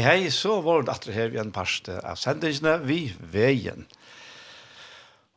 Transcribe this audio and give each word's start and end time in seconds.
Hei, 0.00 0.22
hei, 0.22 0.28
så 0.32 0.62
var 0.64 0.80
det 0.80 0.94
atre 0.94 1.12
her 1.12 1.26
vi 1.28 1.36
en 1.42 1.50
parste 1.52 1.92
av 2.08 2.16
sendingene 2.16 2.78
vi 2.88 3.10
veien. 3.20 3.82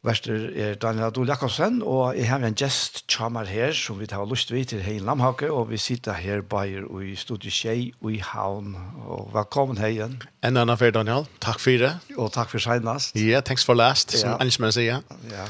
Vester 0.08 0.46
er 0.56 0.78
Daniel 0.80 1.10
Adol 1.10 1.28
Jakobsen, 1.28 1.82
og 1.84 2.16
jeg 2.16 2.30
har 2.30 2.46
en 2.48 2.56
gjest 2.56 3.02
tjammer 3.12 3.50
her, 3.52 3.76
som 3.76 4.00
vi 4.00 4.08
tar 4.08 4.24
lyst 4.24 4.48
til 4.54 4.64
til 4.64 4.80
Hein 4.86 5.04
Lamhake, 5.04 5.50
og 5.52 5.68
vi 5.74 5.82
sitter 5.84 6.16
her 6.16 6.46
bare 6.48 6.86
i 7.04 7.16
studiet 7.20 7.52
Kjei 7.52 7.92
og 8.00 8.14
i 8.14 8.22
Havn. 8.24 8.78
Og 9.04 9.34
velkommen 9.36 9.84
hei 9.84 9.98
igjen. 9.98 10.16
En 10.48 10.56
annen 10.56 10.80
for 10.80 10.96
Daniel, 10.96 11.28
takk 11.44 11.60
for 11.60 11.84
det. 11.84 11.92
Og 12.16 12.32
takk 12.32 12.56
for 12.56 12.64
senest. 12.64 13.20
Ja, 13.20 13.36
yeah, 13.36 13.44
thanks 13.44 13.68
for 13.68 13.76
last, 13.76 14.16
som 14.16 14.30
ja. 14.30 14.38
Anishman 14.40 14.72
sier. 14.72 15.04
Ja. 15.28 15.50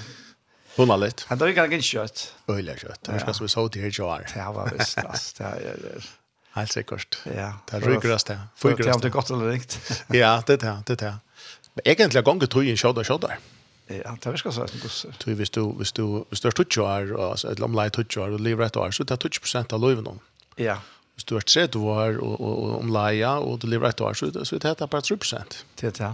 Hun 0.80 0.90
har 0.90 1.04
litt. 1.06 1.28
Han 1.30 1.38
tar 1.38 1.54
ikke 1.54 1.70
en 1.70 1.86
kjøtt. 1.86 2.26
Øyelig 2.50 2.80
kjøtt. 2.82 3.06
Det 3.06 3.22
er 3.22 3.30
som 3.30 3.46
vi 3.46 3.54
så 3.60 3.68
til 3.70 3.86
her 3.86 3.94
i. 3.94 4.26
Det 4.34 4.50
var 4.58 4.74
visst, 4.74 5.06
altså. 5.06 5.38
Det 5.38 5.54
er 5.70 6.14
Helt 6.54 6.74
sikkert. 6.74 7.18
Ja. 7.26 7.50
Det 7.70 7.82
ryker 7.82 8.14
oss 8.14 8.28
det. 8.30 8.38
Fyker 8.56 8.86
oss 8.86 9.00
det. 9.00 9.02
Det 9.02 9.10
er 9.10 9.16
godt 9.16 9.32
eller 9.34 9.50
rikt. 9.56 9.80
ja, 10.24 10.36
det 10.48 10.60
er 10.60 10.64
det, 10.66 10.74
det 10.88 10.98
er 10.98 11.02
det. 11.06 11.14
Men 11.74 11.88
egentlig 11.96 12.24
ganger 12.28 12.50
tror 12.54 12.66
jeg 12.66 12.76
en 12.76 12.82
kjødder, 12.84 13.08
kjødder. 13.10 13.38
Ja, 13.92 14.14
det 14.16 14.32
virker 14.32 14.54
sånn. 14.56 14.72
Tror 15.20 15.38
hvis 15.40 15.52
du, 15.54 15.64
hvis 15.80 15.92
du, 15.98 16.04
hvis 16.32 16.44
du 16.44 16.48
er 16.48 16.56
tutsjår, 16.56 17.14
altså 17.18 17.50
et 17.52 17.60
lamlei 17.60 17.90
tutsjår, 17.94 18.38
og 18.38 18.44
lever 18.46 18.68
et 18.70 18.78
år, 18.80 18.94
så 18.96 19.04
det 19.04 19.18
er 19.18 19.26
20% 19.26 19.76
av 19.76 19.82
løyven 19.84 20.08
om. 20.14 20.22
Ja. 20.62 20.78
Hvis 21.18 21.28
du 21.30 21.36
er 21.38 21.46
30 21.46 21.84
år 21.94 22.22
og, 22.22 22.38
og, 22.38 22.54
og 22.54 22.78
omleia, 22.80 23.36
og 23.44 23.60
du 23.62 23.68
lever 23.70 23.90
et 23.90 24.02
år, 24.02 24.16
så, 24.18 24.32
så 24.32 24.58
det 24.62 24.72
er 24.72 24.88
bare 24.88 25.04
3%. 25.06 25.60
Det 25.82 25.92
er 25.92 25.98
det, 26.00 26.14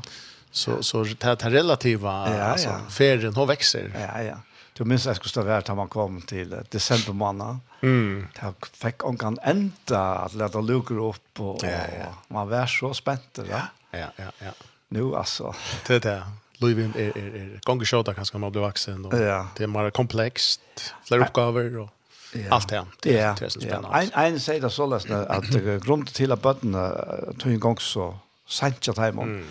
Så, 0.51 0.81
så 0.81 1.03
det 1.03 1.29
er 1.29 1.51
relativa, 1.53 2.13
ja, 2.33 2.51
altså, 2.55 2.79
ferien, 2.89 3.35
har 3.35 3.45
vekser. 3.51 3.91
Ja, 3.93 4.21
ja. 4.25 4.37
Du 4.73 4.85
minns 4.87 5.05
jeg 5.05 5.19
skulle 5.19 5.29
stå 5.29 5.43
vært 5.45 5.67
da 5.67 5.75
man 5.75 5.91
kom 5.91 6.21
til 6.25 6.55
desember 6.71 7.13
måned, 7.13 7.59
Mm. 7.81 8.27
Det 8.33 8.67
fick 8.73 9.05
onkan 9.05 9.37
ända 9.41 10.01
att 10.01 10.33
låta 10.33 10.61
luckor 10.61 11.09
upp 11.09 11.39
och, 11.39 11.59
ja, 11.63 11.69
ja. 11.99 12.15
man 12.27 12.49
var 12.49 12.65
så 12.65 12.93
spänd 12.93 13.19
där. 13.33 13.45
Ja, 13.49 13.61
ja, 13.91 14.07
ja. 14.15 14.31
ja. 14.39 14.51
Nu 14.87 15.15
alltså. 15.15 15.55
Det 15.87 15.99
där. 15.99 16.23
Louis 16.57 16.95
är 16.95 16.99
är 16.99 17.17
är 17.17 17.59
gånger 17.63 17.85
show 17.85 18.03
där 18.03 18.13
kanske 18.13 18.37
man 18.37 18.51
blir 18.51 18.61
vuxen 18.61 19.05
och 19.05 19.19
ja. 19.19 19.47
det 19.57 19.63
är 19.63 19.67
mer 19.67 19.89
komplext, 19.89 20.61
fler 21.03 21.17
uppgifter 21.17 21.77
och 21.77 21.89
Ja. 22.33 22.41
Allt 22.49 22.69
det. 22.69 22.85
Det 23.01 23.17
är 23.17 23.35
det 23.39 23.49
som 23.49 23.61
spännande. 23.61 24.09
En 24.13 24.33
en 24.33 24.39
säger 24.39 24.61
det 24.61 24.69
så 24.69 24.85
läst 24.85 25.09
att 25.09 25.49
grund 25.85 26.13
till 26.13 26.31
att 26.31 26.41
bötterna 26.41 27.05
tog 27.39 27.51
en 27.51 27.59
gång 27.59 27.77
så 27.77 28.17
sent 28.47 28.87
jag 28.87 28.97
hem. 28.97 29.45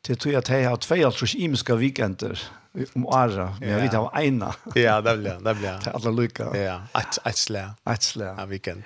Det 0.00 0.16
tror 0.16 0.32
jag 0.32 0.38
att 0.38 0.48
jag 0.48 0.70
har 0.70 0.76
två 0.76 0.94
eller 0.94 1.64
tre 1.64 1.76
weekender 1.76 2.42
om 2.94 3.06
åra, 3.06 3.56
men 3.60 3.68
jag 3.68 3.80
vet 3.80 3.94
av 3.94 4.10
ena. 4.20 4.54
Ja, 4.74 5.00
det 5.00 5.16
blir 5.16 5.38
det 5.44 5.54
blir. 5.54 5.78
Til 5.80 5.90
alla 5.94 6.10
lycka. 6.10 6.44
Ja, 6.56 6.80
ett 7.00 7.18
ett 7.26 7.38
slä. 7.38 7.74
Et 7.90 8.02
slä. 8.02 8.34
Ja, 8.38 8.46
weekend. 8.46 8.82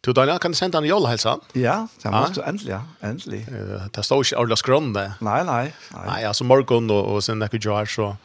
Du 0.00 0.12
Daniel 0.12 0.38
kan 0.38 0.54
sända 0.54 0.78
en 0.78 0.84
julhälsa. 0.84 1.38
Ja, 1.52 1.88
det 2.02 2.10
måste 2.10 2.42
äntligen, 2.42 2.80
äntligen. 3.00 3.90
Det 3.92 4.02
står 4.02 4.18
inte 4.18 4.36
Orlas 4.36 4.62
Grön 4.62 4.92
där. 4.92 5.12
Nej, 5.20 5.44
nej. 5.44 5.74
Nej, 6.06 6.24
alltså 6.24 6.44
morgon 6.44 6.90
och, 6.90 7.14
och 7.14 7.24
sen 7.24 7.38
Nacky 7.38 7.58
Jar 7.58 7.86
så 7.86 8.16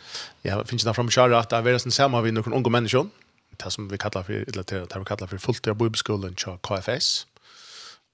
ja, 0.42 0.64
finns 0.66 0.84
det 0.84 0.94
fram 0.94 1.10
köra 1.10 1.40
att 1.40 1.50
det 1.50 1.58
är 1.58 1.78
sen 1.78 1.92
samma 1.92 2.22
vi 2.22 2.32
någon 2.32 2.54
unga 2.54 2.70
människor. 2.70 3.10
Det 3.58 3.72
som 3.72 3.88
vi 3.88 3.98
kallar 3.98 4.24
för 4.24 4.34
eller 4.34 4.64
det 4.64 5.00
vi 5.00 5.06
kallar 5.06 5.28
för 5.28 5.38
fulltida 5.38 5.74
bibelskolan 5.74 6.36
på 6.36 6.58
KFS 6.58 7.28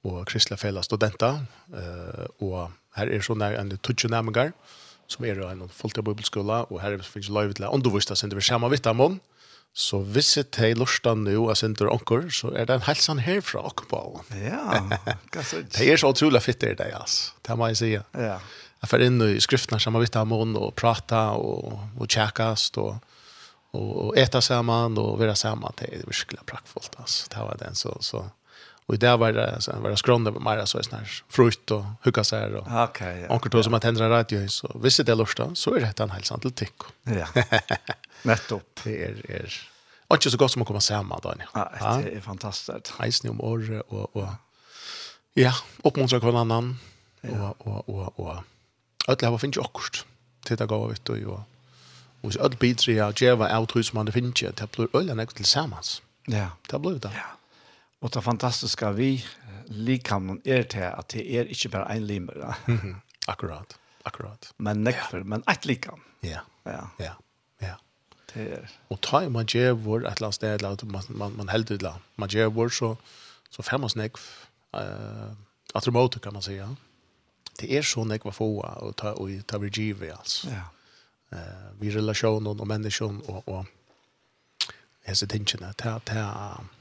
och 0.04 0.28
kristliga 0.28 0.58
fälla 0.58 0.84
studenter 0.84 1.40
eh 1.74 2.48
och 2.48 2.72
här 2.96 3.08
är 3.08 3.22
så 3.22 3.36
när 3.36 3.54
en 3.54 3.78
tutsch 3.78 4.06
närmare 4.06 4.52
som 5.08 5.26
er 5.26 5.40
en 5.48 5.66
fulltid 5.72 6.04
bibelskola, 6.04 6.66
og 6.70 6.82
her 6.84 6.96
er 6.96 7.02
vi 7.02 7.08
finnes 7.08 7.32
løyve 7.34 7.58
til 7.58 7.68
å 7.68 7.74
underviste 7.76 8.16
sin 8.16 8.32
til 8.32 8.40
vi 8.40 8.48
kommer 8.50 8.74
vitt 8.74 8.88
Så 9.78 10.00
hvis 10.02 10.38
jeg 10.38 10.52
til 10.52 10.78
lorten 10.78 11.24
nå 11.24 11.50
og 11.50 11.58
sender 11.58 11.92
onker, 11.94 12.30
så 12.34 12.50
er 12.56 12.66
det 12.66 12.76
en 12.76 12.88
helsan 12.88 13.20
herfra 13.20 13.62
fra 13.62 13.86
på. 13.92 14.24
Ja, 14.42 14.82
hva 15.32 15.44
så? 15.44 15.62
Det 15.74 15.86
er 15.86 15.98
så 15.98 16.10
utrolig 16.10 16.42
fitt 16.42 16.64
i 16.64 16.74
det, 16.74 16.94
altså. 16.94 17.34
Det 17.46 17.58
må 17.58 17.68
jeg 17.68 17.78
si. 17.78 17.92
Ja. 17.94 18.40
Jeg 18.82 18.90
får 18.90 19.04
inn 19.06 19.22
i 19.22 19.38
skriftene 19.40 19.80
som 19.80 19.94
vitt 19.94 20.16
og 20.16 20.74
prata 20.76 21.32
og, 21.38 21.78
og 21.98 22.08
tjekkast 22.10 22.78
og 22.78 22.98
og 23.78 24.16
eta 24.18 24.40
samman 24.42 24.98
og 24.98 25.18
vara 25.20 25.36
samman 25.36 25.76
det 25.78 25.90
er 25.92 26.06
virkelig 26.08 26.46
praktfullt 26.48 26.96
altså 27.02 27.28
Det 27.30 27.44
var 27.44 27.58
den 27.60 27.76
så 27.76 27.92
så 28.02 28.24
Och 28.88 28.94
i 28.94 28.98
det 28.98 29.18
var 29.18 29.34
det 29.34 29.62
så 29.62 29.72
var 29.80 29.90
det 29.90 29.98
skronda 29.98 30.32
med 30.32 30.42
mera 30.42 30.66
så 30.66 30.82
här 30.92 31.24
frukt 31.30 31.72
och 31.72 31.84
hugga 32.04 32.24
så 32.24 32.36
här 32.36 32.56
och 32.56 32.68
okej. 32.68 33.24
Okay, 33.24 33.36
Onkel 33.36 33.52
tog 33.52 33.64
som 33.64 33.74
att 33.74 33.82
tända 33.82 34.10
radio 34.10 34.48
så 34.48 34.80
visst 34.84 35.06
det 35.06 35.16
lusta 35.16 35.56
så 35.56 35.76
är 35.76 35.80
det 35.80 36.00
en 36.00 36.10
hälsan 36.10 36.40
till 36.40 36.52
tick. 36.52 36.74
Ja. 37.04 37.28
Nettopp. 38.22 38.80
Det 38.84 39.04
är 39.04 39.32
är 39.32 39.54
Och 40.08 40.16
inte 40.16 40.32
så 40.32 40.38
gott 40.38 40.52
som 40.52 40.62
att 40.62 40.68
komma 40.68 40.82
samman 40.82 41.20
då. 41.24 41.34
Ja, 41.54 42.02
det 42.04 42.16
är 42.16 42.22
fantastiskt. 42.22 42.94
Hejsning 43.00 43.32
om 43.32 43.42
år 43.42 43.84
och 43.88 44.16
och 44.16 44.30
ja, 45.34 45.54
uppmuntra 45.84 46.20
Ja, 47.22 47.56
och 47.58 47.90
och 47.90 48.20
och 48.20 48.38
och 49.06 49.24
alla 49.24 49.30
har 49.30 49.38
finns 49.38 49.58
ju 49.58 49.62
Det 49.62 50.00
Titta 50.44 50.66
går 50.66 50.90
vet 50.90 51.06
du 51.06 51.18
ju. 51.18 51.38
Och 52.22 52.34
så 52.34 52.40
öll 52.40 52.56
bitri 52.60 53.02
av 53.02 53.14
Java 53.24 53.60
outrus 53.60 53.94
man 53.94 54.06
det 54.06 54.12
finns 54.12 54.44
ju. 54.44 54.52
Det 54.52 54.72
blir 54.72 54.88
öll 54.94 55.10
en 55.10 55.28
till 55.28 55.46
sammans. 55.46 56.02
Ja. 56.26 56.50
Det 56.70 56.80
blir 56.80 57.00
det. 57.00 57.12
Ja. 57.16 57.37
Og 58.02 58.14
det 58.14 58.24
fantastiske 58.24 58.90
vi 58.96 59.12
likamnen 59.68 60.42
er 60.46 60.64
til 60.70 60.86
at 60.88 61.12
det 61.14 61.24
er 61.40 61.50
ikke 61.52 61.70
bare 61.74 61.96
en 61.96 62.06
limer. 62.08 62.38
Ja. 62.38 62.54
Mm. 62.68 62.96
Akkurat, 63.28 63.76
akkurat. 64.06 64.52
Men 64.58 64.84
nekfer, 64.84 65.18
ja. 65.18 65.24
men 65.24 65.44
et 65.52 65.66
likam. 65.66 66.04
Ja, 66.24 66.40
ja, 66.66 66.86
ja. 67.00 67.14
ja. 67.62 67.74
Det 68.34 68.46
er. 68.54 68.68
Og 68.90 69.02
ta 69.02 69.24
i 69.26 69.30
man 69.30 69.46
djevor, 69.46 70.06
et 70.06 70.06
eller 70.06 70.30
annet 70.30 70.36
sted, 70.36 70.62
eller 70.62 70.86
man, 70.86 71.04
man, 71.10 71.36
man 71.36 71.50
helder 71.50 71.76
et 71.76 71.82
eller 71.82 71.98
annet. 71.98 72.14
Man 72.16 72.30
djevor, 72.30 72.70
så, 72.70 72.96
så 73.50 73.66
femmas 73.66 73.96
nekf, 73.96 74.30
uh, 74.78 75.34
atromoter 75.76 76.20
kan 76.20 76.34
man 76.34 76.42
säga. 76.42 76.70
Det 77.60 77.78
er 77.78 77.82
så 77.82 78.04
nekva 78.04 78.32
få 78.32 78.60
och 78.62 78.96
ta, 78.96 79.12
og 79.14 79.48
ta 79.48 79.58
vid 79.58 79.72
givet 79.78 80.14
altså. 80.20 80.50
Ja. 80.50 80.64
Uh, 81.34 81.80
vi 81.80 81.90
relationen 81.92 82.60
och 82.60 82.68
människan 82.68 83.22
och, 83.22 83.48
och 83.48 83.66
hese 85.04 85.28
tingene, 85.28 85.74
ta, 85.74 86.00
ta, 86.00 86.14
ta 86.14 86.77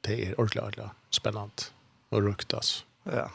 det 0.00 0.26
är 0.26 0.40
ordentligt 0.40 0.62
ordentligt 0.62 0.86
spännande 1.10 1.62
och 2.08 2.22
ruktas. 2.22 2.84
Ja. 3.04 3.30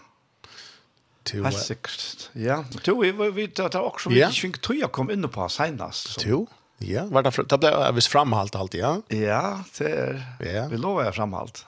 Till 1.24 1.44
Helt 1.44 1.60
sikkert, 1.60 2.30
ja. 2.34 2.66
Jo, 2.84 3.00
vi 3.00 3.12
vet 3.12 3.60
at 3.60 3.74
det 3.74 3.80
er 3.80 3.86
også 3.88 4.12
mye 4.14 4.28
svink 4.30 4.60
tog 4.62 4.78
jeg 4.78 4.92
kom 4.94 5.10
inn 5.10 5.26
på 5.26 5.48
senest. 5.50 6.20
To, 6.22 6.44
ja. 6.86 7.08
Var 7.10 7.26
det, 7.26 7.32
det 7.50 7.58
ble 7.64 7.72
visst 7.98 8.12
framhalt 8.14 8.56
alltid, 8.56 8.84
ja? 8.84 8.92
Ja, 9.10 9.64
det 9.80 9.90
er, 9.90 10.20
ja. 10.46 10.68
vi 10.70 10.78
lover 10.78 11.08
jeg 11.08 11.16
framhalt. 11.18 11.64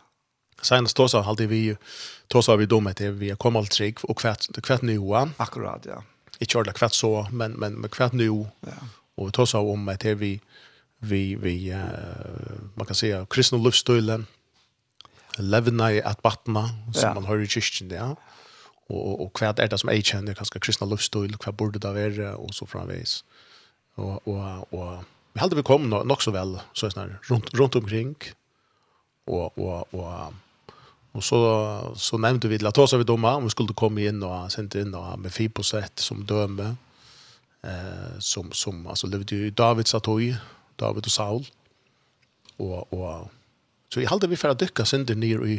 Senest 0.61 0.97
då 0.97 1.07
så 1.07 1.23
alltid 1.23 1.49
vi, 1.49 1.77
då 2.27 2.41
så 2.41 2.51
har 2.51 2.57
vi 2.57 2.65
domet 2.65 2.97
det, 2.97 3.11
vi 3.11 3.33
kommer 3.35 3.59
alt 3.59 3.71
trygg, 3.71 3.97
og 4.03 4.17
kvätt, 4.21 4.45
kvätt 4.61 4.85
nua. 4.85 5.29
Akkurat, 5.37 5.85
ja. 5.85 6.03
Ikke 6.39 6.59
ordentlig 6.59 6.77
kvätt 6.77 6.93
så, 6.93 7.27
men, 7.31 7.57
men, 7.57 7.81
men 7.81 7.89
kvätt 7.89 8.13
nu. 8.13 8.45
Ja. 8.61 8.77
Og 9.17 9.31
vi 9.33 9.45
så 9.45 9.59
om 9.73 9.89
at 9.89 10.03
det 10.05 10.19
vi, 10.19 10.39
vi, 10.99 11.35
vi 11.35 11.73
uh, 11.73 11.81
man 12.75 12.85
kan 12.85 12.95
säga, 12.95 13.25
kristna 13.25 13.57
livsstilen, 13.57 14.27
levna 15.43 15.91
i 15.93 16.01
at 16.01 16.21
battna, 16.23 16.69
som 16.93 17.09
ja. 17.09 17.13
man 17.17 17.27
hører 17.29 17.45
i 17.45 17.51
kyrkjen, 17.51 17.91
ja. 17.93 18.13
Og, 18.87 18.97
og, 18.97 19.21
og 19.25 19.39
hva 19.39 19.51
er 19.51 19.69
det 19.69 19.79
som 19.81 19.91
jeg 19.91 20.05
kjenner, 20.07 20.37
kanskje 20.37 20.61
kristna 20.63 20.87
luftstøyl, 20.87 21.35
hva 21.43 21.51
burde 21.51 21.81
det 21.83 21.93
være, 21.95 22.33
og 22.39 22.53
så 22.55 22.67
framveis. 22.69 23.19
Og, 23.99 24.21
og, 24.29 24.73
og 24.73 25.05
vi 25.33 25.41
heldig 25.43 25.59
vi 25.59 25.67
kom 25.67 25.89
nok 25.91 26.23
så 26.23 26.31
vel, 26.33 26.55
så 26.73 26.89
snar, 26.89 27.17
rundt, 27.29 27.51
rundt 27.59 27.75
omkring, 27.75 28.15
og, 29.27 29.57
og, 29.59 29.93
og, 29.93 30.33
og 31.13 31.23
så, 31.23 31.39
så 31.99 32.17
nevnte 32.21 32.49
vi, 32.49 32.57
la 32.63 32.71
oss 32.71 32.95
av 32.95 33.03
vi 33.03 33.07
domma, 33.09 33.35
om 33.37 33.45
vi 33.45 33.53
skulle 33.53 33.75
komme 33.77 34.07
inn 34.07 34.23
og 34.25 34.51
sända 34.53 34.81
inn 34.81 34.95
og, 34.97 35.17
med 35.19 35.33
Fiposett 35.35 35.99
som 36.01 36.23
døme, 36.25 36.71
eh, 37.67 38.17
som, 38.19 38.49
som 38.53 38.85
altså, 38.87 39.09
levde 39.11 39.37
jo 39.37 39.49
i 39.49 39.53
Davids 39.53 39.93
atøy, 39.97 40.31
David 40.79 41.09
og 41.09 41.13
Saul, 41.13 41.49
og, 42.57 42.93
og 42.93 43.36
Så 43.93 44.03
jeg 44.03 44.11
halte 44.11 44.27
vi 44.27 44.39
for 44.39 44.51
å 44.51 44.57
dykke 44.57 44.85
synder 44.87 45.15
nere 45.19 45.47
i 45.47 45.57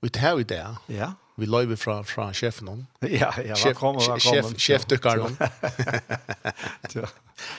vi 0.00 0.08
tar 0.14 0.38
i 0.38 0.44
det. 0.46 0.62
Ja. 0.94 1.12
Vi 1.38 1.46
løyver 1.46 1.78
fra, 1.78 2.02
fra 2.06 2.28
sjefen 2.34 2.68
hon. 2.70 2.84
Ja, 3.02 3.32
ja, 3.42 3.56
velkommen, 3.58 4.02
kommer. 4.02 4.22
Sjef, 4.22 4.52
sjefdykkeren 4.62 5.24
hon. 5.24 5.34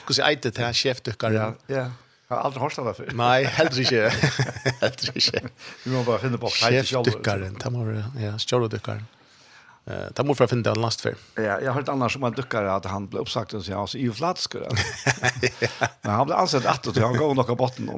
Hvordan 0.05 0.23
er 0.23 0.39
det 0.39 0.53
til 0.55 0.77
sjefdykkeren? 0.81 1.35
Ja, 1.35 1.49
ja. 1.71 1.83
Jeg 2.29 2.37
har 2.37 2.45
aldri 2.45 2.61
hørt 2.61 2.75
det 2.77 2.91
før. 2.93 3.13
Nei, 3.17 3.37
heller 3.57 3.79
ikke. 3.81 4.01
heller 4.83 5.15
ikke. 5.17 5.39
Vi 5.83 5.93
må 5.95 6.03
bare 6.05 6.21
finne 6.21 6.39
på 6.39 6.51
Sjefdykkeren, 6.53 7.55
det 7.57 7.71
må 7.73 7.87
være, 7.87 8.03
ja, 8.21 8.35
stjåledykkeren. 8.39 9.07
Eh, 9.89 10.05
det 10.13 10.25
må 10.27 10.35
vi 10.37 10.47
finne 10.51 10.67
det 10.67 10.75
last 10.77 11.01
før. 11.01 11.17
Ja, 11.39 11.57
jag 11.57 11.71
har 11.71 11.79
hört 11.79 11.89
annars 11.89 12.19
om 12.19 12.27
en 12.29 12.35
dykkere 12.37 12.75
att 12.75 12.85
han 12.85 13.07
blev 13.07 13.21
uppsagt 13.21 13.53
och 13.53 13.65
så 13.65 13.71
jag 13.71 13.89
så 13.89 13.97
i 13.97 14.11
flatskor. 14.11 14.67
Men 16.01 16.11
han 16.11 16.25
blev 16.25 16.37
ansett 16.37 16.65
att 16.65 16.83
til 16.83 17.03
han 17.03 17.17
gav 17.17 17.35
noe 17.35 17.55
botten 17.55 17.89
nå 17.89 17.97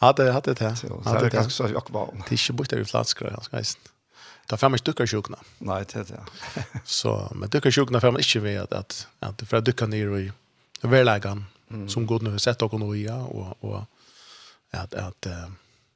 hade 0.00 0.32
hade 0.32 0.54
det. 0.54 0.64
Hade 1.04 1.24
det 1.24 1.30
kanske 1.30 1.52
så 1.52 1.68
jag 1.72 1.90
var. 1.90 2.24
Det 2.28 2.34
är 2.34 2.50
ju 2.50 2.56
bort 2.56 2.70
där 2.70 2.80
i 2.80 2.84
flaskor 2.84 3.30
jag 3.30 3.44
ska 3.44 3.58
inte. 3.58 3.74
Ta 4.46 4.56
fram 4.56 4.74
ett 4.74 4.84
duckar 4.84 5.06
sjukna. 5.06 5.38
Nej, 5.58 5.84
det 5.92 6.08
det. 6.08 6.24
Så 6.84 7.32
men 7.34 7.48
duckar 7.48 7.70
sjukna 7.70 8.00
man 8.12 8.20
inte 8.20 8.38
vi 8.38 8.56
att 8.56 8.72
att 8.72 9.06
att 9.20 9.42
för 9.42 9.56
att 9.56 9.64
ducka 9.64 9.86
ner 9.86 10.18
i 10.18 10.32
välägan 10.82 11.44
som 11.88 12.06
god 12.06 12.22
nu 12.22 12.38
sett 12.38 12.62
och 12.62 12.80
nu 12.80 12.96
ja 12.96 13.22
och 13.24 13.64
och 13.64 13.84
att 14.70 14.94
att 14.94 15.26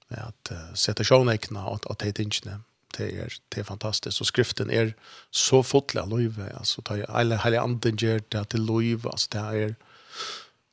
att 0.09 0.53
sätta 0.75 1.05
sjönekna 1.05 1.67
och 1.67 1.91
att 1.91 1.99
det 1.99 2.19
inte 2.19 2.61
det 2.99 3.05
är 3.05 3.33
det 3.49 3.61
är 3.61 3.65
fantastiskt 3.65 4.21
och 4.21 4.27
skriften 4.27 4.71
är 4.71 4.95
så 5.31 5.62
fotla 5.62 6.05
löv 6.05 6.51
alltså 6.56 6.83
ta 6.83 7.05
alla 7.05 7.37
hela 7.37 7.61
anden 7.61 7.97
ger 7.97 8.23
det 8.29 8.45
till 8.45 8.65
löv 8.65 9.09
alltså 9.09 9.29
det 9.31 9.39
är 9.39 9.75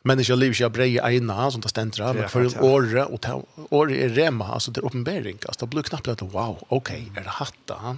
människa 0.01 0.35
liv 0.35 0.53
jag 0.59 0.65
av 0.65 0.71
breja 0.71 1.11
ena 1.11 1.51
som 1.51 1.61
det 1.61 1.69
ständra. 1.69 2.13
Men 2.13 2.29
för 2.29 2.63
året, 2.63 3.07
och 3.07 3.47
år 3.69 3.91
är 3.91 4.09
rema, 4.09 4.47
alltså 4.47 4.71
det 4.71 4.79
är 4.79 4.85
uppenbering. 4.85 5.37
Alltså 5.45 5.65
det 5.65 5.69
blir 5.69 5.83
knappt 5.83 6.07
att, 6.07 6.21
wow, 6.21 6.63
okej, 6.67 7.11
är 7.15 7.23
det 7.23 7.29
hatta? 7.29 7.97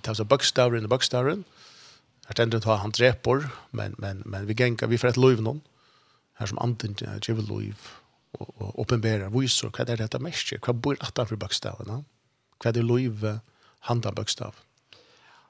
Det 0.00 0.08
var 0.08 0.14
så 0.14 0.24
bökstavren 0.24 0.82
och 0.82 0.88
bokstaven 0.88 1.44
Här 2.26 2.34
tänder 2.34 2.60
ta 2.60 2.74
han 2.74 2.90
drepor, 2.90 3.48
men, 3.70 3.94
men, 3.98 4.22
men 4.26 4.46
vi 4.46 4.54
gänka 4.54 4.86
vi 4.86 4.98
för 4.98 5.08
ett 5.08 5.16
liv 5.16 5.42
någon. 5.42 5.60
Här 6.34 6.46
som 6.46 6.58
anden 6.58 6.94
ger 6.98 7.58
liv 7.58 7.76
och, 8.32 8.62
och 8.62 8.82
uppenbara 8.82 9.28
visor. 9.28 9.72
Vad 9.78 9.90
är 9.90 9.96
detta 9.96 10.18
mest? 10.18 10.52
Vad 10.66 10.76
bor 10.76 10.96
att 11.00 11.28
för 11.28 11.36
bökstavarna? 11.36 12.04
Vad 12.64 12.76
är 12.76 12.82
liv 12.82 13.38
handa 13.80 14.12
bokstav 14.12 14.54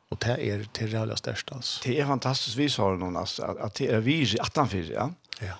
Och 0.08 0.18
det 0.18 0.50
är 0.50 0.68
det 0.72 0.84
är 0.84 0.88
jävla 0.88 1.16
störst 1.16 1.52
alltså. 1.52 1.80
Det 1.84 2.00
är 2.00 2.06
fantastiskt 2.06 2.56
vi 2.56 2.68
sa 2.68 2.94
någon 2.94 3.16
alltså 3.16 3.42
att 3.42 3.74
det 3.74 3.88
är 3.88 4.00
vi 4.00 4.36
attan 4.40 4.68
för, 4.68 4.92
ja. 4.92 5.10
Ja. 5.40 5.54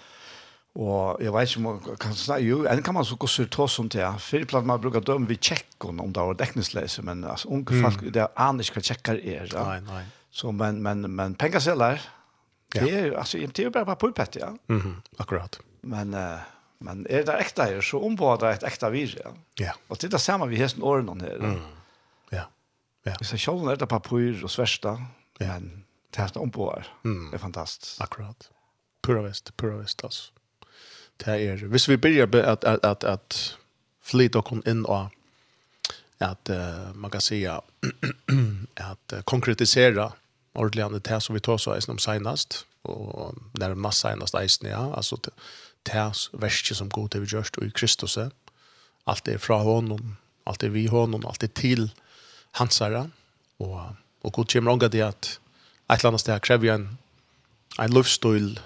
Og 0.77 1.23
jeg 1.25 1.33
vet 1.33 1.49
ikke 1.49 1.61
om 1.63 1.67
man 1.71 2.01
kan 2.01 2.17
snakke, 2.17 2.45
jo, 2.45 2.59
en 2.69 2.83
kan 2.85 2.95
man 2.95 3.07
så 3.09 3.17
gå 3.17 3.29
sur 3.31 3.47
tås 3.49 3.79
om 3.81 3.87
det, 3.93 4.05
for 4.21 4.37
jeg 4.37 4.49
platt 4.51 4.67
man 4.69 4.81
bruker 4.83 5.01
døme 5.01 5.29
vid 5.31 5.41
tjekken 5.41 6.03
om 6.05 6.11
det 6.13 6.27
var 6.29 6.37
dekningsleise, 6.37 7.05
men 7.07 7.25
altså, 7.25 7.49
unge 7.49 7.73
mm. 7.73 7.87
folk, 7.87 8.05
det 8.13 8.27
aner 8.37 8.67
ikke 8.67 8.77
hva 8.77 8.85
tjekker 8.91 9.23
er. 9.23 9.47
Ja. 9.55 9.65
Nei, 9.71 9.79
nei. 9.87 10.03
Så, 10.37 10.53
men, 10.53 10.83
men, 10.85 11.07
men 11.17 11.39
penger 11.41 11.65
selger, 11.65 12.05
det 12.75 12.83
er, 12.91 13.07
ja. 13.07 13.15
altså, 13.23 13.41
det 13.41 13.63
er 13.63 13.71
jo 13.71 13.73
bare 13.73 13.89
papurpett, 13.89 14.37
ja. 14.43 14.51
Mm. 14.69 14.99
Akkurat. 15.23 15.57
Men, 15.87 16.13
uh, 16.13 16.45
men 16.85 17.07
er 17.09 17.25
det 17.25 17.39
ekte 17.47 17.71
her, 17.71 17.81
så 17.81 18.03
ombåder 18.05 18.45
det 18.45 18.53
et 18.59 18.69
ekte 18.75 18.93
vir, 18.93 19.17
ja. 19.17 19.33
Ja. 19.63 19.75
Og 19.89 19.97
det 19.97 20.11
er 20.11 20.19
det 20.19 20.25
samme 20.27 20.51
vi 20.53 20.61
hesten 20.61 20.85
årene 20.85 21.17
her. 21.25 21.41
Mm. 21.41 21.59
Ja. 22.37 22.47
Ja. 23.09 23.17
Hvis 23.23 23.33
jeg 23.33 23.47
kjøler 23.47 23.79
er 23.79 23.81
det 23.81 23.89
papur 23.89 24.45
og 24.45 24.53
sversta, 24.53 24.99
ja. 25.41 25.55
men 25.55 25.87
det 26.13 26.21
er 26.21 26.37
det 26.37 26.43
ombåder. 26.43 26.93
Mm. 27.07 27.31
Det 27.31 27.41
er 27.41 27.47
fantastisk. 27.49 28.01
Akkurat. 28.05 28.51
Pura 29.07 29.25
vest, 29.25 29.55
pura 29.57 29.81
vest, 29.81 30.05
altså 30.05 30.35
det 31.25 31.45
er, 31.49 31.57
hvis 31.67 31.89
vi 31.89 31.97
börjar 31.97 32.27
at, 32.35 32.65
at, 32.65 32.85
at, 32.85 33.05
at 33.05 33.57
flyt 34.03 34.37
och 34.37 34.53
in 34.67 34.85
och 34.85 35.09
att 36.19 36.51
uh, 36.51 36.95
man 36.95 37.11
kan 37.11 37.21
säga 37.21 37.63
att 38.75 39.13
uh, 39.13 39.21
konkretisera 39.21 40.13
ordentligt 40.53 41.05
det 41.05 41.11
här 41.11 41.21
som 41.21 41.35
vi 41.35 41.41
tar 41.41 41.59
så 41.59 41.73
är 41.73 41.81
som 41.81 41.99
senast 41.99 42.67
och 42.83 43.35
när 43.53 43.71
en 43.71 43.81
massa 43.81 44.09
senast 44.09 44.35
är 44.35 44.69
ja. 44.69 44.95
Alltså 44.97 45.19
det 45.83 45.93
här 45.93 46.17
verket 46.33 46.77
som 46.77 46.89
går 46.89 47.09
till 47.09 47.21
vi 47.21 47.27
görs 47.27 47.51
i 47.63 47.71
Kristus 47.71 48.19
allt 49.05 49.29
är 49.29 49.39
från 49.39 49.61
honom 49.61 50.17
allt 50.45 50.63
är 50.63 50.69
vi 50.69 50.87
honom 50.87 51.27
allt 51.27 51.43
är 51.43 51.49
till 51.49 51.91
hans 52.51 52.81
herre. 52.81 53.11
Och 53.57 53.81
och 54.23 54.33
god 54.33 54.53
kommer 54.53 54.71
ånga 54.71 54.89
det 54.89 55.03
att 55.03 55.41
ett 55.89 56.01
eller 56.01 56.09
annat 56.09 56.21
steg 56.21 56.43
kräver 56.43 56.69
en 56.69 56.99
en 57.79 57.91
livsstil 57.91 58.61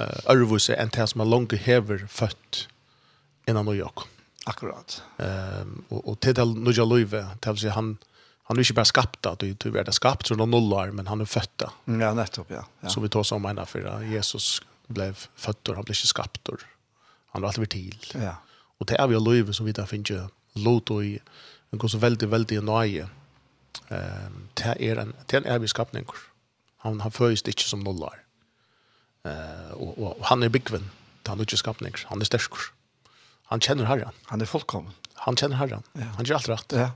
uh, 0.00 0.18
ørvuse 0.32 0.76
enn 0.76 0.92
det 0.94 1.06
som 1.10 1.22
man 1.22 1.30
langt 1.30 1.54
hever 1.66 2.06
født 2.10 2.66
innan 3.48 3.66
New 3.68 3.76
York. 3.76 4.06
Akkurat. 4.46 4.98
Um, 5.16 5.84
og, 5.88 6.00
og 6.02 6.18
til 6.20 6.36
det 6.36 6.44
nødja 6.44 6.84
løyve, 6.84 7.22
til 7.40 7.56
å 7.56 7.60
si 7.62 7.72
han, 7.72 7.94
han 8.48 8.58
er 8.58 8.66
ikke 8.66 8.76
bare 8.76 8.90
skapt 8.90 9.20
da, 9.24 9.32
du, 9.40 9.46
du 9.56 9.70
er 9.72 9.86
det 9.88 9.96
skapt, 9.96 10.28
så 10.28 10.36
noen 10.36 10.52
nullar, 10.52 10.92
men 10.92 11.08
han 11.08 11.24
er 11.24 11.30
født 11.30 11.54
da. 11.62 11.70
Ja, 11.88 12.12
nettopp, 12.16 12.52
ja. 12.52 12.64
ja. 12.84 12.92
Så 12.92 13.00
vi 13.00 13.12
tar 13.12 13.24
som 13.24 13.46
ena 13.48 13.64
for 13.68 14.04
Jesus 14.10 14.58
ble 14.92 15.12
født, 15.16 15.72
han 15.72 15.86
ble 15.86 15.96
ikke 15.96 16.12
skapt, 16.12 16.52
han 17.32 17.40
har 17.40 17.50
alltid 17.50 17.64
vært 17.64 17.76
til. 17.76 18.20
Ja. 18.20 18.36
Og 18.80 18.88
til 18.90 19.00
er 19.00 19.08
vi 19.08 19.20
løyve 19.20 19.56
som 19.56 19.68
vi 19.68 19.76
da 19.76 19.86
finner 19.88 20.28
lot 20.60 20.92
og 20.92 21.06
i, 21.06 21.16
en 21.72 21.80
går 21.80 21.90
så 21.90 21.98
veldig, 22.02 22.28
veldig 22.30 22.60
nøye, 22.68 23.08
um, 23.88 24.36
til 24.60 24.84
er 24.90 25.00
en, 25.02 25.16
til 25.26 25.40
en 25.40 25.48
evig 25.56 25.72
skapning. 25.72 26.06
Han, 26.84 27.00
han 27.00 27.14
føyest 27.16 27.48
ikke 27.48 27.64
som 27.66 27.82
nullar. 27.82 28.20
Eh 29.24 29.70
och, 29.74 30.16
han 30.26 30.42
är 30.42 30.48
byggven. 30.48 30.90
Han 31.26 31.38
är 31.38 31.42
inte 31.42 31.56
skapning. 31.56 31.92
Han 32.04 32.20
är 32.20 32.24
stärsk. 32.24 32.52
Han 33.44 33.60
känner 33.60 33.84
Herren. 33.84 34.12
Han 34.24 34.40
är 34.40 34.46
fullkommen. 34.46 34.92
Han 35.14 35.36
känner 35.36 35.56
Herren. 35.56 35.82
Ja. 35.92 36.02
Han 36.16 36.24
gör 36.24 36.34
allt 36.34 36.48
rätt. 36.48 36.72
Ja. 36.72 36.78
Ja. 36.78 36.90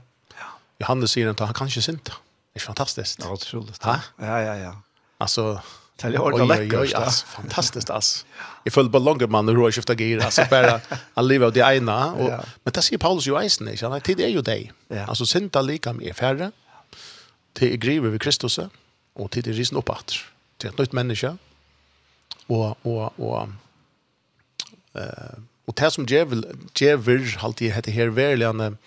Johannes 0.77 1.11
säger 1.11 1.27
att 1.27 1.39
han 1.39 1.53
kanske 1.53 1.81
synda. 1.81 2.13
Det 2.53 2.59
är 2.59 2.59
fantastiskt. 2.59 3.19
Ja, 3.23 3.31
otroligt. 3.31 3.79
Ja, 3.83 3.99
ja, 4.17 4.41
ja. 4.41 4.55
ja. 4.55 4.81
Alltså 5.17 5.61
Tal 5.99 6.13
jag 6.13 6.23
ordna 6.23 6.45
läckert. 6.45 6.91
Ja, 6.91 7.09
fantastiskt 7.09 7.89
ass. 7.89 8.25
Jag 8.63 8.73
föll 8.73 8.89
på 8.89 8.99
långa 8.99 9.27
man 9.27 9.49
och 9.49 9.75
skifta 9.75 9.93
gear 9.93 10.25
alltså 10.25 10.41
bara 10.49 10.81
han 11.13 11.27
lever 11.27 11.45
av 11.45 11.53
det 11.53 11.59
ena 11.59 12.13
och 12.13 12.31
ja. 12.31 12.43
men 12.63 12.73
det 12.73 12.81
ser 12.81 12.97
Paulus 12.97 13.27
ju 13.27 13.43
isen 13.43 13.67
inte 13.67 13.87
han 13.87 14.01
tid 14.01 14.19
är 14.19 14.27
ju 14.27 14.41
dig. 14.41 14.71
Ja. 14.87 15.05
Alltså 15.05 15.25
synda 15.25 15.61
lika 15.61 15.93
med 15.93 16.15
färre. 16.15 16.51
Till 17.53 17.77
griver 17.77 18.09
vi 18.09 18.19
Kristus 18.19 18.59
och 19.13 19.31
till 19.31 19.49
är 19.49 19.53
risen 19.53 19.77
uppåt. 19.77 20.13
Till 20.57 20.69
ett 20.69 20.77
nytt 20.77 20.91
människa 20.91 21.37
og 22.49 22.77
og 22.83 23.19
og 23.19 23.49
eh 24.95 25.37
og 25.67 25.77
det 25.77 25.91
som 25.93 26.05
djevel 26.05 26.43
djevel 26.79 27.25
halt 27.37 27.61
i 27.61 27.69
heter 27.69 27.91
her 27.91 28.09
verligen 28.09 28.77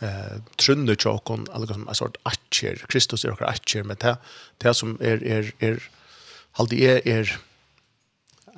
eh 0.00 0.40
trunde 0.58 0.96
chokon 0.96 1.46
alltså 1.52 1.74
som 1.74 1.88
en 1.88 1.94
sort 1.94 2.16
atcher 2.24 2.86
Kristus 2.88 3.24
är 3.24 3.32
också 3.32 3.44
atcher 3.44 3.82
men 3.82 3.96
det 4.00 4.16
det 4.58 4.74
som 4.74 4.98
är 5.00 5.22
är 5.22 5.52
är 5.60 5.82
halt 6.52 6.72
i 6.72 6.84
är 6.84 7.00
är 7.06 7.38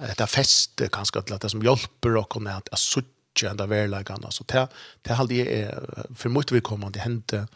detta 0.08 0.26
fest 0.26 0.82
kanske 0.92 1.18
att 1.18 1.40
det 1.40 1.50
som 1.50 1.62
hjälper 1.62 2.16
och 2.16 2.32
kan 2.32 2.46
att 2.46 2.78
sucha 2.78 3.50
ända 3.50 3.66
verligen 3.66 4.24
alltså 4.24 4.44
det 4.44 4.68
det 5.02 5.14
halt 5.14 5.30
i 5.30 5.40
är 5.40 6.06
för 6.14 6.28
mycket 6.28 6.52
vi 6.52 6.60
kommer 6.60 6.90
det 6.90 7.00
hände 7.00 7.46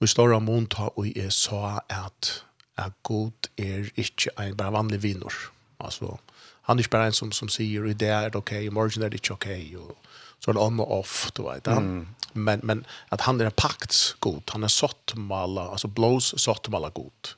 och 0.00 0.08
stora 0.08 0.40
monta 0.40 0.88
och 0.88 1.06
är 1.06 1.30
så 1.30 1.80
att 1.88 2.42
at 2.76 2.92
god 3.02 3.48
er 3.56 3.88
ikke 3.96 4.30
en 4.38 4.56
bare 4.56 4.72
vanlig 4.72 5.02
vinner. 5.02 5.32
Alltså 5.76 6.18
han 6.62 6.78
är 6.78 6.82
ju 6.82 6.88
bara 6.88 7.06
en 7.06 7.12
som 7.12 7.32
som 7.32 7.48
säger 7.48 7.94
det 7.94 8.06
är 8.06 8.36
okej, 8.36 8.68
okay, 8.68 8.98
i 8.98 9.04
är 9.04 9.10
det 9.10 9.16
inte 9.16 9.32
okej 9.32 9.76
okay, 9.76 9.76
och 9.76 9.96
så 10.44 10.50
är 10.50 10.58
on 10.58 10.80
och 10.80 10.98
off 10.98 11.30
du 11.34 11.42
vet. 11.42 11.66
Mm. 11.66 12.08
Men 12.32 12.60
men 12.62 12.86
att 13.08 13.20
han 13.20 13.40
är 13.40 13.50
pakt 13.50 14.16
god, 14.18 14.42
han 14.46 14.64
är 14.64 14.68
sått 14.68 15.14
mala, 15.14 15.68
alltså 15.68 15.88
blows 15.88 16.42
sått 16.42 16.68
mala 16.68 16.88
god. 16.88 17.28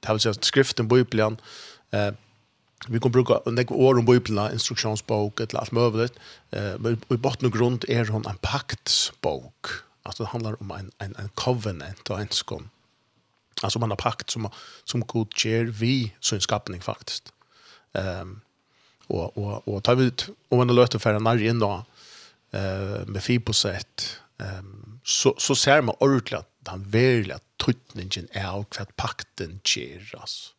Det 0.00 0.08
har 0.08 0.26
ju 0.26 0.34
skriften 0.34 0.88
bibeln 0.88 1.36
eh 1.90 2.12
vi 2.88 3.00
kan 3.00 3.12
bruka 3.12 3.40
en 3.46 3.54
del 3.54 3.66
år 3.68 3.98
om 3.98 4.04
bibeln, 4.04 4.52
instruktionsbok 4.52 5.40
eller 5.40 5.60
allt 5.60 5.72
möjligt. 5.72 6.14
Eh 6.50 6.78
men 6.78 7.00
i 7.08 7.16
botten 7.16 7.46
och 7.46 7.52
grund 7.52 7.84
är 7.88 8.06
hon 8.06 8.26
en 8.26 8.36
paktsbok. 8.36 9.66
Alltså 10.02 10.22
det 10.22 10.28
handlar 10.28 10.62
om 10.62 10.70
en 10.70 10.90
en 10.98 11.16
en 11.16 11.28
covenant 11.28 12.10
och 12.10 12.20
en 12.20 12.28
skom. 12.28 12.70
Alltså 13.62 13.78
man 13.78 13.90
har 13.90 13.96
pakt 13.96 14.30
som 14.30 14.48
som 14.84 15.00
god 15.00 15.32
ger 15.44 15.64
vi 15.64 16.14
sin 16.20 16.40
skapning 16.40 16.82
faktiskt. 16.82 17.32
Ehm 17.92 18.40
och 19.06 19.38
och 19.38 19.68
och 19.68 19.84
tar 19.84 19.94
vi 19.94 20.12
om 20.48 20.58
man 20.58 20.74
låter 20.74 20.98
för 20.98 21.14
en 21.14 21.24
närje 21.24 21.52
då 21.52 21.84
eh 22.52 23.06
med 23.06 23.22
fi 23.22 23.38
på 23.38 23.52
sätt 23.52 24.16
ehm 24.38 25.00
så 25.04 25.34
så 25.38 25.54
ser 25.54 25.82
man 25.82 25.94
ordentligt 25.98 26.46
han 26.66 26.84
vill 26.84 27.32
att 27.32 27.44
tutningen 27.64 28.28
är 28.30 28.48
av 28.48 28.64
kvart 28.64 28.96
pakten 28.96 29.60
cheras. 29.64 30.54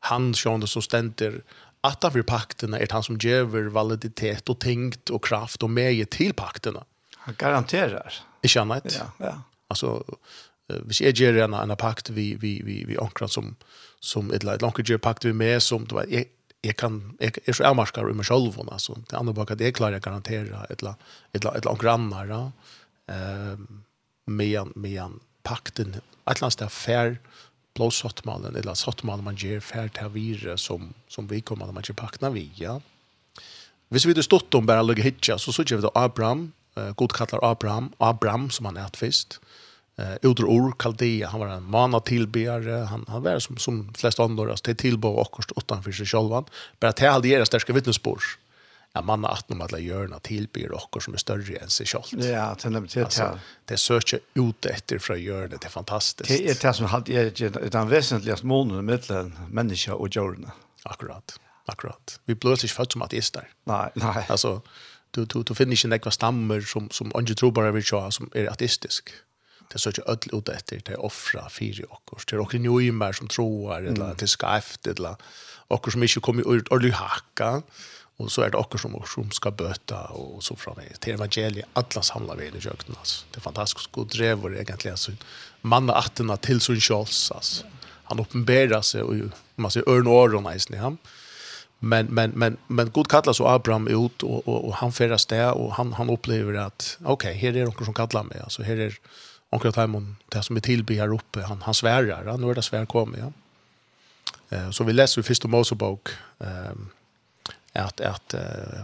Han 0.00 0.34
sjön 0.34 0.66
som 0.66 0.82
ständer 0.82 1.42
att 1.80 2.04
av 2.04 2.22
pakterna 2.22 2.78
är 2.78 2.88
han 2.90 3.02
som 3.02 3.16
ger 3.16 3.68
validitet 3.68 4.48
och 4.48 4.58
tänkt 4.60 5.10
och 5.10 5.24
kraft 5.24 5.62
och 5.62 5.70
med 5.70 6.10
till 6.10 6.34
pakterna. 6.34 6.84
Han 7.16 7.34
garanterar. 7.38 8.14
Jag 8.40 8.50
känner 8.50 8.80
det. 8.80 8.94
Ja, 8.94 9.12
ja. 9.18 9.42
Alltså 9.68 10.04
hvis 10.66 11.00
jeg 11.00 11.14
gjør 11.14 11.44
en, 11.44 11.54
en 11.54 11.76
pakt 11.76 12.10
vi, 12.14 12.34
vi, 12.40 12.60
vi, 12.64 12.84
vi 12.88 12.96
ankrer 13.00 13.26
som, 13.26 13.56
som 14.00 14.30
et 14.32 14.42
eller 14.42 14.62
annet, 14.64 14.88
gjør 14.88 15.02
pakt 15.02 15.24
vi 15.24 15.32
med 15.32 15.60
som, 15.62 15.86
du 15.86 15.96
vet, 15.98 16.10
jeg, 16.10 16.28
jag 16.64 16.76
kan 16.76 17.16
jag 17.18 17.38
är 17.44 17.52
så 17.52 17.64
avmarskar 17.64 18.10
i 18.10 18.14
det 19.10 19.16
andre 19.16 19.34
bak 19.34 19.50
at 19.50 19.58
det 19.58 19.64
andra 19.66 19.66
å 19.66 19.66
det 19.66 19.72
klarar 19.72 19.92
jag 19.92 20.02
garantera 20.02 20.66
ettla 20.70 20.96
ettla 21.32 21.56
ettla 21.56 21.74
grannar 21.74 22.52
ehm 23.06 23.84
med 24.26 25.02
en 25.02 25.20
pakten 25.42 26.00
Atlantis 26.24 26.54
sted 26.54 26.72
fair 26.72 27.18
blåsottmalen 27.74 28.56
eller 28.56 28.74
sottmalen 28.74 29.24
man 29.24 29.36
ger 29.36 29.60
fair 29.60 29.88
till 29.88 30.08
vire 30.08 30.58
som 30.58 30.94
som 31.08 31.26
vi 31.26 31.40
kommer 31.40 31.72
man 31.72 31.82
ger 31.86 31.94
pakten 31.94 32.32
vi 32.32 32.50
ja 32.56 32.80
Hvis 33.88 34.06
vi 34.06 34.14
det 34.14 34.22
stått 34.22 34.54
om 34.54 34.66
bara 34.66 34.82
lugga 34.82 35.02
hitcha 35.02 35.38
så 35.38 35.52
så 35.52 35.62
gjør 35.62 35.76
vi 35.76 35.82
då 35.82 35.90
Abraham, 35.94 36.52
uh, 36.78 36.90
god 36.98 37.12
kallar 37.12 37.44
Abraham, 37.50 37.92
Abraham 37.98 38.50
som 38.50 38.66
han 38.66 38.76
är 38.76 38.88
fyrst 38.96 39.40
eh 39.96 40.16
Udur 40.22 40.44
ur 40.44 40.72
Kaldea 40.78 41.28
han 41.28 41.40
var 41.40 41.48
en 41.48 41.70
mana 41.70 42.00
tillbedjare 42.00 42.84
han 42.84 43.04
han 43.08 43.22
var 43.22 43.38
som 43.38 43.56
som 43.56 43.94
flest 43.94 44.20
andra 44.20 44.50
alltså 44.50 44.62
till 44.62 44.76
tillbe 44.76 45.08
och 45.08 45.30
kost 45.30 45.50
åtta 45.50 45.82
för 45.82 45.92
sig 45.92 46.06
själva 46.06 46.44
bara 46.80 46.88
att 46.88 46.98
hade 46.98 47.28
deras 47.28 47.48
största 47.48 47.72
vittnesbörd 47.72 48.22
ja 48.94 49.02
manna 49.02 49.28
att 49.28 49.48
de 49.48 49.60
alla 49.60 49.78
görna 49.78 50.18
tillber 50.18 50.72
och 50.72 51.02
som 51.02 51.14
är 51.14 51.18
större 51.18 51.56
än 51.56 51.70
sig 51.70 51.86
själv. 51.86 52.24
Ja, 52.24 52.56
det 52.62 52.70
nämnde 52.70 52.94
det 52.94 53.18
här. 53.18 53.38
Det 53.64 53.76
söker 53.76 54.20
ut 54.34 54.66
efter 54.66 54.98
från 54.98 55.22
göra 55.22 55.48
det 55.48 55.64
är 55.64 55.68
fantastiskt. 55.68 56.28
Det 56.28 56.50
är 56.50 56.66
det 56.68 56.74
som 56.74 56.86
har 56.86 57.10
är 57.10 57.70
den 57.70 57.88
väsentligaste 57.88 58.46
månen 58.46 58.84
mellan 58.84 59.38
människa 59.50 59.94
och 59.94 60.16
jorden 60.16 60.50
Akkurat. 60.82 61.40
Akkurat. 61.66 62.20
Vi 62.24 62.34
plötsligt 62.34 62.72
fast 62.72 62.92
som 62.92 63.02
ateister. 63.02 63.48
Nej, 63.64 63.90
nej. 63.94 64.26
Alltså 64.28 64.62
du 65.10 65.24
du 65.24 65.42
du 65.42 65.54
finner 65.54 65.72
inte 65.72 65.88
några 65.88 66.10
stammar 66.10 66.60
som 66.60 66.90
som 66.90 67.12
inte 67.18 67.34
tror 67.34 67.52
bara 67.52 67.70
vi 67.72 67.82
som 67.82 68.30
är 68.34 68.46
ateistisk 68.46 69.10
det 69.72 69.80
så 69.80 69.92
ikke 69.92 70.06
ødel 70.12 70.36
ut 70.38 70.52
etter 70.52 70.84
til 70.84 71.00
offra 71.02 71.48
fire 71.52 71.86
okker. 71.88 72.22
Det 72.24 72.36
er 72.36 72.44
åkker 72.44 72.62
njøymer 72.62 73.16
som 73.16 73.30
troer, 73.30 73.90
eller 73.90 74.14
til 74.20 74.30
skreft, 74.30 74.86
eller 74.90 75.20
åkker 75.74 75.94
som 75.94 76.06
ikke 76.06 76.22
kommer 76.24 76.46
ut 76.46 76.70
ordentlig 76.70 76.94
hakka, 76.98 77.50
og 78.22 78.30
så 78.30 78.44
er 78.44 78.52
det 78.54 78.60
åkker 78.60 78.78
som, 78.78 78.94
som 79.10 79.30
skal 79.34 79.56
bøte, 79.58 79.98
og 80.14 80.38
så 80.44 80.54
fra 80.58 80.76
meg 80.78 80.92
til 81.02 81.16
evangeliet, 81.16 81.66
alle 81.74 82.02
samler 82.06 82.38
vi 82.38 82.46
i 82.46 82.62
kjøkken, 82.62 82.94
altså. 82.94 83.24
Det 83.32 83.40
er 83.40 83.48
fantastisk 83.48 83.90
god 83.96 84.12
drever 84.14 84.54
egentlig, 84.60 84.92
altså. 84.94 85.16
Mannen 85.62 85.96
attene 85.96 86.36
til 86.38 86.62
sin 86.62 86.78
kjøls, 86.78 87.26
altså. 87.34 87.66
Han 88.12 88.20
oppenberer 88.22 88.84
seg, 88.86 89.08
og 89.08 89.34
man 89.56 89.72
sier 89.72 89.88
ørn 89.90 90.10
og 90.10 90.20
åren, 90.20 90.46
eisen 90.52 90.76
i 90.76 90.82
ham. 90.82 91.00
Men, 91.84 92.08
men, 92.14 92.32
men, 92.38 92.56
men 92.68 92.90
god 92.94 93.08
kallar 93.10 93.34
så 93.36 93.48
Abraham 93.50 93.88
ut, 93.90 94.22
og, 94.22 94.44
og, 94.46 94.58
og 94.68 94.74
han 94.78 94.92
färdas 94.92 95.26
det, 95.28 95.42
og 95.52 95.74
han, 95.76 95.92
han 95.98 96.12
opplever 96.12 96.56
at, 96.60 96.94
ok, 97.02 97.26
her 97.34 97.56
er 97.56 97.66
noen 97.68 97.88
som 97.88 97.96
kallar 97.96 98.28
meg, 98.28 98.44
altså 98.44 98.64
her 98.64 98.80
er 98.86 98.96
Onkel 99.54 99.72
Timon, 99.72 100.16
det 100.28 100.42
som 100.42 100.56
är 100.56 100.60
tillbe 100.60 100.94
här 100.94 101.14
uppe, 101.14 101.42
han, 101.42 101.62
han 101.62 101.74
svärar, 101.74 102.24
han 102.24 102.54
det 102.54 102.62
svär 102.62 102.86
kommer 102.86 103.18
ja. 103.18 103.32
Eh, 104.50 104.70
så 104.70 104.84
vi 104.84 104.92
läser 104.92 105.20
i 105.20 105.24
första 105.24 105.48
Mosebok, 105.48 106.08
ehm 106.38 106.88
att, 107.76 108.00
att 108.00 108.34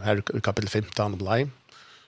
här 0.05 0.23
i 0.37 0.41
kapitel 0.41 0.69
15 0.69 1.19
blei, 1.19 1.49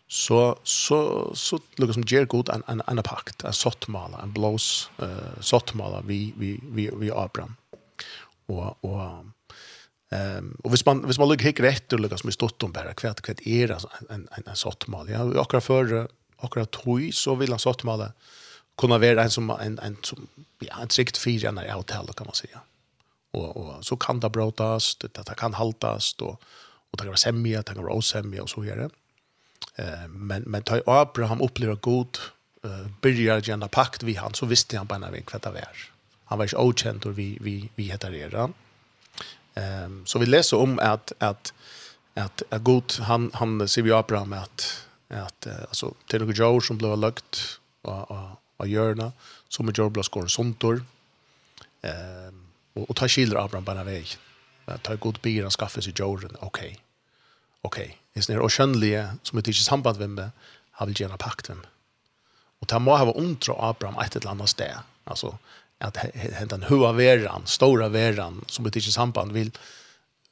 så, 0.08 0.58
så, 0.62 1.30
så 1.34 1.58
lukkar 1.76 1.92
som 1.92 2.02
ger 2.02 2.24
god 2.24 2.48
en, 2.48 2.62
en, 2.66 2.82
en 2.86 3.02
pakt, 3.02 3.44
en 3.44 3.52
sottmala, 3.52 4.20
en 4.22 4.32
blås 4.32 4.90
eh, 4.98 5.40
sottmala 5.40 6.00
vi, 6.00 6.34
vi, 6.36 6.60
vi, 6.72 6.90
vi 6.96 7.10
Abraham. 7.10 7.56
Och, 8.46 8.84
och 8.84 9.24
Ehm 10.12 10.56
och 10.64 10.70
hvis 10.70 10.86
man 10.86 11.04
hvis 11.04 11.18
man 11.18 11.28
lägger 11.28 11.44
hick 11.44 11.60
rätt 11.60 11.92
och 11.92 12.00
lägger 12.00 12.16
som 12.16 12.28
är 12.28 12.32
stått 12.32 12.62
om 12.62 12.72
bara 12.72 12.94
kvärt 12.94 13.20
kvärt 13.20 13.40
är 13.46 13.70
en 13.70 14.28
en 14.30 14.42
en 14.46 14.56
sortmal. 14.56 15.08
Ja, 15.08 15.40
akkurat 15.40 15.64
för 15.64 16.08
akkurat 16.36 16.70
toj 16.70 17.12
så 17.12 17.34
vill 17.34 17.50
han 17.50 17.58
sortmala 17.58 18.12
kunna 18.76 18.98
vara 18.98 19.22
en 19.22 19.30
som 19.30 19.50
en 19.50 19.78
en 19.78 19.96
som 20.02 20.28
ja, 20.58 20.74
en 20.82 20.90
sikt 20.90 21.18
fyra 21.18 21.50
när 21.50 21.64
jag 21.64 21.74
hotell 21.74 22.06
kan 22.16 22.26
man 22.26 22.34
säga. 22.34 22.60
Och 23.30 23.56
och 23.56 23.84
så 23.84 23.96
kan 23.96 24.20
det 24.20 24.30
brötas, 24.30 24.96
det, 24.96 25.14
det 25.14 25.34
kan 25.36 25.54
haltas 25.54 26.14
och 26.18 26.42
och 26.92 26.98
det 26.98 27.02
kan 27.02 27.06
vara 27.06 27.16
sämja, 27.16 27.62
det 27.62 27.74
kan 27.74 27.84
vara 27.84 27.94
osämja 27.94 28.42
och 28.42 28.50
så 28.50 28.60
vidare. 28.60 28.90
Eh 29.74 30.08
men 30.08 30.42
men 30.42 30.62
tar 30.62 30.82
Abraham 30.86 31.40
upplever 31.40 31.74
god 31.74 32.18
eh 32.64 32.86
börjar 33.00 33.48
gärna 33.48 33.68
pakt 33.68 34.02
vi 34.02 34.14
han 34.14 34.34
så 34.34 34.46
visste 34.46 34.76
han 34.76 34.86
bara 34.86 35.10
vi 35.10 35.22
kvätta 35.22 35.50
vär. 35.50 35.92
Han 36.24 36.38
var 36.38 36.46
ju 36.46 36.56
okänd 36.56 37.06
och 37.06 37.18
vi 37.18 37.38
vi 37.40 37.68
vi 37.74 37.82
heter 37.82 38.10
det 38.10 38.50
Ehm 39.54 40.06
så 40.06 40.18
vi 40.18 40.26
läser 40.26 40.56
om 40.56 40.78
att 40.78 41.12
att 41.18 41.52
att 42.14 42.42
att 42.50 42.62
god 42.64 42.92
han 43.00 43.30
han 43.34 43.68
ser 43.68 43.82
vi 43.82 43.92
Abraham 43.92 44.32
att 44.32 44.86
att 45.08 45.46
alltså 45.46 45.94
till 46.06 46.22
och 46.22 46.32
Joe 46.32 46.60
som 46.60 46.78
blev 46.78 46.98
lagt 46.98 47.60
och 47.82 48.10
och 48.10 48.41
av 48.62 48.70
hjørna, 48.70 49.10
som 49.52 49.68
er 49.68 49.76
Jørblad 49.76 50.08
skår 50.08 50.30
Sontor. 50.32 50.84
Ehm 51.82 52.42
og, 52.76 52.86
og 52.88 52.96
ta 52.98 53.08
kilder 53.10 53.40
Abraham 53.42 53.66
bare 53.66 53.84
vei. 53.86 54.02
Ta 54.84 54.96
god 55.00 55.20
bier 55.24 55.46
han 55.46 55.54
skaffer 55.54 55.84
seg 55.84 55.98
Jørgen, 55.98 56.38
ok. 56.44 56.64
Ok, 57.66 57.78
det 58.14 58.24
er 58.30 58.42
og 58.42 58.50
som 58.52 59.38
er 59.38 59.50
ikke 59.52 59.62
samband 59.62 60.00
med 60.00 60.16
meg, 60.16 60.48
han 60.80 60.90
vil 60.90 61.04
gjerne 61.04 61.20
pakt 61.20 61.50
med. 61.52 61.68
Og 62.62 62.70
ta 62.70 62.78
må 62.78 62.94
hava 62.96 63.14
undra 63.18 63.54
Abraham 63.70 63.98
et 64.02 64.16
eller 64.16 64.32
annet 64.32 64.50
sted. 64.50 64.74
Altså, 65.10 65.34
at 65.82 65.98
hentan 66.14 66.66
hua 66.68 66.92
veran, 66.94 67.46
stora 67.46 67.88
veran, 67.90 68.40
som 68.46 68.66
er 68.66 68.78
ikke 68.78 68.94
samband, 68.94 69.34
vil, 69.34 69.50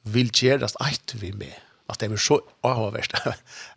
vil 0.07 0.31
gjerast 0.31 0.79
eit 0.83 1.15
vi 1.19 1.33
med. 1.35 1.55
At 1.91 1.99
det 1.99 2.07
er 2.11 2.23
så 2.23 2.39
avhverst. 2.63 3.17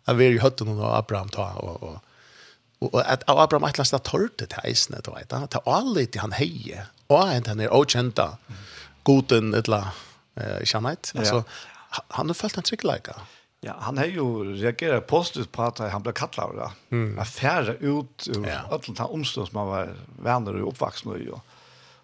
Jeg 0.07 0.19
vil 0.19 0.37
jo 0.37 0.43
høtten 0.43 0.71
av 0.77 1.01
Abraham 1.01 1.31
ta 1.35 1.51
og, 1.59 1.83
og 1.83 2.14
Og 2.81 2.97
at 3.05 3.23
Abraham 3.27 3.63
et 3.69 3.79
eller 3.79 4.03
torte 4.03 4.45
til 4.45 4.67
eisne, 4.67 4.99
du 5.05 5.13
vet, 5.15 5.31
til 5.51 5.59
alle 5.65 6.05
til 6.05 6.21
han 6.21 6.35
heie, 6.35 6.87
og 7.09 7.29
en 7.31 7.43
til 7.43 7.55
han 7.55 7.63
er 7.63 7.73
okjenta, 7.73 8.27
goden, 9.03 9.53
etla, 9.55 9.91
eller 10.35 10.75
annet. 10.75 11.11
Altså, 11.15 11.43
han 12.07 12.27
har 12.27 12.33
følt 12.33 12.57
en 12.57 12.67
tryggleika. 12.67 13.15
Ja, 13.65 13.73
han 13.79 13.97
har 13.97 14.05
jo 14.05 14.43
reagerat 14.43 15.07
positivt 15.07 15.51
på 15.51 15.63
at 15.65 15.79
han 15.89 16.03
ble 16.05 16.13
kattlet 16.13 16.43
av 16.43 16.55
det. 16.55 16.95
Mm. 16.95 17.19
Att 17.19 17.29
färra 17.29 17.73
ut 17.73 18.27
ur 18.27 18.47
ja. 18.47 18.59
allt 18.71 18.97
det 18.97 19.03
omstånd 19.03 19.47
som 19.47 19.57
han 19.57 19.67
var 19.67 19.95
vänner 20.21 20.61
och 20.61 20.67
uppvuxen 20.69 21.15
i. 21.15 21.29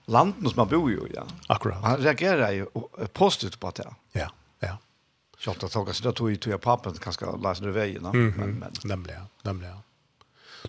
Landen 0.06 0.50
som 0.50 0.60
han 0.60 0.68
bor 0.68 0.92
i, 0.92 1.12
ja. 1.16 1.24
Akkurat. 1.48 1.84
Han 1.84 1.98
reagerar 1.98 2.52
ju 2.52 2.66
positivt 3.14 3.60
på 3.60 3.72
det. 3.76 3.94
Ja, 4.12 4.32
ja. 4.60 4.78
Jag 5.46 5.56
har 5.62 5.70
tagit 5.70 5.96
sig 5.96 6.04
då 6.04 6.12
tog 6.12 6.32
ju 6.32 6.58
pappan 6.58 6.98
ganska 7.04 7.32
läsa 7.32 7.66
ur 7.66 7.72
vägen. 7.72 8.06
Mm 8.06 8.32
-hmm. 8.32 8.38
men, 8.38 8.60
men. 8.60 8.72
Nämligen, 8.84 9.22
nämligen. 9.42 9.78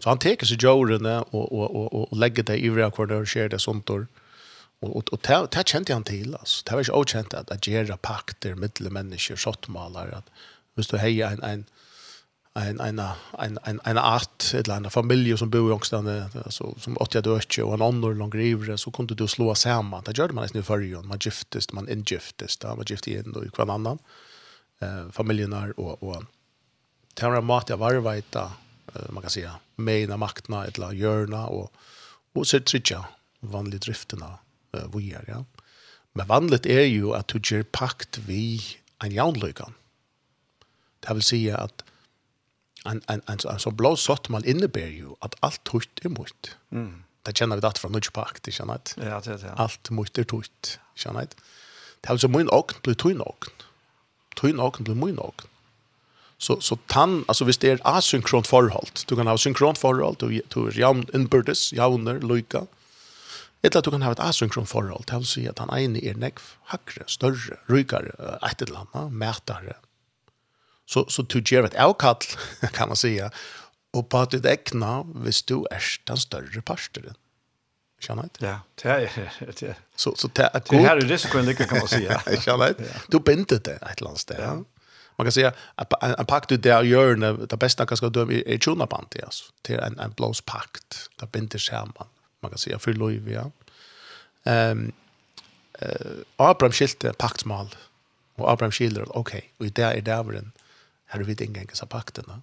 Så 0.01 0.09
han 0.09 0.19
tar 0.19 0.47
sig 0.47 0.57
jorden 0.61 1.07
och, 1.07 1.53
och, 1.53 1.77
och, 1.77 2.13
och, 2.13 2.19
lägger 2.19 2.43
det 2.43 2.57
i 2.57 2.71
rekord 2.71 3.13
och 3.13 3.27
sker 3.27 3.49
det 3.49 3.59
sånt. 3.59 3.91
Och, 3.91 4.01
och, 4.81 5.13
och 5.13 5.21
det, 5.23 5.47
det 5.51 5.69
kände 5.69 5.93
han 5.93 6.05
till. 6.05 6.35
Alltså. 6.35 6.65
Det 6.65 6.73
var 6.73 6.81
inte 6.81 6.93
okänt 6.93 7.35
att 7.35 7.51
agera 7.51 7.97
pakter, 7.97 8.55
mittelmänniskor, 8.55 9.37
sottmalar. 9.37 10.09
Att, 10.09 10.31
hvis 10.75 10.89
du 10.89 10.99
heja 10.99 11.31
en, 11.31 11.43
en, 11.43 11.65
en 12.55 12.81
en 12.81 12.99
en 13.39 13.59
en 13.65 13.81
en 13.85 13.99
art 13.99 14.55
eller 14.55 14.77
en 14.77 14.91
familj 14.91 15.39
som 15.39 15.51
bor 15.51 15.71
i 15.71 15.73
Ångstan 15.73 16.31
så 16.51 16.75
som 16.81 16.97
80 16.97 17.21
dörche 17.21 17.63
och 17.63 17.75
en 17.75 17.83
annan 17.83 18.19
lång 18.19 18.31
river 18.31 18.77
så 18.77 18.91
kunde 18.91 19.15
du 19.15 19.29
slå 19.29 19.55
samman 19.55 20.03
det 20.05 20.19
gjorde 20.19 20.33
man 20.35 20.43
nästan 20.43 20.63
förr 20.63 21.03
man 21.03 21.19
giftest 21.19 21.73
man 21.73 21.89
ingiftest 21.89 22.61
där 22.61 22.77
man 22.77 22.85
gifte 22.89 23.11
in 23.11 23.33
och 23.33 23.55
kvar 23.55 23.67
annan 23.67 23.99
eh 24.81 25.11
familjen 25.11 25.53
och 25.77 26.03
och 26.03 26.25
tävla 27.15 27.41
mat 27.41 27.69
jag 27.69 27.77
var 27.77 28.13
vita 28.13 28.53
man 29.09 29.23
kan 29.23 29.31
säga 29.31 29.53
meina 29.83 30.19
maktna 30.21 30.65
etla 30.69 30.93
hjørna 30.97 31.47
og 31.51 31.71
og 32.33 32.47
så 32.49 32.63
tryggja 32.65 33.03
vanlig 33.45 33.83
drifterna 33.85 34.39
uh, 34.73 34.87
vi 34.95 35.11
er, 35.13 35.27
ja. 35.29 35.43
Men 36.17 36.29
vanligt 36.29 36.67
er 36.67 36.87
jo 36.87 37.13
at 37.17 37.33
du 37.33 37.41
ger 37.41 37.65
pakt 37.77 38.21
vi 38.27 38.63
en 39.05 39.13
jaunlykan 39.13 39.75
Det 41.03 41.15
vil 41.15 41.23
säga 41.23 41.57
at 41.57 41.85
en, 42.85 43.03
en, 43.09 43.23
en, 43.29 43.39
en 43.51 43.59
sånn 43.63 43.77
blå 43.77 43.97
man 44.29 44.45
innebär 44.45 44.91
jo 44.91 45.17
at 45.21 45.35
alt 45.43 45.69
høyt 45.69 46.01
er 46.05 46.11
mot. 46.11 46.57
Mm. 46.71 47.05
Det 47.23 47.35
kjenner 47.39 47.57
vi 47.57 47.63
datt 47.63 47.79
fra 47.79 47.89
nødvendig 47.89 48.13
pakt, 48.13 48.47
ikke 48.47 48.57
sant? 48.59 48.95
Ja, 48.99 49.21
det 49.21 49.43
ja 49.43 49.55
allt 49.55 49.61
Alt 49.61 49.91
mot 49.91 50.19
er 50.19 50.27
høyt, 50.27 50.79
ikke 50.95 51.03
sant? 51.03 51.37
Det 52.03 52.11
er 52.11 52.19
så 52.19 52.29
min 52.29 52.51
åkn 52.51 52.83
blir 52.83 52.99
tøyn 52.99 53.23
åkn. 53.23 53.53
Tøyn 54.39 54.59
åkn 54.59 54.85
blir 54.85 54.99
min 54.99 55.19
åkn 55.23 55.52
så 56.43 56.61
så 56.61 56.77
tann 56.77 57.25
alltså 57.29 57.45
visst 57.45 57.61
det 57.61 57.71
är 57.71 57.81
asynkront 57.83 58.47
förhåll. 58.47 58.89
Du 59.07 59.17
kan 59.17 59.27
ha 59.27 59.39
synkront 59.39 59.79
förhåll 59.79 60.17
du 60.19 60.43
du 60.49 60.71
jam 60.81 61.07
inbördes 61.15 61.73
jauner 61.73 62.21
lika. 62.21 62.67
Ett 63.63 63.77
att 63.77 63.85
du 63.85 63.91
kan 63.91 64.03
ha 64.03 64.13
ett 64.13 64.21
asynkront 64.21 64.71
förhåll. 64.71 65.03
Det 65.07 65.17
vill 65.17 65.27
säga 65.27 65.51
att 65.51 65.59
han 65.59 65.79
ene 65.79 65.99
är 65.99 66.15
neck 66.15 66.35
hackre, 66.65 67.05
större, 67.07 67.57
rykare, 67.67 68.39
ett 68.51 68.63
eller 68.63 68.77
annat 68.77 69.13
mätare. 69.13 69.77
Så 70.87 71.07
så 71.09 71.23
du 71.23 71.43
ger 71.47 71.65
ett 71.65 71.75
avkall 71.75 72.17
kan 72.73 72.89
man 72.89 72.97
säga 72.97 73.31
och 73.93 74.09
på 74.09 74.19
att 74.19 74.35
äkna 74.35 75.07
visst 75.15 75.47
du 75.47 75.67
är 75.71 75.83
den 76.05 76.17
större 76.17 76.63
pastoren. 76.63 77.15
Känner 78.01 78.23
inte? 78.23 78.45
Ja, 78.47 78.61
det 78.83 78.89
är 78.89 79.11
det. 79.61 79.77
Så 79.97 80.15
så 80.17 80.29
det 80.33 80.43
är 80.43 80.63
Det 80.69 80.77
här 80.77 80.97
är 80.97 81.01
risken 81.01 81.47
lika 81.47 81.65
kan 81.65 81.79
man 81.79 81.89
säga. 81.89 82.23
Känner 82.41 82.69
inte? 82.69 83.01
Du 83.09 83.21
binder 83.21 83.61
det 83.65 83.79
ett 83.91 84.01
landsted. 84.01 84.41
Ja 84.41 84.65
man 85.17 85.25
kan 85.25 85.33
säga 85.33 85.53
att 85.75 86.03
en, 86.03 86.15
en 86.19 86.27
pakt 86.27 86.53
ut 86.53 86.63
där 86.63 86.83
gör 86.83 87.17
när 87.17 87.33
det 87.33 87.57
bästa 87.57 87.87
kanske 87.87 88.09
döm 88.09 88.31
är, 88.31 88.49
är 88.49 88.59
tjuna 88.59 88.87
band 88.87 89.07
alltså 89.23 89.45
till 89.63 89.79
en, 89.79 89.99
en 89.99 90.13
blås 90.13 90.41
pakt 90.41 91.11
där 91.17 91.27
binder 91.27 91.59
samman 91.59 92.07
man 92.41 92.51
kan 92.51 92.59
säga 92.59 92.79
för 92.79 92.93
lov 92.93 93.31
ja 93.31 93.51
ehm 94.45 94.93
eh 95.79 95.97
Abraham 96.37 96.73
skilte 96.73 97.13
paktsmal 97.13 97.75
och 98.35 98.51
Abraham 98.51 98.73
skildrar 98.73 99.19
okej 99.19 99.39
okay, 99.39 99.51
och 99.59 99.67
i 99.67 99.71
där 99.71 99.95
är 99.95 100.01
där 100.01 100.23
var 100.23 100.33
den 100.33 100.53
här 101.07 101.21
vi 101.21 101.31
inte 101.31 101.45
gänga 101.45 101.75
så 101.75 101.87
pakten 101.87 102.25
va 102.27 102.41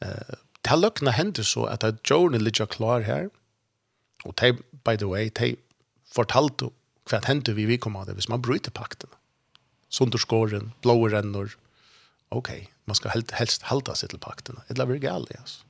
eh 0.00 0.34
ta 0.60 0.76
luckna 0.76 1.10
händer 1.10 1.42
så 1.42 1.66
att 1.66 1.84
att 1.84 2.10
Jordan 2.10 2.44
ligger 2.44 2.66
klar 2.66 3.00
här 3.00 3.30
och 4.24 4.36
te 4.36 4.52
by 4.84 4.96
the 4.98 5.04
way 5.04 5.30
te 5.30 5.56
fortalt 6.14 6.62
vad 7.10 7.24
händer 7.24 7.52
vi 7.52 7.66
vi 7.66 7.78
kommer 7.78 8.02
att 8.02 8.08
hvis 8.08 8.28
man 8.28 8.42
bryter 8.42 8.70
pakten 8.70 9.10
sunderskåren, 9.92 10.72
blåa 10.80 11.08
rännor, 11.08 11.56
okej, 12.32 12.54
okay, 12.54 12.66
man 12.84 12.94
ska 12.94 13.08
helst, 13.08 13.30
helst 13.30 13.62
halda 13.62 13.94
sig 13.94 14.08
till 14.08 14.18
pakterna. 14.18 14.62
Det 14.68 14.82
är 14.82 14.86
väl 14.86 14.98
galet, 14.98 15.40
alltså. 15.40 15.64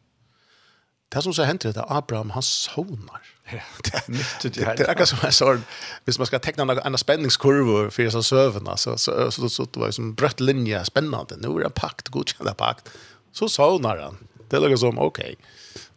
Det 1.09 1.23
som 1.23 1.35
så 1.35 1.43
händer 1.43 1.73
det, 1.73 1.81
att 1.81 1.91
Abraham, 1.91 2.31
han 2.31 2.43
sonar. 2.43 3.23
Ja, 3.45 3.61
det 3.85 3.95
är 3.95 4.11
nyttigt. 4.11 4.55
Det, 4.55 4.75
det 4.77 4.89
er 4.89 4.95
kanske 4.95 5.17
som 5.17 5.27
en 5.27 5.33
sån, 5.33 5.65
hvis 6.05 6.19
man 6.19 6.27
ska 6.27 6.39
teckna 6.39 6.65
några 6.65 6.81
andra 6.81 6.99
spänningskurvor 6.99 7.91
för 7.91 8.03
dessa 8.03 8.23
sövna, 8.23 8.77
så, 8.77 8.99
så, 8.99 9.31
så, 9.31 9.49
så, 9.49 9.65
det 9.65 9.81
var 9.81 9.87
liksom 9.87 10.15
brött 10.15 10.41
linje, 10.41 10.85
spennende. 10.85 11.37
Nå 11.37 11.59
er 11.61 11.65
det 11.65 11.71
pakt, 11.71 12.09
godkända 12.09 12.55
pakt. 12.55 12.89
Så 13.33 13.49
sonar 13.49 13.99
han. 13.99 14.19
Det 14.49 14.57
är 14.57 14.77
som, 14.77 14.99
okej, 14.99 15.37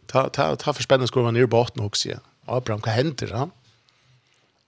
ta, 0.06 0.28
ta, 0.28 0.56
ta 0.56 0.72
för 0.72 0.82
spänningskurvan 0.82 1.34
ner 1.34 1.40
i 1.40 1.46
botten 1.46 1.84
också. 1.84 2.08
Abraham, 2.46 2.80
hva 2.80 2.92
händer 2.92 3.32
han? 3.32 3.50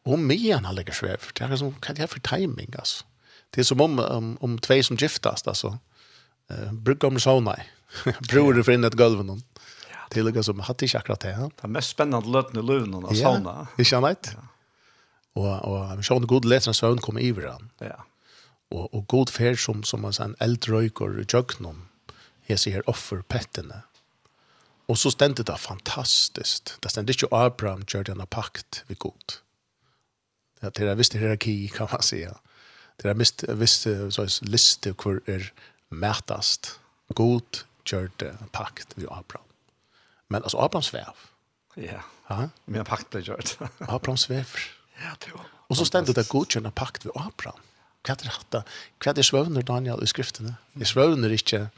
Och 0.03 0.19
medan 0.19 0.65
han 0.65 0.75
lägger 0.75 0.93
svev. 0.93 1.21
Det 1.35 1.45
är 1.45 1.57
som, 1.57 1.75
kan 1.75 1.95
det 1.95 2.01
här 2.01 2.07
för 2.07 2.21
timing, 2.21 2.75
altså? 2.79 3.05
Det 3.51 3.61
är 3.61 3.65
som 3.65 3.81
om, 3.81 3.99
om, 3.99 4.39
om 4.41 4.59
två 4.59 4.83
som 4.83 4.97
giftas, 4.97 5.47
alltså 5.47 5.79
eh 6.49 6.73
brukar 6.73 7.09
om 7.09 7.21
sauna. 7.21 7.57
Bror 8.29 8.63
för 8.63 8.73
in 8.73 8.85
ett 8.85 8.95
golv 8.95 9.25
någon. 9.25 9.43
Det 10.11 10.23
ligger 10.23 10.43
som 10.43 10.61
hade 10.61 10.85
inte 10.85 10.99
akkurat 10.99 11.21
det. 11.21 11.51
Det 11.57 11.65
är 11.65 11.69
mest 11.69 11.91
spännande 11.91 12.29
löten 12.29 12.61
i 12.61 12.63
luven 12.63 12.95
och 12.95 13.17
såna. 13.17 13.67
Det 13.77 13.85
känner 13.85 14.11
inte. 14.11 14.37
Och 15.33 15.65
och 15.65 15.79
jag 15.79 16.05
känner 16.05 16.27
god 16.27 16.45
läsaren 16.45 16.75
sömn 16.75 16.99
kommer 16.99 17.21
i 17.21 17.33
varann. 17.33 17.71
Ja. 17.79 18.05
Och 18.69 18.95
och 18.95 19.07
god 19.07 19.31
färd 19.31 19.65
som 19.65 19.83
som 19.85 20.01
man 20.01 20.13
sen 20.13 20.37
eldrök 20.39 21.01
och 21.01 21.11
jöknon. 21.33 21.89
Här 22.47 22.57
ser 22.57 22.91
offer 22.91 23.23
pettene. 23.23 23.83
Och 24.87 24.99
så 24.99 25.11
ständte 25.11 25.43
det 25.43 25.57
fantastiskt. 25.57 26.77
Det 26.81 26.89
stände 26.89 27.13
ju 27.13 27.29
Abraham 27.31 27.85
gjorde 27.89 28.13
en 28.13 28.27
pakt 28.27 28.85
vid 28.87 28.99
god. 28.99 29.33
Ja, 30.61 30.71
det 30.71 30.83
är 30.83 30.95
visst 30.95 31.15
hierarki 31.15 31.69
kan 31.75 31.89
man 31.93 32.03
säga. 32.03 32.35
Det 32.97 33.09
är 33.09 33.15
visst 33.15 33.43
visst 33.49 33.87
så 34.11 34.27
liste 34.45 34.93
kvar 34.93 35.21
är 35.27 35.53
mätast. 35.89 36.81
God 37.09 37.59
gjorde 37.85 38.37
pakt 38.53 38.89
vid 38.95 39.07
Abraham. 39.09 39.49
Men 40.29 40.43
alltså 40.43 40.59
Abraham 40.59 40.83
sväv. 40.83 41.15
Ja. 41.75 42.03
Ja. 42.27 42.49
Men 42.65 42.85
pakt 42.85 43.11
blev 43.11 43.23
gjort. 43.23 43.59
Abraham 43.79 44.17
sväv. 44.17 44.49
Ja, 45.03 45.17
det 45.27 45.33
var. 45.33 45.47
Och 45.69 45.77
så 45.77 45.85
ständte 45.85 46.13
det 46.13 46.29
god 46.29 46.51
gjorde 46.51 46.71
pakt 46.71 47.05
vid 47.07 47.13
Abraham. 47.15 47.61
Vad 48.03 48.21
är 48.21 48.25
det? 48.51 48.65
Vad 48.99 49.19
är 49.19 49.23
svövner 49.23 49.63
Daniel 49.63 50.03
i 50.03 50.07
skrifterna? 50.07 50.55
Det 50.73 50.85
svövner 50.85 51.31
inte 51.31 51.69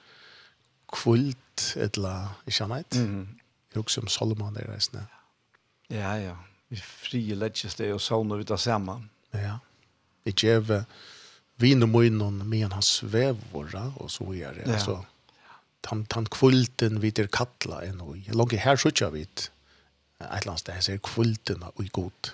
kvult 0.92 1.76
eller 1.76 2.26
inte 2.44 2.60
annat. 2.60 2.94
Mm. 2.94 3.38
Jag 3.72 3.80
också 3.80 4.00
om 4.00 4.06
Solomon 4.06 4.54
där 4.54 4.62
resten. 4.62 5.02
Ja, 5.88 6.18
ja. 6.18 6.36
Vi 6.68 6.76
friläggs 6.76 7.74
det 7.74 7.92
och 7.92 8.02
såg 8.02 8.26
vi 8.38 8.44
tar 8.44 8.56
samman. 8.56 9.08
Ja. 9.30 9.58
Vi 10.22 10.34
gör 10.36 10.84
vin 11.60 11.82
och 11.82 11.88
munnen 11.88 12.48
med 12.48 12.72
hans 12.72 12.86
svävor 12.86 13.92
och 13.96 14.10
så 14.10 14.34
är 14.34 14.54
det. 14.54 14.62
Ja. 14.66 14.72
Alltså, 14.72 15.04
han, 15.86 16.06
han 16.10 16.26
kvulten 16.26 17.00
vid 17.00 17.18
er 17.18 17.26
kattla 17.26 17.84
en 17.84 18.00
och 18.00 18.16
långt 18.16 18.52
här 18.52 18.76
så 18.76 18.90
kör 18.90 19.10
vi 19.10 19.22
ett 19.22 19.50
lands 20.44 20.62
det 20.62 20.82
ser 20.82 20.98
kvulten 20.98 21.62
och 21.62 21.84
god. 21.84 22.28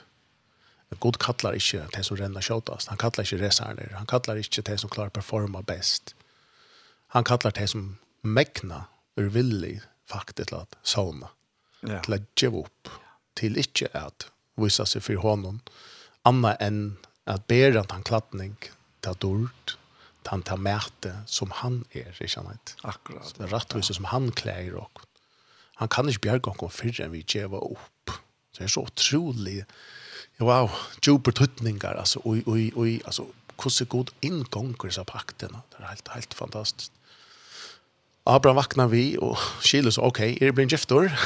God 0.99 1.19
kallar 1.19 1.55
inte 1.55 1.89
det 1.93 2.05
som 2.05 2.17
rennar 2.17 2.41
tjatast. 2.41 2.89
Han 2.89 2.99
kallar 2.99 3.21
inte 3.33 3.37
resarner. 3.37 3.93
Han 3.97 4.07
kallar 4.07 4.37
inte 4.37 4.63
det 4.63 4.79
som 4.79 4.91
klarar 4.91 5.11
performa 5.11 5.63
bäst. 5.63 6.15
Han 7.07 7.25
kallar 7.25 7.53
det 7.53 7.69
som 7.69 7.97
mäkna 8.23 8.85
ur 9.17 9.29
villig 9.29 9.81
faktiskt 10.07 10.53
att 10.53 10.77
sauna. 10.83 11.29
Ja. 11.81 12.03
Till 12.03 12.15
att 12.15 12.43
ge 12.43 12.49
upp. 12.49 12.89
Till 13.35 13.57
inte 13.57 13.89
att 13.93 14.31
vissa 14.55 14.87
sig 14.87 15.01
för 15.01 15.15
honom. 15.15 15.61
Anna 16.23 16.55
än 16.55 16.97
att 17.25 17.47
bära 17.47 17.85
han 17.89 18.03
klattning 18.03 18.57
ta 19.07 19.15
dort 19.15 19.77
han 20.27 20.43
tar 20.43 20.57
märte 20.57 21.19
som 21.27 21.51
han 21.51 21.85
är 21.91 22.23
i 22.23 22.29
kärnet. 22.29 22.77
Akkurat. 22.83 23.35
Den 23.39 23.49
rättvisa 23.49 23.95
som 23.95 24.05
han 24.05 24.33
klär 24.33 24.75
och 24.75 24.99
han 25.75 25.89
kan 25.89 26.09
inte 26.09 26.21
bjärga 26.21 26.51
och 26.59 26.73
förrän 26.73 27.11
vi 27.11 27.25
geva 27.29 27.59
upp. 27.59 28.11
Så 28.53 28.59
det 28.59 28.65
är 28.65 28.69
så 28.69 28.81
otroligt 28.81 29.65
wow, 30.37 30.71
jupiter 31.07 31.47
tuttningar 31.47 31.95
alltså 31.95 32.21
oj 32.25 32.43
oj 32.47 32.73
oj 32.75 33.03
alltså 33.05 33.27
kusse 33.59 33.85
god 33.85 34.11
ingångar 34.21 34.91
så 34.91 35.05
pakten. 35.05 35.57
Det 35.71 35.85
är 35.85 35.89
helt 35.89 36.09
helt 36.09 36.35
fantastiskt. 36.35 36.93
Abraham 38.25 38.57
vaknar 38.57 38.89
vi 38.89 39.19
och 39.19 39.39
Kilo 39.63 39.91
så 39.91 40.03
okej, 40.03 40.35
okay, 40.35 40.43
är 40.43 40.47
det 40.47 40.53
blir 40.53 40.67
giftor? 40.67 41.13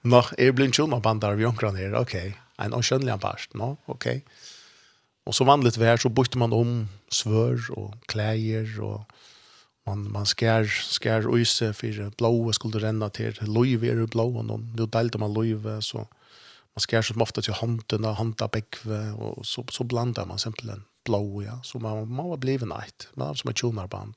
Nå, 0.00 0.24
är 0.38 0.44
det 0.44 0.52
blir 0.52 0.72
tjona 0.72 1.00
bandar 1.00 1.34
vi 1.34 1.44
omkran 1.44 1.76
här, 1.76 1.94
okej. 1.94 2.28
Okay. 2.28 2.32
En 2.66 2.74
oskönlig 2.74 3.20
part, 3.20 3.48
no, 3.54 3.76
okej. 3.86 4.16
Okay. 4.16 4.20
Och 5.24 5.34
så 5.34 5.44
vanligt 5.44 5.76
vär 5.76 5.96
så 5.96 6.08
bytte 6.08 6.38
man 6.38 6.52
om 6.52 6.88
svör 7.08 7.70
och 7.70 7.94
kläder 8.06 8.80
och 8.80 9.00
man 9.86 10.12
man 10.12 10.26
skär 10.26 10.64
skär 11.00 11.40
öse 11.40 11.72
för 11.72 12.10
blåa 12.16 12.52
skulle 12.52 12.78
renna 12.78 13.10
till 13.10 13.38
löv 13.40 13.84
är 13.84 14.06
blå 14.06 14.36
och 14.38 14.44
någon 14.44 14.76
då 14.76 14.86
delade 14.86 15.18
man 15.18 15.34
löv 15.34 15.80
så 15.80 15.98
man 16.74 16.80
skär 16.88 17.02
så 17.02 17.20
ofta 17.20 17.42
till 17.42 17.52
handen 17.52 18.04
och 18.04 18.16
handa 18.16 18.48
bäckve 18.48 19.10
och 19.10 19.46
så 19.46 19.64
så 19.70 19.84
blandar 19.84 20.26
man 20.26 20.38
simpelthen 20.38 20.84
blå 21.04 21.42
ja 21.42 21.60
så 21.62 21.78
man 21.78 22.08
man 22.08 22.28
var 22.28 22.36
blivit 22.36 22.68
night 22.68 23.08
man 23.14 23.36
som 23.36 23.50
ett 23.50 23.58
tjonarband. 23.58 24.14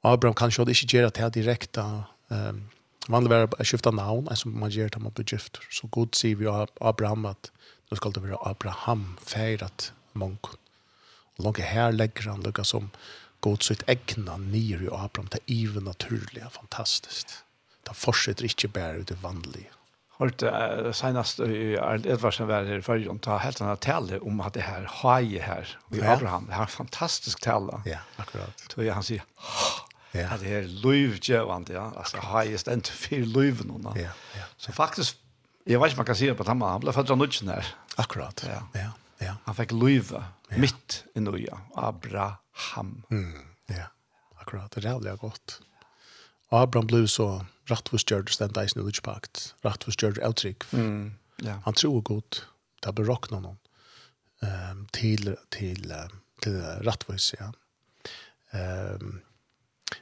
Abraham 0.00 0.34
kanske 0.34 0.62
hade 0.62 0.70
inte 0.82 0.96
gjort 0.96 1.14
det 1.14 1.20
här 1.20 1.30
direkt 1.30 1.76
ehm 1.76 2.68
Man 3.08 3.22
vill 3.22 3.32
vara 3.32 3.64
skifta 3.64 3.90
namn, 3.90 4.28
alltså 4.28 4.48
man 4.48 4.70
gör 4.70 4.88
det 4.88 4.98
man 4.98 5.12
blir 5.12 5.32
gift. 5.32 5.58
Så 5.70 5.86
god 5.86 6.14
säger 6.14 6.36
vi 6.36 6.66
Abraham 6.80 7.24
att 7.24 7.52
så 7.94 8.00
skal 8.00 8.14
det 8.16 8.24
være 8.24 8.40
Abraham 8.42 9.04
feiret 9.22 9.92
mongon. 10.18 10.58
Og 11.38 11.46
langt 11.46 11.62
her 11.62 11.94
legger 11.94 12.32
han 12.32 12.42
lukka 12.42 12.64
som 12.66 12.90
god 13.44 13.62
sitt 13.62 13.84
egna 13.90 14.36
nir 14.40 14.82
i 14.82 14.90
Abraham, 14.90 15.30
det 15.30 15.42
er 15.44 15.54
even 15.54 15.86
naturlig 15.86 16.42
fantastiskt. 16.50 17.42
Det 17.84 17.94
fortsetter 17.96 18.48
ikke 18.48 18.70
bare 18.74 19.02
ut 19.02 19.10
det 19.12 19.20
vanlige. 19.22 19.70
Hørte 20.18 20.50
uh, 20.50 20.92
senast 20.94 21.40
i 21.42 21.74
Arl 21.74 22.06
Edvardsen 22.06 22.48
var 22.48 22.64
her 22.64 22.78
i 22.80 22.86
førgen, 22.86 23.18
ta 23.22 23.36
helt 23.42 23.60
annet 23.60 23.82
tale 23.82 24.20
om 24.22 24.40
at 24.40 24.54
det 24.54 24.62
her 24.64 24.86
haje 25.02 25.42
her 25.42 25.74
i 25.90 25.98
ja. 25.98 26.14
Abraham, 26.14 26.46
det 26.48 26.54
her 26.54 26.70
fantastisk 26.70 27.42
tale. 27.42 27.82
Ja, 27.86 28.04
akkurat. 28.22 28.66
Så 28.70 28.86
han 28.90 29.06
sier, 29.06 29.26
Ja. 30.14 30.28
Att 30.30 30.40
det 30.40 30.52
er 30.54 30.66
løyvgjøvende, 30.84 31.74
ja. 31.74 31.88
Altså, 31.98 32.20
haje 32.22 32.58
stendt 32.58 32.88
for 32.88 33.08
för 33.08 33.26
löven 33.26 33.70
hon. 33.70 33.88
Ja. 33.96 34.10
Så 34.56 34.72
faktiskt 34.72 35.18
Jeg 35.64 35.80
vet 35.80 35.90
ikke 35.90 35.96
om 35.96 36.02
man 36.02 36.08
kan 36.10 36.18
si 36.18 36.28
det 36.28 36.36
på 36.36 36.44
tamma. 36.44 36.74
Han 36.74 36.82
ble 36.84 36.92
født 36.92 37.10
av 37.14 37.18
nudgen 37.18 37.48
her. 37.48 37.68
Akkurat. 37.96 38.44
Ja. 38.44 38.60
ja. 38.76 38.90
ja. 39.24 39.34
Han 39.46 39.56
fikk 39.56 39.72
løyve 39.72 40.20
ja. 40.20 40.58
mitt 40.60 41.02
i 41.16 41.22
nøya. 41.24 41.60
Abraham. 41.80 42.96
Mm. 43.10 43.40
Ja. 43.72 43.88
Akkurat. 44.42 44.70
Det 44.70 44.84
är 44.84 44.90
jävligt 44.90 45.20
gott. 45.20 45.60
Abraham 46.48 46.86
blev 46.86 47.06
så 47.06 47.46
rättvistgjörd 47.64 48.32
stända 48.34 48.64
i 48.64 48.68
sin 48.68 48.82
nudgepakt. 48.82 49.54
Rättvistgjörd 49.62 50.18
uttryck. 50.18 50.72
Mm. 50.72 51.14
Ja. 51.36 51.60
Han 51.64 51.74
tror 51.74 52.00
godt. 52.00 52.46
Det 52.80 52.86
har 52.86 52.92
berockt 52.92 53.30
noen. 53.32 53.56
Um, 54.44 54.86
til 54.92 55.22
til, 55.24 55.36
till 55.50 55.94
til 56.42 56.56
rättvis 56.84 57.32
ja. 57.38 57.52
Um, 58.52 59.22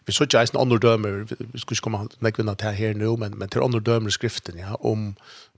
vi 0.06 0.14
så 0.14 0.26
ikke 0.26 0.42
eisen 0.42 0.60
andre 0.60 0.78
dømer, 0.82 1.24
vi 1.28 1.60
skulle 1.60 1.78
ikke 1.78 1.86
komme 1.88 2.06
nekvinna 2.24 2.54
til 2.58 2.76
her 2.76 2.94
nå, 2.98 3.14
men, 3.20 3.36
men 3.38 3.50
til 3.52 3.64
andre 3.64 3.80
dømer 3.84 4.12
i 4.12 4.14
skriften, 4.14 4.60
ja, 4.60 4.76
om 4.80 5.12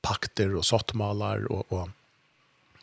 pakter 0.05 0.55
og 0.57 0.67
sottmalar 0.69 1.47
og, 1.51 1.65
og 1.73 1.91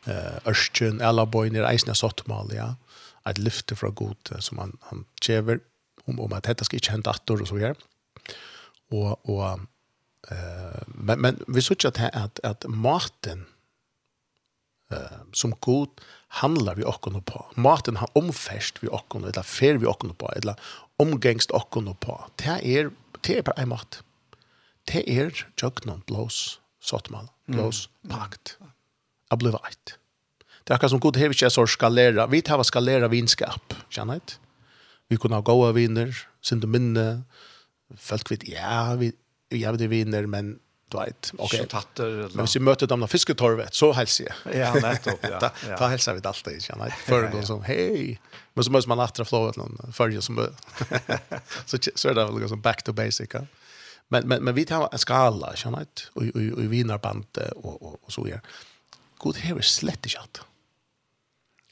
uh, 0.07 0.37
ørstjen, 0.49 1.01
eller 1.05 1.29
bøyner, 1.29 1.67
eisen 1.69 1.93
er 1.93 1.99
sottmal, 1.99 2.51
ja, 2.55 2.73
et 3.29 3.41
lyfte 3.41 3.77
fra 3.77 3.91
god 3.93 4.33
som 4.41 4.61
han, 4.61 4.73
han 4.89 5.05
kjever 5.21 5.61
om, 6.09 6.19
om 6.19 6.33
at 6.33 6.47
dette 6.49 6.65
skal 6.65 6.81
ikke 6.81 6.95
hente 6.95 7.11
atter 7.11 7.43
og 7.43 7.49
så 7.49 7.59
her. 7.61 7.77
Og, 8.91 9.13
og 9.29 9.61
uh, 10.31 10.81
men, 10.87 11.21
men 11.21 11.41
vi 11.47 11.63
så 11.63 11.77
ikke 11.77 11.93
at, 11.93 12.01
at, 12.17 12.41
at 12.47 12.65
maten 12.67 13.45
uh, 14.93 15.21
som 15.37 15.53
god 15.61 16.01
handlar 16.41 16.79
vi 16.79 16.87
okkon 16.87 17.19
på. 17.27 17.43
Maten 17.59 17.99
har 17.99 18.11
omfest 18.15 18.79
vi 18.83 18.89
okkon, 18.91 19.27
eller 19.27 19.47
fer 19.47 19.79
vi 19.81 19.89
okkon 19.89 20.15
på, 20.15 20.29
eller 20.39 20.59
omgängst 21.01 21.53
okkon 21.57 21.89
og 21.91 21.99
på. 22.03 22.17
Det 22.41 22.59
er, 22.61 22.91
det 23.25 23.39
er 23.39 23.47
bare 23.47 23.65
en 23.65 23.73
mat. 23.73 24.01
Det 24.89 25.03
er 25.09 25.33
jøgnon 25.59 26.03
blås, 26.09 26.59
sottmal, 26.81 27.29
blås, 27.49 27.87
mm. 28.03 28.13
pakt. 28.13 28.55
Jeg 29.31 29.41
ble 29.41 29.53
veit. 29.55 29.97
Det 30.61 30.73
er 30.73 30.77
akkurat 30.77 30.93
som 30.93 31.01
god 31.03 31.17
hever 31.19 31.35
ikke 31.35 31.51
så 31.53 31.65
skalera. 31.69 32.27
Vi 32.31 32.41
tar 32.45 32.61
skalera 32.67 33.09
vinskap, 33.11 33.75
kjenner 33.93 34.19
jeg 34.19 34.39
Vi 35.11 35.17
kunne 35.19 35.35
ha 35.35 35.43
gode 35.43 35.73
viner, 35.75 36.13
sinde 36.41 36.67
minne, 36.71 37.25
folk 37.99 38.29
vet, 38.31 38.45
ja, 38.47 38.93
vi, 38.95 39.11
ja, 39.51 39.73
det 39.75 39.89
viner, 39.91 40.27
men 40.27 40.53
du 40.91 40.97
vet, 40.99 41.31
ok. 41.37 41.55
Tatter, 41.71 42.29
men 42.33 42.45
hvis 42.45 42.55
vi 42.55 42.63
møter 42.63 42.87
dem 42.87 43.03
av 43.03 43.11
fisketorvet, 43.11 43.75
så 43.75 43.91
helser 43.95 44.29
jeg. 44.29 44.55
Ja, 44.61 44.71
nettopp, 44.75 45.23
ja. 45.23 45.39
da, 45.43 45.51
da 45.79 45.89
helser 45.91 46.17
vi 46.17 46.23
det 46.23 46.31
alltid, 46.31 46.63
kjenner 46.63 46.91
jeg. 46.91 46.99
Før 47.07 47.27
ja, 47.27 47.33
ja. 47.35 47.43
som, 47.47 47.61
hei, 47.67 48.15
Men 48.53 48.63
så 48.63 48.71
måste 48.71 48.89
man 48.89 48.99
attra 48.99 49.25
flowet 49.25 49.57
någon 49.57 49.93
följa 49.93 50.21
som 50.21 50.37
så 51.65 51.77
så 51.95 52.09
är 52.09 52.13
det 52.13 52.25
väl 52.25 52.39
liksom 52.39 52.61
back 52.61 52.83
to 52.83 52.93
basic. 52.93 53.29
Ja? 53.33 53.45
Men 54.07 54.27
men 54.27 54.43
men 54.43 54.55
vi 54.55 54.65
tar 54.65 54.89
en 54.91 54.99
skala, 54.99 55.55
känner 55.55 55.79
jag, 55.79 55.87
och 56.13 56.23
och 56.35 56.57
och 56.57 56.73
vinarband 56.73 57.25
och 57.55 57.81
och 57.81 57.99
och 58.03 58.13
så 58.13 58.27
ja. 58.27 58.37
God 59.17 59.37
här 59.37 59.61
slett 59.61 60.05
inte 60.05 60.19
att. 60.19 60.41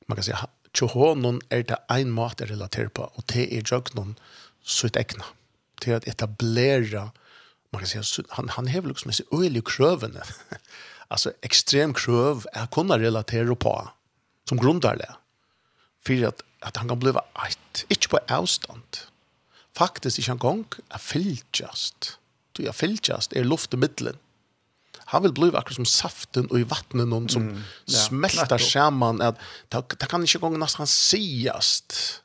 Man 0.07 0.15
kan 0.15 0.23
säga 0.23 0.49
Tjohonon 0.73 1.41
er 1.49 1.63
det 1.63 1.77
en 1.89 2.11
mat 2.13 2.41
er 2.41 2.51
relatert 2.51 2.93
på, 2.93 3.07
og 3.15 3.23
det 3.33 3.47
er 3.57 3.63
så 3.65 4.87
sitt 4.87 4.97
egna. 4.97 5.25
Det 5.81 5.91
er 5.91 5.95
at 5.95 6.07
etablera, 6.07 7.11
man 7.71 7.81
kan 7.81 7.87
säga, 7.87 8.03
han, 8.29 8.49
han 8.49 8.67
hever 8.67 8.87
liksom 8.87 9.09
disse 9.09 9.23
øyelige 9.33 9.61
krøvene, 9.61 10.21
altså 11.13 11.33
ekstrem 11.43 11.93
krøv 11.93 12.45
er 12.53 12.67
kunne 12.67 12.97
relatere 12.97 13.55
på, 13.55 13.89
som 14.49 14.59
grundar 14.59 14.95
det 14.95 15.09
för 16.05 16.27
att, 16.27 16.41
att 16.59 16.77
han 16.77 16.87
kan 16.87 16.99
bli 16.99 17.09
ett, 17.09 17.85
inte 17.87 18.07
på 18.07 18.19
avstånd. 18.27 18.97
Faktiskt 19.75 20.19
inte 20.19 20.31
en 20.31 20.37
gång 20.37 20.65
är 20.89 20.97
fylltjast. 20.97 22.19
Du 22.51 22.67
är 22.67 22.71
fylltjast, 22.71 23.33
är 23.33 23.43
luft 23.43 23.73
i 23.73 23.77
mittlen. 23.77 24.17
Han 24.97 25.23
vill 25.23 25.33
bli 25.33 25.47
akkurat 25.47 25.75
som 25.75 25.85
saften 25.85 26.47
och 26.47 26.59
i 26.59 26.63
vattnet 26.63 27.07
någon 27.07 27.29
som 27.29 27.41
mm, 27.41 27.61
ja, 27.85 27.97
smälter 27.97 28.57
samman. 28.57 29.21
Att, 29.21 29.37
det, 29.67 29.83
det 29.99 30.05
kan 30.05 30.21
inte 30.21 30.37
en 30.37 30.41
gång 30.41 30.59
nästan 30.59 30.87
siast. 30.87 32.21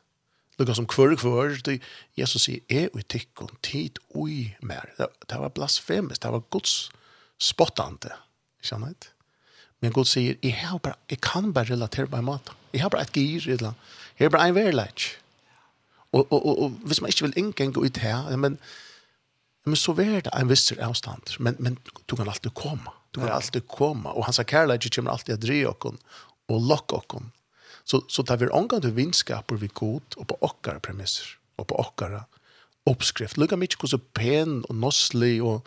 Lukka 0.57 0.75
som 0.75 0.87
kvör 0.87 1.17
kvör, 1.17 1.61
det 1.65 1.81
Jesus 2.15 2.43
säger 2.43 2.61
är 2.69 2.89
och 2.97 3.01
og 3.43 3.51
och 3.51 3.61
tid 3.61 3.99
oj 4.09 4.59
mer. 4.61 4.95
Det, 4.97 5.09
det 5.27 5.39
var 5.39 5.51
blasfemiskt, 5.51 6.23
det 6.23 6.29
var 6.29 6.43
Guds 6.51 6.91
spottande. 7.39 8.13
Kjennet? 8.63 9.14
Men 9.83 9.93
Gud 9.93 10.09
sier, 10.09 10.39
jeg, 10.43 10.55
har 10.63 10.79
bare, 10.79 10.99
jeg 11.11 11.21
kan 11.25 11.53
bare 11.53 11.73
relatere 11.73 12.09
på 12.11 12.21
en 12.21 12.29
måte. 12.29 12.55
Jeg 12.73 12.83
har 12.85 12.93
bare 12.93 13.07
et 13.07 13.13
gir, 13.13 13.45
eller 13.57 13.75
jeg 14.19 14.27
har 14.27 14.33
bare 14.35 14.49
en 14.49 14.57
verleik. 14.57 15.07
Og, 16.15 16.27
og, 16.31 16.41
og, 16.47 16.59
og 16.63 16.71
hvis 16.89 17.01
man 17.03 17.11
ikke 17.11 17.27
vil 17.27 17.39
ingen 17.43 17.77
ut 17.77 17.97
her, 17.97 18.37
men, 18.37 18.59
men 19.65 19.77
så 19.77 19.93
er 19.99 20.21
det 20.25 20.33
en 20.33 20.51
viss 20.51 20.73
avstand. 20.73 21.35
Men, 21.39 21.57
men 21.59 21.79
du 22.11 22.17
kan 22.17 22.29
alltid 22.29 22.55
komme. 22.55 22.95
Du 23.15 23.21
kan 23.21 23.35
alltid 23.35 23.67
komme. 23.69 24.11
Og 24.11 24.25
hans 24.25 24.41
kærleik 24.47 24.87
kommer 24.95 25.15
alltid 25.15 25.37
å 25.37 25.43
dreie 25.43 25.71
okken 25.71 25.99
og 26.51 26.69
lokke 26.69 26.99
okken. 26.99 27.33
Så, 27.85 28.01
så 28.09 28.25
tar 28.25 28.41
vi 28.41 28.49
omgang 28.49 28.83
til 28.83 28.95
vinskaper 28.97 29.61
vi 29.61 29.69
god 29.75 30.17
og 30.17 30.29
på 30.31 30.39
okkara 30.47 30.81
premisser 30.81 31.37
og 31.61 31.69
på 31.69 31.77
okkara 31.79 32.25
oppskrift. 32.89 33.37
Lukka 33.41 33.59
mykje 33.61 33.81
hvordan 33.81 34.07
pen 34.17 34.55
og 34.69 34.79
nosslig 34.81 35.37
og, 35.45 35.67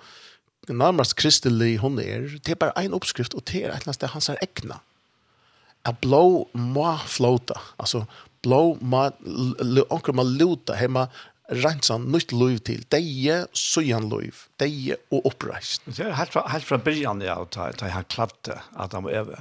nærmest 0.76 1.16
kristelig 1.20 1.78
hun 1.80 2.00
er, 2.00 2.28
det 2.44 2.56
er 2.56 2.60
bare 2.60 2.84
en 2.84 2.96
oppskrift, 2.98 3.36
og 3.38 3.46
det 3.48 3.64
er 3.64 3.72
et 3.72 3.82
eller 3.82 3.92
annet 3.92 4.00
sted 4.00 4.14
hans 4.14 4.30
er 4.30 4.42
egna. 4.44 4.82
At 5.88 6.02
blå 6.04 6.48
må 6.54 6.90
flåta, 7.08 7.60
altså 7.80 8.04
blå 8.44 8.78
må, 8.82 9.08
onker 9.90 10.16
må 10.16 10.26
luta, 10.28 10.76
hemma 10.76 11.08
rensan 11.48 12.10
nytt 12.12 12.34
liv 12.36 12.60
til, 12.68 12.84
deie 12.92 13.46
søyan 13.56 14.10
liv, 14.12 14.44
deie 14.60 14.98
og 15.16 15.30
oppreist. 15.32 15.86
Det 15.88 16.04
er 16.04 16.18
helt 16.18 16.34
fra, 16.36 16.44
helt 16.52 16.68
fra 16.68 16.80
byrjan, 16.84 17.24
ja, 17.24 17.38
da 17.56 17.70
jeg 17.72 17.96
har 17.96 18.08
klart 18.12 18.36
det, 18.48 18.60
at 18.76 18.94
han 18.96 19.06
må 19.06 19.14
øve. 19.16 19.40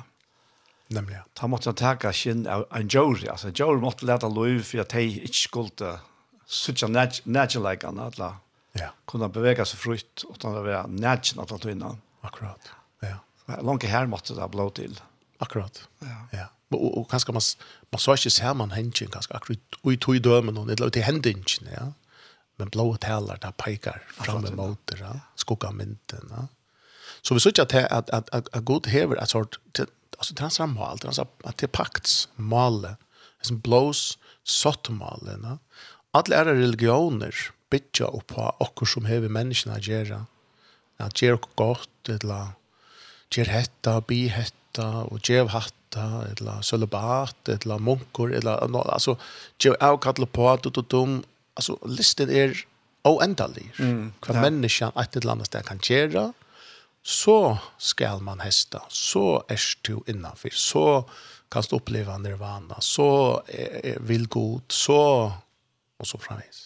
Nemlig, 0.94 1.16
ja. 1.18 1.24
Da 1.34 1.48
måtte 1.50 1.72
han 1.72 1.78
teka 1.80 2.12
sin 2.14 2.44
av 2.46 2.68
en 2.70 2.86
jord, 2.86 3.24
altså 3.26 3.50
en 3.50 3.58
jord 3.58 3.82
måtte 3.82 4.06
leta 4.06 4.30
liv, 4.30 4.62
for 4.68 4.84
at 4.84 4.94
jeg 4.94 5.26
ikke 5.26 5.40
skulle 5.40 5.96
suttja 6.46 6.86
nætjeleikene, 6.88 8.10
eller 8.12 8.38
Ja. 8.78 8.88
Kunna 9.06 9.28
bevega 9.28 9.64
sig 9.64 9.78
frukt 9.78 10.24
utan 10.34 10.56
att 10.56 10.64
vara 10.64 10.86
nätchen 10.86 11.40
att 11.40 11.62
ta 11.62 11.70
innan. 11.70 12.00
Akkurat. 12.20 12.70
Ja. 13.00 13.16
Långt 13.62 13.82
här 13.82 14.06
måste 14.06 14.34
det 14.34 14.48
blå 14.48 14.70
till. 14.70 15.00
Akkurat. 15.38 15.88
Ja. 15.98 16.28
Ja. 16.32 16.46
Och 16.68 16.98
och 16.98 17.10
kanske 17.10 17.32
man 17.32 17.42
man 17.90 17.98
så 17.98 18.12
inte 18.12 18.30
ser 18.30 18.54
man 18.54 18.70
händen 18.70 19.08
kanske 19.12 19.34
akkurat 19.34 19.58
i 19.92 19.96
tog 19.96 20.22
dömen 20.22 20.58
och 20.58 20.66
det 20.66 20.80
låter 20.80 21.00
händen, 21.00 21.44
ja. 21.80 21.92
Men 22.56 22.68
blå 22.68 22.96
talar 22.96 23.38
där 23.40 23.50
pekar 23.50 24.02
fram 24.08 24.42
med 24.42 24.76
det, 24.84 24.96
ja. 25.00 25.20
Skugga 25.34 25.70
mynten, 25.70 26.28
ja. 26.30 26.48
Så 27.22 27.34
vi 27.34 27.40
såg 27.40 27.60
att 27.60 27.74
att 27.74 28.10
att 28.10 28.54
att 28.54 28.64
god 28.64 28.86
hever 28.86 29.16
att 29.16 29.30
sort 29.30 29.58
alltså 30.18 30.34
transram 30.34 30.78
alltså 30.78 31.26
att 31.44 31.56
det 31.58 31.68
pakts 31.68 32.28
male 32.36 32.96
som 33.40 33.60
blås 33.60 34.18
sottmalen. 34.42 35.58
Alla 36.10 36.36
är 36.36 36.44
religioner 36.44 37.34
bytja 37.70 38.10
opp 38.14 38.28
på 38.34 38.46
okkur 38.62 38.90
som 38.90 39.08
hever 39.08 39.32
menneskene 39.32 39.78
å 39.78 39.82
gjøre. 39.82 40.20
At 41.02 41.20
gjør 41.20 41.38
okkur 41.40 41.56
godt, 41.58 42.12
eller 42.12 42.54
gjør 43.34 43.50
hetta, 43.52 43.98
bi 44.06 44.26
hetta, 44.32 44.88
og 45.10 45.20
gjør 45.26 45.50
hatta, 45.54 46.06
eller 46.30 46.62
sølibat, 46.66 47.50
eller 47.56 47.82
munkur, 47.82 48.32
eller 48.36 48.68
no, 48.70 48.84
altså, 48.84 49.16
gjør 49.62 49.78
avkattler 49.80 50.30
på 50.30 50.48
du, 50.62 50.70
du 50.70 50.82
dum. 50.82 51.20
Altså, 51.56 51.76
listen 51.88 52.30
er 52.30 52.56
oendalig. 53.06 53.70
Mm, 53.78 54.12
Hva 54.24 54.34
ja. 54.34 54.42
menneskene 54.44 55.02
et 55.02 55.16
eller 55.18 55.36
annet 55.36 55.50
sted 55.50 55.66
kan 55.68 55.82
gjøre, 55.82 56.28
så 57.06 57.38
skal 57.78 58.22
man 58.26 58.42
hesta, 58.42 58.80
så 58.90 59.42
er 59.48 59.62
du 59.86 60.00
innanför, 60.10 60.50
så 60.50 61.04
kan 61.48 61.62
du 61.70 61.76
oppleva 61.76 62.18
nirvana, 62.18 62.80
så 62.82 63.42
er, 63.46 63.76
er, 63.92 64.00
vil 64.02 64.26
god, 64.26 64.66
så, 64.68 64.98
og 65.98 66.06
så 66.06 66.18
framvis. 66.18 66.65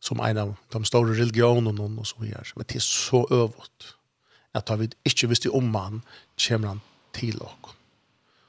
som 0.00 0.20
en 0.20 0.38
av 0.38 0.54
de 0.72 0.84
store 0.84 1.14
religionerna 1.14 2.00
och 2.00 2.06
så 2.06 2.16
videre. 2.20 2.44
Men 2.56 2.64
det 2.68 2.76
er 2.76 2.80
så 2.80 3.26
övåt 3.30 3.96
at 4.54 4.68
har 4.68 4.76
vi 4.76 4.88
inte 5.04 5.26
visste 5.26 5.48
om 5.48 5.74
han 5.74 6.02
kommer 6.48 6.68
han 6.68 6.80
till 7.12 7.42
oss. 7.42 7.76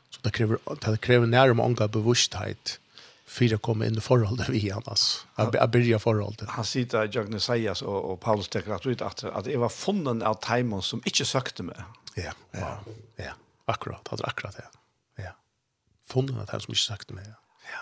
Så 0.09 0.19
det 0.21 0.31
kräver, 0.31 0.57
det 0.81 0.97
kräver 1.01 1.27
närmare 1.27 1.53
många 1.53 1.87
bevurstighet 1.87 2.79
för 3.25 3.53
att 3.53 3.61
komma 3.61 3.85
in 3.85 3.97
i 3.97 4.01
förhållandet 4.01 4.49
vi 4.49 4.57
igjen, 4.57 4.81
altså. 4.85 5.19
Jeg 5.37 5.57
att 5.57 5.71
börja 5.71 5.99
förhållandet. 5.99 6.49
Han 6.49 6.65
sitter 6.65 7.05
i 7.05 7.09
Jagnes 7.13 7.43
Sayas 7.43 7.81
och, 7.81 8.11
og 8.11 8.19
Paulus 8.19 8.49
tecknar 8.49 8.75
att 8.75 8.85
ut 8.85 9.01
att, 9.01 9.43
det 9.43 9.57
var 9.57 9.69
fonden 9.69 10.23
av 10.23 10.33
Taimon 10.33 10.81
som 10.81 11.01
inte 11.05 11.25
søkte 11.25 11.63
meg. 11.63 11.77
Ja, 12.15 12.31
ja, 12.51 12.79
ja. 13.15 13.31
akkurat. 13.65 14.03
Det 14.03 14.19
er 14.19 14.27
akkurat 14.27 14.55
det. 14.57 14.67
Ja. 15.23 15.31
Fonden 16.07 16.39
av 16.39 16.45
Taimon 16.45 16.61
som 16.61 16.71
inte 16.71 16.81
sagt 16.81 17.11
meg. 17.11 17.25
Ja. 17.71 17.81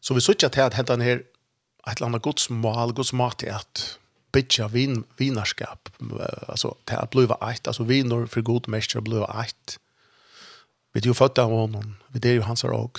Så 0.00 0.14
vi 0.14 0.20
sitter 0.20 0.46
att 0.46 0.54
här 0.54 0.66
att 0.66 0.74
hämta 0.74 0.96
den 0.96 1.06
här 1.06 1.22
ett 1.90 1.96
eller 1.96 2.06
annat 2.06 2.22
Guds 2.22 2.50
mål, 2.50 2.92
Guds 2.92 3.12
mat 3.12 3.42
är 3.42 3.52
att 3.52 3.98
bitcha 4.32 4.68
vin 4.68 5.04
vinarskap 5.16 5.88
alltså 6.48 6.76
det 6.84 6.96
att 6.98 7.10
bliva 7.10 7.52
ett 7.52 7.66
alltså 7.66 7.84
vinor 7.84 8.26
för 8.26 8.40
god 8.40 8.68
mäster 8.68 9.00
bliva 9.00 9.44
ett 9.44 9.78
vi 10.92 11.00
det 11.00 11.08
ju 11.08 11.14
fått 11.14 11.38
av 11.38 11.50
honom 11.50 11.96
vi 12.08 12.18
det 12.18 12.28
ju 12.28 12.40
hans 12.40 12.64
och 12.64 12.98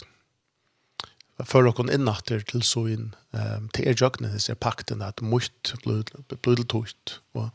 för 1.46 1.68
och 1.68 1.80
innatter 1.80 2.40
till 2.40 2.62
så 2.62 2.88
in 2.88 3.16
ehm 3.32 3.70
till 3.70 3.88
er 3.88 3.96
jöknen 4.04 4.36
är 4.36 4.56
pakten 4.56 5.02
att 5.02 5.22
mot 5.22 5.74
blod 5.84 6.10
blod 6.42 6.70
tukt 6.70 7.20
och 7.32 7.50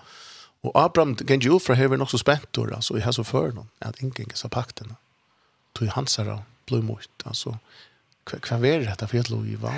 och 0.61 0.81
Abraham 0.81 1.17
kan 1.17 1.41
ju 1.41 1.59
för 1.61 1.75
här 1.75 1.89
nog 1.89 2.11
så 2.11 2.19
spänt 2.19 2.49
då 2.51 2.75
alltså 2.75 2.95
vi 2.95 3.01
har 3.01 3.13
så 3.13 3.25
för 3.25 3.53
någon 3.53 3.69
att 3.79 4.03
ingen 4.03 4.31
så 4.35 4.49
pakten 4.49 4.95
tog 5.73 5.89
hans 5.89 6.17
då 6.17 6.43
blod 6.67 6.85
mot 6.85 7.09
alltså 7.25 7.59
kvar 8.25 8.67
är 8.67 8.81
det 8.81 8.93
att 8.93 9.11
för 9.11 9.19
att 9.19 9.31
lova 9.31 9.75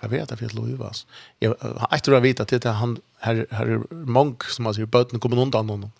Jag 0.00 0.08
vet 0.08 0.32
att 0.32 0.38
det 0.38 0.52
lovas. 0.54 1.06
Jag 1.38 1.56
jag 1.60 1.68
har 1.68 2.00
jag 2.04 2.20
vet 2.20 2.40
att 2.40 2.48
det 2.48 2.64
han 2.64 3.00
här 3.18 3.46
här 3.50 3.66
är 3.66 3.94
monk 3.94 4.44
som 4.44 4.62
man 4.62 4.74
säger 4.74 4.86
böten 4.86 5.20
kommer 5.20 5.38
undan 5.38 5.68
honom. 5.68 5.92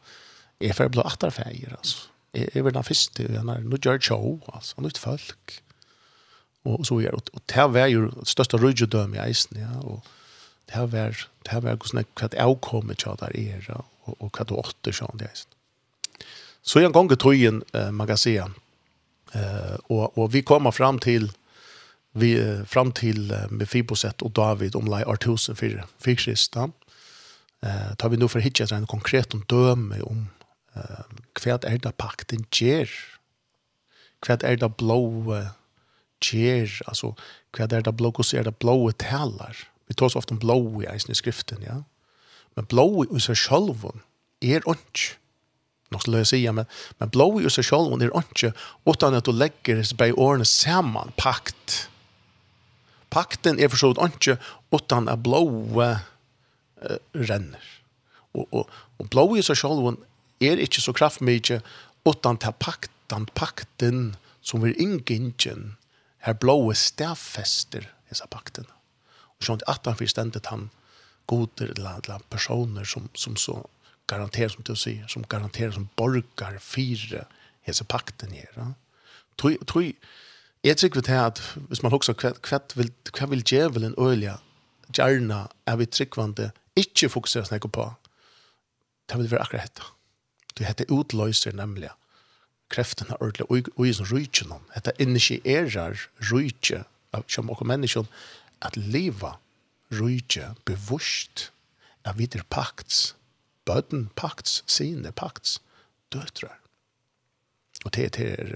Är 0.58 0.72
för 0.72 0.88
blå 0.88 1.02
åtta 1.02 1.30
färger 1.30 1.76
alltså. 1.78 2.08
Är 2.32 2.62
väl 2.62 2.72
den 2.72 2.84
första 2.84 3.22
han 3.36 3.48
är 3.48 3.58
nu 3.58 3.76
gör 3.82 3.98
show 3.98 4.40
alltså 4.46 4.80
nytt 4.80 4.98
folk. 4.98 5.62
Och 6.62 6.86
så 6.86 7.00
gör 7.00 7.14
och, 7.14 7.28
och 7.32 7.42
det 7.46 7.66
var 7.66 7.86
ju 7.86 8.10
största 8.24 8.56
rygdöm 8.56 9.14
i 9.14 9.30
isen 9.30 9.58
ja 9.60 9.80
och 9.80 10.06
det 10.64 10.86
var 10.86 11.16
det 11.42 11.60
var 11.60 11.70
hur 11.70 11.80
snäck 11.84 12.22
att 12.22 12.34
avkomma 12.34 12.94
tjata 12.94 13.26
där 13.26 13.36
era 13.36 13.84
och 14.00 14.22
och 14.22 14.40
att 14.40 14.50
åter 14.50 14.92
sånt 14.92 15.18
där. 15.18 15.30
Så 16.62 16.80
jag 16.80 16.92
går 16.92 17.16
tror 17.16 17.34
ju 17.34 17.62
en 17.72 17.94
magasin. 17.94 18.54
Eh 19.32 19.74
och 19.82 20.18
och 20.18 20.34
vi 20.34 20.42
kommer 20.42 20.70
fram 20.70 20.98
till 20.98 21.32
vi 22.16 22.64
fram 22.66 22.92
till 22.92 23.46
Mefiboset 23.50 24.22
och 24.22 24.30
David 24.30 24.76
om 24.76 24.86
lai 24.86 25.04
Artusen 25.04 25.56
för 25.56 25.84
för 25.98 26.14
kristna. 26.14 26.70
Eh 27.62 27.94
tar 27.94 28.08
vi 28.08 28.16
nu 28.16 28.28
för 28.28 28.40
hitcha 28.40 28.76
en 28.76 28.86
konkret 28.86 29.34
om 29.34 29.44
döme 29.48 30.00
om 30.00 30.28
eh 30.74 31.04
kvärt 31.32 31.62
det 31.62 31.92
pakten 31.96 32.44
ger. 32.50 32.90
Kvärt 34.20 34.40
det 34.40 34.76
blå 34.76 35.34
ger 36.32 36.82
alltså 36.86 37.14
kvärt 37.52 37.70
det 37.70 37.92
blå 37.92 38.08
och 38.08 38.26
så 38.26 38.42
det 38.42 38.58
blå 38.58 38.92
talar. 38.92 39.56
Vi 39.86 39.94
tar 39.94 40.08
så 40.08 40.18
ofta 40.18 40.34
blå 40.34 40.82
i 40.82 40.86
i 41.08 41.14
skriften, 41.14 41.62
ja. 41.62 41.84
Men 42.54 42.64
blå 42.64 43.04
i 43.16 43.20
sig 43.20 43.34
själv 43.36 43.84
är 44.40 44.68
ont. 44.68 45.18
Nog 45.90 46.02
skulle 46.02 46.18
jag 46.18 46.26
säga, 46.26 46.52
men, 46.52 46.66
men 46.98 47.08
blå 47.08 47.28
i 47.40 47.50
seg 47.50 47.64
selv 47.64 48.02
er 48.02 48.10
ikke. 48.10 48.52
utan 48.86 49.14
at 49.14 49.24
du 49.24 49.32
lägger 49.32 49.82
sig 49.82 50.12
årene 50.12 50.44
sammen, 50.44 51.12
pakt 51.16 51.88
pakten 53.16 53.60
er 53.60 53.72
forstått 53.72 54.02
ikke 54.04 54.36
utan 54.74 55.08
at 55.08 55.24
blåe 55.24 55.88
uh, 55.88 56.98
renner. 57.16 57.72
Og, 58.36 58.46
og, 58.52 58.70
og 59.00 59.10
blåe 59.12 59.40
i 59.40 59.46
seg 59.46 59.58
selv 59.62 59.96
er 60.44 60.60
ikke 60.60 60.84
så 60.84 60.92
kraftmykje 60.96 61.62
utan 62.06 62.38
til 62.38 62.54
pakten, 62.60 63.28
pakten 63.34 64.00
som 64.44 64.64
er 64.64 64.76
ingen 64.78 65.32
her 66.26 66.36
blåe 66.42 66.74
stedfester 66.76 67.86
disse 68.10 68.26
pakten. 68.30 68.66
Og 69.38 69.48
sånn 69.48 69.64
at 69.70 69.86
han 69.86 69.98
forstendet 69.98 70.50
han 70.50 70.68
goder 71.30 71.72
eller 71.74 72.22
personer 72.30 72.86
som, 72.86 73.08
som 73.14 73.36
så 73.36 73.60
garanterar 74.10 74.52
som 74.54 74.66
du 74.66 74.74
sier, 74.78 75.06
som 75.10 75.26
garanterar 75.26 75.74
som 75.74 75.88
borgar 75.98 76.60
fire 76.62 77.24
hese 77.66 77.86
pakten 77.88 78.34
her. 78.34 78.74
Tror 79.36 79.58
tui, 79.66 79.96
Jeg 80.64 80.76
tror 80.76 80.86
ikke 80.88 81.18
at 81.20 81.42
hvis 81.68 81.82
man 81.82 81.92
husker 81.92 82.14
hva, 82.14 82.32
hva, 82.48 82.60
vil, 82.74 82.90
hva 83.12 83.28
vil 83.30 83.44
djevelen 83.44 83.94
øye 83.98 84.38
gjerne 84.94 85.46
er 85.66 85.76
vi 85.76 85.86
tryggvande 85.86 86.50
ikke 86.76 87.08
fokusere 87.08 87.44
snakke 87.44 87.68
på, 87.68 87.86
det 89.08 89.18
vil 89.18 89.30
være 89.30 89.46
akkurat 89.46 89.70
dette. 89.70 89.86
Du 90.58 90.64
heter 90.64 90.90
utløser 90.90 91.54
nemlig 91.54 91.90
kreftene 92.72 93.16
ordentlig 93.20 93.46
og, 93.50 93.68
og 93.76 93.86
i 93.86 93.94
sånn 93.94 94.10
rydtjen 94.10 94.54
om. 94.56 94.64
Dette 94.74 94.94
initierer 95.02 96.00
rydtje 96.30 96.82
av 97.14 97.26
som 97.30 97.50
og 97.52 97.62
menneskene 97.66 98.10
at 98.66 98.76
livet 98.76 99.38
rydtje 99.94 100.54
bevusst 100.66 101.50
av 102.06 102.18
videre 102.18 102.46
pakts, 102.50 103.14
bøten 103.66 104.08
pakts, 104.18 104.62
sine 104.70 105.12
pakts, 105.14 105.60
døtre. 106.14 106.50
Og 107.84 107.92
det 107.94 108.08
er 108.18 108.50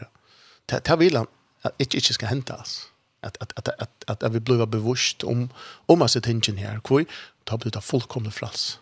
det. 0.70 0.80
Det 0.86 0.98
vil 0.98 1.18
han 1.18 1.30
at 1.64 1.72
ikke, 1.78 1.96
ikke 1.96 2.14
skal 2.14 2.28
hente 2.28 2.54
oss 2.54 2.90
att 3.20 3.36
att 3.42 3.52
att 3.58 3.68
att 3.68 4.04
att, 4.06 4.22
at 4.22 4.34
vi 4.34 4.40
blir 4.40 4.66
bevisst 4.66 5.24
om 5.24 5.48
om 5.86 6.02
att 6.02 6.22
tingen 6.22 6.56
här 6.56 6.80
Hvor 6.88 7.04
då 7.44 7.56
blir 7.56 7.72
det 7.72 7.80
fullkomne 7.80 8.30
frals. 8.30 8.78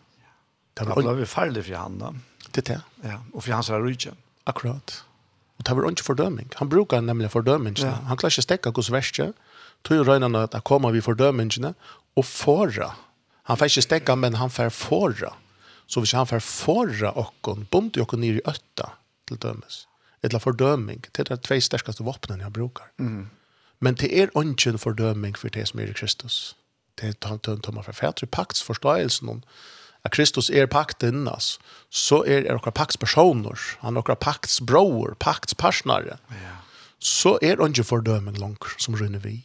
Det 0.74 0.84
blir 0.84 1.14
vi 1.14 1.26
fallet 1.26 1.66
för 1.66 1.74
han 1.74 1.98
då. 1.98 2.14
Det 2.50 2.66
det 2.66 2.80
Ja, 3.02 3.22
och 3.32 3.44
för 3.44 3.52
hans 3.52 3.70
rike. 3.70 4.12
Akkurat. 4.44 5.04
Och 5.56 5.64
det 5.64 5.74
var 5.74 5.90
ikke 5.90 6.04
fordøming. 6.04 6.50
Han 6.54 6.68
brukar 6.68 7.00
nämligen 7.00 7.30
fördömning. 7.30 7.74
Ja. 7.78 7.90
Han 7.90 8.16
klarer 8.16 8.32
ikke 8.32 8.40
å 8.40 8.42
stäcka 8.42 8.70
hos 8.70 8.90
verste. 8.90 9.32
Tog 9.82 10.06
röjna 10.06 10.42
att 10.42 10.64
komma 10.64 10.90
vid 10.90 11.04
fordømingene 11.04 11.74
och 12.14 12.26
forra. 12.26 12.94
Han 13.42 13.56
får 13.56 13.66
ikke 13.66 13.82
stäcka 13.82 14.16
men 14.16 14.34
han 14.34 14.50
får 14.50 14.70
forra. 14.70 15.32
Så 15.86 16.00
hvis 16.00 16.12
han 16.12 16.26
får 16.26 16.40
forra 16.40 17.10
och 17.10 17.58
bond 17.70 17.96
och 17.96 18.18
nere 18.18 18.36
i 18.36 18.40
ötta 18.44 18.92
till 19.26 19.36
dömes 19.36 19.86
eller 20.22 20.38
fordøming. 20.38 21.04
Det 21.16 21.18
er 21.18 21.24
de 21.24 21.36
två 21.36 21.60
største 21.60 22.04
vapnen 22.04 22.40
jag 22.40 22.52
brukar. 22.52 22.90
Mm. 22.98 23.30
Men 23.80 23.94
det 23.94 24.22
er 24.22 24.28
ingen 24.36 24.78
fordøming 24.78 25.38
för 25.38 25.48
det 25.48 25.68
som 25.68 25.80
er 25.80 25.86
i 25.86 25.92
Kristus. 25.92 26.56
Det 27.00 27.08
er 27.08 27.12
tant 27.12 27.42
tomma 27.62 27.82
för 27.82 27.92
färdre 27.92 28.26
pakts 28.26 28.62
förståelsen 28.62 29.28
om 29.28 29.42
at 30.04 30.12
Kristus 30.12 30.50
är 30.50 30.66
pakten 30.66 31.14
innas, 31.14 31.60
Så 31.90 32.24
är 32.24 32.42
det 32.42 32.52
några 32.52 32.70
paktspersoner, 32.70 33.58
han 33.78 33.94
några 33.94 34.14
paktsbror, 34.16 35.14
paktspartnare. 35.18 36.18
Ja. 36.28 36.34
Så 36.98 37.38
är 37.42 37.56
det 37.56 37.66
ingen 37.66 37.84
fordøming 37.84 38.38
långt 38.38 38.64
som 38.78 38.96
rynner 38.96 39.18
vi. 39.18 39.44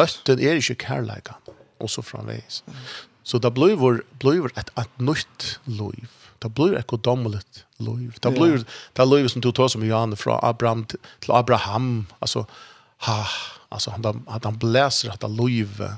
Øtten 0.00 0.40
är 0.40 0.54
ikke 0.54 0.74
kärlekan 0.74 1.34
och 1.78 1.90
så 1.90 2.02
framveis. 2.02 2.64
Mm. 2.66 2.78
Så 3.22 3.38
det 3.38 3.50
blir, 3.50 4.02
blir 4.18 4.58
ett, 4.58 4.78
ett 4.78 4.98
nytt 4.98 5.60
liv 5.64 6.08
Det 6.38 6.48
blir 6.48 6.74
ett 6.74 6.86
godomligt 6.86 7.64
liv. 7.76 8.16
Det 8.20 8.30
blir 8.30 8.48
yeah. 8.48 8.64
det 8.92 9.04
liv 9.04 9.28
som 9.28 9.40
du 9.40 9.52
tar 9.52 9.68
som 9.68 9.86
Johan 9.86 10.16
från 10.16 10.38
Abraham 10.42 10.84
till 10.84 11.30
Abraham. 11.32 12.06
Alltså, 12.18 12.46
ha, 12.98 13.26
alltså 13.68 13.90
han, 13.90 14.24
att 14.26 14.44
han 14.44 14.58
bläser 14.58 15.10
att 15.10 15.20
det 15.20 15.28
liv 15.28 15.88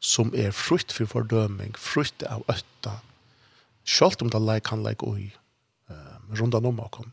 som 0.00 0.34
är 0.34 0.50
frukt 0.50 0.92
för 0.92 1.06
fördömning, 1.06 1.74
frukt 1.78 2.22
av 2.22 2.42
ötta. 2.48 2.90
Självt 3.84 4.22
om 4.22 4.30
det 4.30 4.38
lär 4.38 4.60
kan 4.60 4.82
lär 4.82 4.96
oj. 4.98 5.36
eh, 5.90 6.34
runda 6.34 6.58
om 6.58 6.76
bakom. 6.76 7.12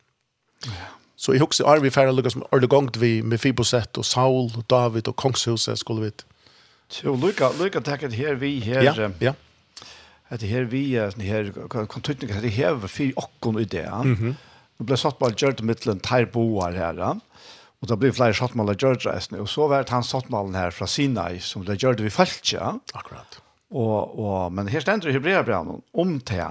Ja. 0.65 0.71
Så 1.15 1.33
i 1.33 1.39
huset 1.39 1.67
är 1.67 1.79
vi 1.79 1.91
färre 1.91 2.29
som 2.29 2.39
med 2.39 2.47
Arle 2.51 2.67
Gongt 2.67 2.97
vi 2.97 3.23
med 3.23 3.41
Fiboset 3.41 3.97
och 3.97 4.05
Saul 4.05 4.51
och 4.57 4.63
David 4.67 5.07
och 5.07 5.15
Kongshuset 5.15 5.79
skulle 5.79 6.01
vi. 6.01 6.11
Så 6.87 7.15
lycka, 7.15 7.51
lycka 7.51 7.81
tackar 7.81 8.09
här 8.09 8.33
vi 8.33 8.59
här. 8.59 8.83
Ja, 8.83 9.11
ja 9.19 9.33
att 10.31 10.39
det 10.39 10.47
här 10.47 10.61
vi 10.61 10.95
är 10.95 11.09
sån 11.09 11.21
här 11.21 11.53
kontinuitet 11.85 12.35
att 12.35 12.41
det 12.41 12.47
här 12.47 12.87
för 12.87 12.87
och 13.15 13.61
i 13.61 13.65
det. 13.65 13.91
Mhm. 14.03 14.35
Det 14.77 14.83
blev 14.83 14.95
satt 14.95 15.19
på 15.19 15.31
Jordan 15.37 15.65
Midland 15.65 16.01
bo 16.33 16.61
här. 16.61 17.19
Och 17.79 17.87
då 17.87 17.95
blev 17.95 18.11
fler 18.11 18.33
satt 18.33 18.53
mal 18.53 18.75
George 18.79 19.11
Asne 19.11 19.39
och 19.39 19.49
så 19.49 19.67
vart 19.67 19.89
han 19.89 20.03
satt 20.03 20.29
malen 20.29 20.55
här 20.55 20.71
från 20.71 20.87
Sinai 20.87 21.39
som 21.39 21.65
det 21.65 21.83
gjorde 21.83 22.03
vi 22.03 22.09
falska. 22.09 22.79
Akkurat. 22.93 23.41
Och 23.69 24.19
och 24.19 24.51
men 24.51 24.67
här 24.67 24.79
ständer 24.79 25.09
i 25.09 25.11
Hebreerbrevet 25.11 25.81
om 25.91 26.19
te. 26.19 26.45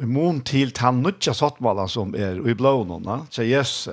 I 0.00 0.06
mån 0.06 0.40
till 0.40 0.72
han 0.76 1.02
nutja 1.02 1.34
satt 1.34 1.60
malen 1.60 1.88
som 1.88 2.14
är 2.14 2.48
i 2.48 2.54
blånorna. 2.54 3.26
Så 3.30 3.42
yes. 3.42 3.88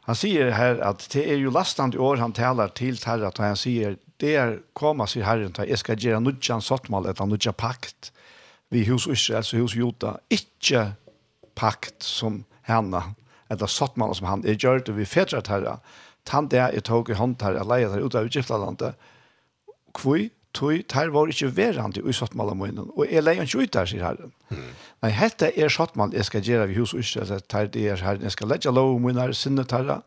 Han 0.00 0.16
säger 0.16 0.50
här 0.50 0.78
att 0.78 1.10
det 1.10 1.30
är 1.30 1.36
ju 1.36 1.50
lastande 1.50 1.98
år 1.98 2.16
han 2.16 2.32
talar 2.32 2.68
till 2.68 2.98
Herre 3.04 3.26
att 3.26 3.38
han 3.38 3.56
säger 3.56 3.96
där 4.16 4.58
kommer 4.72 5.06
sig 5.06 5.22
Herren 5.22 5.54
att 5.58 5.68
jag 5.68 5.78
ska 5.78 5.94
göra 5.94 6.20
nutja 6.20 6.60
satt 6.60 6.88
mal 6.88 7.06
ett 7.06 7.26
nutja 7.26 7.52
pakt 7.52 8.12
vi 8.70 8.84
hus 8.88 9.06
Israel, 9.10 9.44
så 9.44 9.60
hus 9.60 9.76
Jota, 9.76 10.16
ikke 10.30 10.92
pakt 11.58 12.04
som 12.06 12.44
henne, 12.68 13.02
eller 13.50 13.70
satt 13.70 13.96
man 13.98 14.14
som 14.14 14.28
han, 14.30 14.44
er 14.46 14.58
gjør 14.58 14.84
det 14.86 14.96
vi 14.96 15.08
fedret 15.08 15.50
herre, 15.50 15.78
tann 16.28 16.50
det 16.52 16.60
jeg 16.60 16.84
tog 16.86 17.10
i 17.10 17.16
hånd 17.18 17.40
her, 17.42 17.58
jeg 17.58 17.68
leier 17.68 17.94
her 17.94 18.04
ut 18.04 18.16
av 18.18 18.28
Egyptalandet, 18.28 19.08
kvui, 19.96 20.30
tui, 20.54 20.82
der 20.90 21.10
var 21.14 21.30
ikke 21.30 21.50
verande 21.54 22.02
i 22.02 22.14
sattmalamunnen, 22.14 22.90
og 22.94 23.06
jeg 23.10 23.24
leier 23.24 23.46
ikke 23.46 23.64
ut 23.64 23.74
der, 23.74 23.90
sier 23.90 24.06
herren. 24.06 24.32
Mm. 24.50 24.70
Nei, 25.02 25.10
hette 25.14 25.50
er 25.54 25.72
sattmal, 25.72 26.14
jeg 26.14 26.26
skal 26.26 26.46
gjøre 26.46 26.68
vi 26.70 26.78
hus 26.78 26.94
Israel, 26.94 27.42
der 27.50 27.70
det 27.70 27.86
er 27.90 28.02
herren, 28.04 28.26
jeg 28.26 28.34
skal 28.34 28.50
legge 28.50 28.74
lov 28.74 28.96
om 28.96 29.06
minne 29.06 29.30
sinne 29.34 29.66
herre, 29.70 30.00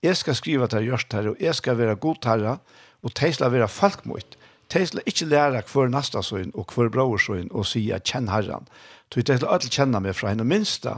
jeg 0.00 0.16
skal 0.16 0.36
skrive 0.36 0.68
til 0.72 0.88
gjørst 0.88 1.12
herre, 1.16 1.34
og 1.34 1.40
jeg 1.40 1.56
skal 1.56 1.76
være 1.80 1.96
god 2.00 2.28
herre, 2.28 2.58
og 3.00 3.16
teisla 3.16 3.48
være 3.52 3.68
folk 3.68 4.04
mot 4.08 4.36
de 4.72 4.86
skal 4.86 5.02
ikke 5.06 5.28
lære 5.30 5.62
hver 5.72 5.90
neste 5.90 6.22
søgn 6.22 6.52
og 6.54 6.70
hver 6.74 6.90
bror 6.92 7.18
søgn 7.18 7.50
og 7.50 7.66
si 7.66 7.88
at 7.90 8.06
kjenn 8.06 8.30
herren. 8.30 8.68
Så 9.10 9.22
de 9.22 9.36
skal 9.36 9.50
alle 9.50 9.72
kjenne 9.72 10.00
meg 10.02 10.14
fra 10.14 10.30
henne 10.30 10.46
minste, 10.46 10.94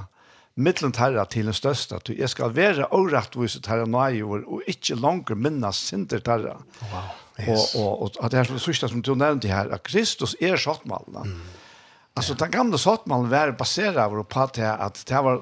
mittlent 0.54 1.00
herre 1.00 1.24
til 1.32 1.48
den 1.48 1.56
største. 1.56 2.00
Så 2.04 2.16
jeg 2.18 2.28
skal 2.28 2.54
være 2.56 2.90
overrettvis 2.92 3.56
til 3.60 3.72
herre 3.72 3.88
nøyår 3.88 4.44
og 4.46 4.68
ikke 4.68 4.98
langer 5.00 5.38
minnes 5.38 5.80
sinter 5.88 6.20
til 6.20 6.32
herre. 6.32 6.60
Wow. 6.92 7.10
Yes. 7.40 7.74
Og, 7.74 8.02
og, 8.02 8.10
og 8.20 8.30
det 8.30 8.38
er 8.38 8.50
det 8.52 8.60
sørste 8.60 8.90
som 8.92 9.02
du 9.02 9.14
nevnte 9.16 9.48
her, 9.48 9.72
at 9.72 9.82
Kristus 9.88 10.36
er 10.40 10.58
sattmalen. 10.60 11.32
Mm. 11.32 11.40
Altså, 12.16 12.36
den 12.36 12.52
gamle 12.52 12.78
sattmalen 12.78 13.30
var 13.30 13.54
baseret 13.56 14.28
på 14.28 14.42
at 14.44 15.04
det 15.08 15.24
var 15.24 15.40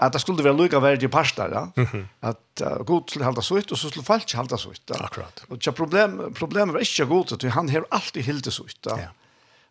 att 0.00 0.12
det 0.12 0.18
skulle 0.18 0.42
vara 0.42 0.52
lika 0.52 0.80
värde 0.80 1.08
pasta 1.08 1.48
ja 1.50 1.72
mm 1.76 1.88
-hmm. 1.88 2.06
att 2.20 2.62
uh, 2.62 2.82
god 2.82 3.10
skulle 3.10 3.24
hålla 3.24 3.42
så 3.42 3.58
ut 3.58 3.72
och 3.72 3.78
så 3.78 3.88
skulle 3.88 4.04
falskt 4.04 4.32
hålla 4.32 4.58
så 4.58 4.70
ut 4.70 4.82
ja. 4.86 5.04
akkurat 5.04 5.44
och 5.48 5.58
det 5.58 5.72
problem 5.72 6.34
problemet 6.34 6.72
var 6.72 6.80
inte 6.80 7.04
god 7.04 7.32
att 7.32 7.42
han 7.42 7.68
har 7.68 7.86
alltid 7.90 8.26
hållit 8.26 8.52
så 8.52 8.64
ut 8.64 8.78
ja. 8.82 8.98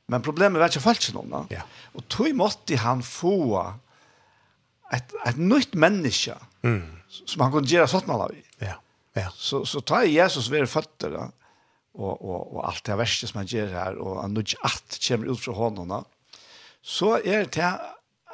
men 0.05 0.21
problemet 0.21 0.59
var 0.59 0.65
inte 0.65 0.79
falskt 0.79 1.13
någon 1.13 1.29
ja. 1.31 1.45
ja. 1.49 1.61
och 1.93 2.07
tog 2.07 2.35
måste 2.35 2.75
han 2.75 3.03
få 3.03 3.73
ett 4.93 5.13
ett 5.25 5.37
nytt 5.37 5.73
människa 5.73 6.37
mm. 6.61 6.99
som 7.25 7.41
han 7.41 7.51
kunde 7.51 7.69
göra 7.69 7.87
sånt 7.87 8.07
med 8.07 8.15
ja 8.59 8.73
ja 9.13 9.29
så 9.35 9.65
så 9.65 9.81
tar 9.81 10.03
Jesus 10.03 10.49
vid 10.49 10.69
fötter 10.69 11.11
ja 11.11 11.31
och 11.93 12.21
och 12.21 12.55
och 12.55 12.67
allt 12.67 12.83
det 12.83 12.95
värsta 12.95 13.27
som 13.27 13.37
han 13.37 13.45
gör 13.45 13.67
här 13.67 13.95
och 13.95 14.21
han 14.21 14.33
nudge 14.33 14.55
att 14.61 14.99
kommer 15.07 15.31
ut 15.31 15.39
från 15.39 15.55
honom 15.55 16.05
så 16.81 17.17
är 17.17 17.45
det 17.51 17.79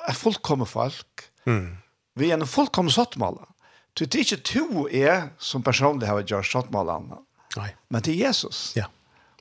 ett 0.10 0.17
fullkommet 0.17 0.69
folk 0.69 1.08
mm 1.45 1.77
vi 2.19 2.32
er 2.32 2.39
en 2.39 2.49
fullkomne 2.49 2.93
sottmåler. 2.93 3.47
Så 3.93 4.08
det 4.08 4.19
er 4.19 4.26
ikke 4.26 4.43
to 4.49 4.88
er 4.89 5.30
som 5.41 5.63
personlig 5.65 6.10
har 6.10 6.23
gjort 6.26 6.49
sottmålene, 6.49 7.21
men 7.54 8.02
det 8.06 8.15
er 8.15 8.28
Jesus. 8.28 8.71
Ja. 8.78 8.89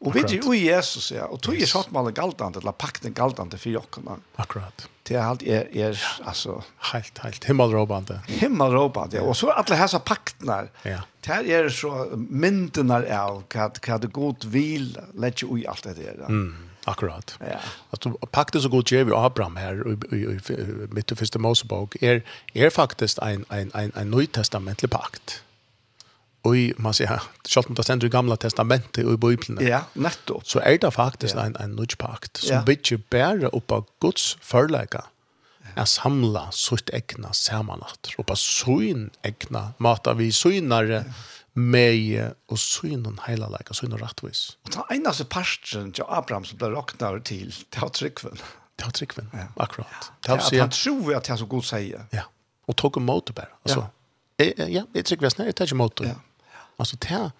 Og 0.02 0.16
vi 0.16 0.22
er 0.24 0.32
jo 0.34 0.52
i 0.54 0.64
Jesus, 0.66 1.12
ja. 1.14 1.28
Og 1.30 1.38
tog 1.44 1.54
er 1.54 1.68
sottmålen 1.70 2.14
galtande, 2.16 2.58
eller 2.58 2.74
pakten 2.74 3.14
galtande 3.14 3.58
for 3.60 3.70
jokkene. 3.70 4.16
Akkurat. 4.42 4.86
Det 5.06 5.14
er 5.14 5.22
alt, 5.22 5.44
er, 5.46 5.68
er 5.70 5.98
altså... 6.26 6.58
Helt, 6.90 7.20
helt, 7.22 7.46
himmelråbande. 7.46 8.18
Himmelråbande, 8.26 9.20
ja. 9.20 9.22
Og 9.26 9.38
så 9.38 9.52
alle 9.54 9.78
hessa 9.78 10.02
paktene, 10.02 10.58
ja. 10.86 11.00
det 11.26 11.38
er 11.54 11.70
så 11.74 11.92
myndene 12.16 12.98
av 13.14 13.44
hva, 13.52 13.68
hva 13.78 13.98
det 14.02 14.10
god 14.14 14.46
vil, 14.50 14.90
legge 15.14 15.46
ui 15.46 15.62
alt 15.70 15.86
det 15.86 15.96
der. 16.00 16.26
Mm. 16.26 16.71
Akkurat. 16.84 17.38
Ja. 17.40 17.60
Att 17.90 18.30
pakten 18.30 18.62
så 18.62 18.68
god 18.68 18.90
ger 18.90 19.04
vi 19.04 19.12
Abraham 19.14 19.56
här 19.56 19.88
i 20.14 20.40
mitt 20.90 21.12
i 21.12 21.14
första 21.14 21.38
Mosebok 21.38 21.96
är 22.00 22.14
er, 22.14 22.22
är 22.54 22.66
er 22.66 22.70
faktiskt 22.70 23.18
en 23.18 23.44
en 23.50 23.70
en 23.74 23.92
en 23.96 24.10
nytestamentlig 24.10 24.90
pakt. 24.90 25.42
Och 26.42 26.54
man 26.76 26.94
säger 26.94 27.22
schalt 27.48 27.68
mot 27.68 27.76
det 27.76 27.82
ständer 27.82 28.06
i 28.06 28.10
gamla 28.10 28.36
testamentet 28.36 29.04
och 29.04 29.12
i 29.12 29.16
bibeln. 29.16 29.58
Ja, 29.60 29.80
nettopp. 29.92 30.46
Så 30.46 30.60
är 30.60 30.78
det 30.78 30.90
faktiskt 30.90 31.34
ja. 31.34 31.44
en 31.44 31.56
en 31.56 31.76
ny 31.76 31.86
pakt 31.98 32.36
som 32.36 32.56
ja. 32.56 32.62
bygger 32.62 33.00
bära 33.10 33.48
upp 33.48 33.70
av 33.70 33.84
Guds 34.00 34.36
förlägga. 34.40 35.04
Ja. 35.74 35.82
Att 35.82 35.88
samla 35.88 36.50
sitt 36.50 36.90
egna 36.90 37.32
sammanhatt 37.32 38.08
och 38.18 38.26
på 38.26 38.36
sin 38.36 39.10
egna 39.22 39.72
mata 39.78 40.14
vi 40.14 40.32
synare 40.32 41.04
ja 41.06 41.12
med 41.54 42.34
og 42.48 42.58
synen 42.58 43.18
heila 43.26 43.48
leik, 43.52 43.70
og 43.70 43.76
synen 43.76 44.00
rettvis. 44.00 44.56
Og 44.64 44.72
ta 44.72 44.84
eneste 44.94 45.26
parsten 45.28 45.92
til 45.92 46.04
Abraham 46.08 46.46
som 46.48 46.58
ble 46.60 46.72
råknet 46.72 47.24
til, 47.28 47.52
det 47.52 47.82
var 47.82 47.92
tryggven. 47.92 48.40
Det 48.40 48.84
Til 48.84 48.92
tryggven, 48.92 49.28
ja. 49.32 49.46
akkurat. 49.56 50.12
Det 50.24 50.32
Ja. 50.32 50.36
Til 50.36 50.56
at 50.56 50.60
han 50.60 50.70
tror 50.70 51.16
at 51.16 51.26
det 51.26 51.30
er 51.30 51.36
så 51.36 51.46
god 51.46 51.62
sier. 51.62 52.06
Ja, 52.12 52.22
og 52.66 52.76
tog 52.76 52.96
en 52.96 53.04
måte 53.04 53.32
bare. 53.32 53.52
Altså, 53.64 53.84
ja. 54.38 54.44
Jeg, 54.44 54.72
ja, 54.72 54.82
jeg 54.94 55.04
trykker 55.04 55.26
vesner, 55.26 55.44
jeg 55.44 55.54
tar 55.54 55.64
ikke 55.64 55.76
måte. 55.76 56.04
Ja. 56.04 56.16
ja. 56.52 56.64
Altså, 56.78 56.96
det 56.96 57.10
er, 57.10 57.30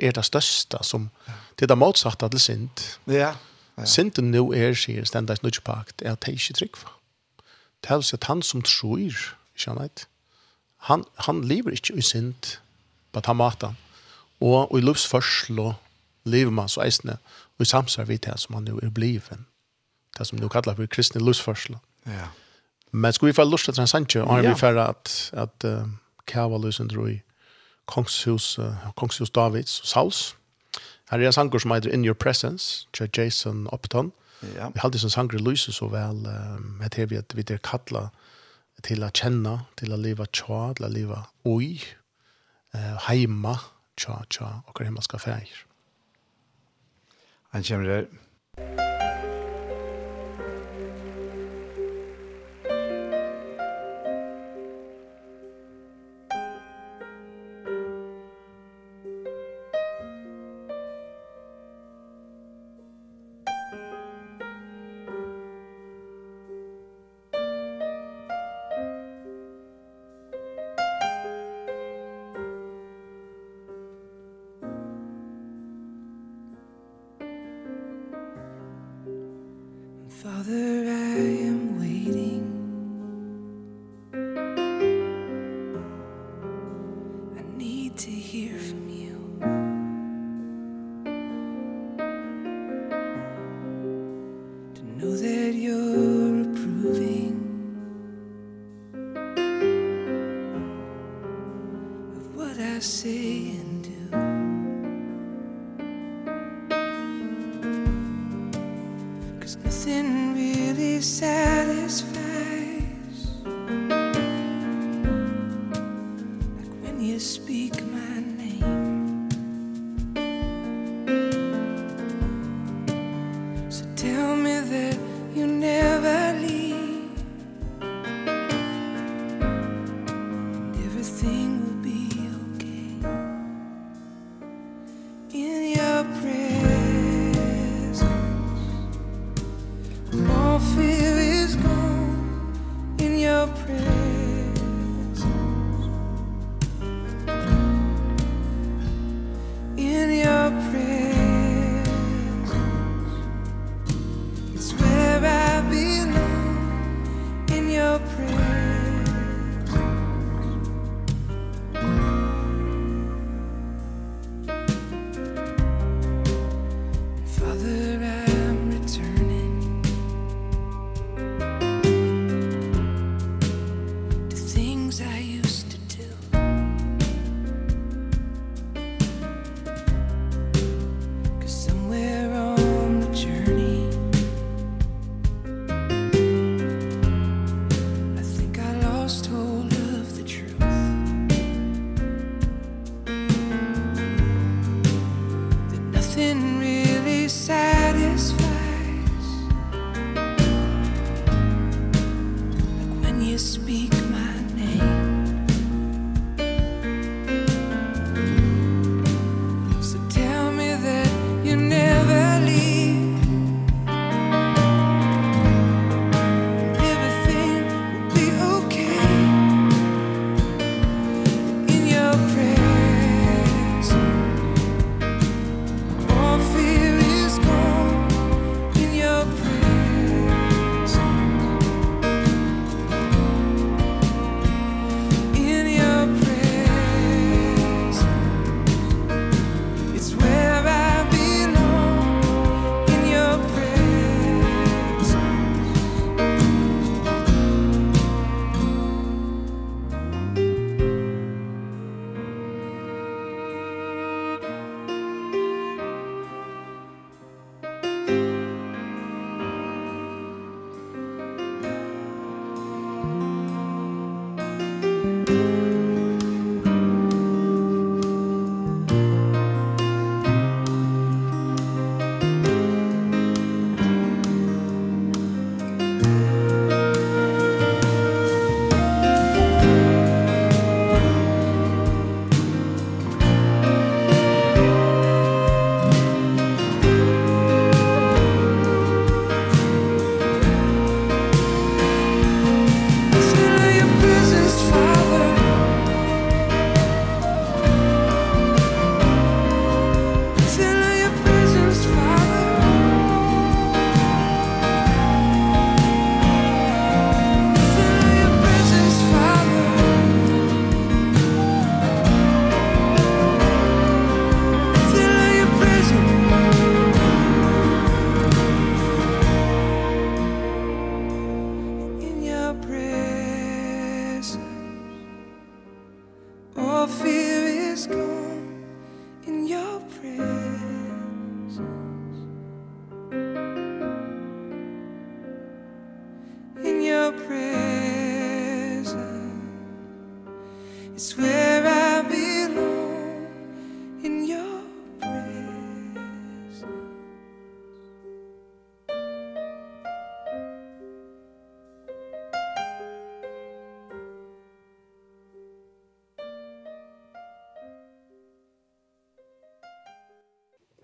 er 0.00 0.12
det 0.12 0.24
største 0.24 0.78
som, 0.82 1.10
det 1.58 1.62
er 1.62 1.66
det 1.66 1.78
motsatte 1.78 2.28
til 2.28 2.40
synd. 2.40 2.96
Ja. 3.06 3.34
ja. 3.78 3.84
Synden 3.84 4.30
nå 4.30 4.52
er, 4.52 4.74
sier 4.74 5.04
Stendais 5.04 5.42
Nudjepakt, 5.42 6.02
er 6.02 6.12
at 6.12 6.24
det 6.26 6.32
ikke 6.32 6.54
trykva. 6.54 6.96
Det 7.84 7.90
er 7.90 8.14
at 8.14 8.24
han 8.24 8.42
som 8.42 8.62
tror, 8.62 8.98
ikke 8.98 9.66
han 9.66 9.78
vet, 9.78 10.06
han, 10.88 11.04
han 11.16 11.44
lever 11.44 11.70
ikke 11.70 11.94
i 11.96 12.00
synd, 12.00 12.56
på 13.12 13.20
ta 13.20 13.32
maten. 13.32 13.76
Og, 14.40 14.72
og 14.72 14.78
i 14.78 14.82
livsførsel 14.82 15.58
og 15.60 15.74
lever 16.24 16.50
man 16.50 16.68
så 16.68 16.84
eisende 16.84 17.16
og 17.58 17.64
i 17.64 17.68
samsvar 17.68 18.04
vidt 18.08 18.24
det 18.24 18.40
som 18.40 18.54
man 18.54 18.64
nu 18.64 18.78
er 18.82 18.90
bliven. 18.90 19.46
Det 20.18 20.26
som 20.26 20.38
nu 20.38 20.48
kallar 20.48 20.74
for 20.74 20.86
kristne 20.86 21.20
livsførsel. 21.24 21.76
Ja. 22.06 22.30
Men 22.92 23.12
skulle 23.12 23.28
vi 23.28 23.36
få 23.36 23.44
lust 23.44 23.64
til 23.64 23.74
Transantje, 23.74 24.22
og 24.22 24.34
har 24.34 24.42
vi 24.42 24.54
færre 24.58 24.88
at, 24.88 25.30
at 25.32 25.64
uh, 25.64 25.88
kjava 26.26 26.58
løsen 26.58 26.88
dro 26.88 27.06
i 27.06 27.20
kongshus, 27.86 28.58
uh, 28.58 28.74
kongshus 28.96 29.30
Davids 29.30 29.80
og 29.80 29.86
Sauls. 29.86 30.36
Her 31.10 31.18
er 31.18 31.26
en 31.26 31.32
sanger 31.32 31.58
som 31.58 31.70
heter 31.70 31.90
In 31.90 32.04
Your 32.04 32.14
Presence, 32.14 32.88
til 32.92 33.10
Jason 33.16 33.68
Upton. 33.72 34.12
Ja. 34.54 34.68
Vi 34.68 34.80
halde 34.82 34.98
som 34.98 35.10
sanger 35.10 35.38
lyser 35.38 35.72
så 35.72 35.88
vel, 35.88 36.26
um, 36.26 36.80
heter 36.82 37.06
vi 37.06 37.16
at 37.16 37.36
vi 37.36 37.44
er 37.50 37.62
kattla 37.62 38.08
til 38.82 39.04
å 39.04 39.10
kjenne, 39.14 39.58
til 39.76 39.92
å 39.92 40.00
leva 40.00 40.26
tja, 40.32 40.72
til 40.76 40.86
å 40.86 40.90
leva 40.90 41.22
oi, 41.44 41.76
eh, 42.74 42.96
heima 43.08 43.54
tja 43.96 44.22
tja 44.30 44.50
og 44.66 44.84
himmelska 44.84 45.16
fægir. 45.16 45.66
Han 47.50 47.64
kommer 47.64 47.86
der. 47.86 48.99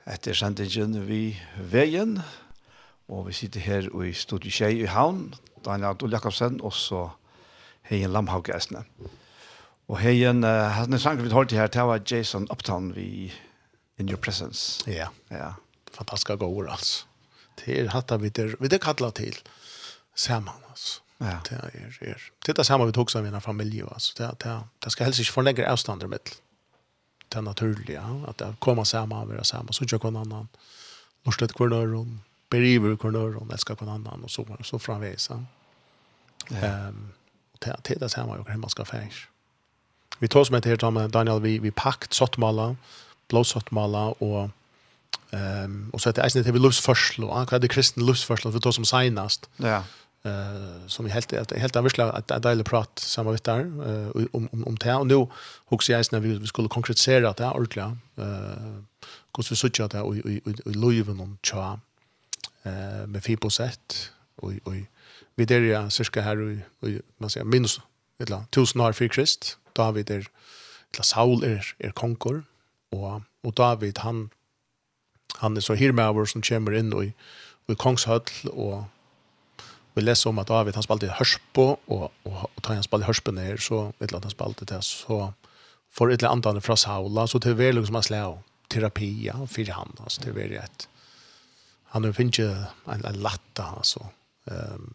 etter 0.06 0.36
sendingen 0.38 0.94
vi 1.08 1.36
veien, 1.58 2.20
og 3.10 3.26
vi 3.28 3.36
sitter 3.38 3.62
her 3.62 3.88
i 4.02 4.12
Studio 4.14 4.50
Kjei 4.50 4.82
i 4.82 4.90
Havn, 4.90 5.34
Daniel 5.64 5.94
Adol 5.94 6.14
Jakobsen, 6.14 6.60
og 6.62 6.74
så 6.74 7.08
Heien 7.90 8.12
Lamhauke 8.14 8.54
Og 9.88 9.98
Heien, 9.98 10.44
uh, 10.44 10.70
hans 10.74 11.02
sang 11.02 11.22
vi 11.22 11.30
holdt 11.30 11.52
her, 11.52 11.66
det 11.66 11.82
var 11.82 12.02
Jason 12.10 12.46
Upton 12.50 12.94
vi 12.94 13.32
In 13.98 14.08
Your 14.08 14.18
Presence. 14.18 14.82
Ja, 14.90 15.08
ja. 15.30 15.52
fantastisk 15.92 16.38
god 16.38 16.68
altså. 16.68 17.06
Det 17.56 17.80
er 17.80 17.88
hatt 17.88 18.12
vi 18.20 18.28
der, 18.28 18.56
vi 18.60 18.68
der 18.68 18.78
kallet 18.78 19.14
til 19.14 19.36
sammen, 20.14 20.54
altså. 20.70 21.00
Ja. 21.20 21.38
Det 21.48 21.52
er, 21.52 21.70
er. 22.00 22.20
Det 22.42 22.48
er 22.48 22.52
det 22.52 22.66
samme 22.66 22.86
vi 22.86 22.92
tog 22.92 23.10
som 23.10 23.24
med 23.24 23.34
en 23.34 23.40
familie, 23.40 23.84
altså. 23.92 24.12
Det, 24.18 24.44
det, 24.44 24.60
det 24.84 24.92
skal 24.92 25.04
helst 25.04 25.20
ikke 25.20 25.32
forlegge 25.32 25.66
avstander 25.66 26.06
mitt 26.06 26.40
det 27.36 27.42
naturliga. 27.42 28.24
Att 28.28 28.38
det 28.38 28.54
kommer 28.58 28.84
samman, 28.84 29.28
vara 29.28 29.44
samman, 29.44 29.72
så 29.72 29.84
gör 29.84 30.00
någon 30.02 30.16
annan. 30.16 30.48
Norslet 31.22 31.52
kvar 31.52 31.68
någon, 31.68 32.20
beriver 32.50 32.96
kvar 32.96 33.10
någon, 33.10 33.50
älskar 33.50 33.74
kvar 33.74 33.88
annan 33.88 34.24
och 34.24 34.30
så, 34.30 34.46
så 34.64 34.78
framvis. 34.78 35.30
Ja. 35.30 35.36
och 37.52 37.58
det, 37.58 37.76
det 37.84 38.02
är 38.02 38.08
samma 38.08 38.36
jag 38.36 38.48
hemma 38.48 38.68
ska 38.68 38.84
färs. 38.84 39.28
Vi 40.18 40.28
tar 40.28 40.44
som 40.44 40.54
ett 40.54 40.64
här 40.64 40.90
med 40.90 41.10
Daniel, 41.10 41.40
vi, 41.40 41.58
vi 41.58 41.70
packt 41.70 42.12
sottmala, 42.12 42.76
blåsottmala 43.28 44.06
och 44.06 44.50
Ehm 45.30 45.90
och 45.92 46.00
så 46.00 46.08
att 46.08 46.16
det 46.16 46.22
är 46.22 46.36
inte 46.36 46.52
vi 46.52 46.58
lust 46.58 46.84
förslå. 46.84 47.46
kan 47.46 47.60
det 47.60 47.68
kristen 47.68 48.06
lust 48.06 48.24
förslå 48.24 48.52
för 48.52 48.58
då 48.58 48.72
som 48.72 48.84
senast. 48.84 49.50
Ja 49.56 49.82
eh 50.26 50.86
som 50.86 51.06
helt 51.06 51.32
helt 51.52 51.76
anvisla 51.76 52.12
att 52.12 52.30
att 52.30 52.42
dela 52.42 52.64
prat 52.64 52.98
samma 52.98 53.32
vitt 53.32 53.44
där 53.44 53.60
om 54.32 54.48
om 54.52 54.64
om 54.66 54.76
det 54.76 54.94
och 54.94 55.06
nu 55.06 55.26
hooks 55.66 55.90
jag 55.90 56.12
när 56.12 56.20
vi 56.20 56.46
skulle 56.46 56.68
konkretisera 56.68 57.32
det 57.32 57.50
ordla 57.50 57.96
eh 58.16 58.82
hur 59.36 59.50
vi 59.50 59.56
söker 59.56 59.88
det 59.88 60.00
och 60.00 60.16
och 60.16 60.66
och 60.66 60.76
löven 60.76 61.20
om 61.20 61.38
cha 61.42 61.80
eh 62.62 63.06
med 63.06 63.24
fipo 63.24 63.50
sätt 63.50 64.10
och 64.36 64.52
och 64.64 64.74
vi 65.34 65.44
där 65.44 65.60
ja 65.60 65.90
cirka 65.90 66.22
här 66.22 66.64
och 66.80 66.88
man 67.18 67.30
säger 67.30 67.44
minst 67.44 67.80
ett 68.18 68.30
la 68.30 68.44
tusen 68.50 68.80
år 68.80 68.92
för 68.92 69.08
krist. 69.08 69.58
David 69.72 70.10
är 70.10 70.26
la 70.96 71.02
Saul 71.02 71.44
är 71.44 71.74
är 71.78 71.90
konkor 71.90 72.44
och 72.90 73.20
och 73.42 73.52
David 73.52 73.98
han 73.98 74.30
han 75.36 75.56
är 75.56 75.60
så 75.60 75.74
hirmauer 75.74 76.24
som 76.24 76.42
kommer 76.42 76.72
in 76.72 76.92
och 76.92 77.04
i 77.04 77.12
kongshöll 77.76 78.48
och 78.52 78.82
vi 79.96 80.02
leser 80.02 80.30
om 80.30 80.38
at 80.38 80.48
David 80.48 80.76
han 80.76 80.84
spalte 80.84 81.06
i 81.06 81.10
og, 81.54 81.78
og, 81.86 82.10
og 82.24 82.50
och 82.56 82.62
tar 82.62 82.74
han 82.74 82.82
spalte 82.82 83.06
i 83.06 83.32
ned, 83.32 83.44
ner 83.44 83.56
så 83.56 83.92
vet 83.98 84.12
att 84.12 84.24
han 84.24 84.30
spalte 84.30 84.64
det 84.64 84.82
så 84.82 85.32
får 85.90 86.08
för 86.08 86.10
ett 86.10 86.22
antal 86.22 86.60
fra 86.60 86.76
Saula 86.76 87.26
så 87.26 87.40
till 87.40 87.54
väl 87.54 87.76
liksom 87.76 87.94
han 87.94 88.02
slår 88.02 88.38
terapi 88.68 89.24
ja 89.24 89.46
för 89.46 89.72
han 89.72 89.96
alltså 90.00 90.20
det 90.20 90.42
är 90.42 90.64
et. 90.64 90.88
han 91.84 92.04
har 92.04 92.12
finnet 92.12 92.38
en 92.38 93.04
en 93.04 93.22
latta 93.22 93.64
altså. 93.76 94.06
um, 94.44 94.94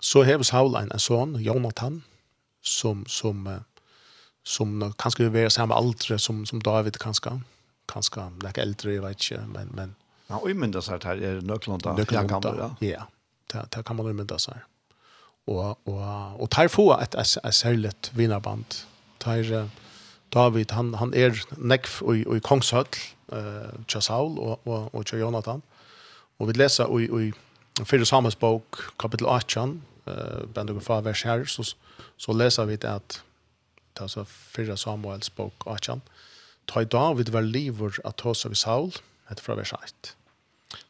så 0.00 0.24
har 0.24 0.42
Saula 0.42 0.80
en, 0.80 0.92
en 0.92 0.98
son 0.98 1.36
Jonathan 1.42 2.02
som 2.62 3.04
som 3.06 3.44
som 3.46 3.64
som 4.44 4.92
kanskje 4.98 5.24
vil 5.24 5.32
være 5.32 5.50
samme 5.50 5.74
aldre 5.74 6.18
som 6.18 6.46
som 6.46 6.60
David 6.60 6.98
kanskje. 6.98 7.40
Kanskje, 7.88 8.22
det 8.40 8.44
er 8.44 8.48
ikke 8.48 8.60
eldre, 8.60 8.92
jeg 8.92 9.02
vet 9.02 9.22
ikke, 9.22 9.46
men 9.46 9.70
men 9.74 9.96
Ja, 10.30 10.36
og 10.36 10.50
i 10.50 10.52
myndes 10.52 10.88
her 10.90 11.04
er 11.06 11.40
nøklunda, 11.40 11.92
nøklunda, 11.94 12.54
ja. 12.58 12.70
Ja, 12.80 13.02
det, 13.52 13.64
det 13.74 13.84
kan 13.86 13.96
man 13.96 14.08
umynda 14.10 14.38
seg. 14.42 14.62
Og, 15.46 15.78
og, 15.86 16.40
og 16.40 16.48
tar 16.50 16.68
få 16.68 16.90
et, 16.98 17.14
et, 17.14 17.36
et 17.44 17.54
særligt 17.54 18.10
vinerband. 18.18 18.82
Tar 19.22 19.68
David, 20.34 20.72
han, 20.74 20.94
han 20.94 21.14
er 21.14 21.38
nekv 21.56 22.00
i, 22.12 22.24
i 22.36 22.42
Kongshøll, 22.42 22.88
eh, 23.32 23.74
til 23.88 24.02
Saul 24.02 24.38
og, 24.38 24.66
og, 24.66 24.94
og 24.94 25.06
til 25.06 25.22
Jonathan. 25.22 25.62
Og 26.38 26.48
vi 26.48 26.56
leser 26.58 26.90
i, 26.98 27.06
i 27.06 27.84
Fyre 27.84 28.06
Samuels 28.06 28.36
bok, 28.36 28.82
kapittel 28.98 29.28
18, 29.30 29.82
eh, 30.06 30.42
band 30.54 30.70
og 30.74 30.82
fra 30.82 31.00
vers 31.00 31.22
her, 31.22 31.44
så, 31.44 31.74
så 32.16 32.32
leser 32.32 32.66
vi 32.66 32.76
det 32.76 32.90
at 32.90 33.20
det 33.96 34.02
er 34.02 34.08
altså 34.08 34.24
Fyre 34.28 34.76
Samuels 34.76 35.30
bok 35.30 35.66
18, 35.66 36.02
Ta 36.66 36.82
i 36.82 36.84
David 36.90 37.30
var 37.30 37.46
livor 37.46 37.94
at 38.04 38.20
hos 38.26 38.44
av 38.46 38.54
Saul, 38.58 38.90
etter 39.30 39.44
fra 39.44 39.54
vers 39.54 39.72
1 39.72 40.15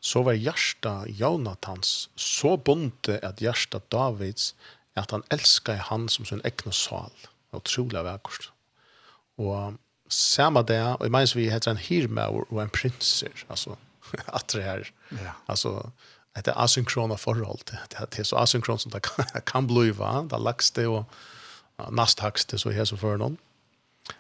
så 0.01 0.23
var 0.23 0.33
hjärsta 0.33 1.09
Jonathans 1.09 2.09
så 2.15 2.57
bonte 2.57 3.21
att 3.23 3.41
hjärsta 3.41 3.81
Davids 3.89 4.55
att 4.95 5.11
han 5.11 5.23
älskade 5.29 5.79
han 5.79 6.09
som 6.09 6.25
sin 6.25 6.41
egna 6.45 6.73
sal. 6.73 7.11
Otroligt 7.51 8.05
vackert. 8.05 8.51
Och 9.37 9.73
samma 10.09 10.63
det, 10.63 10.85
och 10.85 11.07
i 11.07 11.09
minns 11.09 11.37
vi 11.37 11.51
heter 11.51 11.71
en 11.71 11.77
hirmaur 11.77 12.45
och 12.49 12.63
en 12.63 12.71
prinser, 12.71 13.31
alltså 13.49 13.77
att 14.27 14.49
det 14.55 14.63
här, 14.63 14.93
ja. 15.09 15.33
alltså 15.47 15.91
det 16.33 16.49
är 16.49 16.65
asynkrona 16.65 17.17
förhåll, 17.17 17.61
det 17.65 18.19
är 18.19 18.23
så 18.23 18.37
asynkron 18.37 18.79
som 18.79 18.91
det 18.91 19.01
kan, 19.01 19.25
kan 19.45 19.67
bliva, 19.67 20.23
det 20.23 20.37
är 20.37 20.39
lagste 20.39 20.87
och 20.87 21.05
nasthagste 21.91 22.59
så 22.59 22.71
här 22.71 22.85
så 22.85 22.97
för 22.97 23.17
någon. 23.17 23.37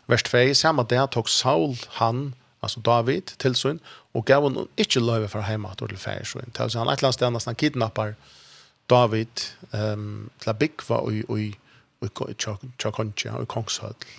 Vers 0.07 0.23
2, 0.23 0.55
samma 0.55 0.83
det 0.83 1.07
tog 1.07 1.31
Saul, 1.31 1.77
han, 1.89 2.35
alltså 2.61 2.81
David, 2.81 3.27
till 3.27 3.55
sin, 3.55 3.79
og 4.17 4.25
gav 4.25 4.47
hon 4.47 4.64
ikkje 4.81 5.03
løyve 5.05 5.29
for 5.29 5.45
heima 5.45 5.75
til 5.77 5.93
til 5.93 6.01
fær, 6.01 6.25
så 6.25 6.41
han 6.41 6.89
et 6.89 6.99
eller 6.99 7.11
annet 7.11 7.19
sted 7.19 7.33
nesten 7.35 7.59
kidnappar 7.59 8.14
David 8.89 9.43
um, 9.75 10.31
til 10.41 10.51
a 10.51 10.55
byggva 10.57 11.03
og 11.05 11.41
i 11.41 11.51
Tjakontja 12.79 13.35
og 13.37 13.43
i 13.43 13.51
Kongshødl. 13.51 14.14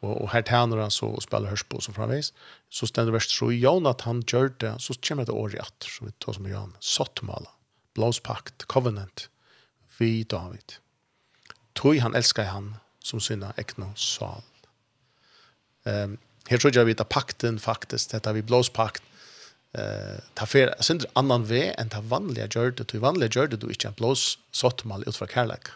Og, 0.00 0.14
og 0.22 0.30
her 0.32 0.44
tæner 0.46 0.80
han 0.80 0.92
så 0.92 1.10
og 1.12 1.22
spiller 1.24 1.52
hørspo 1.52 1.80
så 1.80 1.92
framvis. 1.92 2.32
Så 2.70 2.88
stender 2.88 3.12
vers 3.12 3.28
3, 3.28 3.50
Jonathan 3.60 4.22
gjør 4.22 4.52
det, 4.60 4.74
så 4.82 4.96
kommer 5.06 5.24
det 5.24 5.34
året 5.34 5.60
etter, 5.60 5.88
så 5.88 6.06
vi 6.06 6.12
tar 6.20 6.36
som 6.36 6.48
Jan, 6.48 6.76
Sottmala, 6.80 7.52
Blåspakt, 7.94 8.66
Covenant, 8.68 9.28
vi 9.98 10.22
David. 10.24 10.78
Tøy 11.76 12.00
han 12.00 12.16
elskar 12.16 12.52
han 12.52 12.74
som 13.04 13.20
sina 13.20 13.52
ekna 13.60 13.90
sal. 13.96 14.44
Um, 15.84 16.18
Her 16.50 16.58
tror 16.58 16.74
jeg 16.74 16.88
vi 16.88 16.98
tar 16.98 17.06
pakten 17.06 17.60
faktisk, 17.62 18.10
dette 18.10 18.34
vi 18.34 18.42
blåspakt. 18.42 19.04
Eh, 19.78 20.18
ta 20.34 20.46
fer, 20.50 20.72
jeg 20.82 21.06
annan 21.14 21.44
ve 21.46 21.68
enn 21.78 21.92
ta 21.92 22.00
vanliga 22.02 22.48
gjør 22.50 22.74
det. 22.74 22.88
Ta 22.90 22.98
vanliga 23.02 23.30
gjør 23.30 23.52
det 23.52 23.60
du 23.62 23.68
ikke 23.70 23.92
en 23.92 23.98
blåsottmal 24.00 25.06
ut 25.06 25.18
fra 25.18 25.28
kærlek. 25.30 25.70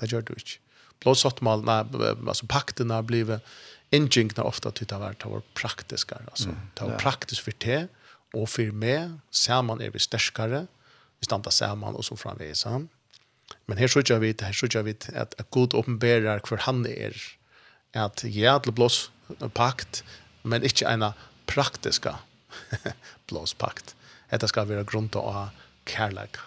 Det 0.00 0.08
gjør 0.12 0.24
du 0.24 0.32
ikke. 0.38 0.62
Blåsottmal, 1.04 1.60
nei, 1.68 1.82
altså 2.24 2.48
pakten 2.48 2.94
har 2.94 3.04
blivet 3.04 3.44
innkjengna 3.94 4.46
ofta 4.48 4.72
til 4.72 4.88
det 4.88 4.96
var, 4.98 5.18
det 5.20 5.28
var 5.28 5.44
praktiskar. 5.54 6.24
Altså, 6.32 6.54
det 6.74 6.88
var 6.88 6.96
praktisk 7.00 7.44
for 7.44 7.58
te 7.60 7.82
og 8.32 8.48
for 8.48 8.72
meg. 8.72 9.18
Saman 9.30 9.84
er 9.84 9.92
vi 9.92 10.00
sterskare. 10.00 10.64
Vi 11.20 11.28
standa 11.28 11.52
saman 11.52 11.96
og 11.96 12.08
så 12.08 12.16
framvis. 12.16 12.64
Men 13.68 13.78
her 13.78 13.92
tror 13.92 14.08
jeg 14.08 14.24
vi, 14.24 14.32
her 14.40 14.56
tror 14.56 14.72
jeg 14.72 14.88
vi 14.88 14.96
at, 15.12 15.36
at 15.36 15.50
god 15.52 15.76
åpenberer 15.76 16.40
hver 16.40 16.64
han 16.64 16.86
er. 16.88 17.12
At 17.92 18.24
jeg 18.24 18.48
er 18.48 18.64
til 18.64 18.74
blås 18.76 19.10
pakt, 19.54 20.04
men 20.42 20.64
ikke 20.66 20.88
en 20.90 21.10
praktisk 21.46 22.06
blåspakt. 23.28 23.94
Dette 24.30 24.48
skal 24.50 24.68
være 24.68 24.86
grunn 24.88 25.08
til 25.12 25.22
å 25.22 25.34
ha 25.34 25.48
kærleik. 25.86 26.38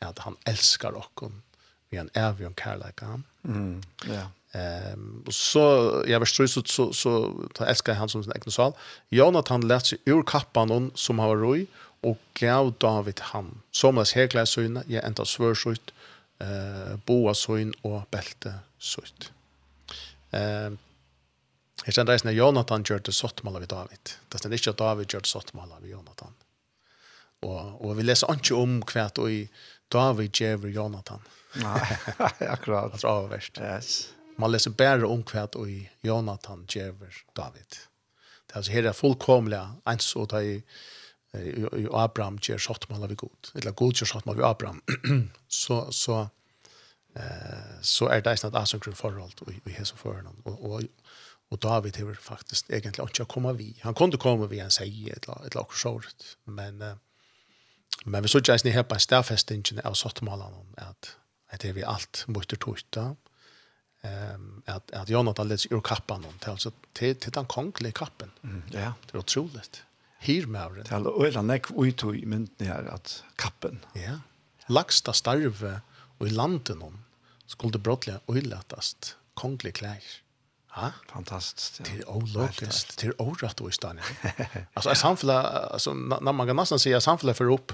At 0.00 0.22
han 0.24 0.38
elskar 0.48 0.96
okken. 0.96 1.42
Vi 1.90 1.98
er 1.98 2.06
en 2.06 2.14
evig 2.16 2.46
om 2.48 2.54
kærleik. 2.56 3.02
Mm, 3.42 3.80
ja. 4.08 4.28
Ehm 4.52 5.22
um, 5.26 5.30
så 5.30 6.04
jag 6.06 6.18
var 6.18 6.26
så 6.26 6.62
så 6.66 6.92
så 6.92 7.32
ta 7.54 7.66
älskar 7.66 7.94
han 7.94 8.08
som 8.08 8.24
sin 8.24 8.32
egen 8.32 8.50
sal. 8.50 8.72
Jonathan 9.08 9.68
lät 9.68 9.86
sig 9.86 9.98
ur 10.06 10.22
kappan 10.22 10.70
hon 10.70 10.90
som 10.94 11.18
har 11.18 11.36
roi 11.36 11.66
och 12.02 12.18
gav 12.34 12.72
David 12.80 13.20
han. 13.20 13.62
Som 13.70 13.96
hans 13.96 14.12
hekla 14.12 14.46
syna 14.46 14.82
jag 14.86 15.04
ända 15.04 15.24
svörskytt 15.24 15.92
eh 16.40 16.96
boa 17.06 17.34
syn 17.34 17.74
och 17.82 18.02
bälte 18.10 18.54
sytt. 18.78 19.32
Ehm 20.30 20.78
Jeg 21.86 21.96
kjenner 21.96 22.12
reisende 22.12 22.36
Jonathan 22.36 22.84
gjør 22.84 23.02
det 23.06 23.14
sottmålet 23.16 23.64
vi 23.64 23.72
David. 23.72 24.14
Det 24.28 24.40
er 24.44 24.54
ikke 24.56 24.74
at 24.74 24.80
David 24.82 25.12
gjør 25.12 25.24
det 25.24 25.32
sottmålet 25.32 25.82
ved 25.82 25.94
Jonathan. 25.94 26.34
Og, 27.46 27.60
og 27.80 27.94
vi 27.96 28.04
leser 28.04 28.32
ikke 28.36 28.58
om 28.60 28.80
hva 28.84 29.06
i 29.30 29.42
David 29.92 30.36
gjør 30.36 30.66
Jonathan. 30.74 31.22
Nei, 31.62 31.80
akkurat. 32.54 32.92
det 32.92 33.00
er 33.04 33.10
avverst. 33.10 33.60
Yes. 33.64 33.94
Man 34.40 34.52
leser 34.52 34.76
bare 34.76 35.08
om 35.08 35.24
hva 35.24 35.46
i 35.64 35.80
Jonathan 36.06 36.66
gjør 36.68 37.22
David. 37.36 37.80
Det 38.50 38.56
er 38.56 38.60
altså 38.60 38.74
her 38.74 38.90
er 38.90 38.96
fullkomlig 38.98 39.60
ens 39.88 40.12
og 40.18 40.28
det 40.32 40.42
i, 40.44 40.54
i 41.38 41.86
Abraham 41.94 42.40
gjør 42.42 42.60
sottmålet 42.60 43.12
vi 43.12 43.20
god. 43.24 43.52
Eller 43.54 43.76
god 43.78 43.96
gjør 43.96 44.12
sottmålet 44.12 44.42
vi 44.42 44.48
Abraham. 44.48 44.82
så, 45.62 45.84
så, 45.94 46.24
eh, 47.16 47.76
så 47.82 48.10
er 48.10 48.24
det 48.24 48.36
ikke 48.36 48.50
et 48.50 48.58
asynkront 48.58 48.98
forhold 48.98 49.44
i, 49.48 49.60
i 49.70 49.76
hese 49.78 49.96
forhånden. 49.96 50.42
Og, 50.44 50.64
og 50.64 50.99
Og 51.50 51.58
David 51.62 51.96
har 51.98 52.18
faktisk 52.22 52.70
egentlig 52.70 53.04
ikke 53.08 53.24
kommet 53.24 53.58
vi. 53.58 53.72
Han 53.82 53.94
kunne 53.94 54.18
komme 54.22 54.46
vi 54.50 54.60
en 54.62 54.70
seg 54.70 54.92
et 55.10 55.26
eller 55.26 55.40
annet 55.42 55.74
sånt. 55.74 56.36
Men, 56.46 56.78
men 58.04 58.22
vi 58.22 58.30
så 58.30 58.38
ikke 58.38 58.54
eisen 58.54 58.70
i 58.70 58.74
her 58.76 58.86
på 58.86 58.94
en 58.94 59.02
stedfestingen 59.02 59.82
av 59.84 59.98
sottmålene 59.98 60.62
om 60.62 60.78
at, 60.78 61.16
at 61.50 61.64
det 61.64 61.72
er 61.72 61.76
vi 61.80 61.86
alt 61.86 62.24
mot 62.30 62.46
tøyta. 62.46 63.10
Um, 64.00 64.62
at, 64.64 64.94
at 64.96 65.10
Jonathan 65.12 65.50
leds 65.50 65.66
ur 65.68 65.82
kappan 65.84 66.22
til, 66.40 66.72
til, 66.96 67.16
til 67.20 67.34
den 67.34 67.50
kongelige 67.52 67.98
kappen. 67.98 68.30
Mm, 68.42 68.62
ja. 68.72 68.94
Det 69.04 69.12
er 69.12 69.20
utroligt. 69.20 69.82
Hyr 70.24 70.46
med 70.46 70.60
av 70.60 70.78
det. 70.78 70.86
Er 70.92 71.04
øyla 71.10 71.42
nekk 71.44 71.68
uitog 71.74 72.16
i 72.16 72.24
mynden 72.24 72.70
her 72.70 72.88
at 72.94 73.18
kappen. 73.40 73.82
Ja. 73.96 74.20
Lagsta 74.72 75.12
starve 75.16 75.80
og 76.20 76.26
i 76.28 76.32
landen 76.32 76.82
om 76.86 76.98
skulle 77.50 77.74
det 77.76 77.82
brottelig 77.82 78.20
øylatast 78.30 79.16
kongelige 79.34 79.80
klær. 79.82 80.08
Ja. 80.74 80.92
Fantastiskt. 81.08 81.80
Ja. 81.80 81.84
Det 81.90 81.98
är 81.98 82.10
ologiskt. 82.10 82.98
Det 82.98 83.06
är 83.06 83.22
orätt 83.22 83.60
och 83.60 83.68
istället. 83.68 84.04
alltså 84.74 84.90
jag 84.90 84.96
samfla 84.96 85.42
alltså 85.42 85.94
när 85.94 86.32
man 86.32 86.46
kan 86.46 86.56
nästan 86.56 86.78
säga 86.78 87.00
samfla 87.00 87.34
för 87.34 87.52
upp 87.52 87.72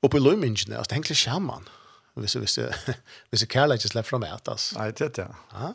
upp 0.00 0.14
i 0.14 0.20
lumingen 0.20 0.56
alltså 0.56 0.84
tänker 0.88 1.22
jag 1.26 1.42
man. 1.42 1.68
Visst 2.14 2.36
visst 2.36 2.58
visst 3.30 3.48
Karl 3.48 3.70
just 3.70 3.94
left 3.94 4.08
from 4.08 4.22
out 4.22 4.48
alltså. 4.48 4.78
Nej 4.78 4.92
det 4.96 5.14
det. 5.14 5.34
Ja. 5.52 5.74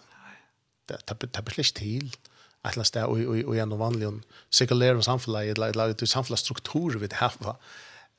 Det 0.85 0.97
tar 0.97 1.15
tar 1.15 1.41
beslut 1.41 1.73
till 1.73 2.15
att 2.61 2.75
lasta 2.75 3.07
och 3.07 3.17
och 3.17 3.35
och 3.35 3.55
ändå 3.55 3.75
vanligen 3.75 4.23
cirkulär 4.49 5.01
samfla 5.01 5.45
i 5.45 5.53
lag 5.53 5.75
lag 5.75 5.97
till 5.97 6.07
samfla 6.07 6.37
struktur 6.37 6.99
vid 6.99 7.13
här 7.13 7.31
va. 7.37 7.55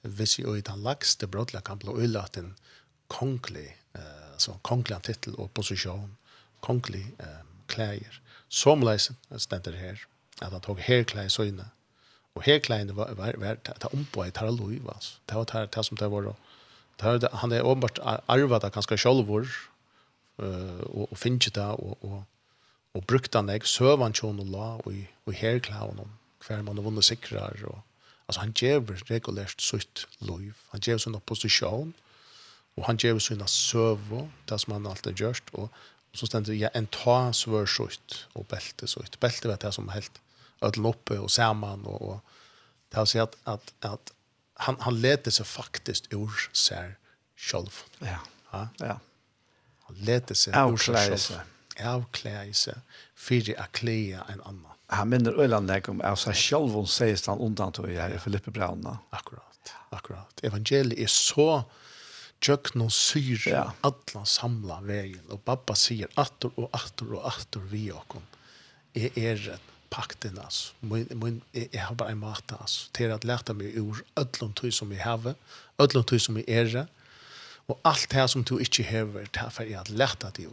Visst 0.02 0.38
ju 0.38 0.58
i 0.58 0.60
den 0.60 0.82
lax 0.82 1.16
det 1.16 1.26
brotla 1.26 1.60
kan 1.60 1.78
bli 1.78 2.16
en 2.36 2.54
konkli 3.06 3.74
eh 3.94 4.00
så 4.36 4.52
konklan 4.62 5.00
titel 5.00 5.34
och 5.34 5.54
position 5.54 6.16
konkli 6.60 7.06
eh 7.18 7.46
kläder 7.66 8.20
som 8.48 8.82
leisen, 8.82 9.16
det 9.30 9.40
stender 9.42 9.76
her, 9.76 10.02
at 10.40 10.52
han 10.52 10.60
tog 10.60 10.80
herklein 10.80 11.30
søgne. 11.30 11.68
Og 12.36 12.44
herklein 12.44 12.92
var, 12.96 13.14
var, 13.16 13.38
var 13.40 13.58
ta 13.64 13.88
ompå 13.92 14.26
i 14.26 14.30
tar 14.30 14.50
lov, 14.50 14.72
altså. 14.94 15.18
Det 15.28 15.36
var 15.36 15.66
det 15.72 15.84
som 15.84 15.96
det 15.96 16.10
var, 16.10 16.34
tar, 16.98 17.28
han 17.32 17.52
er 17.52 17.64
åpenbart 17.64 17.98
arvet 18.28 18.64
av 18.64 18.74
ganske 18.74 18.98
sjølvor, 18.98 19.48
uh, 20.42 20.82
og, 20.92 21.08
og 21.10 21.18
finnes 21.18 21.50
det, 21.50 21.64
og, 21.64 21.98
og, 22.04 22.22
og 22.94 23.06
brukte 23.06 23.38
han 23.38 23.48
deg, 23.48 23.66
søvann 23.66 24.16
tjon 24.16 24.40
og 24.44 24.52
la, 24.52 24.70
og, 24.84 25.02
og 25.26 25.36
herklein, 25.36 26.04
hver 26.46 26.62
man 26.62 26.78
har 26.78 26.86
vunnet 26.86 27.08
sikrar, 27.08 27.58
og 27.66 27.82
Alltså 28.26 28.40
han 28.40 28.52
ger 28.54 28.80
regulärt 29.10 29.60
sitt 29.60 30.06
liv. 30.20 30.54
Han 30.70 30.80
gjør 30.80 30.98
sin 30.98 31.14
opposisjon, 31.14 31.94
och 32.76 32.86
han 32.86 32.96
gjør 32.96 33.18
sin 33.18 33.48
servo, 33.48 34.28
det 34.48 34.60
som 34.60 34.72
han 34.72 34.86
alltid 34.86 35.20
gjort. 35.20 35.50
Och 35.52 35.70
så 36.16 36.28
stendur 36.28 36.56
ja, 36.56 36.70
en 36.74 36.88
ta 36.92 37.32
svør 37.36 37.68
sutt 37.70 38.22
og 38.34 38.46
belte 38.50 38.88
sutt. 38.90 39.18
Belte 39.22 39.50
vet 39.50 39.64
det 39.64 39.72
som 39.76 39.90
helt 39.92 40.20
ødelen 40.64 40.88
oppe 40.90 41.18
og 41.20 41.30
saman 41.30 41.84
og, 41.84 42.02
og 42.02 42.92
det 42.92 43.00
har 43.00 43.10
sett 43.10 43.34
at, 43.44 43.72
at, 43.82 43.90
at 43.90 44.14
han, 44.66 44.78
han 44.80 44.96
leder 44.96 45.34
seg 45.34 45.48
faktisk 45.48 46.08
ur 46.16 46.32
seg 46.56 46.96
sjolv. 47.36 47.82
Ja, 48.00 48.22
ja. 48.52 48.62
ja. 48.80 48.96
Han 49.88 50.00
leder 50.08 50.38
seg 50.38 50.56
ur 50.56 50.80
seg 50.80 51.18
sjolv. 51.18 51.52
Avklære 51.76 52.54
seg. 52.56 52.80
Fyre 53.12 53.58
aklære 53.60 54.24
en 54.32 54.40
annan. 54.40 54.72
Han 54.94 55.10
minner 55.10 55.36
Øylandeg 55.36 55.90
om 55.90 56.00
av 56.06 56.16
seg 56.20 56.38
sjolv, 56.38 56.76
sies 56.88 57.26
han 57.28 57.42
undan 57.42 57.74
til 57.74 57.88
å 57.88 58.06
i 58.06 58.20
Filippe 58.22 58.54
Brauna. 58.54 58.94
Akkurat, 59.12 59.72
akkurat. 59.90 60.40
Evangeliet 60.46 61.02
er 61.02 61.10
så 61.10 61.64
tjöknon 62.40 62.90
syr 62.90 63.48
ja. 63.48 63.72
alla 63.80 64.24
samla 64.24 64.80
veien 64.86 65.32
og 65.32 65.42
pappa 65.44 65.76
sier 65.78 66.10
atter 66.20 66.52
og 66.56 66.68
atter 66.76 67.14
og 67.16 67.28
atter 67.30 67.60
vi 67.70 67.90
och 67.92 68.16
jeg 68.94 69.12
er 69.16 69.58
pakten 69.90 70.38
alltså. 70.38 70.72
Min, 70.80 71.06
min, 71.14 71.42
jeg, 71.54 71.68
jeg 71.72 71.82
har 71.84 71.94
bare 71.94 72.12
en 72.12 72.18
mat 72.18 72.52
alltså. 72.60 72.88
til 72.92 73.12
at 73.12 73.24
lærte 73.24 73.54
meg 73.54 73.76
ur 73.78 74.02
ødlom 74.16 74.52
tøy 74.52 74.70
som 74.70 74.92
jag 74.92 75.02
har. 75.04 75.34
ødlom 75.78 76.04
tøy 76.04 76.18
som 76.18 76.36
jag 76.36 76.48
er 76.48 76.86
og 77.68 77.80
alt 77.84 78.10
det 78.10 78.30
som 78.30 78.44
du 78.44 78.58
ikke 78.58 78.82
hever 78.82 79.26
Det 79.34 79.42
er 79.42 79.50
for 79.50 79.62
jeg 79.62 79.72
jag 79.72 79.80
att 79.80 79.90
lära 79.90 80.30
dig. 80.30 80.46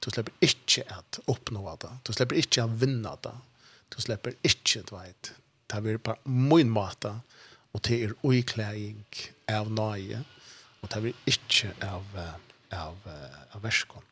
Du 0.00 0.10
slipper 0.10 0.32
ikke 0.40 0.82
at 0.88 1.20
oppnå 1.26 1.76
det. 1.80 1.90
Du 2.06 2.12
slipper 2.12 2.36
ikke 2.36 2.62
at 2.62 2.80
vinne 2.80 3.16
det. 3.22 3.34
Du 3.90 4.00
slipper 4.00 4.32
ikke 4.42 4.80
att 4.80 4.92
veta. 4.92 5.34
Det 5.70 5.92
er 5.92 5.98
bare 5.98 6.16
min 6.24 6.70
mat. 6.70 7.04
og 7.74 7.82
det 7.84 8.04
er 8.04 8.12
oikläring 8.22 9.04
av 9.50 9.70
nøye 9.70 10.24
og 10.84 10.90
det 10.92 11.02
blir 11.02 11.30
ikke 11.30 11.72
av, 11.82 12.18
av, 12.72 12.96
av 13.56 13.62
verskånd. 13.64 14.04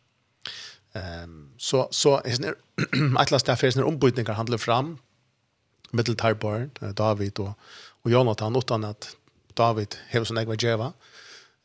Um, 0.94 1.52
så 1.58 1.88
så 1.90 2.20
är 2.24 2.54
Atlas 3.18 3.42
där 3.42 3.56
finns 3.56 3.76
en 3.76 3.84
ombytningar 3.84 4.32
handlar 4.32 4.58
fram 4.58 4.98
mittel 5.90 6.16
Tarborn, 6.16 6.70
David 6.94 7.38
och 7.38 7.58
och 8.02 8.10
Jonathan 8.10 8.56
utan 8.56 8.84
att 8.84 9.16
David 9.54 9.96
har 10.12 10.24
sån 10.24 10.38
egna 10.38 10.54
Jeva. 10.54 10.92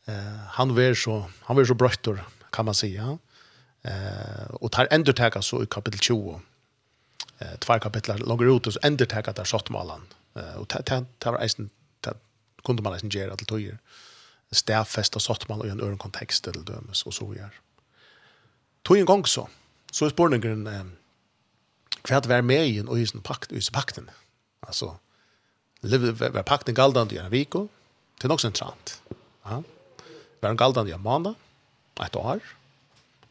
Eh 0.06 0.14
uh, 0.14 0.38
han 0.48 0.74
var 0.74 0.94
så 0.94 1.30
han 1.40 1.56
var 1.56 1.64
så 1.64 1.74
bröttor 1.74 2.24
kan 2.50 2.64
man 2.64 2.74
säga. 2.74 3.18
Eh 3.82 3.92
uh, 3.92 4.50
och 4.50 4.72
tar 4.72 4.88
ändå 4.90 5.12
så 5.42 5.62
i 5.62 5.66
kapitel 5.66 6.00
20. 6.00 6.40
Eh 7.38 7.52
uh, 7.52 7.56
två 7.58 7.78
kapitel 7.78 8.18
långt 8.18 8.42
ut 8.42 8.66
och 8.66 8.72
så 8.72 8.80
ändå 8.82 9.04
där 9.04 9.44
sottmalan. 9.44 10.02
Eh 10.34 10.54
och 10.54 10.68
ta 11.18 11.38
eisen, 11.38 11.70
det 12.00 12.14
kunde 12.64 12.82
man 12.82 12.94
eisen 12.94 13.10
göra 13.10 13.36
till 13.36 13.46
tojer 13.46 13.78
stedfesta 14.52 15.20
sottmann 15.20 15.64
i 15.66 15.72
en 15.72 15.80
øren 15.80 15.98
kontekst 15.98 16.44
til 16.44 16.64
dømes, 16.66 17.06
og 17.06 17.14
så 17.14 17.32
gör. 17.34 17.54
Tog 18.84 18.98
en 18.98 19.06
gang 19.06 19.28
så, 19.28 19.46
så 19.92 20.04
er 20.04 20.14
spørningen 20.14 20.66
eh, 20.66 20.84
hva 22.08 22.20
det 22.20 22.30
var 22.30 22.42
med 22.42 22.66
i 22.66 22.78
en 22.78 22.88
og 22.88 23.00
i 23.00 23.06
sin 23.06 23.20
pakt, 23.20 23.52
i 23.52 23.60
sin 23.60 23.74
pakten. 23.74 24.10
Altså, 24.62 24.94
var 25.82 26.42
pakten 26.42 26.74
galdande 26.74 27.14
i 27.14 27.18
en 27.18 27.30
viko, 27.30 27.68
til 28.20 28.28
nok 28.28 28.40
sentralt. 28.40 29.00
Ja. 29.44 29.60
Var 30.40 30.48
den 30.48 30.56
galdande 30.56 30.90
i 30.90 30.94
en 30.94 31.02
måned, 31.02 31.34
et 32.04 32.16
år, 32.16 32.40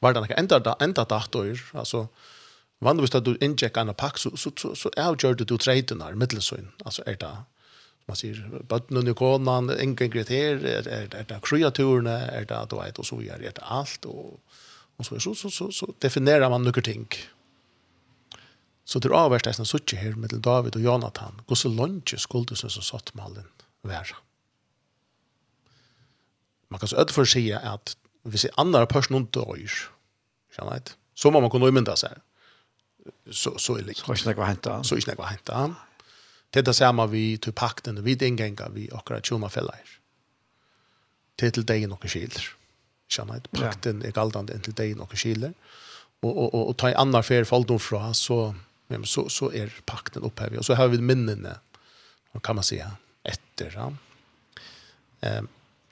var 0.01 0.13
den 0.13 0.23
ikke 0.23 0.39
enda, 0.39 0.75
enda 0.81 1.03
dator, 1.03 1.57
altså, 1.73 2.05
vanligvis 2.79 3.13
da 3.15 3.19
du 3.19 3.37
inntjekk 3.41 3.77
en 3.77 3.93
pakt, 3.97 4.19
så, 4.19 4.35
så, 4.37 4.51
så, 4.59 4.75
så 4.75 4.91
avgjør 4.97 5.33
du 5.33 5.57
tredenar, 5.57 6.15
middelsøgn, 6.15 6.73
altså 6.85 7.03
er 7.05 7.15
det 7.15 7.33
man 8.07 8.15
säger 8.15 8.61
bötnen 8.67 9.07
och 9.07 9.17
konan 9.17 9.95
kriterier, 9.95 10.65
er, 10.65 10.87
er, 10.87 11.15
är 11.15 11.23
det 11.23 11.41
kreaturene, 11.41 12.09
er 12.09 12.41
är 12.41 12.45
det 12.45 12.57
att 12.57 12.73
vet 12.73 12.99
og 12.99 13.05
så 13.05 13.21
gör 13.21 13.37
det 13.37 13.59
allt 13.61 14.05
och 14.05 14.39
og 14.97 15.05
så 15.05 15.19
så 15.19 15.35
så 15.35 15.49
så, 15.49 15.71
så 15.71 15.93
definerer 16.01 16.49
man 16.49 16.63
noen 16.63 16.83
ting. 16.83 17.07
Så 18.85 18.99
det 18.99 19.11
avvärst 19.11 19.45
nästan 19.45 19.65
sutt 19.65 19.91
her 19.91 20.15
med 20.15 20.29
David 20.29 20.75
och 20.75 20.81
Jonathan. 20.81 21.41
hvor 21.47 21.55
så 21.55 21.69
långt 21.69 22.13
skulle 22.17 22.55
så 22.55 22.69
så 22.69 22.81
satt 22.81 23.15
mallen 23.15 23.45
være. 23.83 24.15
Man 26.69 26.79
kan 26.79 26.87
så 26.87 26.95
öd 26.95 27.11
för 27.11 27.25
sig 27.25 27.53
att 27.53 27.97
vi 28.23 28.37
ser 28.37 28.51
andra 28.57 28.85
personer 28.85 29.19
inte 29.19 29.39
dør, 29.39 29.89
skjønner 30.51 30.73
jeg, 30.73 30.81
Så 31.17 31.31
må 31.31 31.39
man 31.39 31.49
kunne 31.49 31.67
umynda 31.67 31.95
seg. 31.95 32.11
Så 33.31 33.57
så 33.57 33.77
är 33.77 33.81
det. 33.81 33.97
Så 33.97 34.11
är 34.11 34.25
det 34.25 34.37
vad 34.37 34.47
hänt. 34.47 34.67
Så 34.83 34.95
är 34.95 35.05
det 35.05 35.17
vad 35.17 35.27
hänt. 35.27 35.49
Det 36.51 36.61
er 36.61 36.67
det 36.69 36.75
samme 36.77 37.05
vi 37.11 37.37
til 37.37 37.53
pakten, 37.53 37.99
vi 38.03 38.15
inngenga 38.15 38.69
vi 38.73 38.87
akkurat 38.91 39.23
tjoma 39.23 39.49
fellar. 39.51 39.83
Det 41.37 41.47
er 41.47 41.57
til 41.57 41.67
deg 41.67 41.87
noen 41.89 42.09
skiler. 42.09 42.47
Kjenner 43.11 43.39
jeg, 43.39 43.51
pakten 43.55 44.01
er 44.03 44.15
galdande 44.15 44.55
inntil 44.55 44.75
deg 44.77 44.95
noen 44.97 45.19
skiler. 45.19 45.53
Og, 46.23 46.31
og, 46.31 46.47
og, 46.47 46.61
og 46.71 46.77
ta 46.79 46.89
en 46.89 47.01
annan 47.03 47.25
fer 47.25 47.45
fall 47.45 47.67
fra, 47.79 48.13
så, 48.13 48.55
så, 49.03 49.27
så 49.29 49.51
er 49.53 49.73
pakten 49.85 50.25
opphevet. 50.25 50.57
Og 50.59 50.65
så 50.65 50.75
har 50.75 50.89
vi 50.89 50.97
minnene, 50.97 51.59
kan 52.43 52.55
man 52.55 52.63
säga, 52.63 52.91
etter. 53.23 53.73
Ja. 53.75 53.91
Eh, 55.21 55.41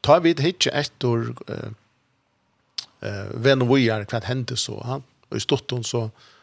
tar 0.01 0.21
vi 0.21 0.33
hitje 0.37 0.71
etter 0.71 1.33
eh, 1.49 1.71
eh, 3.01 3.29
venn 3.33 3.61
og 3.65 3.75
vi 3.75 3.89
er 3.89 4.05
hva 4.05 4.21
hendte 4.25 4.57
så. 4.57 4.79
Ja. 4.81 4.99
Og 5.29 5.37
i 5.37 5.43
stotten 5.43 5.83
så, 5.83 6.07
så 6.09 6.34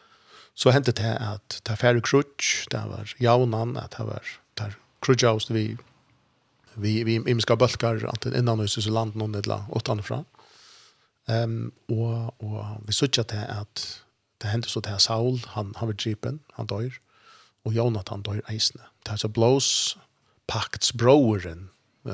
så 0.55 0.71
hendte 0.71 0.91
det 0.91 1.17
at 1.19 1.61
det 1.67 1.79
færre 1.79 2.01
krutsk, 2.01 2.71
det 2.71 2.83
var 2.89 3.13
jaunan, 3.19 3.77
at 3.77 3.95
det 3.97 4.05
var 4.07 4.21
der 4.57 4.75
krutskjaust 5.01 5.53
vi 5.53 5.77
vi 6.75 7.03
vi 7.03 7.15
imska 7.15 7.55
bulkar 7.55 8.05
att 8.05 8.25
innan 8.25 8.59
hus 8.59 8.83
så 8.83 8.89
land 8.89 9.15
någon 9.15 9.35
eller 9.35 9.63
åt 9.69 10.05
fra. 10.05 10.25
Ehm 11.27 11.71
um, 11.87 11.97
och 11.97 12.43
och 12.43 12.65
vi 12.85 12.93
såg 12.93 13.19
att 13.19 13.27
det 13.27 13.47
att 13.47 14.03
det 14.37 14.47
hände 14.47 14.67
så 14.67 14.79
där 14.79 14.97
Saul 14.97 15.41
han 15.47 15.73
han 15.77 15.87
var 15.87 15.93
gripen, 15.93 16.39
han 16.53 16.65
dör 16.65 16.93
och 17.63 17.73
Jonathan 17.73 18.21
dör 18.21 18.41
isne. 18.51 18.81
Det 19.03 19.11
är 19.11 19.17
så 19.17 19.27
blows 19.27 19.97
pakts 20.47 20.93
broren 20.93 21.69
eh 22.05 22.11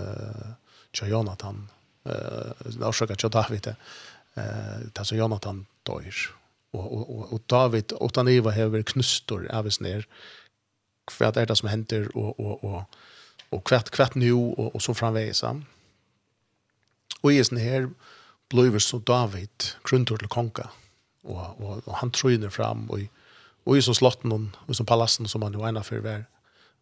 uh, 1.03 1.09
Jonathan 1.09 1.69
eh 2.05 2.11
uh, 2.65 2.87
orsaka 2.87 3.15
tja 3.15 3.29
David 3.29 3.67
eh 3.67 3.73
uh, 4.37 4.79
det 4.93 4.99
är 4.99 5.03
så 5.03 5.15
Jonathan 5.15 5.65
dör 5.83 6.38
og, 6.73 6.93
og, 6.93 7.09
og, 7.09 7.33
og 7.33 7.41
David 7.49 7.93
utan 8.01 8.27
Eva 8.27 8.51
har 8.51 8.83
knustor 8.83 9.47
ävs 9.49 9.79
ner 9.81 10.05
hva 11.09 11.31
är 11.35 11.45
det 11.45 11.55
som 11.55 11.69
händer 11.69 12.17
och 12.17 12.39
och 12.39 12.63
och 12.63 12.83
och 13.49 13.63
kvart 13.63 13.89
kvart 13.89 14.15
nu 14.15 14.33
och 14.33 14.75
og 14.75 14.81
så 14.81 14.93
framvägs. 14.93 15.43
Och 17.21 17.33
i 17.33 17.43
sen 17.43 17.57
här 17.57 17.89
blev 18.49 18.79
så 18.79 18.99
David 18.99 19.49
grundtor 19.83 20.17
till 20.17 20.27
konka 20.27 20.69
och 21.23 21.59
och, 21.59 21.87
og 21.87 21.95
han 21.95 22.11
tröjde 22.11 22.49
fram 22.49 22.89
och 22.89 22.99
och 23.63 23.77
i 23.77 23.81
så 23.81 23.93
slotten 23.93 24.55
och 24.67 24.75
så 24.75 24.83
palassen 24.83 25.27
som 25.27 25.41
han 25.41 25.53
jo 25.53 25.67
ena 25.67 25.83
for 25.83 25.99
var 25.99 26.25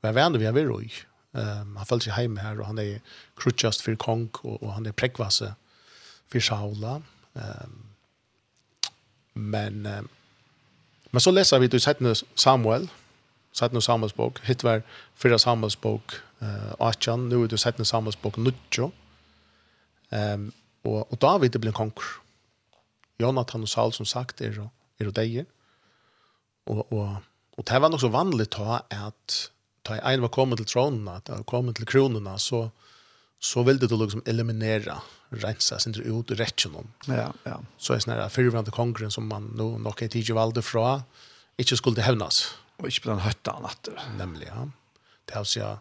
var 0.01 0.13
vände 0.13 0.39
vi 0.39 0.45
har 0.45 0.53
vært 0.53 0.83
i. 0.83 0.91
Um, 1.33 1.75
han 1.75 1.85
følte 1.85 2.03
seg 2.05 2.13
hem 2.13 2.37
här 2.37 2.59
och 2.59 2.65
han 2.65 2.79
är 2.79 3.01
krutjast 3.35 3.81
för 3.81 3.95
konk 3.95 4.45
och, 4.45 4.63
og 4.63 4.73
han 4.73 4.85
är 4.85 4.91
präkvasse 4.91 5.55
for 6.31 6.39
Saula. 6.39 7.01
Ehm 7.35 7.96
Men, 9.37 9.87
men 11.11 11.21
så 11.21 11.31
läser 11.31 11.59
vi 11.59 11.67
då 11.67 11.77
i 11.77 12.15
Samuel, 12.35 12.89
Sætna 13.57 13.81
Samuels 13.81 14.13
bok, 14.13 14.39
hitt 14.45 14.63
var 14.63 14.83
fyrra 15.15 15.39
Samuels 15.39 15.75
bok 15.81 16.13
uh, 16.41 16.73
18, 16.79 17.29
nu 17.29 17.43
er 17.43 17.47
det 17.47 17.59
Sætna 17.59 17.85
Samuels 17.85 18.15
bok 18.15 18.37
19. 18.37 18.91
Um, 20.11 20.51
og, 20.85 21.07
og 21.11 21.21
David 21.21 21.55
er 21.55 21.59
blevet 21.59 21.75
konger. 21.75 22.11
Jonathan 23.19 23.65
og 23.65 23.69
Saul, 23.69 23.93
som 23.93 24.05
sagt, 24.05 24.41
er, 24.41 24.59
er 24.99 25.11
deg. 25.11 25.45
Og, 26.69 26.85
og, 26.93 27.15
og 27.57 27.67
det 27.67 27.81
var 27.81 27.89
nok 27.89 28.03
så 28.03 28.11
vanligt 28.13 28.53
ta 28.53 28.83
at 28.93 29.37
ta 29.87 29.97
en 29.97 30.21
var 30.21 30.33
kommet 30.33 30.61
til 30.61 30.69
tronen, 30.69 31.07
at 31.07 31.29
var 31.29 31.47
kommet 31.47 31.79
til 31.79 31.87
kronene, 31.89 32.37
så, 32.39 32.67
så 33.39 33.63
vill 33.63 33.79
det 33.79 33.87
då 33.87 33.95
liksom 33.95 34.21
eliminera 34.25 35.01
rensa 35.29 35.79
sin 35.79 35.93
ut 35.93 36.31
rätten 36.31 36.75
om. 36.75 36.87
Ja, 37.07 37.33
ja. 37.43 37.61
Så 37.77 37.93
är 37.93 37.99
snarare 37.99 38.29
förvrande 38.29 38.71
kongren 38.71 39.11
som 39.11 39.27
man 39.27 39.53
nu 39.57 39.63
nog 39.63 39.95
kan 39.95 40.09
tige 40.09 40.33
valde 40.33 40.61
fra 40.61 41.03
inte 41.57 41.77
skulle 41.77 42.01
hävnas. 42.01 42.55
Och 42.77 42.85
inte 42.85 43.09
den 43.09 43.19
hötta 43.19 43.59
natter. 43.59 44.01
Nämligen. 44.17 44.71
Det 45.25 45.35
har 45.35 45.43
sig 45.43 45.77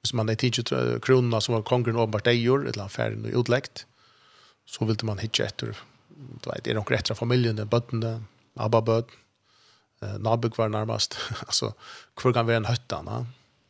hvis 0.00 0.12
man 0.12 0.28
är 0.28 0.34
tige 0.34 1.00
kronorna 1.02 1.40
som 1.40 1.54
var 1.54 1.62
kongren 1.62 1.96
och 1.96 2.12
partejor 2.12 2.68
eller 2.68 2.84
affären 2.84 3.24
och 3.24 3.40
utläkt 3.40 3.86
så 4.66 4.84
vill 4.84 4.96
man 5.02 5.18
hitta 5.18 5.44
efter 5.44 5.74
du 6.16 6.50
vet, 6.50 6.64
det 6.64 6.74
de 6.74 6.84
rätta 6.84 7.14
familjen, 7.14 7.68
bötterna, 7.68 8.22
abba 8.54 8.80
böt, 8.80 9.08
eh, 10.02 10.18
nabuk 10.18 10.56
var 10.56 10.68
närmast. 10.68 11.16
alltså, 11.46 11.74
hvor 12.14 12.32
kan 12.32 12.46
vara 12.46 12.56
en 12.56 12.64
høtta, 12.64 13.02
na? 13.02 13.26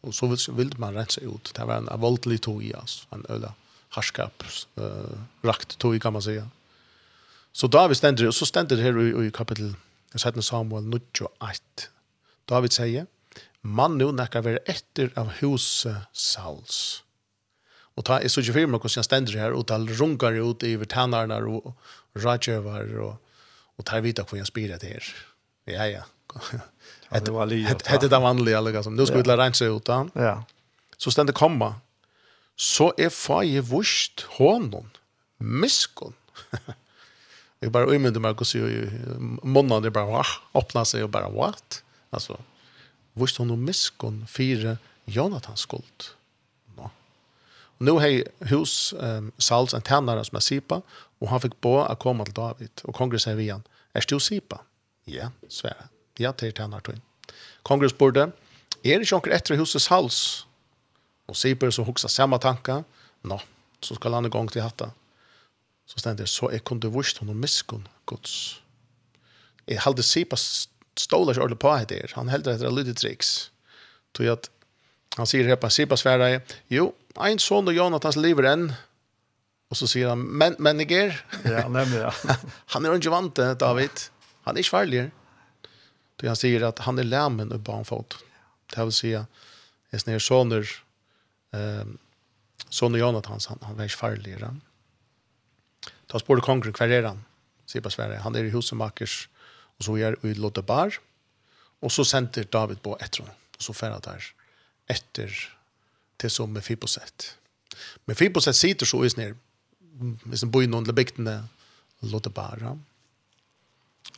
og 0.07 0.15
så 0.15 0.29
vill, 0.31 0.57
vill 0.57 0.75
man 0.79 0.95
rensa 0.95 1.21
ut. 1.21 1.53
Det 1.57 1.67
var 1.67 1.83
en 1.83 2.01
voldelig 2.01 2.41
tog 2.47 2.63
i 2.65 2.73
altså. 2.75 3.07
En 3.13 3.25
öla 3.29 3.53
harskap, 3.97 4.45
uh, 4.79 5.19
rakt 5.45 5.79
tog 5.79 5.97
i, 5.97 6.01
kan 6.01 6.13
man 6.13 6.23
säga. 6.23 6.49
Så 7.53 7.67
David 7.67 7.97
stender, 7.97 8.27
og 8.27 8.35
så 8.35 8.47
stender 8.47 8.77
det 8.77 8.85
her 8.85 8.99
i, 9.01 9.27
i 9.27 9.31
kapittel 9.31 9.75
17 10.15 10.19
sätter 10.19 10.41
Samuel 10.41 10.85
91. 10.85 11.91
David 12.49 12.71
sier, 12.71 13.07
man 13.63 13.99
nu 13.99 14.13
näkar 14.13 14.45
være 14.45 14.63
etter 14.69 15.11
av 15.17 15.33
huset 15.41 16.07
Sauls. 16.13 17.03
Og 17.97 18.05
ta 18.05 18.21
är 18.21 18.29
så 18.29 18.41
ju 18.41 18.53
för 18.53 18.67
hvordan 18.67 18.91
hur 18.97 19.03
stender 19.03 19.39
her, 19.39 19.53
og 19.53 19.67
tal 19.67 19.89
runkar 19.89 20.33
ut 20.33 20.63
i 20.63 20.77
tannarna 20.85 21.37
og 21.37 21.75
rajövar 22.15 22.99
og, 22.99 23.17
og 23.79 23.85
tar 23.85 24.01
vita 24.01 24.25
hur 24.31 24.39
jag 24.39 24.47
spyrer 24.47 24.79
det 24.79 24.89
her. 24.89 25.05
Ja 25.67 25.85
ja. 25.85 26.03
Det 27.11 27.31
var 27.31 27.47
lige. 27.47 27.77
Hade 27.87 28.09
det 28.09 28.19
vanliga 28.19 28.59
alla 28.59 28.83
som 28.83 28.97
nu 28.97 29.07
skulle 29.07 29.23
det 29.23 29.37
rensa 29.37 29.65
ut 29.65 29.89
han. 29.89 30.11
Ja. 30.15 30.45
Så 30.97 31.11
stände 31.11 31.33
komma. 31.33 31.75
Så 32.57 32.95
är 32.97 33.09
faje 33.09 33.61
vurst 33.61 34.21
honom. 34.21 34.91
Miskon. 35.37 36.13
Jag 37.61 37.73
bara 37.73 37.95
ymnade 37.95 38.21
Marcus 38.21 38.55
ju 38.55 38.91
månaden 39.43 39.83
det 39.83 39.91
bara 39.91 40.05
wah, 40.05 40.27
öppna 40.55 40.85
sig 40.85 41.03
och 41.03 41.11
bara 41.11 41.29
what? 41.29 41.83
Alltså 42.11 42.39
vurst 43.13 43.37
honom 43.37 43.65
miskon 43.65 44.27
fyra 44.27 44.79
Jonathan 45.05 45.57
skuld. 45.57 46.05
No. 46.77 46.91
Nu 47.79 47.91
har 47.91 48.45
hus 48.45 48.95
um, 48.99 49.33
Sauls 49.39 49.75
en 49.75 49.83
tjänare 49.83 50.25
som 50.25 50.37
är 50.37 50.41
Sipa 50.41 50.83
och 51.19 51.29
han 51.29 51.41
fick 51.41 51.61
på 51.61 51.85
att 51.85 51.99
komma 51.99 52.25
till 52.25 52.35
David 52.35 52.71
och 52.83 52.95
kongressen 52.95 53.37
vi 53.37 53.43
igen. 53.43 53.63
Är 53.93 54.05
du 54.09 54.21
Sipa? 54.21 54.61
Ja, 55.05 55.31
svär 55.49 55.87
Ja, 56.19 56.33
det 56.33 56.51
er 56.51 56.57
tjener 56.57 56.85
tøyen. 56.85 57.03
Kongress 57.67 57.97
burde, 57.97 58.31
er 58.85 59.03
ikke 59.03 59.19
noen 59.19 59.35
etter 59.37 59.59
husets 59.59 59.89
hals? 59.91 60.21
Og 61.27 61.37
Sibir 61.37 61.73
som 61.75 61.87
hoksa 61.89 62.09
samme 62.13 62.39
tanka, 62.39 62.83
nå, 63.27 63.41
så 63.83 63.97
skal 63.99 64.15
han 64.15 64.29
en 64.29 64.33
gang 64.33 64.51
til 64.53 64.63
hatta. 64.63 64.93
Så 65.87 66.01
stender 66.03 66.31
så 66.31 66.51
jeg 66.55 66.65
kunne 66.67 66.93
vurst 66.95 67.19
henne 67.23 67.35
miskunn 67.35 67.87
gods. 68.07 68.61
Jeg 69.67 69.83
halde 69.83 70.07
Sibir 70.07 70.39
ståla 70.39 71.35
ikke 71.35 71.43
ordentlig 71.43 71.63
på 71.65 71.75
etter, 71.75 72.13
han 72.15 72.31
heldur 72.33 72.55
etter 72.55 72.73
lydig 72.73 72.97
triks. 73.01 73.51
Tog 74.15 74.31
at 74.39 74.51
han 75.19 75.29
sier 75.29 75.49
her 75.49 75.59
på 75.61 75.71
Sibir 75.73 75.99
sværa, 75.99 76.31
jo, 76.71 76.93
ein 77.19 77.41
son 77.43 77.69
og 77.69 77.75
Jonathans 77.77 78.19
lever 78.21 78.49
enn, 78.53 78.71
Og 79.67 79.79
så 79.79 79.89
sier 79.91 80.13
han, 80.13 80.23
men, 80.23 80.55
men 80.63 80.79
jeg 80.85 80.95
er. 80.95 81.17
Ja, 81.43 81.65
nemlig, 81.67 81.99
ja. 82.05 82.13
han 82.75 82.87
er 82.87 82.99
ikke 82.99 83.11
vant, 83.11 83.41
David. 83.59 84.05
Han 84.47 84.55
er 84.55 84.63
ikke 84.63 84.75
farligere. 84.77 85.11
Då 86.17 86.27
han 86.27 86.37
säger 86.37 86.63
att 86.63 86.79
han 86.79 86.99
är 86.99 87.05
lämmen 87.05 87.53
och 87.53 87.61
barnfot. 87.61 88.17
Det 88.75 88.85
vill 88.85 88.93
säga, 88.93 89.27
är 89.91 89.99
snär 89.99 90.19
soner, 90.19 90.71
eh, 91.51 91.87
soner 92.69 92.99
Jonathans, 92.99 93.47
han, 93.47 93.59
han 93.63 93.77
var 93.77 93.89
farlig. 93.89 94.37
Ta 96.07 96.19
spår 96.19 96.41
kongren, 96.41 96.73
kvar 96.73 96.89
är 96.89 97.03
han? 97.03 97.25
Säger 97.67 97.83
på 97.83 97.91
Sverige. 97.91 98.19
Han 98.19 98.35
är 98.35 98.45
i 98.45 98.51
husenmakers 98.51 99.29
och 99.79 99.85
så 99.85 99.97
är 99.99 100.27
i 100.27 100.35
Lodebar. 100.35 100.95
Och 101.81 101.93
så 101.93 102.05
sänder 102.05 102.45
David 102.45 102.83
på 102.83 102.99
efter 103.01 103.21
honom. 103.21 103.35
Och 103.57 103.63
så 103.63 103.73
färdat 103.73 104.03
där. 104.03 104.25
Efter 104.87 105.57
till 106.17 106.31
som 106.31 106.53
Mefiboset. 106.53 107.39
Mefiboset 108.05 108.57
sitter 108.57 108.87
så 108.87 109.05
i 109.05 109.11
snär. 109.11 109.35
Hvis 110.25 110.43
han 110.43 110.51
bor 110.51 110.65
i 110.65 110.67
någon 110.67 110.91
av 111.29 111.47
Lodebar. 112.01 112.59
Ja 112.61 112.79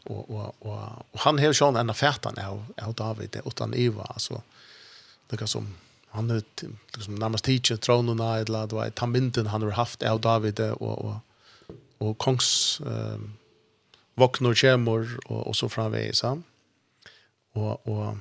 og 0.06 0.30
og 0.30 0.54
og 0.60 1.04
og 1.12 1.20
han 1.20 1.38
har 1.38 1.52
sjón 1.52 1.80
en 1.80 1.90
affärtan 1.90 2.38
av 2.38 2.64
av 2.78 2.94
David 2.94 3.40
utan 3.46 3.74
Eva 3.74 4.06
altså 4.14 4.40
det 5.30 5.48
som 5.48 5.74
han 6.10 6.30
är 6.30 6.42
liksom 6.94 7.14
namast 7.14 7.44
teacher 7.44 7.76
tronen 7.76 8.20
och 8.20 8.36
eller 8.36 8.66
det 8.66 8.76
var 8.76 8.90
tambinden 8.90 9.46
han 9.46 9.62
har 9.62 9.70
haft 9.70 10.02
av 10.02 10.20
David 10.20 10.60
og 10.60 11.04
og 11.04 11.20
og 12.00 12.18
kongs 12.18 12.80
ehm 12.80 13.34
vaknar 14.16 14.54
kjemor 14.54 15.06
og 15.26 15.46
og 15.46 15.56
så 15.56 15.68
framvegis 15.68 16.20
han 16.20 16.44
og 17.54 17.80
og 17.88 18.18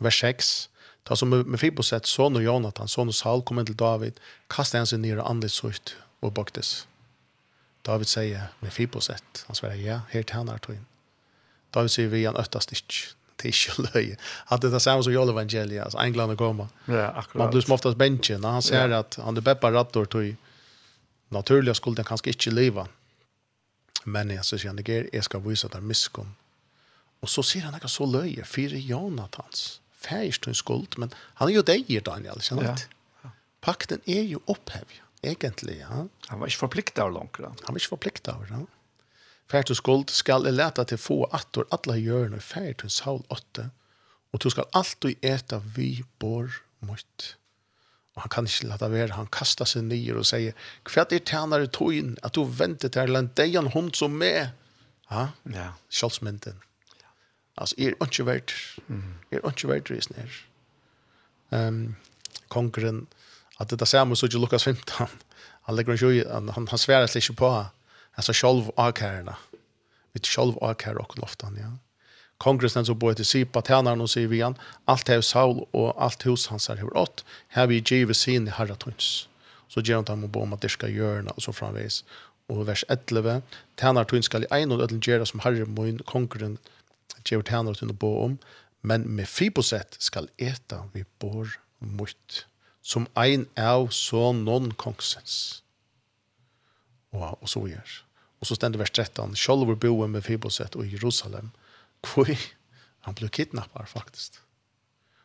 vers 0.00 0.18
6 0.18 0.68
Ta 1.04 1.16
som 1.16 1.28
med 1.28 1.58
Fiboset, 1.58 2.06
son 2.06 2.36
og 2.36 2.44
Jonathan, 2.44 2.88
son 2.88 3.08
och 3.08 3.14
Saul 3.14 3.42
kom 3.42 3.64
til 3.66 3.78
David, 3.78 4.12
kastet 4.50 4.78
han 4.78 4.86
seg 4.86 5.00
ned 5.00 5.18
och 5.18 5.30
andligt 5.30 5.54
sucht 5.54 5.96
og 6.22 6.34
baktes. 6.34 6.86
David 7.86 8.10
sier, 8.10 8.52
med 8.62 8.70
Fibosett, 8.70 9.44
han 9.46 9.58
svarer, 9.58 9.80
ja, 9.82 10.00
her 10.12 10.22
til 10.22 10.38
han 10.38 10.50
er 10.52 10.62
tog 10.62 10.76
inn. 10.76 10.86
David 11.74 11.90
sier, 11.94 12.10
vi 12.12 12.22
er 12.22 12.30
en 12.34 12.40
øttast 12.42 12.74
ikke, 12.76 13.12
det 13.42 13.50
er 13.50 13.56
ikke 13.56 13.86
løye. 13.88 14.16
At 14.48 14.62
det 14.62 14.70
er 14.70 14.76
det 14.76 14.82
samme 14.84 15.02
som 15.02 15.14
Jolle 15.14 15.34
Evangelia, 15.34 15.84
altså 15.88 15.98
England 16.04 16.36
og 16.36 16.38
Goma. 16.38 16.68
Ja, 16.86 17.10
akkurat. 17.10 17.40
Man 17.42 17.52
blir 17.54 17.66
som 17.66 17.76
oftast 17.78 17.98
bensjen, 17.98 18.44
han 18.44 18.62
ser 18.62 18.88
ja. 18.88 19.02
at 19.02 19.18
han 19.22 19.36
er 19.36 19.46
beppa 19.46 19.72
rattor 19.74 20.06
tog, 20.06 20.34
naturlig 21.34 21.76
skulle 21.76 21.98
den 21.98 22.06
kanskje 22.06 22.36
ikke 22.36 22.54
leva. 22.54 22.86
Men 24.04 24.30
jeg 24.34 24.46
sier, 24.46 24.68
han 24.70 24.78
er, 24.82 25.08
jeg 25.12 25.26
skal 25.26 25.42
vise 25.44 25.66
at 25.66 25.74
det 25.74 25.82
er 25.82 25.90
miskunn. 25.90 26.34
Og 27.22 27.30
så 27.30 27.44
sier 27.46 27.66
han 27.66 27.78
ikke 27.78 27.90
så 27.90 28.06
løye, 28.06 28.44
fire 28.46 28.78
Jonathans, 28.78 29.80
færst 30.02 30.46
hun 30.46 30.58
skuld, 30.58 30.98
men 30.98 31.12
han 31.38 31.48
er 31.48 31.54
jo 31.54 31.62
deg, 31.66 31.90
Daniel, 32.06 32.42
kjenner 32.42 32.74
du? 32.74 32.82
Ja. 33.22 33.30
Pakten 33.62 34.02
er 34.10 34.24
jo 34.26 34.40
opphevig 34.50 34.98
egentlig, 35.22 35.78
ja. 35.80 36.06
Han 36.28 36.40
var 36.40 36.50
ikke 36.50 36.64
forpliktet 36.66 37.02
av 37.04 37.12
langt, 37.14 37.38
da. 37.38 37.52
Han 37.66 37.74
var 37.74 37.80
ikke 37.80 37.94
forpliktet 37.96 38.32
av, 38.32 38.46
da. 38.50 38.62
Fært 39.52 39.72
og 39.72 39.76
skuld 39.76 40.12
skal 40.14 40.46
jeg 40.48 40.56
lete 40.56 40.84
til 40.88 41.00
få 41.00 41.18
attor 41.36 41.68
alle 41.74 41.98
hjørne, 42.00 42.40
fært 42.40 42.84
og 42.86 42.92
saul 42.94 43.22
åtte, 43.34 43.68
og 44.32 44.40
du 44.40 44.48
skal 44.52 44.68
alltid 44.72 45.20
ete 45.28 45.58
vi 45.76 45.90
bor 46.22 46.48
mot. 46.80 47.28
Og 48.16 48.24
han 48.24 48.32
kan 48.32 48.48
ikke 48.48 48.70
lete 48.70 48.88
være, 48.92 49.16
han 49.16 49.30
kastar 49.32 49.68
seg 49.68 49.86
nyer 49.88 50.18
og 50.20 50.26
sier, 50.28 50.56
hva 50.88 51.04
er 51.04 51.20
tjenere 51.20 51.68
togjen, 51.68 52.16
at 52.24 52.36
du 52.36 52.44
venter 52.44 52.92
til 52.92 53.16
en 53.16 53.30
deg 53.36 53.56
en 53.60 53.72
hund 53.72 53.92
som 53.96 54.16
med? 54.16 54.52
Ja, 55.10 55.28
ja. 55.52 55.72
Kjølsmynden. 55.92 56.60
Altså, 57.60 57.76
er 57.76 57.96
ikke 58.00 58.24
verdt, 58.26 58.54
er 59.30 59.44
ikke 59.44 59.68
verdt 59.68 59.90
risen 59.92 60.16
her. 60.16 60.38
Um, 61.52 61.96
kongren, 62.48 63.04
att 63.56 63.68
det 63.68 63.76
där 63.76 63.86
samma 63.86 64.16
så 64.16 64.26
ju 64.26 64.38
Lukas 64.38 64.64
15. 64.64 65.06
Han 65.62 65.76
lägger 65.76 66.10
ju 66.10 66.28
han 66.28 66.48
han 66.48 66.68
han 66.68 66.78
svärar 66.78 67.06
sig 67.06 67.22
ju 67.30 67.34
på 67.34 67.66
alltså 68.14 68.32
själv 68.32 68.70
akarna. 68.76 69.36
Mitt 70.12 70.26
själv 70.26 70.54
akar 70.64 70.94
och 70.94 71.18
loftan 71.18 71.58
ja. 71.60 71.78
Kongressen 72.38 72.86
så 72.86 72.94
borde 72.94 73.24
se 73.24 73.44
på 73.44 73.60
tärnar 73.60 74.00
och 74.00 74.10
se 74.10 74.26
vi 74.26 74.36
igen. 74.36 74.54
Allt 74.84 75.08
hus 75.08 75.26
Saul 75.26 75.66
och 75.70 76.02
allt 76.02 76.26
hus 76.26 76.46
hans 76.46 76.68
har 76.68 76.76
hur 76.76 76.96
åt. 76.96 77.24
Här 77.48 77.66
vi 77.66 77.82
givet 77.86 78.16
sin 78.16 78.48
i 78.48 78.50
Herratuns. 78.50 79.28
Så 79.68 79.80
ger 79.80 79.94
han 79.94 80.04
dem 80.04 80.30
om 80.34 80.52
att 80.52 80.60
det 80.60 80.68
ska 80.68 80.88
göra 80.88 81.30
och 81.30 81.42
så 81.42 81.52
framvis. 81.52 82.04
Och 82.46 82.68
vers 82.68 82.84
11. 82.88 83.42
Tärnar 83.74 84.04
tun 84.04 84.22
skall 84.22 84.42
i 84.42 84.46
en 84.50 84.72
och 84.72 84.82
ödlen 84.82 85.00
göra 85.04 85.26
som 85.26 85.40
herre 85.40 85.64
mun 85.64 85.98
kongren 85.98 86.58
ger 87.24 87.42
tärnar 87.42 87.74
tun 87.74 87.94
bo 87.94 88.18
om. 88.18 88.38
Men 88.80 89.02
med 89.02 89.28
fiboset 89.28 89.96
skall 89.98 90.28
äta 90.36 90.88
vi 90.92 91.04
bor 91.18 91.60
mot 91.78 92.46
som 92.82 93.06
ein 93.18 93.46
av 93.56 93.90
sonen 93.94 94.72
kongsens. 94.74 95.62
Og, 97.12 97.38
og 97.38 97.48
så 97.48 97.62
gjør. 97.70 97.98
Og 98.42 98.48
så 98.48 98.58
stender 98.58 98.82
vers 98.82 98.90
13, 98.90 99.36
Kjolver 99.38 99.78
boer 99.78 100.10
med 100.10 100.24
Fiboset 100.26 100.74
og 100.76 100.88
Jerusalem, 100.90 101.52
hvor 102.02 102.30
han 103.06 103.18
ble 103.18 103.30
kidnappet 103.30 103.88
faktisk. 103.88 104.40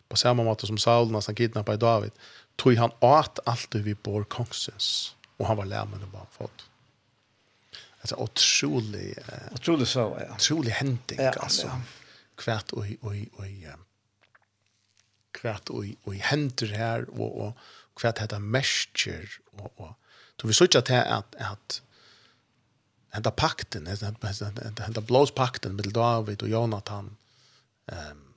På 0.08 0.20
samme 0.20 0.46
måte 0.46 0.70
som 0.70 0.78
Saul 0.80 1.10
nesten 1.12 1.36
kidnappet 1.36 1.82
David, 1.82 2.14
tog 2.58 2.78
han 2.78 2.94
åt 3.02 3.42
alt 3.50 3.70
det 3.74 3.84
vi 3.86 3.98
bor 3.98 4.24
kongsens, 4.30 5.16
og 5.38 5.50
han 5.50 5.58
var 5.60 5.70
lærmen 5.70 6.06
og 6.06 6.14
bare 6.14 6.34
fått. 6.38 6.68
Alltså 8.02 8.16
otrolig 8.16 9.18
eh, 9.18 9.54
otrolig 9.54 9.88
så 9.88 10.18
ja. 10.20 10.34
Otrolig 10.34 10.72
händing 10.72 11.20
ja, 11.20 11.32
alltså. 11.32 11.68
Ja. 11.68 11.82
Kvärt 12.36 12.72
och 12.72 12.86
och 13.02 13.16
och 13.34 13.46
kvært 15.38 15.72
og 15.74 15.86
og 16.06 16.22
hendur 16.30 16.74
her 16.74 17.08
og 17.14 17.42
og 17.48 17.68
kvært 17.98 18.24
hetta 18.24 18.40
mescher 18.40 19.40
og 19.58 19.72
og 19.78 19.94
så 20.38 20.48
vi 20.48 20.54
søkja 20.54 20.82
til 20.86 21.02
at 21.02 21.36
at 21.42 21.82
henta 23.16 23.32
pakten, 23.34 23.88
henta 23.88 25.02
blås 25.02 25.32
pakten 25.32 25.76
med 25.76 25.90
David 25.94 26.44
og 26.44 26.50
Jonathan. 26.50 27.10
Ehm 27.92 28.28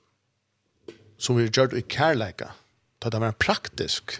som 1.21 1.37
vi 1.37 1.47
gjør 1.49 1.75
i 1.77 1.85
kærleika, 1.85 2.51
da 3.01 3.11
det 3.13 3.21
var 3.21 3.33
en 3.33 3.41
praktisk 3.41 4.17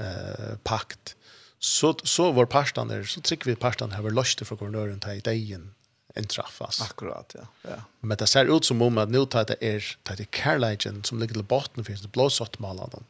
eh, 0.00 0.54
pakt, 0.64 1.14
så, 1.62 1.92
så 2.08 2.30
var 2.34 2.50
parstene, 2.50 3.02
så 3.06 3.22
trykker 3.22 3.52
vi 3.52 3.60
parstene 3.60 3.94
her, 3.94 4.04
var 4.06 4.16
løste 4.16 4.46
fra 4.48 4.56
guvernøren 4.58 5.00
til 5.02 5.20
i 5.20 5.24
degen, 5.26 5.70
intraffas. 6.16 6.80
Akkurat, 6.80 7.34
ja. 7.34 7.46
ja. 7.62 7.82
Men 8.00 8.18
det 8.18 8.26
ser 8.26 8.56
ut 8.56 8.64
som 8.64 8.82
om 8.82 8.98
att 8.98 9.10
nå 9.10 9.26
tar 9.26 9.44
det 9.44 9.56
är 9.60 9.96
tar 10.02 10.16
det 10.16 10.30
Carligen 10.30 11.04
som 11.04 11.18
ligger 11.18 11.34
til 11.34 11.42
botten 11.42 11.84
finns 11.84 12.02
det 12.02 12.12
blåsått 12.12 12.58
malan. 12.58 13.04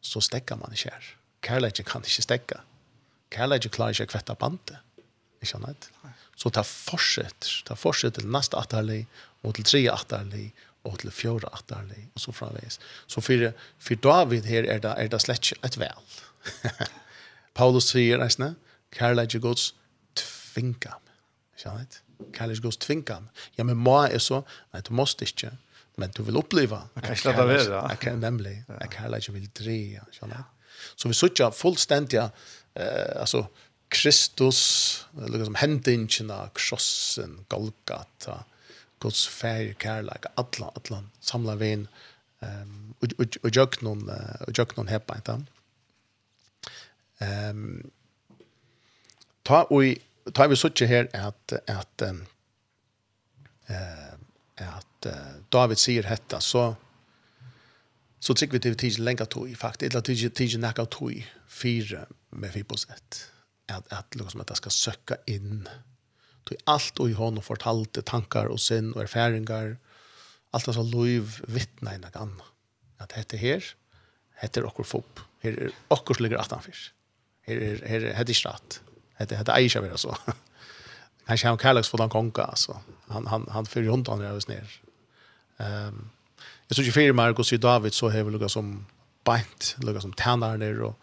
Så 0.00 0.20
stekker 0.20 0.56
man 0.56 0.72
ikke 0.72 0.90
her. 0.90 1.16
Carligen 1.40 1.84
kan 1.84 2.00
inte 2.00 2.22
stäcka. 2.22 2.60
klarer 3.30 3.90
ikke 3.90 4.04
å 4.04 4.06
kvätta 4.06 4.34
bandet. 4.34 4.76
Ikke 5.42 5.56
annet. 5.56 5.90
Så 6.36 6.48
det 6.48 6.64
fortsätter. 6.64 7.64
Det 7.68 7.76
fortsätter 7.76 8.20
till 8.20 8.30
nästa 8.30 8.58
atterlig, 8.58 9.06
och 9.42 9.54
till 9.54 9.64
tre 9.64 9.88
atterlig, 9.88 10.54
och 10.82 10.98
till 10.98 11.10
fjärde 11.10 11.46
atterlig, 11.46 12.08
och 12.14 12.20
så 12.20 12.32
framvis. 12.32 12.80
Så 13.06 13.20
for, 13.20 13.52
for 13.78 13.94
David 13.94 14.44
här 14.44 14.64
är 14.64 14.78
det, 14.78 14.88
är 14.88 15.08
det 15.08 15.18
slett 15.18 15.52
ett 15.62 15.76
vel. 15.76 15.92
Paulus 17.54 17.88
sier, 17.88 18.18
nästan, 18.18 18.54
Carligen 18.90 19.40
Guds 19.40 19.74
tvinga 20.14 20.96
mig. 21.04 21.14
Ikke 21.56 21.70
annet 21.70 22.02
kan 22.34 22.52
ikke 22.52 22.68
gå 22.68 22.76
tvinga. 22.86 23.18
Ja, 23.58 23.66
men 23.66 23.80
må 23.80 23.98
er 24.06 24.22
så, 24.22 24.42
nei, 24.74 24.82
du 24.86 24.92
måste 24.96 25.26
ikke, 25.28 25.52
men 26.00 26.12
du 26.16 26.22
vil 26.26 26.38
oppleva. 26.40 26.84
Jeg 26.96 27.04
kan 27.04 27.16
ikke 27.16 27.30
lade 27.30 27.48
være, 27.48 27.66
ja. 27.74 27.82
Jeg 27.92 28.02
kan 28.04 28.22
nemlig, 28.22 28.54
jeg 28.68 28.90
kan 28.90 29.06
heller 29.06 29.22
ikke 29.22 29.36
vil 29.36 29.50
dreja, 29.62 30.06
skjønner. 30.14 30.46
Så 30.96 31.10
vi 31.10 31.16
sutja 31.16 31.50
fullstendig, 31.52 32.20
eh, 32.20 33.20
altså, 33.20 33.44
Kristus, 33.90 34.60
liksom 35.18 35.56
hendingina, 35.58 36.44
krossen, 36.54 37.40
Golgata, 37.50 38.44
Guds 39.02 39.24
fær, 39.28 39.72
kærleik, 39.80 40.28
alla, 40.38 40.70
alla, 40.76 41.00
samla 41.24 41.56
vin, 41.58 41.88
um, 42.44 42.94
og, 43.00 43.16
og, 43.18 43.38
og 43.42 43.56
jøk 43.56 43.80
noen, 43.82 44.04
og 44.46 44.52
jøk 44.54 44.76
noen 44.76 44.92
hepa, 44.92 45.16
ikke? 45.18 45.38
Um, 47.20 47.64
ta 49.44 49.64
og 49.72 49.98
tar 50.34 50.48
vi 50.48 50.56
sånn 50.56 50.88
her 50.88 51.08
at, 51.14 51.52
at, 51.68 52.02
uh, 52.02 52.14
at 54.60 55.06
uh, 55.06 55.12
David 55.50 55.78
sier 55.78 56.02
dette, 56.06 56.40
så 56.40 56.76
så 58.20 58.34
tycker 58.36 58.52
vi 58.52 58.60
til 58.60 58.76
tid 58.76 58.98
länka 59.00 59.24
tog 59.24 59.48
faktisk, 59.56 59.82
eller 59.82 60.00
tiden 60.04 60.30
tid 60.30 60.58
näka 60.60 60.84
tog 60.84 61.24
fyra 61.48 62.04
med 62.30 62.52
fyra 62.52 62.64
på 62.64 62.76
sätt 62.76 63.30
att 63.66 63.92
att 63.92 64.14
låt 64.14 64.30
som 64.30 64.40
att 64.40 64.46
det 64.46 64.56
ska 64.56 64.70
söka 64.70 65.16
in 65.26 65.68
till 66.48 66.56
allt 66.64 66.98
och 66.98 67.10
i 67.10 67.12
honom 67.12 67.42
fortalte 67.42 68.02
tankar 68.02 68.46
och 68.46 68.60
sinn 68.60 68.92
och 68.92 69.02
erfaringar 69.02 69.76
allt 70.50 70.68
alltså 70.68 70.82
lov 70.82 71.40
vittna 71.48 71.94
innan 71.94 72.10
dette 72.10 72.28
att 72.98 73.12
hette 73.12 73.36
här 73.36 73.64
heter 74.40 74.64
och 74.64 74.86
fop 74.86 75.20
här 75.42 75.52
är 75.52 75.70
och 75.88 76.20
ligger 76.20 76.36
att 76.36 76.66
her 77.42 77.56
er, 77.56 77.82
här 77.86 78.00
är 78.00 78.14
här 78.14 78.20
är 78.20 78.24
det 78.24 78.34
stratt 78.34 78.80
hette 79.20 79.36
hette 79.36 79.52
Aisha 79.52 79.80
var 79.80 79.96
så. 79.96 80.16
Han 81.24 81.36
känner 81.36 81.56
Carlos 81.56 81.88
för 81.88 81.98
den 81.98 82.08
konka 82.08 82.42
alltså. 82.42 82.80
Han 83.08 83.26
han 83.26 83.48
han 83.50 83.66
för 83.66 83.82
runt 83.82 84.08
han 84.08 84.22
rör 84.22 84.48
ner. 84.48 84.70
Ehm 85.58 86.10
jag 86.70 86.76
såg 86.76 86.84
ju 86.84 86.92
fyra 86.92 87.12
Marcus 87.12 87.52
och 87.52 87.60
David 87.60 87.94
så 87.94 88.10
har 88.10 88.22
vi 88.22 88.30
lukka 88.30 88.48
som 88.48 88.86
bant, 89.24 89.76
lukka 89.78 90.00
som 90.00 90.12
tärnar 90.12 90.56
ner 90.56 90.82
och 90.82 90.98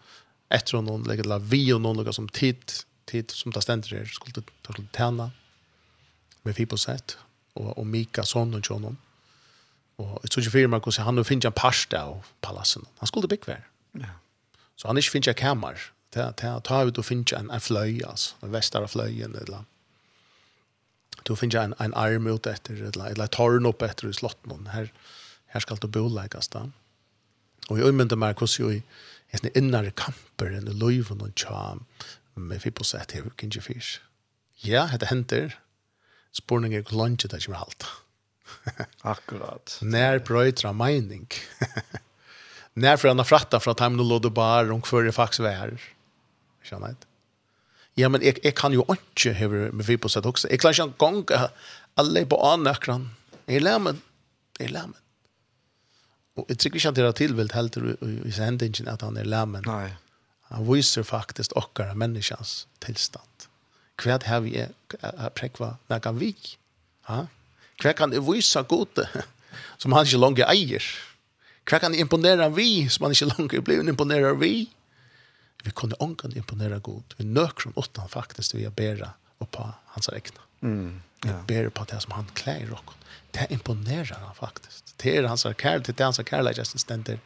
efter 0.48 0.76
honom 0.76 1.02
lägger 1.02 1.24
la 1.24 1.38
vi 1.38 1.72
och 1.72 1.80
någon 1.80 1.96
lukka 1.96 2.12
som 2.12 2.28
tid 2.28 2.56
tid 3.04 3.30
som 3.30 3.52
tar 3.52 3.60
ständer 3.60 3.88
där 3.88 4.04
skulle 4.04 4.32
ta 4.62 4.72
till 4.72 4.86
tärna 4.86 5.30
med 6.42 6.56
fipo 6.56 6.76
sätt 6.76 7.18
och 7.52 7.78
och 7.78 7.86
Mika 7.86 8.22
son 8.22 8.54
och 8.54 8.60
John 8.70 8.96
Och 9.96 10.18
jag 10.22 10.32
såg 10.32 10.44
ju 10.44 10.50
fyra 10.50 10.68
Marcus 10.68 10.98
han 10.98 11.14
nu 11.14 11.24
finns 11.24 11.44
en 11.44 11.52
pasta 11.52 12.02
av 12.02 12.26
palatsen. 12.40 12.86
Han 12.98 13.06
skulle 13.06 13.28
bygga. 13.28 13.56
Ja. 13.92 14.06
Så 14.76 14.88
han 14.88 14.96
är 14.96 15.00
inte 15.00 15.10
finns 15.10 15.28
en 15.28 15.34
kammare 15.34 15.78
ta 16.10 16.32
ta 16.32 16.60
ta 16.60 16.84
ut 16.84 16.98
och 16.98 17.06
finna 17.06 17.38
en 17.38 17.50
en 17.50 17.60
flöj 17.60 18.04
alltså 18.04 18.36
en 18.40 18.52
västra 18.52 18.88
flöjen 18.88 19.34
eller 19.34 19.64
du 21.22 21.36
finna 21.36 21.62
en 21.62 21.74
en 21.78 21.94
arm 21.94 22.26
ut 22.26 22.46
efter 22.46 22.74
eller 22.74 23.06
eller 23.06 23.26
torn 23.26 23.66
upp 23.66 23.82
efter 23.82 24.08
i 24.08 24.12
slotten 24.12 24.66
här 24.66 24.92
här 25.46 25.60
ska 25.60 25.74
du 25.74 25.88
bo 25.88 26.08
läggas 26.08 26.48
där 26.48 26.70
och 27.68 27.78
jag 27.78 27.86
undrar 27.88 28.16
mig 28.16 28.34
hur 28.40 28.46
så 28.46 28.70
i 28.70 28.82
en 29.30 29.58
inre 29.58 29.90
kamper 29.90 30.50
i 30.56 30.60
löven 30.60 31.20
och 31.20 31.38
charm 31.38 31.84
med 32.34 32.60
vi 32.64 32.70
på 32.70 32.84
sätt 32.84 33.12
här 33.12 33.22
kan 33.36 33.50
ju 33.50 33.60
fisk 33.60 34.00
ja 34.56 34.90
det 35.00 35.06
händer 35.06 35.58
spårningar 36.32 36.80
och 36.80 36.92
lunch 36.92 37.26
det 37.30 37.48
ju 37.48 37.54
halt 37.54 37.86
akkurat 39.00 39.78
när 39.82 40.18
brötra 40.18 40.72
mening 40.72 41.28
när 42.74 42.96
för 42.96 43.08
han 43.08 43.18
har 43.18 43.24
fratta 43.24 43.60
från 43.60 43.72
att 43.72 43.80
han 43.80 43.96
låg 43.96 44.32
bara 44.32 44.72
om 44.72 44.82
för 44.82 45.02
det 45.02 45.12
faktiskt 45.12 45.40
var 45.40 45.78
Ikke 46.62 46.78
han 46.78 46.96
Ja, 47.98 48.08
men 48.08 48.22
jeg, 48.22 48.38
jeg 48.44 48.54
kan 48.54 48.72
jo 48.72 48.84
ikke 48.92 49.34
høre 49.34 49.72
med 49.74 49.88
vi 49.88 49.96
på 49.98 50.08
sett 50.08 50.26
også. 50.26 50.48
Jeg 50.50 50.60
klarer 50.62 50.76
ikke 50.76 50.86
en 50.86 51.24
gang 51.26 51.48
alle 51.98 52.24
på 52.30 52.38
annen 52.46 52.70
akkurat. 52.70 53.08
Jeg 53.48 53.64
lærer 53.64 53.82
meg. 53.82 54.02
Jeg 54.60 54.70
lærer 54.70 54.92
meg. 54.92 55.00
Og 56.38 56.46
jeg 56.48 56.58
tror 56.58 56.76
ikke 56.78 56.92
at 56.92 56.98
det 56.98 57.04
er 57.04 57.16
tilvilt 57.18 57.56
helt 57.58 57.78
i 58.28 58.34
sendingen 58.34 58.90
at 58.92 59.02
han 59.02 59.18
er 59.18 59.26
lærer 59.26 59.64
Nei. 59.66 59.88
Han 60.52 60.64
viser 60.64 61.02
faktisk 61.04 61.56
okkara 61.58 61.96
menneskans 61.98 62.68
tilstand. 62.80 63.48
Hva 63.98 64.20
har 64.24 64.44
vi 64.46 64.54
er 64.62 64.70
prekva 65.34 65.74
når 65.90 66.04
kan 66.04 66.20
vi? 66.20 66.30
Ha? 67.10 67.24
Hva 67.82 67.92
kan 67.98 68.14
jeg 68.14 68.24
vise 68.24 68.62
gode 68.70 69.08
som 69.82 69.92
han 69.96 70.06
ikke 70.06 70.22
langer 70.22 70.48
eier? 70.54 70.86
Hva 71.68 71.82
kan 71.82 71.92
jeg 71.92 72.06
imponere 72.06 72.46
vi 72.54 72.86
som 72.88 73.04
han 73.04 73.16
ikke 73.16 73.32
langer 73.34 73.64
blir 73.66 73.82
imponere 73.82 74.32
vi? 74.38 74.68
vi 75.64 75.70
kunde 75.70 75.96
ångan 75.96 76.36
imponera 76.36 76.78
god. 76.78 77.14
Vi 77.16 77.24
nöker 77.24 77.62
som 77.62 77.72
åttan 77.74 78.08
faktiskt 78.08 78.54
vi 78.54 78.68
bära 78.68 79.10
och 79.38 79.50
på 79.50 79.70
hans 79.86 80.08
räkna. 80.08 80.40
Mm. 80.60 81.00
Ja. 81.24 81.30
Jag 81.30 81.44
ber 81.44 81.68
på 81.68 81.84
det 81.84 82.00
som 82.00 82.12
han 82.12 82.26
klär 82.34 82.62
och 82.62 82.70
rocken. 82.70 82.94
Det 83.30 83.46
imponerar 83.50 84.20
han 84.24 84.34
faktiskt. 84.34 84.94
Det 84.96 85.16
är 85.16 85.22
hans 85.22 85.42
kärlek, 85.42 85.86
det 85.86 86.00
är 86.00 86.04
hans 86.04 86.20
kärlek 86.30 86.66
som 86.66 86.78
ständer, 86.78 87.18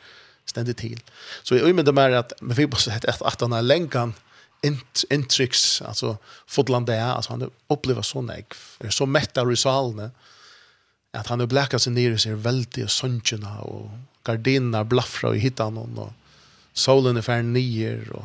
ständer 0.44 0.72
till. 0.72 1.00
Så 1.42 1.56
jag 1.56 1.74
menar 1.74 1.92
mer 1.92 2.10
att 2.10 2.32
men 2.40 2.56
vi 2.56 2.66
måste 2.66 2.90
säga 2.90 3.10
att, 3.10 3.22
att 3.22 3.40
han 3.40 3.52
har 3.52 3.62
länkan 3.62 4.14
int, 4.62 5.04
intrycks, 5.10 5.82
alltså 5.82 6.16
fotland 6.46 6.86
det 6.86 6.94
är, 6.94 7.12
alltså 7.12 7.30
han 7.30 7.50
upplever 7.68 8.02
så 8.02 8.22
nägg, 8.22 8.46
är 8.78 8.90
så 8.90 9.06
mätt 9.06 9.38
av 9.38 9.54
salen 9.54 10.10
att 11.12 11.26
han 11.26 11.40
har 11.40 11.46
bläckat 11.46 11.82
sig 11.82 11.92
ner 11.92 12.10
i 12.10 12.18
sig 12.18 12.34
väldigt 12.34 12.90
söntjena 12.90 13.60
och 13.60 13.90
gardinerna 14.24 14.84
blaffrar 14.84 15.30
och 15.30 15.36
hittar 15.36 15.70
någon 15.70 15.98
och 15.98 16.12
solen 16.72 17.16
är 17.16 17.22
färd 17.22 17.44
nyer, 17.44 18.12
och 18.12 18.24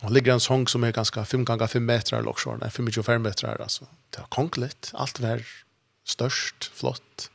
Och 0.00 0.10
ligger 0.10 0.32
en 0.32 0.40
sång 0.40 0.68
som 0.68 0.84
är 0.84 0.92
ganska 0.92 1.24
5 1.24 1.44
gånger 1.44 1.66
5 1.66 1.86
meter, 1.86 2.16
eller 2.16 2.28
också. 2.28 2.56
Nej, 2.56 2.92
25 2.92 3.22
meter, 3.22 3.62
alltså. 3.62 3.86
Det 4.10 4.20
er 4.20 4.26
konkligt. 4.28 4.90
Allt 4.94 5.20
vær 5.20 5.42
störst, 6.04 6.70
flott. 6.74 7.30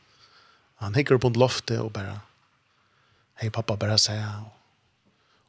Han 0.76 0.96
hikker 0.96 1.18
på 1.18 1.28
en 1.28 1.34
loftet 1.34 1.80
och 1.80 1.92
bara 1.92 2.20
Hej 3.36 3.52
pappa, 3.52 3.76
bare 3.76 3.98
se, 3.98 4.26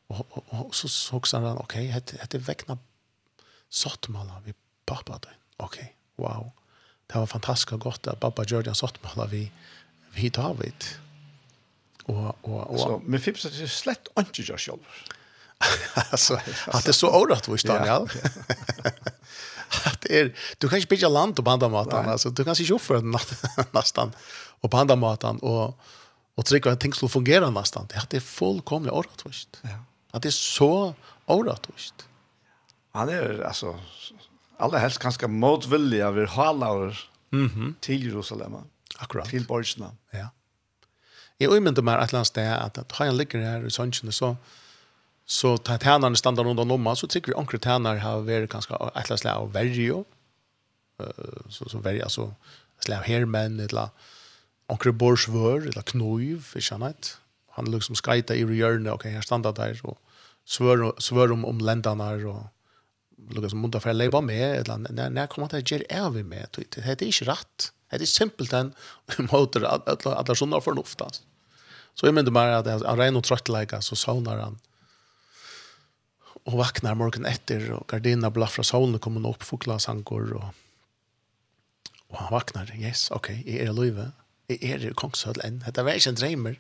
och, 0.06 0.26
och, 0.30 0.48
och, 0.48 0.66
och 0.66 0.74
så 0.74 0.88
såg 0.88 1.26
han, 1.32 1.58
okej, 1.58 1.86
ok, 1.86 1.92
hette, 1.94 2.26
det 2.30 2.38
väckna 2.38 2.78
sottmala 3.68 4.42
vi 4.44 4.54
pappa 4.86 5.18
din. 5.18 5.38
Ok, 5.56 5.78
wow. 6.16 6.50
Det 7.06 7.18
var 7.18 7.26
fantastiskt 7.26 7.70
gott 7.70 8.06
att 8.06 8.20
pappa 8.20 8.44
gjorde 8.44 8.70
en 8.70 8.74
sottmala 8.74 9.26
vi, 9.26 9.52
vi 10.14 10.28
David. 10.28 10.84
Och 12.04 12.36
och 12.40 12.70
och 12.70 12.80
så 12.80 13.00
men 13.04 13.20
Fips 13.20 13.44
är 13.44 13.66
slett 13.66 14.08
inte 14.18 14.42
jag 14.42 14.60
själv. 14.60 14.78
alltså 16.10 16.34
att 16.66 16.84
det 16.84 16.90
är 16.90 16.92
så 16.92 17.22
orätt 17.22 17.48
vad 17.48 17.60
Daniel. 17.64 18.08
att 19.84 20.04
är 20.04 20.36
du 20.58 20.68
kan 20.68 20.78
inte 20.78 20.88
bygga 20.88 21.08
land 21.08 21.38
och 21.38 21.44
banda 21.44 21.68
matan 21.68 22.08
alltså 22.08 22.30
du 22.30 22.44
kan 22.44 22.56
se 22.56 22.62
ju 22.62 22.78
för 22.78 23.02
nästan 23.72 24.12
och 24.60 24.68
banda 24.70 24.96
matan 24.96 25.38
och 25.38 25.80
och 26.34 26.44
trycka 26.44 26.72
att 26.72 26.80
ting 26.80 26.92
skulle 26.92 27.08
fungera 27.08 27.50
nästan. 27.50 27.86
Det 27.88 27.98
hade 27.98 28.20
fullkomligt 28.20 28.92
orätt 28.92 29.24
vad. 29.24 29.60
Ja. 29.62 29.84
Att 30.10 30.22
det 30.22 30.28
är 30.28 30.30
så 30.30 30.94
orätt 31.26 31.68
vad. 31.68 32.04
Han 32.92 33.08
är 33.08 33.42
alltså 33.42 33.80
alla 34.58 34.78
helst 34.78 34.98
ganska 34.98 35.28
motvilliga 35.28 36.10
vid 36.10 36.28
halar 36.28 37.00
mm 37.32 37.48
-hmm. 37.48 37.74
till 37.80 38.04
Jerusalem. 38.04 38.56
Akkurat. 38.98 39.28
Till 39.28 39.46
Borgsna. 39.46 39.96
Ja. 40.10 40.28
Jeg 41.40 41.50
umynda 41.50 41.82
meg 41.82 41.98
et 41.98 42.12
eller 42.12 42.22
annet 42.22 42.30
sted 42.30 42.46
at, 42.46 42.78
at 42.78 42.92
han 42.98 43.16
ligger 43.18 43.42
her 43.42 43.64
i 43.66 43.72
sønnsjene, 43.72 44.12
så, 44.14 44.34
så 45.26 45.56
tar 45.56 45.82
tænerne 45.82 46.16
standa 46.16 46.44
rundt 46.46 46.62
om 46.62 46.68
lomma, 46.68 46.94
så 46.94 47.08
tykker 47.10 47.32
vi 47.32 47.38
omkring 47.40 47.62
tæner 47.62 48.02
har 48.02 48.22
vært 48.26 48.52
ganske 48.52 48.74
et 48.74 48.80
eller 48.80 49.10
annet 49.10 49.22
sted 49.24 49.32
av 49.32 49.50
verjo, 49.54 50.04
så, 51.50 51.66
så 51.66 51.82
verjo, 51.82 52.06
altså 52.06 52.28
sted 52.84 52.94
av 52.96 53.08
hermenn, 53.08 53.58
et 53.60 53.74
eller 53.74 53.90
omkring 54.70 54.98
borsvør, 54.98 55.66
eller 55.68 55.86
knoiv, 55.90 56.54
ikke 56.56 56.78
annet. 56.78 57.16
Han 57.58 57.70
liksom 57.70 57.98
skreita 57.98 58.34
i 58.34 58.46
hjørnet, 58.46 58.92
ok, 58.92 59.08
her 59.10 59.26
standa 59.26 59.52
der, 59.54 59.78
og 59.84 59.98
svør, 60.46 60.92
svør 61.02 61.34
om, 61.34 61.44
om 61.44 61.60
lendene 61.62 62.10
og 62.30 62.46
lukka 63.32 63.50
som 63.52 63.62
munta 63.62 63.80
for 63.80 63.90
å 63.90 64.20
med, 64.20 64.44
eller 64.60 64.76
når, 64.78 65.10
när 65.10 65.26
kommer 65.26 65.48
det 65.48 65.64
til 65.66 65.84
er 65.88 66.10
vi 66.10 66.22
med, 66.22 66.46
det 66.52 66.78
er 66.78 67.02
ikke 67.02 67.30
rett. 67.30 67.70
Det 67.90 68.02
er 68.02 68.06
simpelt 68.06 68.52
enn 68.52 68.72
måter 69.32 69.64
at 69.64 69.86
det 69.86 70.30
er 70.30 70.34
sånn 70.34 70.54
av 70.54 70.64
fornuft. 70.64 71.00
Så 71.94 72.06
jeg 72.06 72.14
mener 72.14 72.34
bare 72.34 72.58
at 72.58 72.66
han 72.66 72.98
regner 72.98 73.18
og 73.18 73.24
trøttleika, 73.24 73.80
så 73.80 73.94
saunar 73.94 74.40
han 74.42 74.58
og 76.44 76.58
vaknar 76.60 76.96
morgen 76.98 77.24
etter, 77.24 77.70
og 77.72 77.86
gardina 77.88 78.28
blaffra 78.32 78.64
saunen 78.66 79.00
kommer 79.00 79.24
opp, 79.30 79.44
fukla 79.46 79.78
sankor, 79.80 80.28
og, 80.36 80.50
og 82.12 82.18
han 82.20 82.32
vaknar, 82.34 82.72
yes, 82.76 83.06
ok, 83.16 83.30
jeg 83.46 83.62
er 83.62 83.72
i 83.72 83.76
løyve, 83.76 84.10
jeg 84.52 84.60
er 84.74 84.84
i 84.84 84.92
kongshøll 84.92 85.40
enn, 85.46 85.62
dette 85.64 85.84
var 85.86 85.96
ikke 85.96 86.12
en 86.12 86.20
dreimer. 86.20 86.58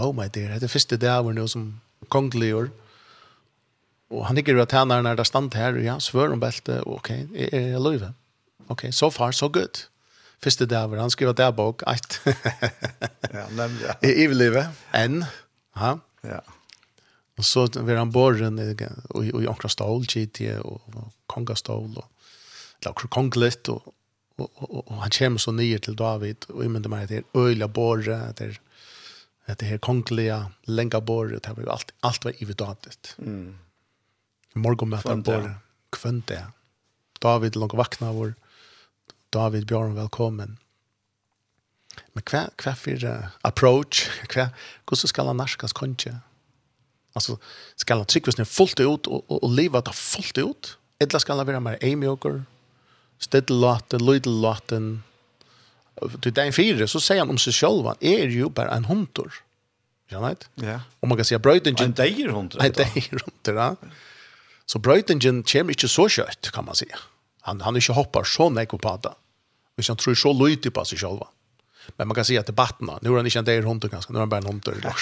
Oh 0.00 0.14
my 0.16 0.30
dear, 0.32 0.56
det 0.56 0.68
er 0.68 0.72
første 0.72 0.96
dag 1.00 1.26
var 1.26 1.36
noe 1.36 1.48
som 1.48 1.74
kongelig 2.12 2.54
Og 4.10 4.26
han 4.28 4.38
ikke 4.38 4.54
og 4.60 4.68
tæner 4.70 5.02
når 5.02 5.18
det 5.18 5.26
stand 5.26 5.54
her, 5.58 5.78
ja, 5.82 5.98
svør 5.98 6.34
om 6.36 6.40
belte, 6.42 6.78
ok, 6.86 7.10
er 7.10 7.72
jeg 7.72 7.82
løyve? 7.82 8.12
Ok, 8.70 8.86
so 8.92 9.10
far, 9.10 9.34
so 9.34 9.48
good. 9.50 9.86
Første 10.42 10.66
dag 10.66 10.92
han 10.94 11.10
skriver 11.10 11.32
der 11.32 11.50
bok, 11.50 11.82
eit. 11.90 12.20
ja, 13.36 13.46
nemlig, 13.50 13.82
ja. 13.82 13.96
I 14.06 14.26
evelivet, 14.26 14.68
enn, 14.94 15.24
ha? 15.80 15.96
Ja. 16.26 16.42
Og 17.36 17.44
så 17.44 17.66
var 17.74 17.98
han 17.98 18.12
borren 18.12 18.60
i, 18.62 18.70
i, 18.72 19.32
i 19.42 19.48
Ankra 19.50 19.68
Stål, 19.68 20.06
GT, 20.06 20.46
og, 20.62 20.80
og 20.94 21.10
kongastål, 21.32 21.96
og 21.96 22.12
eller 22.84 23.08
Konglet, 23.10 23.68
og, 23.72 23.94
og, 24.38 24.50
og, 24.62 24.80
og 24.84 25.02
han 25.02 25.14
kommer 25.16 25.42
så 25.42 25.50
nye 25.56 25.78
til 25.82 25.96
David, 25.98 26.46
og 26.52 26.62
jeg 26.62 26.70
mener 26.70 26.92
meg 26.92 27.06
at 27.06 27.10
det 27.10 27.22
er 27.22 27.46
øyla 27.48 27.66
borre, 27.66 28.20
at 28.28 28.38
det 28.38 28.52
er 28.52 28.62
at 29.46 29.60
det 29.60 29.68
her 29.68 29.78
kongelige 29.78 30.40
lenga 30.66 30.98
borre, 30.98 31.38
det 31.38 31.52
var 31.54 31.68
alt, 31.70 31.92
alt 32.02 32.24
var 32.26 32.34
ividatet. 32.42 33.12
Mm 33.18 33.54
morgonmøter 34.60 35.22
på 35.26 35.40
kvønte. 35.96 36.42
David 37.22 37.56
låg 37.56 37.74
vakna 37.76 38.12
vår. 38.12 38.34
David 39.34 39.66
Bjørn, 39.68 39.96
velkommen. 39.96 40.56
Men 42.14 42.24
hva, 42.28 42.46
hva 42.60 42.72
for 42.76 43.04
uh, 43.08 43.32
approach? 43.44 44.06
Hva, 44.32 44.50
hvordan 44.84 45.10
skal 45.12 45.30
han 45.30 45.38
narskas 45.40 45.74
konje? 45.76 46.14
Alltså 47.16 47.38
skal 47.80 48.02
han 48.02 48.08
tryckas 48.08 48.36
ner 48.36 48.44
fullt 48.44 48.80
ut 48.80 49.06
och 49.06 49.30
och, 49.30 49.42
och 49.44 49.50
leva 49.50 49.80
det 49.80 49.92
fullt 49.92 50.38
ut? 50.38 50.78
Eller 50.98 51.18
skal 51.18 51.38
han 51.38 51.46
vara 51.46 51.60
mer 51.60 51.78
amiokor? 51.82 52.44
Stedlåten, 53.18 54.06
lydlåten. 54.06 55.02
Till 56.22 56.32
den 56.32 56.52
fyra 56.52 56.86
så 56.86 57.00
säger 57.00 57.20
han 57.20 57.30
om 57.30 57.38
sig 57.38 57.52
själv 57.52 57.86
han 57.86 57.96
är 58.00 58.28
ju 58.28 58.48
bara 58.48 58.70
en 58.70 58.84
hundur. 58.84 59.32
Ja, 60.08 60.20
nej. 60.20 60.36
Ja. 60.54 60.80
om 61.00 61.08
man 61.08 61.18
kan 61.18 61.24
säga 61.24 61.38
bröden. 61.38 61.76
En 61.78 61.92
dejr 61.92 62.28
hundur. 62.28 62.62
En 62.62 62.72
dejr 62.72 63.22
hundur, 63.24 63.54
ja. 63.54 63.76
Så 64.66 64.80
brøytingen 64.82 65.44
kommer 65.46 65.76
ikke 65.76 65.90
så 65.90 66.08
kjøtt, 66.10 66.50
kan 66.54 66.66
man 66.66 66.78
si. 66.78 66.88
Han, 67.46 67.62
han 67.62 67.78
ikke 67.78 67.94
hoppar 67.94 68.26
så 68.26 68.48
nekk 68.50 68.74
på 68.82 68.96
det. 69.04 69.14
Hvis 69.78 69.92
han 69.92 69.98
tror 70.00 70.16
så 70.18 70.32
løytig 70.34 70.72
på 70.74 70.84
seg 70.88 71.04
selv. 71.04 71.26
Men 71.96 72.08
man 72.10 72.18
kan 72.18 72.26
si 72.26 72.38
at 72.38 72.48
debatten, 72.50 72.90
nå 72.90 73.12
er 73.12 73.20
han 73.20 73.28
ikke 73.30 73.44
en 73.44 73.48
del 73.48 73.66
hunter 73.66 73.92
ganske, 73.92 74.10
nå 74.10 74.18
er 74.18 74.26
han 74.26 74.32
bare 74.32 74.42
en 74.42 74.56
hunter. 74.56 74.80
Ja. 74.82 74.94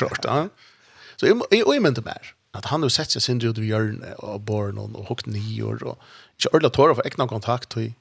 Så 1.17 1.31
jeg, 1.31 1.39
jeg, 1.51 1.65
jeg 1.65 1.85
mente 1.85 2.05
mer 2.05 2.35
at 2.55 2.69
han 2.71 2.85
har 2.87 2.93
sett 2.93 3.15
seg 3.15 3.25
sin 3.25 3.43
ut 3.43 3.59
i 3.59 3.67
hjørnet 3.67 4.21
og 4.23 4.45
barn 4.47 4.79
og 4.79 4.95
hukt 5.09 5.27
ni 5.27 5.59
og 5.65 5.83
ikke 5.83 6.53
ordentlig 6.53 6.73
tårer 6.77 6.99
for 6.99 7.09
ekna 7.09 7.27
kontakt 7.31 7.77
og 7.79 7.89
jeg, 7.89 7.95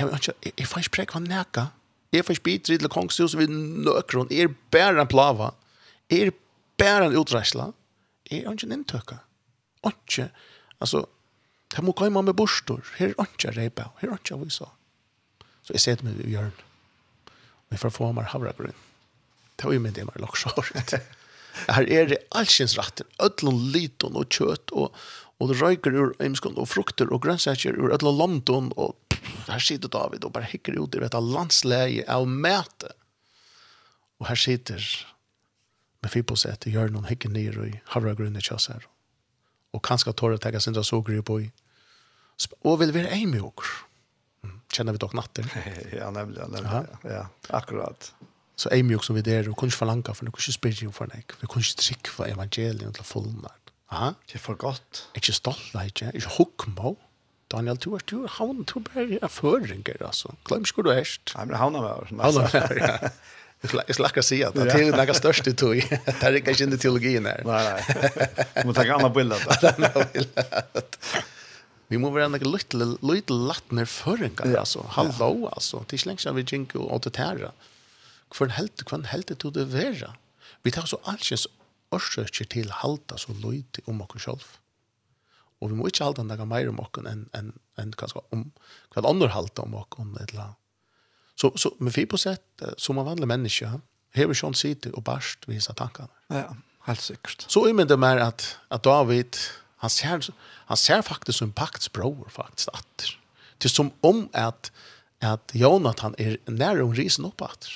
jeg, 0.00 0.34
jeg 0.44 0.54
jeg 0.56 0.68
får 0.70 0.84
ikke 0.84 0.94
prek 0.98 1.14
hva 1.14 1.22
neka 1.24 1.66
jeg 2.14 2.24
får 2.24 2.38
ikke 2.38 2.48
bitri 2.48 2.78
til 2.80 2.92
kongshus 2.92 3.36
vi 3.36 3.48
nøkker 3.50 4.22
hun 4.22 4.32
er 4.32 4.52
bare 4.72 5.02
en 5.02 5.10
plava 5.10 5.52
Jeg 6.12 6.28
er 6.28 6.34
bare 6.80 7.08
en 7.08 7.16
utreisla 7.18 7.72
Jeg 8.30 8.44
er 8.44 8.56
ikke 8.56 8.70
en 8.70 8.76
inntøkka 8.78 9.20
ikke 9.84 10.30
Altså, 10.84 11.04
det 11.72 11.82
må 11.84 11.94
komme 11.96 12.22
med 12.22 12.36
bostor. 12.36 12.84
Her 12.98 13.14
er 13.14 13.26
ikke 13.26 13.54
reipa, 13.56 13.88
her 14.02 14.12
er 14.12 14.20
ikke 14.20 14.38
vi 14.42 14.50
Så 14.50 14.68
Så 15.64 15.72
jeg 15.72 15.80
ser 15.80 15.94
det 15.96 16.04
med 16.04 16.20
i 16.20 16.30
hjørn. 16.30 16.52
Og 17.26 17.70
jeg 17.72 17.80
får 17.80 17.90
få 17.96 18.12
meg 18.12 18.28
havregrunn. 18.28 18.76
Det 19.56 19.64
var 19.64 19.72
jo 19.72 19.80
med 19.80 19.94
det 19.96 20.04
med 20.04 20.20
loksåret. 20.20 20.98
Her 21.70 21.86
er 21.88 22.08
det 22.10 22.18
allsins 22.34 22.76
ratter, 22.78 23.06
ødlån 23.22 23.60
liton 23.72 24.16
og 24.18 24.28
kjøtt, 24.28 24.72
og, 24.74 24.94
og 25.38 25.50
det 25.50 25.60
røyker 25.60 25.94
ur 25.94 26.14
eimskånd, 26.20 26.58
og 26.58 26.68
frukter 26.68 27.10
og 27.14 27.22
grønnsaker 27.22 27.78
ur 27.78 27.94
ødlån 27.94 28.18
London, 28.18 28.72
og 28.76 28.96
pff, 29.08 29.48
her 29.48 29.62
sitter 29.62 29.88
David 29.88 30.26
og 30.26 30.34
bare 30.34 30.50
hikker 30.50 30.76
ut 30.76 30.98
i 30.98 31.02
dette 31.04 31.20
landsleie 31.22 32.04
av 32.10 32.26
mæte. 32.28 32.90
Og 34.20 34.28
her 34.28 34.40
sitter 34.40 34.82
med 36.02 36.12
fiposett 36.12 36.66
i 36.68 36.74
hjørn 36.74 36.98
og 36.98 37.08
hikker 37.08 37.32
ned 37.32 37.62
i 37.64 37.78
havregrunn 37.94 38.36
i 38.36 38.44
kjøsser 38.44 38.84
og 39.74 39.82
kanskje 39.82 40.14
tåre 40.14 40.38
sin 40.38 40.60
sindra 40.60 40.84
soger 40.86 41.22
på 41.22 41.40
i. 41.42 41.50
Og 42.64 42.78
vil 42.80 42.94
være 42.94 43.12
en 43.14 43.30
med 43.30 43.42
okker. 43.42 43.72
Kjenner 44.74 44.94
vi 44.94 45.02
dere 45.02 45.18
natter? 45.18 45.50
ja, 46.00 46.10
nemlig, 46.10 46.40
ja, 46.40 46.46
nemlig. 46.50 46.70
Ja, 46.70 47.10
ja 47.10 47.24
akkurat. 47.50 48.12
Så 48.56 48.70
ei 48.70 48.82
med 48.86 49.02
som 49.02 49.16
vi 49.16 49.22
der, 49.22 49.48
og 49.50 49.56
kunne 49.58 49.72
ikke 49.72 49.82
forlange 49.82 50.14
for 50.14 50.26
noe, 50.26 50.34
kunne 50.34 50.46
ikke 50.46 50.58
spyrja 50.58 50.90
for 50.94 51.10
noe, 51.10 51.22
vi 51.40 51.50
kunne 51.50 51.66
ikke 51.66 51.82
trykke 51.82 52.14
for 52.14 52.30
evangeliet 52.30 52.94
til 52.94 53.06
fullnær. 53.06 53.58
Aha. 53.94 54.12
Det 54.26 54.38
er 54.38 54.42
for 54.42 54.58
godt. 54.58 55.08
Ikke 55.14 55.34
stolt, 55.34 55.74
ikke, 55.84 56.10
ikke 56.14 56.30
hukmo. 56.38 56.94
Daniel, 57.52 57.76
du 57.76 57.92
er 57.94 58.02
du 58.10 58.22
er 58.24 58.32
havn, 58.38 58.64
du 58.64 58.78
er 58.80 58.86
bare 58.88 59.28
føringer, 59.30 60.00
altså. 60.00 60.32
Glem 60.48 60.64
ikke 60.64 60.80
hvor 60.80 60.86
du 60.88 60.90
erst. 60.94 61.34
Nei, 61.36 61.44
men 61.50 61.58
havna 61.60 61.82
med 61.84 61.90
oss. 61.90 62.14
Havna 62.18 62.48
med 62.50 62.80
ja. 62.80 62.96
Jag 63.86 64.08
ska 64.08 64.22
säga 64.22 64.48
att 64.48 64.54
det 64.54 64.72
är 64.72 64.96
några 64.96 65.14
största 65.14 65.52
tog. 65.52 65.76
Det 66.04 66.22
här 66.22 66.32
är 66.36 66.40
kanske 66.40 66.64
inte 66.64 66.78
teologin 66.78 67.26
här. 67.26 67.42
Nej, 67.44 67.84
nej. 68.54 68.64
Man 68.64 68.74
ta 68.74 68.94
andra 68.94 69.08
bilder. 69.08 69.38
Andra 69.76 70.06
bilder. 70.12 70.44
Vi 71.88 71.98
måste 71.98 72.12
vara 72.14 72.28
några 72.28 72.46
lite, 72.46 72.76
lite 73.02 73.32
lattner 73.32 73.84
förringar, 73.84 74.56
alltså. 74.56 74.86
Hallå, 74.88 75.48
alltså. 75.52 75.84
Det 75.88 76.06
är 76.06 76.10
inte 76.10 76.32
vi 76.32 76.42
gick 76.42 76.74
och 76.74 76.94
åt 76.94 77.12
det 77.12 77.16
här. 77.16 77.50
Kvar 78.30 78.46
en 78.46 78.50
helt, 78.50 78.90
hvor 78.90 78.98
en 78.98 79.04
helt 79.04 79.38
tog 79.38 79.52
det 79.52 79.64
være? 79.64 80.10
Vi 80.62 80.70
tar 80.70 80.86
så 80.86 80.98
allsens 81.02 81.46
årsöker 81.90 82.44
till 82.44 82.70
halta 82.70 83.16
så 83.16 83.32
lite 83.32 83.80
om 83.84 84.00
oss 84.02 84.22
selv. 84.22 84.42
Och 85.58 85.70
vi 85.70 85.74
måste 85.74 85.88
inte 85.88 86.04
halta 86.04 86.22
några 86.22 86.44
mer 86.44 86.68
om 86.68 86.80
oss 86.80 86.88
enn 86.98 87.06
än, 87.06 87.28
än, 87.32 87.52
än, 87.76 87.94
om, 88.30 88.50
hva 88.94 89.00
än, 89.08 89.22
än, 89.22 89.50
än, 89.58 89.74
om 89.74 90.16
än, 90.20 90.38
än, 90.38 90.63
Så, 91.34 91.52
så 91.56 91.74
med 91.78 91.92
vi 91.92 92.06
på 92.06 92.18
sätt 92.18 92.62
som 92.76 92.98
en 92.98 93.04
vanlig 93.04 93.26
människa 93.26 93.80
har 94.14 94.26
vi 94.26 94.34
sånt 94.34 94.56
sitter 94.56 94.96
och 94.96 95.02
barst 95.02 95.38
vissa 95.46 95.74
tankar. 95.74 96.06
Ja, 96.26 96.56
helt 96.80 97.00
säkert. 97.00 97.44
Så 97.48 97.68
i 97.68 97.72
men 97.72 97.86
det 97.86 97.96
mer 97.96 98.16
att 98.16 98.58
att 98.68 98.82
David 98.82 99.36
han 99.76 99.90
ser 99.90 100.24
han 100.66 100.76
ser 100.76 101.02
faktiskt 101.02 101.42
en 101.42 101.52
paktsbror 101.52 102.28
faktiskt 102.28 102.68
att 102.68 103.04
det 103.58 103.68
som 103.68 103.90
om 104.00 104.28
att 104.32 104.72
att 105.20 105.50
Jonathan 105.54 106.14
är 106.18 106.38
nära 106.44 106.82
hon 106.82 106.94
risen 106.94 107.24
uppåt. 107.24 107.68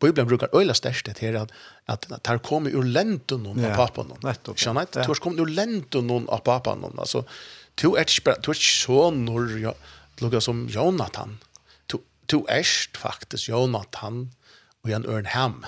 Bibeln 0.00 0.28
brukar 0.28 0.48
öjla 0.52 0.74
störst 0.74 1.06
det 1.06 1.18
här 1.18 1.34
att 1.34 1.52
att 1.86 2.08
det 2.08 2.28
här 2.28 2.38
kommer 2.38 2.70
ur 2.70 2.82
lenten 2.82 3.42
någon 3.42 3.58
ja, 3.58 3.70
av 3.70 3.76
pappan 3.76 4.06
någon. 4.06 4.18
Nettopp. 4.22 4.58
Känner 4.58 4.80
inte, 4.80 4.98
ja. 4.98 5.04
törs 5.04 5.18
kommer 5.18 5.42
ur 5.42 5.46
lenten 5.46 6.06
någon 6.06 6.28
av 6.28 6.38
pappan 6.38 6.78
någon. 6.78 6.98
Alltså, 6.98 7.24
du 7.74 7.96
är 7.96 8.00
inte 8.00 8.54
sån 8.54 9.24
när 9.24 9.58
jag 9.58 9.74
lukar 10.18 10.40
som 10.40 10.68
Jonathan 10.68 11.38
to 12.28 12.44
erst 12.48 12.96
faktisk 12.96 13.48
Jonathan 13.48 14.30
og 14.82 14.90
Jan 14.90 15.06
Ørnhem, 15.06 15.64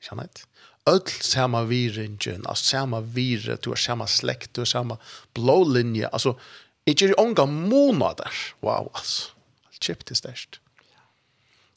kjenner 0.00 0.28
jeg 0.28 0.46
öll 0.86 1.08
samma 1.08 1.64
virringen, 1.64 2.46
alltså 2.46 2.64
samma 2.64 3.00
virre, 3.00 3.56
du 3.56 3.70
har 3.70 3.76
samma 3.76 4.06
släkt, 4.06 4.54
du 4.54 4.60
har 4.60 4.66
samma 4.66 4.98
blå 5.34 5.64
linje, 5.64 6.08
alltså 6.08 6.38
inte 6.84 7.04
i 7.04 7.14
ånga 7.14 7.46
månader, 7.46 8.32
wow 8.60 8.90
alltså, 8.94 9.30
allt 9.66 9.82
köpt 9.82 10.10
är 10.10 10.14
störst. 10.14 10.60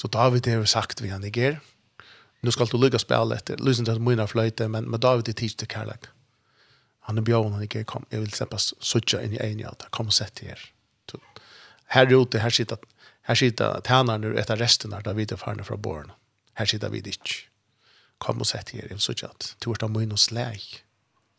Så 0.01 0.07
David 0.07 0.47
har 0.47 0.65
sagt 0.65 1.01
vi 1.01 1.09
han 1.09 1.23
igår, 1.23 1.59
nu 2.41 2.51
skal 2.51 2.67
du 2.67 2.77
lycka 2.77 2.99
spela 2.99 3.35
efter, 3.35 3.57
lyssna 3.57 3.85
till 3.85 4.01
mina 4.01 4.27
fløyte, 4.27 4.67
men, 4.67 4.89
men 4.89 4.99
David 4.99 5.29
er 5.29 5.33
tids 5.33 5.55
til 5.55 5.67
kærlek. 5.67 6.09
Han 6.99 7.17
er 7.17 7.21
bjørn 7.21 7.53
han 7.53 7.63
igår 7.63 7.83
kom, 7.83 8.05
jag 8.09 8.19
vill 8.19 8.31
släppa 8.31 8.57
suttja 8.57 9.21
inn 9.23 9.33
i 9.33 9.37
en 9.37 9.59
ja, 9.59 9.73
kom 9.89 10.07
och 10.07 10.13
Her. 10.19 10.51
Er. 10.51 10.59
Här 11.85 12.21
ute, 12.21 12.39
her 12.39 12.49
sitter 12.49 12.77
Her 13.27 13.39
sitter 13.39 13.79
tænerne 13.87 14.33
etter 14.39 14.59
resten 14.59 14.93
av 14.93 15.07
videofarene 15.15 15.63
fra 15.63 15.77
båren. 15.77 16.11
Her 16.59 16.65
sitter 16.69 16.91
vi 16.91 17.03
ikke. 17.05 17.45
Kom 18.19 18.41
og 18.43 18.47
sett 18.47 18.73
her, 18.75 18.87
jeg 18.87 18.97
vil 18.97 19.03
sitte 19.03 19.27
at 19.27 19.55
du 19.63 19.71
er 19.71 19.83
av 19.83 19.91
min 19.91 20.11
og 20.11 20.19
sleg. 20.19 20.59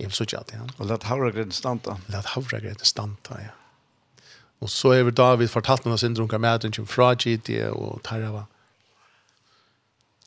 Jeg 0.01 0.11
vil 0.11 0.17
sitte 0.17 0.41
at, 0.41 0.53
ja. 0.53 0.65
Og 0.79 0.89
lett 0.91 1.07
havregreden 1.09 1.53
stanta. 1.55 1.99
Lett 2.13 2.33
havregreden 2.35 2.85
stanta, 2.85 3.39
ja. 3.41 3.53
Og 4.65 4.71
så 4.71 4.95
er 4.97 5.05
vi 5.05 5.13
David 5.13 5.51
fortalt 5.53 5.85
meg 5.85 6.01
syndrom 6.01 6.29
hva 6.31 6.41
med 6.41 6.63
den 6.65 6.73
som 6.73 6.87
fra 6.89 7.13
GD 7.15 7.59
og 7.69 8.01
Tarava. 8.07 8.47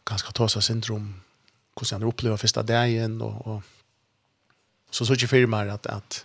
Ganske 0.08 0.34
tåsa 0.38 0.62
syndrom, 0.62 1.10
hvordan 1.74 2.02
han 2.02 2.10
opplever 2.10 2.38
første 2.38 2.64
dagen, 2.64 3.18
og, 3.22 3.42
og 3.48 3.64
så 4.92 5.06
så 5.06 5.18
ikke 5.18 5.28
firmer 5.28 5.74
at, 5.74 5.88
at 5.90 6.24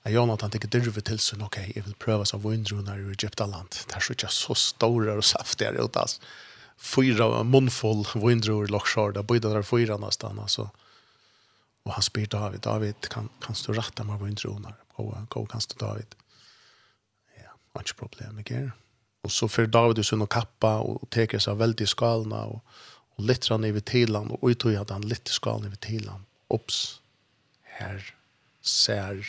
Jeg 0.00 0.16
gjør 0.16 0.28
noe 0.28 0.38
at 0.38 0.44
han 0.46 0.54
ikke 0.56 0.70
dyrver 0.72 1.04
til 1.04 1.18
sånn, 1.20 1.42
ok, 1.44 1.58
jeg 1.74 1.84
vil 1.84 1.96
prøve 2.00 2.24
som 2.28 2.40
vindruner 2.40 3.02
i 3.02 3.10
Egyptaland. 3.12 3.74
Det 3.84 3.96
er 3.96 4.04
så 4.04 4.14
ikke 4.16 4.30
så 4.32 4.56
store 4.56 5.18
og 5.20 5.26
saftige 5.28 5.74
ut, 5.76 5.98
altså. 6.00 6.30
Fyra 6.80 7.42
munnfull 7.44 8.06
vindruner 8.14 8.70
i 8.70 8.72
Loksjord, 8.72 9.18
det 9.18 9.26
bøyde 9.28 9.50
der 9.52 9.66
fyra 9.66 9.98
nesten, 10.00 10.38
altså. 10.40 10.70
Og 11.84 11.92
han 11.92 12.04
spyr 12.04 12.30
David, 12.32 12.62
David, 12.64 13.08
kan, 13.12 13.28
kan 13.44 13.56
du 13.56 13.74
rette 13.76 14.06
meg 14.08 14.22
vindruner? 14.22 14.78
Gå, 14.96 15.04
gå, 15.32 15.42
kan 15.50 15.64
du 15.68 15.76
David? 15.80 16.16
Ja, 17.36 17.52
han 17.76 17.84
ikke 17.84 18.00
problem, 18.06 18.40
ikke. 18.40 18.62
Og 19.24 19.34
så 19.36 19.48
fyrir 19.52 19.68
David 19.72 20.00
i 20.00 20.06
sånn 20.06 20.24
og 20.24 20.30
kappa, 20.32 20.78
og 20.80 21.04
teker 21.12 21.42
seg 21.44 21.60
veldig 21.60 21.84
i 21.84 21.92
skalene, 21.92 22.40
og, 22.54 22.80
og 23.16 23.28
litt 23.28 23.50
rann 23.50 23.68
i 23.68 23.74
Vitiland, 23.76 24.32
og 24.32 24.48
uttog 24.48 24.80
at 24.80 24.94
han 24.96 25.04
litt 25.08 25.28
i 25.28 25.36
skalene 25.36 25.68
i 25.68 25.74
Vitiland. 25.74 26.24
Ops, 26.56 27.00
her 27.76 28.00
ser 28.64 29.20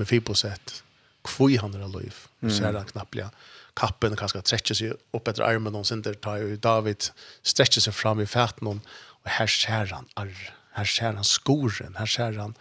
med 0.00 0.08
fibrosett 0.08 0.80
kvui 1.26 1.58
han 1.60 1.74
er 1.74 1.88
lov 1.88 2.26
Mm. 2.40 2.48
Så 2.50 2.64
er 2.64 2.72
han 2.72 2.88
knapplega. 2.88 3.28
Kappen 3.76 4.16
kan 4.16 4.30
skal 4.32 4.40
trekke 4.40 4.74
seg 4.74 4.94
opp 5.12 5.28
etter 5.28 5.44
armen 5.44 5.74
og 5.76 5.84
sin 5.84 6.00
der 6.00 6.14
tar 6.16 6.38
jo 6.40 6.56
David 6.56 7.10
strekker 7.44 7.84
seg 7.84 7.92
fram 7.92 8.20
i 8.20 8.24
fæten 8.24 8.66
og 8.70 8.80
her 9.28 9.46
ser 9.46 9.92
han 9.92 10.08
arr. 10.16 10.40
Her 10.72 10.88
ser 10.88 11.12
han 11.12 11.24
skoren. 11.24 11.98
Her 11.98 12.08
ser 12.08 12.38
han 12.40 12.56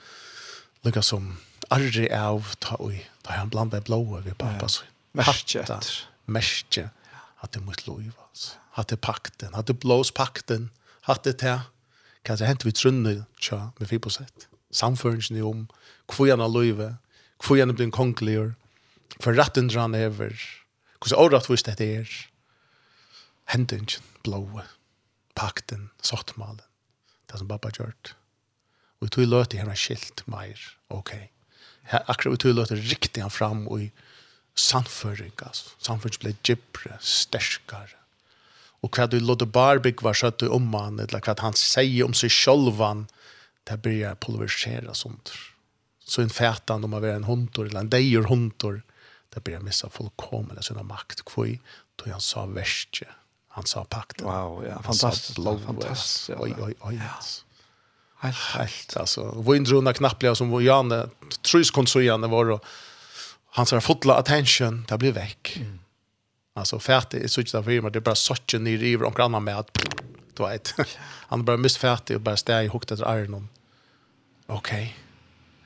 lukka 0.83 1.01
som 1.01 1.37
arri 1.71 2.09
av 2.11 2.55
ta 2.59 2.75
oi 2.83 3.05
ta 3.23 3.39
han 3.39 3.49
blanda 3.49 3.79
i 3.79 3.87
blåa 3.87 4.19
vi 4.25 4.35
pappa 4.35 4.67
så. 4.67 4.83
merket 5.13 6.03
Merkje. 6.27 6.89
Hatt 7.39 7.53
det 7.53 7.63
mot 7.63 7.87
liv. 7.87 8.11
Hatt 8.75 8.89
det 8.89 8.99
pakten. 9.01 9.53
Hatt 9.53 9.67
det 9.67 9.79
blås 9.79 10.11
pakten. 10.11 10.69
Hatt 11.07 11.23
det 11.23 11.39
til. 11.39 11.63
Kanskje 12.27 12.45
hent 12.45 12.65
vi 12.65 12.75
trunne 12.75 13.25
tja 13.39 13.71
med 13.79 13.87
fibrosett. 13.87 14.49
Samføringen 14.71 15.41
om 15.41 15.69
kvui 16.11 16.29
han 16.29 16.43
er 16.43 16.51
hvor 17.43 17.57
gjerne 17.57 17.75
blir 17.75 17.87
en 17.87 18.55
for 19.19 19.35
retten 19.35 19.67
drar 19.67 19.89
over, 19.89 20.35
hvordan 20.99 21.19
året 21.19 21.49
vist 21.49 21.67
dette 21.67 21.83
er, 21.83 22.11
hendingen, 23.51 24.03
blåa, 24.23 24.65
pakten, 25.35 25.89
sottmalen, 26.01 26.61
det 27.31 27.39
som 27.39 27.49
pappa 27.49 27.71
gjort. 27.75 28.13
Og 28.99 29.07
vi 29.07 29.13
tog 29.15 29.29
løte 29.31 29.59
henne 29.59 29.75
skilt 29.79 30.23
mer, 30.27 30.59
ok. 30.91 31.15
Her, 31.89 32.03
Akkurat 32.11 32.35
vi 32.35 32.41
tog 32.43 32.55
løte 32.55 32.75
riktig 32.75 33.23
han 33.23 33.33
fram, 33.33 33.67
og 33.67 33.87
i 33.87 33.91
samføring, 34.59 35.33
altså. 35.45 35.71
Samføring 35.79 36.19
ble 36.19 36.35
gypre, 36.43 36.97
sterskare. 36.99 37.95
Og 38.83 38.95
hva 38.95 39.07
du 39.11 39.17
låte 39.19 39.47
barbygg 39.47 40.03
var 40.03 40.15
søtt 40.15 40.43
om 40.47 40.67
han, 40.75 40.99
eller 41.03 41.23
hva 41.23 41.35
han 41.41 41.55
sier 41.59 42.05
om 42.05 42.15
seg 42.15 42.31
sjølvan, 42.31 43.07
det 43.67 43.81
blir 43.83 43.99
jeg 44.03 44.19
pulverisere 44.23 44.95
sånt. 44.95 45.31
Mm 45.35 45.48
så 46.09 46.21
en 46.21 46.29
fätan 46.29 46.83
om 46.83 46.89
man 46.89 47.03
är 47.03 47.07
en 47.07 47.23
hundor 47.23 47.67
eller 47.67 47.79
en 47.79 47.89
dejur 47.89 48.23
hundor 48.23 48.81
där 49.29 49.41
blir 49.41 49.53
jag 49.53 49.63
missa 49.63 49.89
fullkomliga 49.89 50.61
sina 50.61 50.83
makt 50.83 51.25
kvui 51.25 51.59
då 51.95 52.11
han 52.11 52.21
sa 52.21 52.45
värstje 52.45 53.07
han 53.47 53.65
sa 53.65 53.83
pakten 53.83 54.27
wow 54.27 54.65
ja 54.69 54.81
fantastiskt 54.81 55.43
fantastiskt 55.65 56.29
oj 56.29 56.55
oj 56.59 56.73
oj 56.79 56.95
ja. 56.95 57.23
Helt, 58.21 58.37
helt, 58.37 58.97
alltså. 58.97 59.31
Vad 59.35 59.57
inte 59.57 59.71
runda 59.71 59.93
knappliga 59.93 60.35
som 60.35 60.49
var 60.49 60.61
Janne, 60.61 61.09
tryskonsuljande 61.51 62.27
var 62.27 62.51
och 62.51 62.65
hans 63.45 63.69
sa, 63.69 63.81
fått 63.81 64.05
attention, 64.05 64.85
det 64.87 64.97
blir 64.97 65.11
väck. 65.11 65.57
Mm. 65.57 65.79
Alltså 66.53 66.79
färdig 66.79 67.23
är 67.23 67.27
så 67.27 67.41
inte 67.41 67.57
därför, 67.57 67.81
men 67.81 67.91
det 67.91 67.99
är 67.99 68.01
bara 68.01 68.15
sortje 68.15 68.59
ner 68.59 68.83
i 68.83 68.95
och 68.95 69.19
annan 69.19 69.43
med 69.43 69.57
att 69.57 69.77
du 70.33 70.43
vet. 70.43 70.73
Han 71.27 71.45
bara 71.45 71.57
missfärdig 71.57 72.15
och 72.15 72.21
bara 72.21 72.37
stäg 72.37 72.65
i 72.65 72.69
hukt 72.69 72.91
efter 72.91 73.05
Arnon. 73.05 73.49
Okej. 74.47 74.97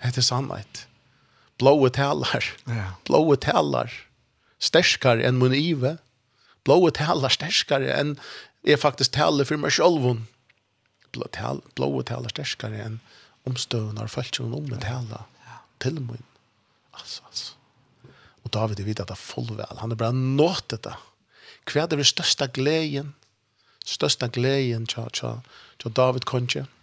Det 0.03 0.17
är 0.17 0.21
sannhet. 0.21 0.87
Blåa 1.57 1.89
talar. 1.89 2.53
Ja. 2.65 2.91
Blåa 3.03 3.35
talar. 3.35 3.93
Stärskare 4.59 5.23
än 5.23 5.37
mun 5.37 5.53
ive. 5.53 5.97
Blåa 6.63 6.91
talar 6.91 7.29
stärskare 7.29 7.93
än 7.93 8.19
är 8.63 8.77
faktiskt 8.77 9.13
talar 9.13 9.45
för 9.45 9.57
mig 9.57 9.71
själv. 9.71 10.21
Blåa 11.11 11.27
tal 11.27 11.61
blåa 11.75 12.03
talar 12.03 12.29
stärskare 12.29 12.81
än 12.81 12.99
omstövnar 13.43 14.07
som 14.07 14.53
om 14.53 14.69
det 14.69 14.85
hela. 14.85 15.23
Till 15.77 15.93
mun. 15.93 16.23
Alltså, 16.91 17.23
alltså. 17.25 17.53
Och 18.43 18.49
David 18.49 18.79
vet 18.79 18.99
att 18.99 19.07
det 19.07 19.13
är 19.13 19.15
fullväl. 19.15 19.77
Han 19.77 19.91
är 19.91 19.95
bara 19.95 20.11
nått 20.11 20.69
detta. 20.69 20.97
Kvad 21.63 21.93
är 21.93 21.97
det 21.97 22.05
största 22.05 22.47
glädjen? 22.47 23.13
Största 23.85 24.27
glädjen, 24.27 24.87
tja, 24.87 25.09
tja, 25.13 25.41
tja, 25.77 25.89
David 25.89 26.25
konje. 26.25 26.59
Mm 26.59 26.82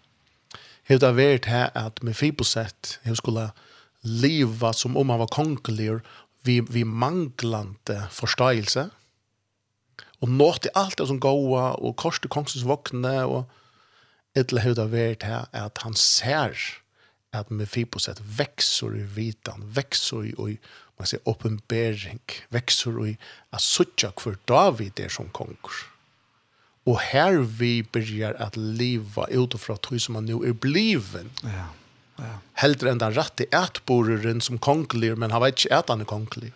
hevde 0.90 1.06
det 1.06 1.16
vært 1.16 1.46
her 1.50 1.70
at 1.78 2.02
Mefiboset 2.02 2.96
hevde 3.04 3.22
skulle 3.22 3.46
leva 4.02 4.72
som 4.74 4.96
om 4.98 5.12
han 5.12 5.22
var 5.22 5.30
kongelig 5.30 6.00
vi, 6.42 6.60
vi 6.60 6.82
manglande 6.84 8.00
forståelse 8.16 8.88
og 10.20 10.28
nåtte 10.28 10.72
alt 10.76 10.98
det 10.98 11.06
som 11.08 11.20
gåa 11.22 11.70
og 11.78 11.96
korste 12.00 12.28
kongsens 12.32 12.66
våkne 12.68 13.14
og 13.28 13.44
etter 14.36 14.62
hevde 14.64 14.82
det 14.82 14.92
vært 14.92 15.26
her 15.28 15.48
at 15.56 15.82
han 15.84 15.96
ser 15.96 16.58
at 17.36 17.50
Mefiboset 17.54 18.18
vekser 18.38 18.96
i 18.98 19.04
vitan, 19.14 19.62
vekser 19.76 20.26
i, 20.26 20.34
i 20.34 20.56
man 20.98 21.08
sier, 21.08 21.22
oppenbering 21.30 22.20
vekser 22.52 22.98
i 23.06 23.14
at 23.54 23.62
suttja 23.62 24.10
hver 24.18 24.36
David 24.50 24.98
er 25.00 25.12
som 25.14 25.30
konger. 25.32 25.76
Og 26.86 27.00
her 27.00 27.38
vi 27.44 27.82
börjar 27.82 28.36
at 28.38 28.56
leva 28.56 29.26
utifrån 29.28 29.78
tog 29.78 30.00
som 30.00 30.14
man 30.14 30.24
nu 30.24 30.40
er 30.44 30.52
bliven. 30.52 31.30
Ja. 31.42 31.66
Ja. 32.20 32.38
Hellre 32.60 32.90
enn 32.92 33.00
den 33.00 33.14
rette 33.16 33.46
etboreren 33.56 34.40
som 34.44 34.58
konklir, 34.58 35.16
men 35.16 35.32
han 35.32 35.42
vet 35.42 35.60
ikke 35.60 35.76
at 35.76 35.92
han 35.92 36.00
er 36.04 36.08
konklir. 36.08 36.52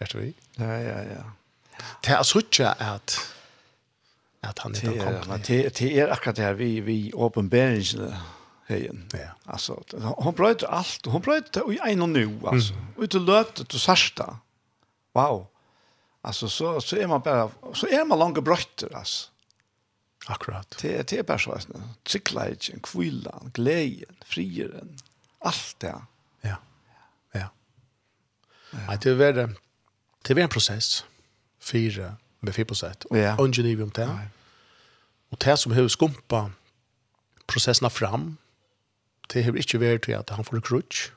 Vet 0.00 0.14
vi? 0.14 0.32
Ja, 0.58 0.72
ja, 0.80 0.98
ja. 1.12 1.22
Det 2.04 2.12
är 2.12 2.22
så 2.22 2.40
inte 2.40 2.72
att 2.72 3.20
att 4.40 4.58
han 4.58 4.74
inte 4.74 4.86
konklir. 4.86 5.40
Det, 5.46 5.78
det 5.78 5.98
er 5.98 6.12
akkurat 6.12 6.36
det 6.36 6.42
her 6.42 6.54
vi, 6.54 6.80
vi 6.80 7.12
åpenbäringen 7.12 8.14
heien. 8.66 9.08
Ja. 9.12 9.30
Alltså, 9.44 9.82
hon 10.00 10.34
bröt 10.34 10.62
allt. 10.62 11.06
Hon 11.06 11.20
bröt 11.20 11.56
i 11.56 11.78
en 11.86 12.02
och 12.02 12.08
nu, 12.08 12.40
alltså. 12.46 12.72
Mm. 12.72 12.86
Och 12.96 13.02
inte 13.02 13.18
lötet 13.18 13.74
och 13.74 13.80
särsta. 13.80 14.36
Wow. 15.12 15.46
Alltså, 16.22 16.48
så, 16.48 16.80
så 16.80 16.96
är 16.96 17.06
man 17.06 17.20
bara, 17.20 17.50
så 17.74 17.86
är 17.86 18.04
man 18.04 18.18
långa 18.18 18.40
brötter, 18.40 18.96
alltså. 18.96 19.29
Akkurat. 20.28 20.76
Det, 20.82 21.10
det 21.10 21.18
er 21.18 21.26
bare 21.26 21.40
sånn. 21.40 21.86
Tryggleikken, 22.04 22.82
kvillan, 22.84 23.52
gleden, 23.56 24.18
frieren, 24.28 24.92
alt 25.40 25.76
det. 25.80 25.94
Ja, 26.44 26.58
ja. 27.34 27.48
Nei, 28.74 28.98
det 29.00 29.14
er 29.16 29.32
det. 29.38 29.46
Det 30.26 30.36
er 30.36 30.42
en 30.44 30.52
prosess. 30.52 31.04
Fire, 31.60 32.14
med 32.40 32.56
fire 32.56 32.68
prosent. 32.68 33.06
Ja. 33.14 33.34
Og 33.38 33.48
ingenier 33.48 33.82
om 33.84 33.92
det. 33.96 34.08
Og 35.30 35.40
det 35.44 35.56
som 35.58 35.72
har 35.72 35.88
skumpa 35.88 36.48
prosessene 37.50 37.90
fram, 37.90 38.36
det 39.32 39.44
har 39.44 39.56
ikke 39.56 39.80
vært 39.80 40.06
til 40.06 40.18
at 40.18 40.30
han 40.34 40.46
får 40.46 40.62
krutsk, 40.66 41.14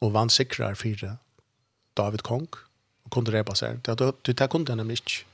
og 0.00 0.14
vann 0.14 0.32
sikrar 0.32 0.78
fire 0.80 1.16
David 1.96 2.24
Kong, 2.24 2.48
og 3.04 3.10
kunne 3.12 3.32
repa 3.32 3.54
seg. 3.58 3.82
Det, 3.84 3.98
det, 3.98 4.12
det, 4.26 4.38
det 4.38 4.48
kunne 4.50 4.68
han 4.68 4.80
nemlig 4.80 5.00
ikke 5.00 5.24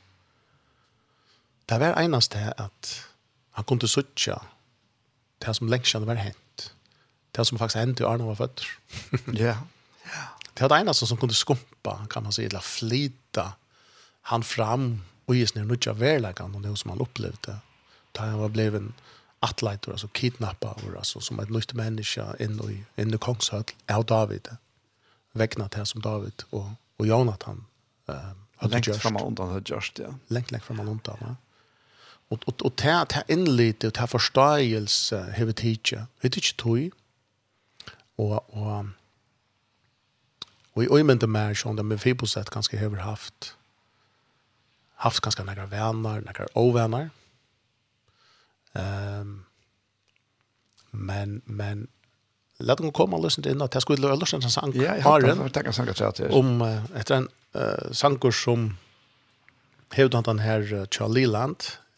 det 1.68 1.80
var 1.82 1.98
enast 2.00 2.32
det 2.32 2.52
at 2.58 2.92
han 3.56 3.64
kunne 3.64 3.88
suttja 3.88 4.38
det 5.42 5.54
som 5.56 5.68
lengst 5.68 5.92
kjenne 5.92 6.08
var 6.08 6.20
hent. 6.20 6.68
Det 7.36 7.44
som 7.46 7.58
faktisk 7.58 7.80
hendte 7.80 8.04
i 8.04 8.06
Arne 8.08 8.28
var 8.28 8.38
født. 8.38 8.66
Ja. 9.46 9.56
Det 10.56 10.62
var 10.62 10.68
det 10.72 10.86
eneste 10.86 11.06
som 11.06 11.18
kunne 11.20 11.34
skumpa, 11.36 12.06
kan 12.08 12.22
man 12.22 12.32
si, 12.32 12.46
eller 12.46 12.64
flita 12.64 13.50
han 14.30 14.42
fram 14.42 15.02
og 15.26 15.34
gis 15.34 15.52
ned 15.54 15.66
nødja 15.68 15.92
verlegan 15.98 16.54
og 16.54 16.62
noe 16.64 16.78
som 16.78 16.94
han 16.94 17.02
opplevde. 17.04 17.58
Da 18.16 18.28
han 18.30 18.40
var 18.40 18.54
blevet 18.54 18.88
atleitor, 19.44 19.92
altså 19.92 20.08
kidnappa, 20.14 20.72
altså 20.96 21.20
som 21.20 21.40
et 21.40 21.52
nytt 21.52 21.74
menneske 21.76 22.24
inn 22.40 22.56
i, 22.70 22.78
inn 22.96 23.12
i 23.12 23.20
kongshøll, 23.20 23.68
av 23.92 24.06
David. 24.08 24.48
Vekna 25.36 25.68
til 25.68 25.86
som 25.86 26.00
David 26.00 26.46
og, 26.52 26.72
og 26.98 27.06
Jonathan. 27.06 27.64
Um, 28.08 28.42
Lengt 28.70 28.88
framme 29.02 29.20
undan 29.20 29.52
hørt, 29.52 29.68
ja. 30.00 30.14
Lengt, 30.32 30.52
lengt 30.52 30.64
framme 30.64 30.86
undan, 30.88 31.20
ja. 31.20 31.34
Og, 32.30 32.38
og, 32.46 32.54
og 32.64 32.72
det 32.82 32.90
er 32.90 33.22
innlite, 33.28 33.86
og 33.86 33.94
det 33.94 34.10
forståelse, 34.10 35.22
hever 35.36 35.52
vi. 35.62 35.78
Vi 36.22 36.28
er 36.28 36.52
tog. 36.58 36.90
Og, 38.18 38.54
og, 38.56 38.86
og 40.74 40.84
i 40.84 40.88
øymende 40.90 41.26
mer 41.26 41.54
sånn, 41.54 41.76
det 41.76 41.84
med 41.86 42.00
Fiboset 42.02 42.50
ganske 42.50 42.78
hever 42.80 43.04
haft, 43.04 43.54
haft 45.04 45.22
ganske 45.22 45.44
nære 45.44 45.68
venner, 45.70 46.24
nære 46.24 46.48
ovenner. 46.54 47.12
Um, 48.74 49.44
men, 50.92 51.42
men, 51.46 51.88
Lät 52.58 52.78
dem 52.78 52.92
komma 52.92 53.16
och 53.16 53.24
lyssna 53.24 53.42
till 53.42 53.62
att 53.62 53.74
jag 53.74 53.82
skulle 53.82 54.02
lära 54.02 54.14
lyssna 54.14 54.38
till 54.38 54.46
en 54.46 54.50
sang. 54.50 54.72
Ja, 54.74 54.96
jag 54.96 55.02
har 55.02 55.48
tagit 55.48 55.66
en 55.66 55.72
sang 55.72 55.88
att 55.88 55.96
säga 55.96 56.32
Om 56.32 56.62
etter 56.96 57.14
en 57.14 57.28
uh, 57.56 57.92
sanger 57.92 58.30
som 58.30 58.76
hevde 59.92 60.16
han 60.16 60.24
den 60.24 60.38
her 60.38 60.72
uh, 60.72 60.86
Charlie 60.90 61.26
Land, 61.26 61.56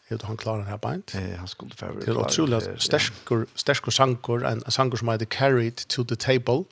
hur 0.09 0.19
han 0.23 0.37
klarar 0.37 0.57
den 0.57 0.67
här 0.67 0.77
band. 0.77 1.03
Eh 1.13 1.37
han 1.37 1.47
skulle 1.47 1.75
för 1.75 1.93
Det 2.05 2.11
är 2.11 2.17
otroligt 2.17 2.81
starkor 2.81 3.45
starkor 3.55 3.91
sankor 3.91 4.45
en 4.45 4.71
sankor 4.71 4.97
som 4.97 5.09
heter 5.09 5.25
Carried 5.25 5.75
to 5.75 6.05
the 6.05 6.15
Table 6.15 6.63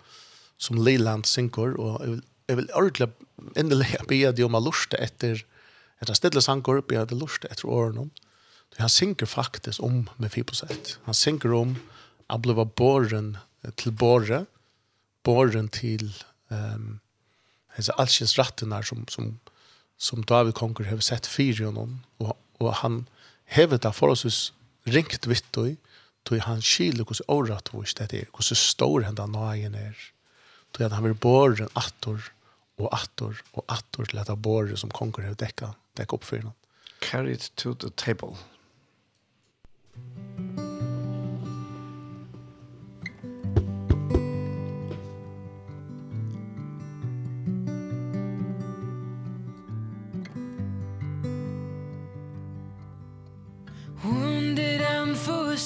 som 0.57 0.77
Leland 0.77 1.25
synkor 1.25 1.73
och 1.73 2.19
jag 2.47 2.55
vill 2.55 2.69
ordla 2.73 3.09
in 3.55 3.69
det 3.69 4.01
be 4.07 4.31
de 4.31 4.43
om 4.43 4.63
lust 4.63 4.93
efter 4.93 5.45
ett 5.99 6.17
stilla 6.17 6.41
sankor 6.41 6.83
be 6.87 7.05
det 7.05 7.15
lust 7.15 7.45
efter 7.45 7.65
åren. 7.65 8.09
Du 8.69 8.75
han 8.81 8.89
synker 8.89 9.25
faktiskt 9.25 9.79
om 9.79 10.09
med 10.15 10.31
4%. 10.31 10.97
Han 11.03 11.13
synker 11.13 11.53
om 11.53 11.75
att 12.27 12.41
bliva 12.41 12.65
borren 12.65 13.37
till 13.75 13.91
borre 13.91 14.45
borren 15.23 15.69
till 15.69 16.13
ehm 16.49 16.73
um, 16.73 16.99
alltså 17.75 17.91
allsins 17.91 18.37
rätterna 18.37 18.83
som 18.83 19.07
som 19.07 19.39
som 19.97 20.21
David 20.25 20.53
konkur 20.53 20.85
har 20.85 20.99
sett 20.99 21.27
fyra 21.27 21.65
honom 21.65 21.99
och 22.17 22.37
och 22.57 22.73
han 22.73 23.05
hevet 23.47 23.85
av 23.85 24.03
oss 24.03 24.51
ringt 24.87 25.27
vitt 25.27 25.59
og 25.59 25.75
tog 26.27 26.43
han 26.43 26.61
skil 26.61 27.03
hos 27.07 27.21
året 27.31 27.71
hos 27.71 27.95
det 27.95 28.11
er, 28.13 28.27
hos 28.35 28.51
stor 28.59 29.05
henda 29.07 29.27
nøyen 29.31 29.75
er, 29.75 29.95
tog 30.75 30.87
at 30.87 30.95
han 30.97 31.07
vil 31.07 31.15
båre 31.15 31.69
attor 31.79 32.31
og 32.77 32.91
attor 32.93 33.39
og 33.55 33.63
attor 33.73 34.05
til 34.05 34.19
dette 34.19 34.35
båre 34.35 34.77
som 34.77 34.91
konger 34.93 35.29
har 35.29 35.39
dekka, 35.39 35.73
dekka 35.97 36.17
opp 36.17 36.27
for 36.27 36.41
henne. 36.41 36.53
Carried 37.01 37.49
to 37.55 37.73
the 37.73 37.89
table. 37.95 38.35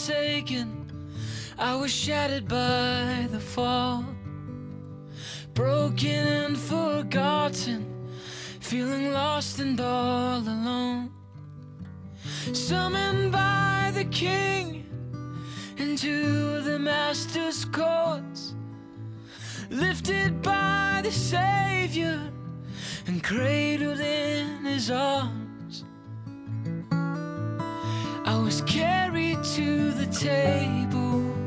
forsaken. 0.01 0.87
I 1.59 1.75
was 1.75 1.91
shattered 1.91 2.47
by 2.47 3.27
the 3.29 3.39
fall. 3.39 4.03
Broken 5.53 6.27
and 6.27 6.57
forgotten. 6.57 7.85
Feeling 8.59 9.13
lost 9.13 9.59
and 9.59 9.79
all 9.79 10.39
alone. 10.39 11.11
Summoned 12.53 13.31
by 13.31 13.91
the 13.93 14.05
king 14.05 14.85
Into 15.77 16.61
the 16.61 16.79
master's 16.79 17.65
courts. 17.65 18.55
Lifted 19.69 20.41
by 20.41 21.01
the 21.03 21.11
savior 21.11 22.19
And 23.05 23.23
cradled 23.23 23.99
in 23.99 24.65
his 24.65 24.89
arms. 24.89 25.40
I 28.31 28.37
was 28.37 28.61
carried 28.61 29.43
to 29.43 29.91
the 29.91 30.05
table. 30.05 31.40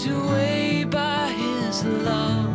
swept 0.00 0.16
away 0.16 0.84
by 0.84 1.28
his 1.28 1.84
love. 1.84 2.49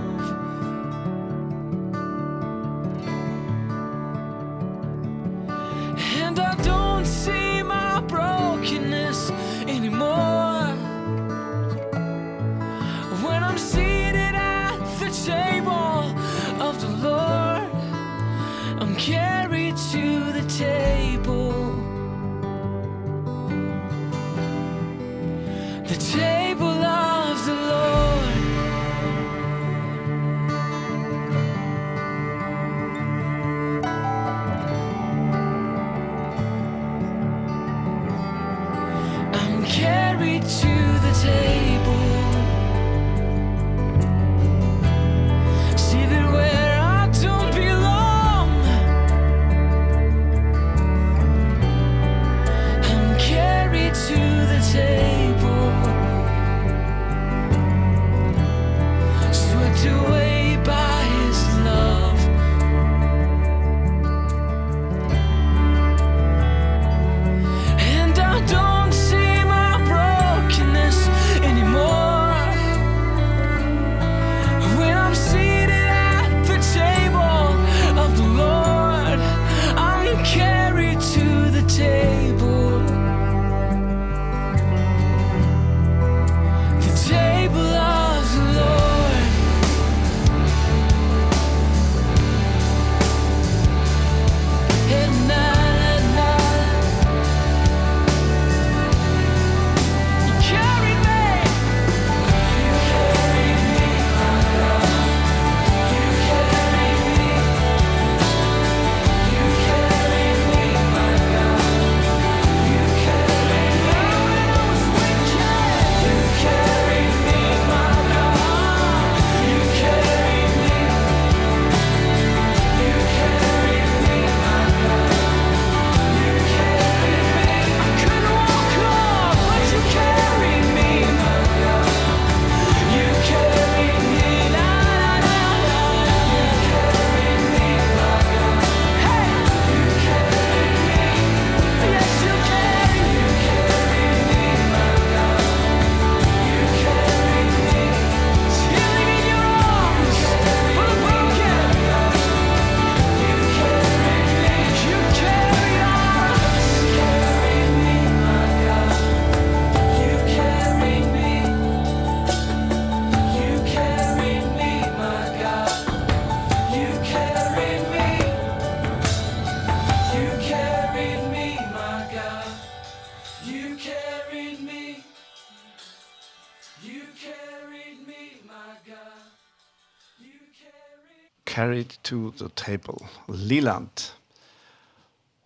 carried 181.66 181.98
to 182.04 182.32
the 182.38 182.50
table. 182.56 183.02
Liland. 183.28 184.12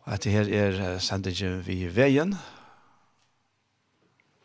Og 0.05 0.15
dette 0.15 0.33
her 0.33 0.49
er 0.51 0.97
sendingen 1.03 1.61
vi 1.63 1.83
i 1.85 1.91
veien. 1.93 2.33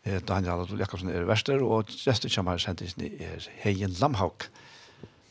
Daniel 0.05 0.61
Adol 0.61 0.83
Jakobsen 0.83 1.11
er 1.11 1.25
verster, 1.27 1.63
og 1.65 1.89
gestet 1.89 2.35
kommer 2.35 2.61
sendingen 2.61 3.17
er 3.19 3.47
Heien 3.65 3.97
Lamhauk. 4.01 4.47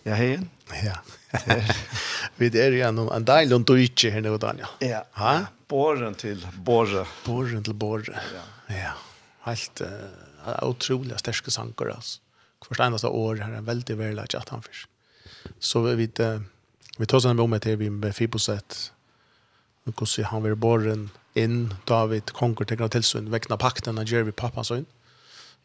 Ja, 0.03 0.17
Heien? 0.19 0.49
Ja. 0.81 0.97
vi 2.39 2.49
er 2.49 2.75
igjennom 2.75 3.11
en 3.13 3.27
deilig 3.27 3.55
og 3.55 3.67
døytje 3.69 4.11
her 4.11 4.25
nå, 4.25 4.35
Daniel. 4.41 4.73
Ja. 4.83 5.03
Ha? 5.19 5.35
Båren 5.71 6.17
til 6.19 6.41
båre. 6.65 7.05
Båren 7.23 7.63
til 7.63 7.77
båre. 7.77 8.17
Ja. 8.33 8.43
ja. 8.73 8.95
Helt 9.45 9.83
uh, 9.85 10.57
utrolig 10.65 11.15
sterske 11.21 11.53
sanker, 11.53 11.93
altså. 11.93 12.19
Hvert 12.63 12.79
eneste 12.85 13.11
år 13.11 13.41
her 13.43 13.57
er 13.59 13.63
veldig 13.67 13.95
veldig 13.99 14.27
at 14.39 14.51
han 14.51 14.63
først. 14.63 14.89
Så 15.59 15.81
vi 15.81 15.95
vet 15.95 16.41
vi 16.97 17.05
tar 17.05 17.19
sen 17.19 17.39
om 17.39 17.53
att 17.53 17.65
vi 17.65 17.89
med 17.89 18.15
Fiboset 18.15 18.91
och 19.85 19.99
så 19.99 20.05
ser 20.05 20.23
han 20.23 20.43
vi 20.43 20.55
borren 20.55 21.09
in. 21.33 21.73
David 21.85 22.31
konkur 22.31 22.65
till 22.65 22.89
tillsyn. 22.89 23.31
Väckna 23.31 23.57
pakten. 23.57 23.95
När 23.95 24.13
Jerry 24.13 24.31
pappa 24.31 24.63
så 24.63 24.75
in 24.75 24.85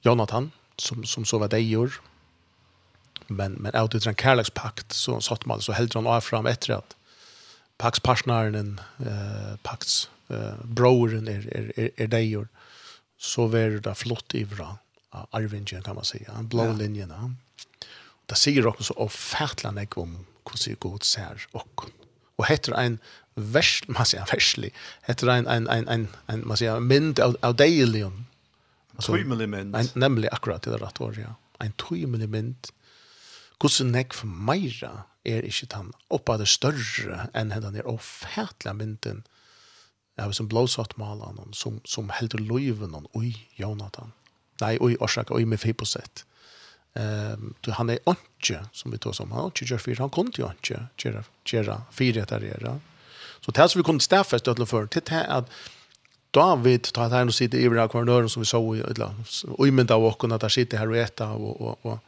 Jonathan 0.01 0.51
som 0.77 1.05
som 1.05 1.25
så 1.25 1.39
vad 1.39 1.51
det 1.51 1.61
gör 1.61 1.93
men 3.27 3.53
men 3.53 3.77
out 3.77 3.95
utan 3.95 4.15
Karlax 4.15 4.51
pakt 4.51 4.93
så 4.93 5.21
satt 5.21 5.47
man 5.47 5.61
så 5.61 5.73
helt 5.73 5.95
han 5.95 6.23
fram 6.23 6.47
efter 6.47 6.75
att 6.75 6.97
Pax 7.77 8.01
partnern 8.01 8.81
eh 8.99 9.57
Pax 9.63 10.11
eh 10.29 10.55
broren 10.65 11.29
är 11.29 11.57
är 11.57 11.73
är, 11.81 11.91
är 11.97 12.07
det 12.07 12.23
gör 12.23 12.49
så 13.19 13.47
var 13.47 13.81
det 13.81 13.95
flott 13.95 14.35
ivra 14.35 14.79
arvingen 15.11 15.83
kan 15.83 15.95
man 15.95 16.05
säga. 16.05 16.33
En 16.39 16.49
blå 16.49 16.73
linje 16.73 17.07
där 17.07 17.35
det 18.29 18.39
sier 18.39 18.65
dere 18.65 18.85
så 18.85 18.97
ofertelig 19.01 19.75
nek 19.77 19.97
om 20.01 20.19
hvordan 20.49 20.81
god 20.85 21.07
ser 21.07 21.45
dere. 21.53 21.91
Og 22.39 22.47
heter 22.49 22.77
en 22.79 22.99
vers, 23.35 23.81
man 23.95 24.09
sier 24.09 24.27
verslig, 24.31 24.73
heter 25.09 25.33
en, 25.33 25.51
en, 25.51 25.69
en, 25.73 25.89
en, 25.89 26.09
en 26.29 26.47
man 26.47 26.61
sier, 26.61 26.81
mynd 26.81 27.21
av, 27.25 27.37
av 27.43 27.57
deilium. 27.59 28.25
Tøymelig 28.99 29.47
mynd. 29.51 29.77
En, 29.79 29.93
nemlig 29.95 30.31
akkurat 30.35 30.65
det 30.67 30.81
rett 30.83 31.01
året, 31.01 31.23
ja. 31.23 31.37
En 31.63 31.75
tøymelig 31.79 32.29
mynd. 32.31 32.71
Hvordan 33.59 33.93
nek 33.95 34.15
for 34.15 34.31
meira 34.31 35.09
er 35.27 35.47
ikke 35.47 35.69
den 35.73 35.91
oppa 36.15 36.37
det 36.39 36.47
større 36.51 37.27
enn 37.37 37.51
den 37.51 37.79
er 37.79 37.89
ofertelig 37.91 38.77
mynden 38.79 39.25
av 40.19 40.35
som 40.35 40.49
blåsatt 40.51 40.97
malene 40.99 41.47
som, 41.55 41.81
som 41.87 42.11
helder 42.15 42.43
løyven 42.43 42.97
og 42.99 43.19
oi, 43.19 43.33
Jonathan. 43.59 44.15
Nei, 44.63 44.75
oi, 44.83 44.97
orsaka, 45.03 45.35
oi, 45.35 45.45
med 45.47 45.61
Fiboset. 45.63 46.25
Ehm 46.99 47.55
du 47.61 47.71
han 47.71 47.91
är 47.91 47.99
onche 48.05 48.65
som 48.73 48.91
vi 48.91 48.99
tar 48.99 49.13
som 49.13 49.33
han 49.33 49.45
onche 49.45 49.65
gör 49.65 49.79
fyra 49.79 49.97
han 49.99 50.11
kom 50.11 50.33
till 50.33 50.45
onche 50.45 50.87
gera 50.97 51.25
gera 51.45 51.83
fyra 51.93 52.25
där 52.25 52.45
är 52.45 52.81
Så 53.41 53.51
det 53.51 53.69
som 53.69 53.79
vi 53.79 53.85
kunde 53.85 54.05
stäffa 54.05 54.39
stödla 54.39 54.67
för 54.67 54.87
till 54.87 55.03
det 55.05 55.25
att 55.25 55.51
David 56.31 56.83
tar 56.83 57.11
här 57.11 57.27
och 57.27 57.35
sitter 57.35 57.59
i 57.59 57.69
våra 57.69 57.89
kornören 57.89 58.29
som 58.29 58.43
vi 58.43 58.47
såg 58.47 58.77
i 58.77 58.81
ödla. 58.81 59.15
Och 59.49 59.69
i 59.69 59.71
mynda 59.71 59.95
av 59.95 60.05
åkken 60.05 60.33
att 60.33 60.43
han 60.43 60.51
sitter 60.51 60.79
här 60.79 60.89
och 60.89 60.97
äta 60.97 61.31
och, 61.31 61.61
och, 61.61 61.87
och. 61.87 61.99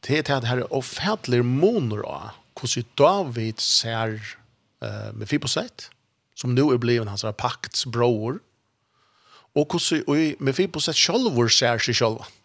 Det 0.00 0.28
här 0.28 0.56
är 0.56 0.72
offentliga 0.72 1.42
månader 1.42 2.02
av 2.02 2.30
hur 2.60 2.84
David 2.94 3.60
ser 3.60 4.36
eh, 4.82 5.12
med 5.12 5.28
Fiboset 5.28 5.90
som 6.34 6.54
nu 6.54 6.62
är 6.62 6.76
blivit 6.76 7.08
hans 7.08 7.24
paktsbror 7.36 8.38
och 9.54 9.72
hur 9.72 10.42
med 10.42 10.56
Fiboset 10.56 10.96
själv 10.96 11.48
ser 11.48 11.78
sig 11.78 11.94
själva. 11.94 12.26
Mm 12.26 12.37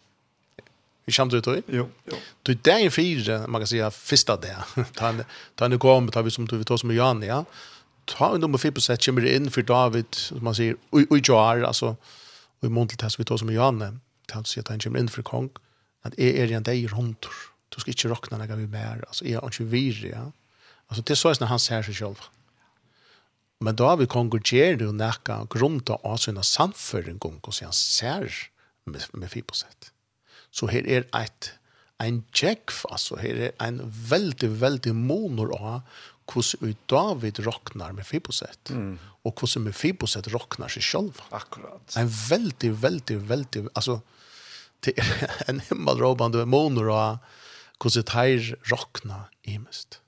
Vi 1.04 1.12
kjente 1.12 1.36
ut 1.36 1.44
det? 1.44 1.62
Jo. 1.68 1.88
jo. 2.08 2.18
Du, 2.42 2.54
det 2.54 2.72
er 2.72 2.84
en 2.84 2.90
fire, 2.90 3.46
man 3.46 3.60
kan 3.60 3.66
säga, 3.66 3.90
första 3.90 4.36
det. 4.36 4.56
Ta 4.96 5.08
en, 5.08 5.24
ta 5.54 5.64
en 5.64 5.78
kom, 5.78 6.08
ta 6.08 6.22
vi 6.22 6.30
som 6.30 6.46
vi 6.46 6.64
tar 6.64 6.76
som 6.76 6.94
Jan, 6.94 7.22
ja. 7.22 7.44
Ta 8.04 8.34
en 8.34 8.40
nummer 8.40 8.58
4 8.58 8.72
procent, 8.72 9.04
kommer 9.04 9.26
in 9.26 9.50
för 9.50 9.62
David, 9.62 10.14
som 10.14 10.44
man 10.44 10.54
säger, 10.54 10.76
oj, 10.90 11.06
oj, 11.10 11.22
jar, 11.24 11.62
alltså, 11.62 11.96
och 12.60 12.66
i 12.66 12.68
måntel 12.68 12.98
test 12.98 13.20
vi 13.20 13.24
tar 13.24 13.36
som 13.36 13.52
Jan, 13.52 14.00
ta 14.26 14.38
en 14.38 14.44
sier, 14.44 14.62
ta 14.62 14.72
en 14.72 14.80
kommer 14.80 14.98
in 14.98 15.08
för 15.08 15.22
kong, 15.22 15.50
att 16.02 16.14
är 16.18 16.34
er 16.36 16.52
en 16.52 16.62
dag 16.62 16.92
runt. 16.92 17.26
Du 17.68 17.80
ska 17.80 17.90
inte 17.90 18.08
rockna 18.08 18.38
när 18.38 18.56
vi 18.56 18.66
mer, 18.66 19.04
alltså, 19.06 19.24
är 19.24 19.34
han 19.34 19.44
inte 19.44 19.64
vir, 19.64 20.06
ja. 20.06 20.32
Alltså, 20.86 21.02
det 21.02 21.10
är 21.10 21.16
så 21.16 21.34
när 21.40 21.46
han 21.46 21.58
ser 21.58 21.82
sig 21.82 21.94
själv. 21.94 22.20
Men 23.60 23.76
då 23.76 23.96
vi 23.96 24.04
gjør 24.04 24.76
du 24.76 24.84
jo 24.84 24.92
nekka 24.92 25.46
grunnt 25.50 25.90
av 25.90 26.16
sina 26.16 26.42
samføring, 26.42 27.18
og 27.22 27.54
så 27.54 27.64
han 27.64 27.72
ser 27.72 28.50
med 29.12 29.30
4 29.30 29.42
procent. 29.42 29.93
Så 30.54 30.70
her 30.70 30.86
er 30.86 31.06
et, 31.18 31.50
en 32.02 32.22
tjekk, 32.34 32.72
altså 32.90 33.18
her 33.22 33.40
er 33.48 33.54
en 33.64 33.80
veldig, 34.10 34.52
veldig 34.60 34.94
monor 34.96 35.54
av 35.58 36.02
hvordan 36.30 36.70
ut 36.70 36.84
David 36.88 37.40
råknar 37.44 37.92
med 37.92 38.06
Fiboset, 38.08 38.70
mm. 38.70 38.94
og 39.26 39.34
hvordan 39.34 39.66
med 39.66 39.76
Fiboset 39.76 40.30
råknar 40.32 40.72
seg 40.72 40.86
selv. 40.86 41.20
Akkurat. 41.36 41.82
En 42.00 42.08
veldig, 42.08 42.70
veldig, 42.82 43.18
veldig, 43.28 43.66
altså, 43.74 43.98
det 44.86 44.94
er 45.00 45.26
en 45.50 45.60
himmelråbande 45.68 46.46
monor 46.46 46.92
av 46.94 47.36
hvordan 47.82 48.06
det 48.06 48.14
her 48.14 48.48
råknar 48.70 49.28
imest. 49.42 50.00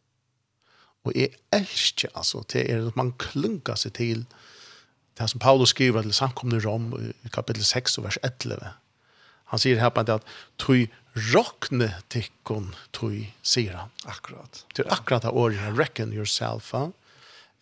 Og 1.07 1.15
jeg 1.15 1.37
elsker, 1.55 2.11
altså, 2.15 2.43
det 2.53 2.65
er 2.71 2.87
at 2.89 2.97
man 2.99 3.13
klunker 3.21 3.79
seg 3.79 3.95
til 3.99 4.25
det 5.17 5.31
som 5.31 5.41
Paulus 5.41 5.73
skriver 5.73 6.05
til 6.05 6.15
samkomne 6.17 6.59
Rom, 6.61 6.91
i 6.99 7.31
kapitel 7.33 7.65
6, 7.65 7.99
vers 8.05 8.19
11, 8.27 8.59
Han 9.53 9.63
sier 9.63 9.81
her 9.81 9.93
på 9.95 10.05
det 10.07 10.19
at 10.21 10.31
tui 10.61 10.87
rockne 11.33 11.89
tikkun 12.13 12.73
tui, 12.97 13.31
sier 13.47 13.77
han. 13.79 13.93
Akkurat. 14.05 14.65
Det 14.75 14.85
er 14.85 14.93
akkurat 14.93 15.25
det 15.25 15.33
året 15.33 15.61
her, 15.63 15.77
reckon 15.79 16.13
yourself, 16.13 16.73
ja. 16.75 16.91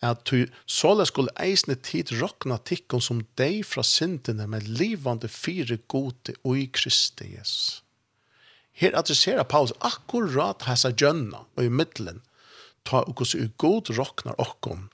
At 0.03 0.25
tui 0.27 0.43
såle 0.69 1.05
skulle 1.07 1.33
eisne 1.41 1.77
tid 1.81 2.11
rockna 2.19 2.57
tikkun 2.61 3.01
som 3.01 3.23
deg 3.39 3.63
fra 3.65 3.81
syndene 3.85 4.45
med 4.51 4.67
livande 4.67 5.29
fire 5.31 5.79
gode 5.87 6.35
i 6.51 6.65
Kristi 6.67 7.31
Jesus. 7.31 7.81
Her 8.75 8.97
adresserer 8.99 9.47
Paulus 9.47 9.73
akkurat 9.79 10.67
hessa 10.67 10.91
gjønna 10.91 11.45
og 11.55 11.63
i 11.63 11.71
middelen 11.71 12.19
ta 12.85 13.05
og 13.07 13.15
hvordan 13.15 13.53
god 13.57 13.93
rocknar 13.97 14.35
okkom 14.41 14.89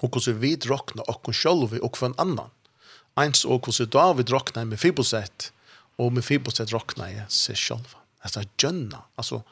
og 0.00 0.08
hvordan 0.12 0.38
vi 0.40 0.52
roknar 0.68 1.08
okkom 1.12 1.34
sjølvi 1.36 1.80
og 1.80 1.94
kvann 1.96 2.16
annan. 2.20 2.52
Eins 3.18 3.42
og 3.44 3.64
hvordan 3.64 3.90
David 3.92 4.32
roknar 4.32 4.68
med 4.68 4.80
Fiboset, 4.80 5.50
Och 6.00 6.12
med 6.12 6.24
Fiboset 6.24 6.72
rockna 6.72 7.10
jag 7.12 7.30
sig 7.30 7.56
själv. 7.56 7.96
Alltså 8.20 8.42
gjønna. 8.56 9.02
Alltså 9.20 9.42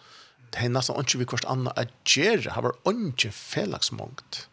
det 0.53 0.65
er 0.65 0.71
nesten 0.73 0.97
ikke 1.03 1.19
vi 1.21 1.27
kvart 1.29 1.45
anna 1.45 1.75
at 1.77 1.93
göra. 2.09 2.55
Har 2.55 2.65
vært 2.65 2.89
ikke 2.89 3.33
felagsmångt. 3.37 4.47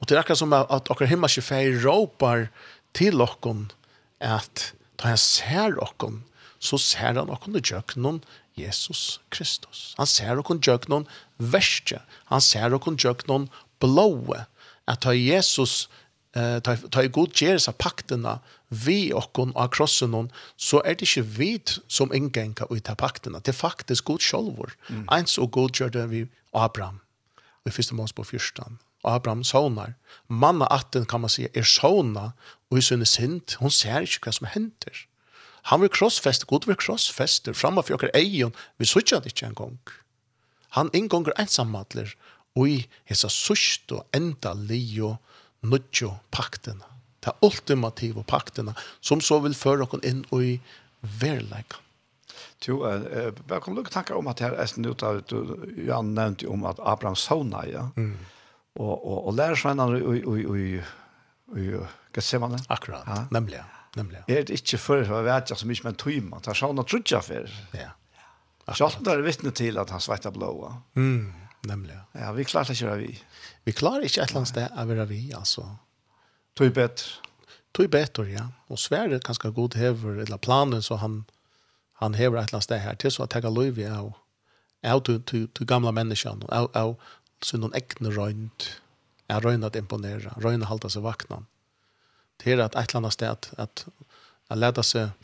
Och 0.00 0.06
det 0.06 0.16
er 0.16 0.20
akkurat 0.20 0.38
som 0.38 0.52
att 0.52 0.90
akkurat 0.90 1.08
hemma 1.08 1.28
sig 1.28 1.42
fär 1.42 1.72
ropar 1.84 2.48
till 2.92 3.20
okkon 3.20 3.72
att 4.20 4.74
da 4.96 5.08
han 5.08 5.18
ser 5.18 5.78
okkon 5.80 6.24
så 6.58 6.78
ser 6.78 7.14
han 7.14 7.30
okkon 7.30 7.56
i 7.56 7.62
jöknon 7.64 8.20
Jesus 8.54 9.20
Kristus. 9.28 9.94
Han 9.96 10.06
ser 10.06 10.38
okkon 10.38 10.60
jöknon 10.60 11.08
verste. 11.36 12.02
Han 12.24 12.40
ser 12.40 12.74
okkon 12.74 12.96
jöknon 12.98 13.48
blåe. 13.80 14.44
Att 14.84 15.00
ta 15.00 15.14
Jesus 15.14 15.88
Kristus 15.88 15.88
eh 16.34 16.60
ta 16.60 16.76
ta 16.76 17.04
god 17.06 17.34
gjeres 17.36 17.68
av 17.68 17.76
paktene 17.76 18.38
vi 18.70 19.12
okkon 19.12 19.52
av 19.54 19.68
krossen 19.68 20.14
hon 20.16 20.30
så 20.56 20.80
er 20.84 20.96
det 20.96 21.08
ikke 21.08 21.28
vi 21.38 21.50
som 21.88 22.12
inngenka 22.12 22.64
ut 22.70 22.88
av 22.88 22.96
paktena. 22.96 23.38
det 23.38 23.48
er 23.48 23.58
faktisk 23.58 24.04
god 24.04 24.20
sjolvor. 24.20 24.72
mm. 24.88 25.08
eins 25.08 25.38
og 25.38 25.50
god 25.50 25.70
gjør 25.70 25.90
det 25.90 26.10
vi 26.10 26.26
Abraham 26.54 27.00
vi 27.64 27.70
første 27.70 27.94
mås 27.94 28.12
på 28.12 28.24
fyrstan 28.24 28.78
Abraham 29.04 29.44
sonar 29.44 29.94
manna 30.28 30.66
atten 30.70 31.04
kan 31.04 31.20
man 31.20 31.30
si 31.30 31.48
er 31.54 31.62
sona 31.62 32.32
og 32.70 32.78
i 32.78 32.80
sunne 32.80 33.06
sint 33.06 33.56
hon 33.60 33.70
ser 33.70 34.00
ikke 34.00 34.26
hva 34.26 34.32
som 34.32 34.46
henter 34.46 35.06
han 35.62 35.80
vil 35.80 35.92
krossfeste 35.92 36.46
god 36.46 36.64
vil 36.66 36.76
krossfeste 36.76 37.54
framme 37.54 37.82
for 37.82 37.94
okker 37.94 38.10
eion 38.14 38.54
vi 38.78 38.88
sutja 38.88 39.20
det 39.20 39.34
ikke 39.34 39.46
en 39.46 39.54
gang 39.54 39.78
han 40.70 40.90
inngonger 40.94 41.36
ensammatler 41.36 42.16
og 42.56 42.68
i 42.68 42.86
hessa 43.04 43.28
sust 43.28 43.92
og 43.92 44.06
enda 44.16 44.54
lio 44.56 45.10
og 45.10 45.18
nødjo 45.62 46.16
pakten, 46.34 46.82
ta 47.22 47.34
ultimative 47.42 48.24
pakten, 48.26 48.72
som 49.00 49.22
så 49.22 49.40
vil 49.44 49.54
føre 49.56 49.86
oss 49.86 50.04
inn 50.06 50.24
i 50.34 50.58
verleik. 51.02 51.78
Jo, 52.62 52.82
eh, 52.86 53.32
jeg 53.34 53.62
kom 53.62 53.74
lukke 53.74 53.90
tanker 53.90 54.14
om 54.18 54.28
at 54.30 54.40
her, 54.42 54.54
jeg 54.60 54.70
snutt 54.70 55.02
av, 55.06 55.22
Jan 55.82 56.12
nevnte 56.14 56.46
om 56.50 56.62
at 56.70 56.78
Abraham 56.78 57.18
sauna, 57.18 57.64
ja, 57.66 57.88
mm. 57.96 58.12
og, 58.78 58.92
og, 58.94 59.16
og 59.30 59.34
lærer 59.38 59.58
seg 59.58 59.74
henne 59.74 59.98
i, 59.98 60.20
i, 60.22 60.44
i, 60.44 60.82
i 61.58 61.66
Gethsemane. 62.14 62.62
Akkurat, 62.70 63.08
ja? 63.08 63.24
nemlig, 63.34 63.64
nemlig. 63.98 64.22
Er 64.30 64.46
det 64.46 64.60
ikke 64.62 64.78
før, 64.78 65.02
jeg 65.02 65.26
vet 65.26 65.50
ikke 65.50 65.60
så 65.64 65.70
mye, 65.72 65.84
med 65.86 65.92
en 65.92 66.00
tøyma, 66.04 66.38
det 66.38 66.44
er 66.44 66.48
ta 66.52 66.58
Sona 66.62 66.86
trudja 66.86 67.22
før. 67.26 67.50
Ja. 67.74 67.90
Akkurat. 68.62 68.78
Sjalten 68.78 69.10
er 69.10 69.26
vittne 69.26 69.50
til 69.58 69.82
at 69.82 69.90
han 69.90 70.02
sveitta 70.02 70.30
blåa. 70.34 70.76
Mm. 70.94 71.32
Nemlig. 71.68 71.96
Ja, 72.18 72.32
vi 72.34 72.44
klarer 72.48 72.74
ikke 72.74 72.88
å 72.88 72.92
være 72.94 73.04
vi. 73.06 73.18
Vi 73.66 73.74
klarer 73.78 74.06
ikke 74.06 74.22
et 74.24 74.32
eller 74.32 74.42
annet 74.42 74.50
sted 74.50 74.72
å 74.74 74.86
være 74.88 75.06
vi, 75.10 75.20
altså. 75.38 75.66
Tøy 76.58 76.72
bedre. 76.74 77.30
Tog 77.72 77.88
bedre, 77.88 78.26
ja. 78.28 78.46
Og 78.68 78.80
Sverre 78.80 79.20
ganske 79.24 79.50
god 79.56 79.78
hever, 79.80 80.18
eller 80.24 80.36
planen, 80.36 80.82
så 80.84 80.98
han, 81.00 81.22
han 82.02 82.14
hever 82.14 82.36
et 82.38 82.50
eller 82.50 82.58
annet 82.58 82.68
sted 82.68 82.82
her 82.84 82.98
til, 83.00 83.12
så 83.14 83.24
at 83.24 83.36
jeg 83.36 83.46
har 83.46 83.54
lov 83.54 83.78
i 83.80 83.86
av, 83.88 84.10
av 84.84 85.00
til, 85.06 85.22
til, 85.24 85.46
til 85.56 85.68
gamle 85.68 85.92
menneskene, 85.96 86.50
av, 86.52 86.68
av 86.76 86.96
sånn 87.42 87.64
noen 87.64 87.76
ekne 87.78 88.12
røynt, 88.12 88.68
er 89.32 89.40
røynt 89.40 89.64
at 89.64 89.78
imponere, 89.80 90.34
røynt 90.44 90.68
halte 90.68 90.90
seg 90.92 91.06
vakna. 91.06 91.40
Det 92.42 92.52
er 92.52 92.64
at 92.66 92.76
et 92.76 92.90
eller 92.90 93.04
annet 93.04 93.16
sted 93.16 93.30
at, 93.30 93.48
at, 93.62 93.86
at 94.50 94.60
leda 94.60 94.84
seg 94.84 95.14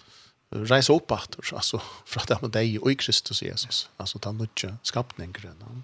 reise 0.70 0.94
opp 0.94 1.12
at, 1.12 1.36
altså, 1.42 1.82
fra 2.10 2.24
det 2.30 2.40
med 2.40 2.54
deg 2.56 2.80
og 2.80 2.92
i 2.94 2.96
Kristus 2.96 3.44
Jesus, 3.44 3.88
altså 3.98 4.22
ta 4.22 4.32
nødje 4.32 4.78
skapninger, 4.88 5.52
Ja 5.52 5.76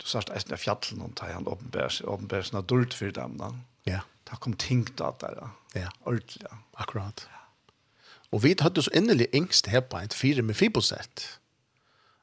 du 0.00 0.06
sa 0.06 0.20
sagt 0.20 0.32
eisen 0.34 0.54
av 0.56 0.62
fjallen 0.62 1.04
og 1.04 1.12
tar 1.18 1.34
han 1.34 1.48
åpenbær 1.48 2.46
sånn 2.46 2.64
dult 2.66 2.96
for 2.96 3.12
dem 3.14 3.36
da. 3.40 3.52
Ja. 3.88 4.00
Det 4.28 4.38
kom 4.40 4.54
ting 4.56 4.86
da 4.96 5.12
der. 5.20 5.42
Ja. 5.76 5.90
Ordentlig. 6.08 6.48
Akkurat. 6.80 7.26
Og 8.30 8.44
vi 8.44 8.54
hadde 8.60 8.82
så 8.82 8.92
innerlig 8.94 9.28
engst 9.34 9.68
her 9.68 9.82
på 9.84 9.98
en 9.98 10.12
fire 10.14 10.42
med 10.42 10.56
fibosett. 10.56 11.26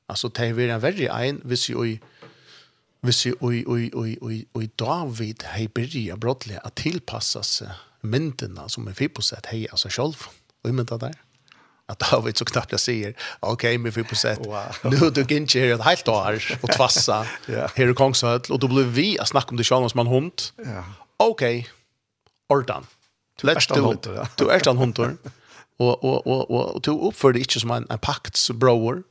Altså, 0.07 0.31
det 0.31 0.47
er 0.47 0.75
en 0.75 0.81
verre 0.81 1.11
en 1.11 1.41
hvis 1.43 1.67
vi 1.69 1.93
i 1.93 1.99
hvis 3.05 3.25
vi 3.25 3.33
oi 3.41 3.63
oi 3.67 3.89
oi 3.93 4.17
oi 4.21 4.37
oi 4.57 4.65
David 4.79 5.43
hei 5.53 5.67
byrja 5.67 6.15
brottlig 6.17 6.57
at 6.63 6.79
tilpassa 6.81 7.43
seg 7.45 7.69
myndina 8.01 8.65
som 8.71 8.87
er 8.89 8.97
fiposett 8.97 9.51
hei 9.51 9.67
altså 9.69 9.91
sjálf 9.93 10.27
og 10.63 10.73
mynda 10.73 10.97
der 10.97 11.19
att 11.87 11.99
David 11.99 12.37
så 12.37 12.45
knappt 12.45 12.71
jag 12.71 12.79
säger 12.79 13.13
okej 13.39 13.77
men 13.77 13.91
vi 13.91 14.03
på 14.03 14.15
sätt 14.15 14.39
wow. 14.45 14.75
nu 14.83 15.09
du 15.09 15.21
ikke 15.21 15.59
her 15.59 15.73
et 15.73 15.81
helt 15.81 16.07
år 16.07 16.41
och 16.61 16.69
tvassa. 16.71 17.25
Yeah. 17.47 17.71
her 17.75 17.89
i 17.89 17.93
Kongshöll 17.93 18.41
och 18.49 18.59
då 18.59 18.67
blev 18.67 18.85
vi 18.85 19.17
å 19.19 19.25
snakke 19.25 19.49
om 19.49 19.57
det 19.57 19.63
själva 19.63 19.89
som 19.89 19.99
en 19.99 20.07
hund. 20.07 20.41
Yeah. 20.59 20.83
okej 21.17 21.59
okay. 21.59 21.71
ordan 22.49 22.85
let's 23.41 23.75
do 23.75 23.93
it. 23.93 24.03
du 24.37 24.49
är 24.49 24.67
en 24.67 24.77
hund 24.77 24.99
og, 24.99 26.03
och 26.03 26.27
och 26.27 26.27
och 26.27 26.75
och 26.75 26.81
du 26.81 26.91
uppförde 26.91 27.39
inte 27.39 27.59
som 27.59 27.71
en, 27.71 27.87
en 27.89 27.99
pakts 27.99 28.49
og, 28.49 29.03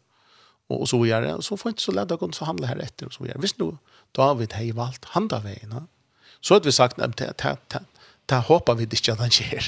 och, 0.68 0.88
så 0.88 1.06
gjør 1.06 1.20
det, 1.20 1.42
så 1.42 1.56
får 1.56 1.70
inte 1.70 1.82
så 1.82 1.92
lätt 1.92 2.12
att 2.12 2.34
så 2.34 2.44
handla 2.44 2.66
här 2.66 2.76
etter, 2.82 3.06
og 3.06 3.12
så 3.12 3.22
vidare. 3.22 3.38
Visst 3.40 3.58
nu 3.58 3.78
David 4.12 4.52
har 4.52 4.72
valt 4.72 5.04
handaveien, 5.04 5.86
så 6.40 6.54
har 6.54 6.60
vi 6.60 6.72
sagt 6.72 6.98
att 6.98 7.16
ta 7.16 7.32
ta 7.32 7.80
ta 8.26 8.36
hoppar 8.36 8.74
vi 8.74 8.86
det 8.86 8.96
inte 8.96 9.12
att 9.12 9.18
han 9.18 9.28
ger 9.28 9.60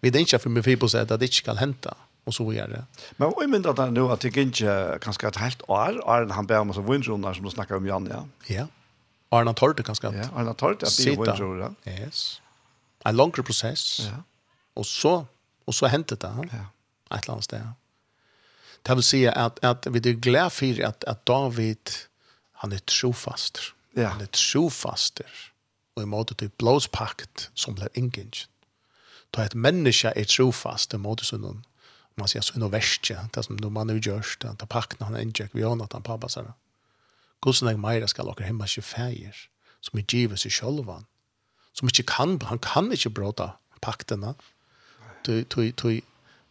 vi 0.00 0.10
det 0.10 0.20
inte 0.20 0.38
för 0.38 0.50
mig 0.50 0.62
fibo 0.62 0.88
på 0.88 0.98
att 0.98 1.08
det 1.08 1.22
inte 1.22 1.42
kan 1.42 1.56
hända 1.56 1.94
och 2.24 2.34
så 2.34 2.52
gör 2.52 2.68
det. 2.68 2.84
Men 3.16 3.32
jag 3.36 3.50
menar 3.50 3.82
att 3.82 3.92
nu 3.92 4.00
att 4.00 4.20
det 4.20 4.36
inte 4.36 4.98
kanske 5.00 5.28
ett 5.28 5.36
helt 5.36 5.62
år 5.68 6.10
är 6.10 6.26
han 6.26 6.46
ber 6.46 6.58
om 6.58 6.74
så 6.74 6.80
vindrundar 6.80 7.34
som 7.34 7.44
du 7.44 7.50
snackar 7.50 7.74
om 7.76 7.86
Jan 7.86 8.08
ja. 8.12 8.54
Ja. 8.54 8.66
Arna 9.28 9.54
Torte 9.54 9.82
kanske. 9.82 10.06
Ja, 10.06 10.28
Arna 10.34 10.54
Torte 10.54 10.86
är 10.86 11.10
vindrundar. 11.10 11.74
Yes. 11.86 12.40
En 13.04 13.16
longer 13.16 13.42
process. 13.42 14.00
Ja. 14.00 14.22
Och 14.74 14.86
så 14.86 15.26
och 15.64 15.74
så 15.74 15.86
hänt 15.86 16.08
det. 16.08 16.34
Ja. 16.52 17.16
Ett 17.16 17.28
lands 17.28 17.48
där. 17.48 17.72
Det 18.82 18.94
vill 18.94 19.02
säga 19.02 19.32
att 19.32 19.64
att 19.64 19.86
vi 19.86 20.00
det 20.00 20.12
glada 20.12 20.50
för 20.50 20.84
att 20.84 21.04
att 21.04 21.26
David 21.26 21.90
han 22.52 22.72
är 22.72 22.78
trofast. 22.78 23.58
Ja. 23.92 24.08
Han 24.08 24.20
är 24.20 24.26
trofast. 24.26 25.20
Och 25.94 26.02
i 26.02 26.06
måte 26.06 26.34
blows 26.34 26.56
blåspakt 26.56 27.50
som 27.54 27.74
blir 27.74 27.88
ingenjent 27.94 28.48
ta 29.34 29.44
ett 29.44 29.54
människa 29.54 30.10
är 30.10 30.24
trofast 30.24 30.92
mot 30.92 31.20
sunnen 31.20 31.64
man 32.16 32.28
ser 32.28 32.40
så 32.40 32.68
värstje 32.68 33.28
det 33.32 33.42
som 33.42 33.60
då 33.60 33.70
man 33.70 33.86
nu 33.86 33.98
görs 33.98 34.36
det 34.40 34.48
att 34.48 34.68
packna 34.68 35.06
han 35.06 35.32
Jack 35.34 35.50
vi 35.52 35.62
har 35.62 35.76
något 35.76 35.92
han 35.92 36.02
pappa 36.02 36.28
så 36.28 36.42
där 36.42 36.52
Guds 37.42 37.62
när 37.62 37.76
mer 37.76 38.06
ska 38.06 38.22
locka 38.22 38.44
hemma 38.44 38.66
sig 38.66 38.82
färger 38.82 39.36
som 39.80 39.98
är 39.98 40.04
givet 40.14 40.46
i 40.46 40.50
självan 40.50 41.04
som 41.72 41.88
inte 41.88 42.02
kan 42.02 42.40
han 42.40 42.58
kan 42.58 42.92
inte 42.92 43.10
bråta 43.10 43.52
pakterna 43.80 44.34
du 45.24 45.44
du 45.54 45.72
du 45.82 46.00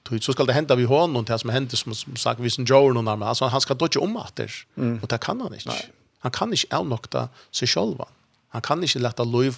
du 0.10 0.20
så 0.20 0.34
ska 0.34 0.44
det 0.44 0.54
hända 0.54 0.76
vi 0.76 0.86
har 0.86 1.08
någon 1.08 1.24
det 1.24 1.40
som 1.40 1.50
hände 1.50 1.76
som, 1.76 1.96
som 1.96 2.16
sagt 2.16 2.40
vi 2.40 2.50
som 2.50 2.66
Joe 2.66 2.94
någon 2.94 3.08
annan 3.08 3.30
alltså 3.30 3.46
han 3.46 3.62
ska 3.62 3.74
dodge 3.74 3.98
om 3.98 4.18
att 4.18 4.40
mm. 4.78 5.00
och 5.02 5.08
det 5.08 5.18
kan 5.18 5.42
han 5.42 5.54
inte 5.54 5.72
han 6.20 6.32
kan 6.32 6.52
inte 6.52 6.68
älnokta 6.70 7.30
sig 7.52 7.68
självan 7.68 8.12
han 8.48 8.62
kan 8.62 8.84
inte 8.84 9.00
lätta 9.00 9.24
lov 9.24 9.58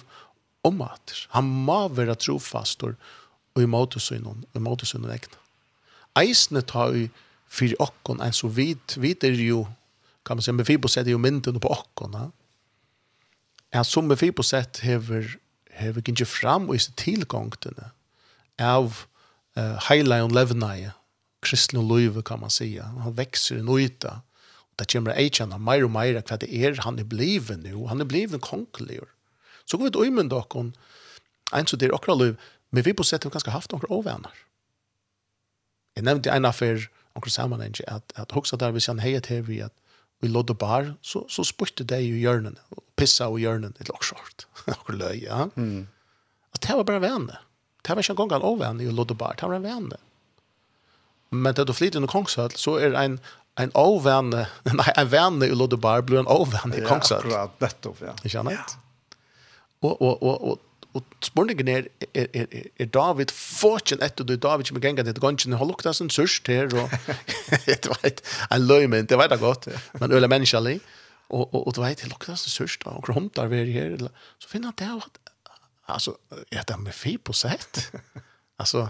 om 0.66 0.82
at 0.82 1.14
han 1.34 1.48
må 1.66 1.86
være 1.88 2.16
trofast 2.20 2.82
og 2.86 3.62
i 3.62 3.68
måtesynen 3.70 4.44
og 4.44 4.58
i 4.58 4.62
måtesynen 4.62 5.10
egna. 5.10 5.40
Eisene 6.16 6.62
tar 6.62 6.94
jo 6.96 7.08
fyrir 7.48 7.80
okkon 7.80 8.22
en 8.24 8.34
så 8.34 8.48
vidt, 8.48 8.96
vidt 9.00 9.24
er 9.24 9.36
jo 9.38 9.66
kan 10.26 10.36
man 10.36 10.42
säga, 10.42 10.52
Mefibos 10.52 10.96
är 10.96 11.04
ju 11.04 11.18
mynden 11.18 11.60
på 11.60 11.68
åkkorna. 11.68 12.30
Ja, 13.70 13.84
som 13.84 14.08
Mefibos 14.08 14.48
sett 14.48 14.78
hever, 14.78 15.38
hever 15.70 16.02
inte 16.08 16.24
fram 16.24 16.68
og 16.68 16.74
i 16.74 16.78
sin 16.78 16.94
av 18.58 19.06
uh, 19.58 19.78
Heila 19.88 20.16
levnei, 20.16 20.34
Levnaje, 20.34 20.92
kristna 21.42 21.80
löve 21.82 22.22
kan 22.22 22.40
man 22.40 22.50
säga. 22.50 22.82
Han 22.82 23.14
växer 23.14 23.58
en 23.58 23.66
nøyta 23.66 24.22
Och 24.68 24.74
där 24.76 24.84
kommer 24.84 25.10
Eichan, 25.16 25.52
han 25.52 25.64
mer 25.64 25.84
och 25.84 25.90
mer 25.90 26.22
vad 26.30 26.40
det 26.40 26.54
er 26.54 26.80
han 26.80 26.98
er 26.98 27.04
bliven 27.04 27.60
nu. 27.60 27.86
Han 27.86 28.00
är 28.00 28.04
bliven 28.04 28.40
konkelig. 28.40 29.00
Så 29.66 29.78
går 29.78 29.88
vi 29.88 29.94
til 29.96 30.08
øymen 30.08 30.30
dere, 30.30 30.66
en 31.54 31.66
som 31.66 31.78
det 31.78 31.88
er 31.88 31.94
akkurat 31.94 32.20
liv, 32.20 32.36
men 32.70 32.84
vi 32.84 32.94
på 32.94 33.04
sett 33.06 33.24
har 33.24 33.34
ganske 33.34 33.54
haft 33.54 33.72
noen 33.72 33.86
overvenner. 33.88 34.34
Jeg 35.96 36.06
nevnte 36.06 36.32
en 36.32 36.48
affær, 36.48 36.88
noen 37.16 37.32
sammenheng, 37.32 37.78
at, 37.88 38.14
at 38.16 38.34
hoksa 38.36 38.58
der 38.60 38.74
hvis 38.74 38.88
han 38.90 39.00
heiet 39.00 39.28
til 39.30 39.44
vi 39.46 39.60
at 39.64 39.72
vi 40.20 40.28
lodde 40.28 40.54
bar, 40.56 40.94
så, 41.02 41.24
så 41.28 41.44
spurte 41.44 41.84
det 41.84 42.00
i 42.04 42.12
hjørnen, 42.22 42.56
og 42.72 42.82
pissa 42.96 43.28
i 43.28 43.42
hjørnen, 43.44 43.76
et 43.80 43.90
loksjort, 43.92 44.46
noen 44.70 45.00
løy, 45.00 45.22
ja. 45.24 45.46
Mm. 45.56 45.86
At 46.56 46.62
det 46.64 46.76
var 46.78 46.88
bare 46.88 47.04
venne. 47.04 47.40
Det 47.84 47.94
var 47.94 48.02
ikke 48.02 48.16
en 48.16 48.20
gang 48.22 48.38
en 48.38 48.46
overvenne 48.48 48.84
i 48.84 48.92
lodde 48.92 49.16
bar, 49.18 49.36
det 49.36 49.48
var 49.48 49.58
en 49.58 49.66
venne. 49.66 49.98
Men 51.34 51.54
da 51.58 51.66
du 51.66 51.74
flyter 51.74 52.00
under 52.00 52.10
Kongshøll, 52.10 52.54
så 52.56 52.78
er 52.80 52.96
en 52.96 53.18
en 53.56 53.70
ovane, 53.72 54.46
nei, 54.68 54.90
en 55.00 55.08
vane 55.08 55.48
i 55.48 55.54
Lodebar 55.56 56.02
blir 56.04 56.20
en 56.20 56.28
ovane 56.28 56.76
i 56.76 56.82
Kongshøll. 56.84 57.24
Ja, 57.32 57.46
akkurat, 57.46 57.62
nettopp, 57.64 58.02
ja. 58.04 58.12
Ikke 58.22 58.42
annet? 58.42 58.74
Ja. 58.76 58.82
Og, 59.84 59.92
og, 60.02 60.22
og, 60.22 60.44
og 60.50 60.62
og 60.96 61.04
spurningen 61.24 61.68
er, 61.68 61.88
er, 62.14 62.26
er, 62.32 62.68
er 62.80 62.88
David 62.88 63.32
fortjen 63.34 64.02
etter 64.04 64.24
du 64.24 64.36
David 64.40 64.68
som 64.68 64.78
er 64.78 64.84
gengen 64.86 65.08
etter 65.08 65.22
gangen, 65.22 65.56
har 65.58 65.68
lukta 65.68 65.92
sin 65.96 66.10
sørst 66.12 66.48
her, 66.48 66.72
og 66.72 66.92
et 67.72 67.88
veit 67.90 68.22
jeg 68.24 68.62
løy 68.64 68.86
meg, 68.88 69.08
det 69.10 69.18
vet 69.20 69.34
jeg 69.34 69.42
godt, 69.42 69.68
men 70.00 70.14
øyla 70.16 70.30
menneskeli 70.32 70.78
og, 71.28 71.42
og, 71.42 71.66
og 71.66 71.74
du 71.76 71.82
vet, 71.82 72.00
det 72.00 72.08
lukta 72.12 72.36
sin 72.40 72.54
sørst, 72.54 72.86
og 72.88 73.02
kromtar 73.04 73.50
vi 73.52 73.64
her, 73.74 73.98
så 74.40 74.50
finner 74.50 74.72
han 74.72 74.78
det 74.80 74.88
av, 74.94 75.04
altså, 75.98 76.16
er 76.48 76.64
det 76.68 76.78
med 76.80 76.96
fi 76.96 77.16
på 77.18 77.34
sett? 77.36 77.90
altså, 78.62 78.88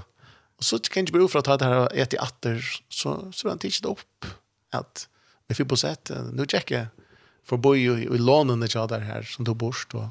og 0.56 0.64
så 0.64 0.78
kan 0.84 1.02
jeg 1.02 1.08
ikke 1.08 1.18
bruke 1.18 1.32
for 1.32 1.42
å 1.42 1.48
ta 1.48 1.56
det 1.60 1.70
her 1.72 1.88
et 2.04 2.14
i 2.14 2.20
atter, 2.22 2.60
så, 2.92 3.16
så 3.34 3.50
han 3.50 3.62
tidsi 3.62 3.82
det 3.84 3.96
opp, 3.96 4.30
at 4.76 5.08
med 5.48 5.58
fi 5.58 5.66
på 5.66 5.78
sett, 5.80 6.12
nu 6.30 6.44
tjekker 6.44 6.78
jeg, 6.78 7.10
for 7.46 7.62
boi 7.62 7.78
i, 7.78 8.06
i 8.06 8.18
lånene 8.20 8.68
til 8.70 8.86
det 8.90 9.02
her, 9.06 9.26
som 9.26 9.46
du 9.46 9.54
borst, 9.58 9.94
og 9.98 10.10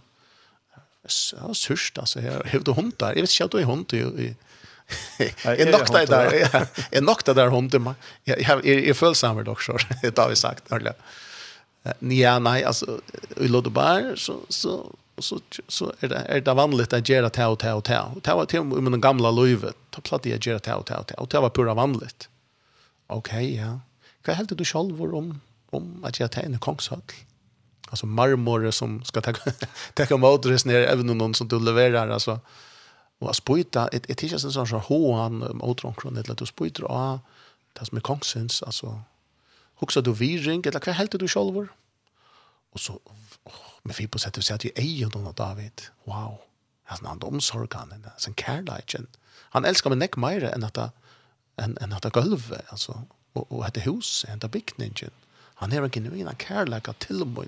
Ja, 1.06 1.54
sørst, 1.54 2.00
altså. 2.02 2.20
Jeg 2.20 2.34
har 2.34 2.48
høvd 2.54 2.74
hund 2.76 2.94
der. 3.00 3.14
Jeg 3.16 3.26
vet 3.26 3.34
ikke 3.36 3.46
at 3.46 3.52
du 3.52 3.58
er 3.58 3.70
hund 3.70 3.94
Jeg, 5.20 5.34
Jeg 5.46 5.72
nokta 5.72 6.02
er 6.02 6.10
der. 6.10 6.66
Jeg 6.92 7.02
nokta 7.02 7.34
der 7.34 7.50
hund 7.50 7.74
Jeg, 7.74 8.38
jeg, 8.38 8.62
Jeg 8.64 8.86
jeg 8.86 8.96
føler 8.96 9.14
sammen 9.14 9.46
dere, 9.46 9.80
det 10.02 10.18
har 10.18 10.30
vi 10.30 10.36
sagt. 10.36 10.70
Ja, 12.02 12.40
nei, 12.40 12.62
altså, 12.66 13.00
i 13.38 13.48
Lodebar, 13.48 14.16
så, 14.16 14.40
så, 14.50 14.92
så, 15.20 15.40
så 15.68 15.92
er, 16.02 16.08
det, 16.08 16.26
er 16.30 16.40
det 16.42 16.56
vanligt 16.58 16.94
at 16.94 17.04
gjøre 17.06 17.30
det 17.30 17.46
og 17.46 17.60
det 17.62 17.74
og 17.74 17.84
det. 17.86 18.24
Det 18.26 18.34
var 18.36 18.46
til 18.46 18.60
og 18.60 18.84
med 18.84 18.92
den 18.92 19.02
gamla 19.02 19.32
løyvet. 19.32 19.76
Da 19.94 20.02
platt 20.02 20.26
jeg 20.26 20.42
gjøre 20.42 20.64
det 20.66 20.74
og 20.74 20.88
det 20.88 20.98
og 20.98 21.10
det. 21.10 21.20
Og 21.22 21.30
det 21.32 21.42
var 21.42 21.50
pura 21.50 21.74
vanligt. 21.78 22.30
Ok, 23.10 23.34
ja. 23.54 23.78
Hva 24.26 24.34
heldig 24.34 24.58
du 24.58 24.66
selv 24.66 24.98
om, 25.14 25.42
om 25.72 26.06
at 26.06 26.20
jeg 26.20 26.32
tegner 26.34 26.58
kongshøttel? 26.58 27.22
alltså 27.90 28.06
marmor 28.06 28.72
som 28.72 29.04
ska 29.04 29.22
ta 29.22 29.34
ta 29.94 30.16
emot 30.16 30.46
ner 30.66 30.80
även 30.80 31.08
någon 31.08 31.34
som 31.34 31.48
du 31.48 31.60
levererar 31.60 32.10
alltså 32.10 32.40
och 33.20 33.36
spruta 33.36 33.88
ett 33.88 34.10
ett 34.10 34.24
är 34.24 34.38
sån 34.38 34.68
så 34.68 34.78
ho 34.78 35.16
han 35.16 35.62
åtron 35.62 35.94
kron 35.94 36.18
ett 36.18 36.28
lätt 36.28 36.48
spojta 36.48 36.84
ja 36.90 37.20
det 37.74 37.86
som 37.86 37.98
är 37.98 38.02
kongsens 38.02 38.64
alltså 38.64 39.02
huxar 39.80 40.02
du 40.02 40.14
viring 40.14 40.62
eller 40.66 40.86
vad 40.86 40.96
helt 40.96 41.20
du 41.20 41.28
själv 41.28 41.68
och 42.72 42.80
så 42.80 43.00
med 43.84 43.96
fipo 43.96 44.20
sätter 44.20 44.42
sig 44.42 44.56
att 44.56 44.66
ju 44.66 44.72
ej 44.76 45.06
och 45.06 45.16
något 45.16 45.36
David. 45.36 45.82
Wow 46.04 46.38
han 46.84 47.06
han 47.06 47.22
omsorg 47.24 47.68
han 47.72 48.06
sen 48.18 48.34
kärleken 48.34 49.08
han 49.50 49.66
älskar 49.66 49.90
mig 49.90 50.00
näck 50.00 50.16
mer 50.16 50.44
än 50.44 50.64
att 50.64 50.78
en 51.56 51.78
en 51.82 51.94
att 51.94 52.14
golv 52.14 52.56
alltså 52.68 53.04
och 53.34 53.52
och 53.52 53.66
det 53.74 53.80
hus 53.80 54.26
en 54.28 54.40
där 54.40 54.48
byggningen 54.48 55.12
han 55.58 55.72
har 55.72 55.82
en 55.82 55.90
genuin 55.90 56.30
kärlek 56.40 57.00
till 57.00 57.26
mig 57.26 57.48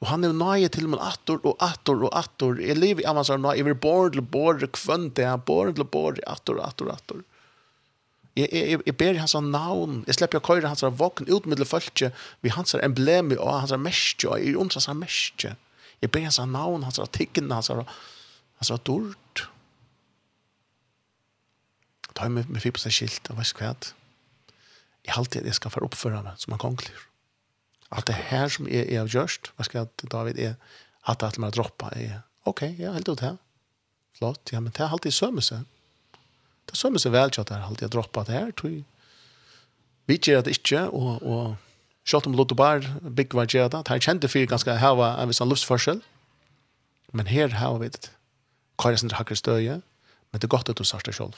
Og 0.00 0.08
han 0.08 0.24
er 0.24 0.32
nøye 0.32 0.68
til 0.72 0.88
min 0.88 1.00
attor 1.04 1.42
og 1.44 1.58
attor 1.60 2.06
og 2.08 2.14
attor. 2.16 2.60
Jeg 2.62 2.78
lever 2.78 3.02
i 3.02 3.08
Amazar 3.10 3.40
nøye, 3.40 3.58
jeg 3.58 3.66
vil 3.68 3.76
bor 3.76 4.08
til 4.08 4.24
bor, 4.24 4.56
kvønn 4.56 5.10
det, 5.16 5.28
bor 5.44 5.72
til 5.76 5.84
bor, 5.84 6.16
attor, 6.26 6.62
attor, 6.64 6.92
attor. 6.94 7.20
Jeg, 8.38 8.48
jeg, 8.54 8.80
jeg 8.86 8.96
ber 8.96 9.18
hans 9.20 9.34
navn, 9.44 10.00
jeg 10.06 10.16
slipper 10.16 10.40
å 10.40 10.46
køyre 10.46 10.70
hans 10.70 10.86
våkn 10.86 11.28
ut 11.28 11.48
med 11.50 11.60
følge, 11.68 12.12
vi 12.40 12.52
hans 12.54 12.72
emblemi 12.78 13.36
og 13.36 13.66
hans 13.66 13.74
mestje, 13.76 14.30
og 14.30 14.40
jeg 14.40 14.56
undrer 14.56 14.80
hans 14.80 15.02
mestje. 15.02 15.52
Jeg 16.00 16.12
ber 16.14 16.24
hans 16.24 16.40
navn, 16.48 16.86
hans 16.86 17.02
tikkene, 17.12 17.58
hans, 17.58 17.68
hans 17.68 18.72
dort. 18.86 19.44
Ta 22.16 22.30
med, 22.32 22.48
med 22.48 22.64
seg 22.64 22.94
skilt, 22.94 23.28
og 23.28 23.42
hva. 23.42 23.74
Jeg 25.04 25.16
halte 25.16 25.40
at 25.42 25.48
jeg 25.48 25.60
skal 25.60 25.72
få 25.74 25.84
oppføre 25.84 26.24
meg 26.24 26.40
som 26.40 26.56
en 26.56 26.62
kongelig 26.62 27.09
at 27.90 28.06
det 28.06 28.14
her 28.30 28.48
som 28.52 28.68
er, 28.70 28.86
er 28.86 29.08
gjørst, 29.10 29.52
hva 29.56 29.66
skal 29.66 29.82
jeg, 29.82 30.10
David, 30.12 30.38
er 30.38 30.54
at 31.08 31.20
det 31.20 31.26
er 31.26 31.36
til 31.36 31.44
meg 31.44 31.54
å 31.54 31.58
droppe, 31.58 31.90
er, 31.96 32.20
ok, 32.48 32.62
ja, 32.78 32.92
helt 32.94 33.08
ut 33.10 33.24
her. 33.24 33.38
Flott, 34.18 34.52
ja, 34.52 34.60
men 34.60 34.74
det 34.76 34.84
er 34.84 34.92
alltid 34.92 35.14
sømmelse. 35.16 35.62
Det 36.68 36.76
er 36.76 36.80
sømmelse 36.80 37.12
vel 37.12 37.32
til 37.32 37.42
at 37.42 37.50
det 37.50 37.56
er 37.56 37.66
alltid 37.66 37.88
å 37.88 37.94
droppe 37.96 38.24
det 38.28 38.36
her, 38.36 38.54
tror 38.54 38.74
jeg. 38.74 38.84
Vi 40.10 40.18
gjør 40.18 40.44
det 40.46 40.56
ikke, 40.58 40.86
og, 40.90 41.22
og 41.22 41.56
selv 42.08 42.26
om 42.26 42.34
Lotto 42.38 42.56
Bar, 42.58 42.84
Big 43.16 43.34
Var 43.34 43.46
gjør 43.50 43.70
det, 43.70 43.84
det 43.86 43.96
er 43.96 44.06
kjente 44.06 44.30
for 44.30 44.50
ganske 44.50 44.76
var 44.98 45.20
en 45.20 45.30
viss 45.30 45.42
luftforskjell, 45.42 46.02
men 47.12 47.26
her 47.26 47.56
har 47.58 47.78
vi 47.82 47.90
det. 47.90 48.10
Kajra 48.80 49.00
sin 49.00 49.14
hakker 49.14 49.38
støye, 49.38 49.80
men 50.30 50.40
det 50.40 50.46
er 50.46 50.54
godt 50.54 50.70
at 50.70 50.78
du 50.78 50.86
sier 50.86 51.02
det 51.04 51.14
selv. 51.16 51.34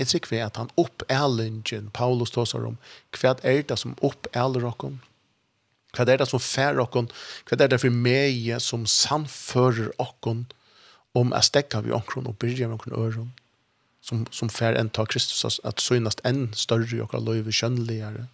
Jeg 0.00 0.08
tror 0.08 0.16
ikke 0.16 0.44
at 0.44 0.56
han 0.56 0.70
oppælingen, 0.80 1.90
Paulus 1.92 2.30
tåser 2.32 2.64
om, 2.64 2.78
hva 3.12 3.34
er 3.44 3.60
det 3.68 3.76
som 3.78 3.92
oppæler 4.00 4.62
dere? 4.64 4.92
Hva 5.92 6.06
er 6.06 6.20
det 6.22 6.28
som 6.30 6.40
fær 6.40 6.78
dere? 6.78 7.02
Hva 7.50 7.58
er 7.58 7.68
det 7.68 7.78
for 7.82 7.92
meg 7.92 8.46
som 8.64 8.86
samfører 8.88 9.90
dere 9.98 10.32
om 11.12 11.34
jeg 11.34 11.48
stekker 11.50 11.84
vi 11.84 11.92
omkron 11.92 12.30
og 12.30 12.38
byrger 12.40 12.70
vi 12.70 12.72
omkron 12.72 12.96
øren? 12.96 13.32
Som, 14.00 14.24
som 14.32 14.48
fær 14.48 14.78
en 14.80 14.88
tar 14.88 15.10
Kristus 15.12 15.60
at 15.68 15.82
synast 15.84 16.22
enn 16.24 16.48
større 16.56 16.88
i 16.88 17.02
dere 17.02 17.20
løyve 17.20 17.52
kjønnligere 17.52 18.30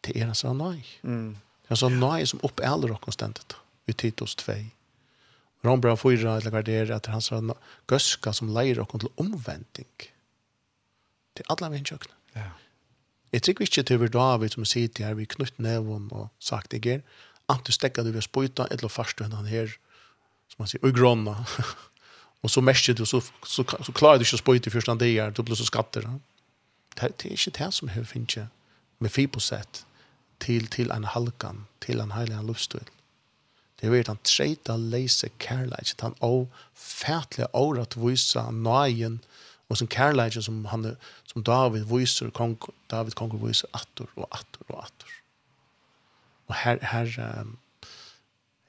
til 0.00 0.16
er 0.16 0.30
en 0.30 0.38
sånn 0.38 0.62
nei. 0.62 0.78
Mm. 1.02 1.34
Det 1.36 1.68
er 1.68 1.76
en 1.76 1.82
sånn 1.82 1.98
nei 2.00 2.22
som 2.24 2.40
oppæler 2.48 2.94
dere 2.94 3.12
stendet 3.12 3.58
i 3.84 3.92
Titus 3.92 4.38
2. 4.40 4.56
Rombra 5.68 5.92
4, 6.00 6.24
eller 6.38 6.54
hva 6.54 6.64
det 6.64 6.78
er, 6.80 6.94
at 6.96 7.10
han 7.12 7.20
sa 7.20 7.42
gøska 7.92 8.32
som 8.32 8.48
leier 8.56 8.80
dere 8.80 9.02
til 9.04 9.12
omvending. 9.20 9.92
Mm 10.00 10.16
til 11.36 11.46
alle 11.52 11.70
vi 11.72 11.82
kjøkken. 11.90 12.14
Ja. 12.36 12.50
Jeg 13.32 13.42
tror 13.42 13.62
ikke 13.62 13.82
til 13.82 14.00
vi 14.00 14.08
David 14.08 14.54
som 14.56 14.64
sitter 14.64 15.06
her, 15.06 15.14
vi 15.14 15.28
knutt 15.30 15.58
nevn 15.58 16.08
og 16.10 16.30
sagt 16.38 16.72
det 16.72 17.02
antus 17.48 17.78
at 17.84 17.96
du 17.96 18.10
vil 18.10 18.22
spøyta, 18.22 18.66
eller 18.70 18.88
først 18.88 19.18
du 19.18 19.24
henne 19.24 19.46
her, 19.48 19.76
som 20.48 20.62
man 20.64 20.68
sier, 20.68 20.82
og 20.82 20.94
gronna. 20.94 21.36
og 22.42 22.50
så 22.50 22.60
merker 22.60 22.94
du, 22.94 23.04
så, 23.04 23.20
så, 23.46 23.64
så 23.64 23.92
klarer 23.92 24.18
du 24.18 24.26
ikke 24.26 24.40
å 24.40 24.44
spøyta 24.44 24.70
i 24.70 24.74
første 24.74 24.96
dager, 24.98 25.30
du 25.30 25.42
blir 25.42 25.58
så 25.58 25.68
skatter. 25.68 26.08
Det, 26.96 27.12
det 27.22 27.30
er 27.30 27.36
ikke 27.36 27.58
det 27.58 27.70
som 27.74 27.88
jeg 27.88 28.06
finner 28.06 28.48
med 28.98 29.10
fiposett 29.10 29.84
til, 30.40 30.66
til 30.66 30.90
en 30.90 31.04
halkan, 31.04 31.66
til 31.80 32.00
en 32.00 32.12
heilig 32.16 32.36
en 32.36 32.48
luftstil. 32.50 32.88
Det 33.80 33.88
er 33.88 34.04
den 34.04 34.18
treita 34.24 34.76
leise 34.76 35.30
kærleik, 35.40 35.94
den 36.02 36.16
å 36.20 36.48
fætlige 36.76 37.48
året 37.56 37.96
vise 37.96 38.42
nøyen 38.52 39.20
og 39.70 39.78
sin 39.78 39.88
kærleik 39.90 40.34
som, 40.42 40.64
han, 40.72 40.96
som 41.30 41.44
David 41.46 41.86
viser, 41.90 42.30
kong, 42.34 42.56
David 42.90 43.14
kong 43.18 43.36
viser 43.38 43.70
atter 43.76 44.10
og 44.16 44.26
atter 44.34 44.66
og 44.68 44.82
atter. 44.82 45.12
Og 46.50 46.56
her, 46.64 46.80
her, 46.90 47.12
um, 47.40 47.54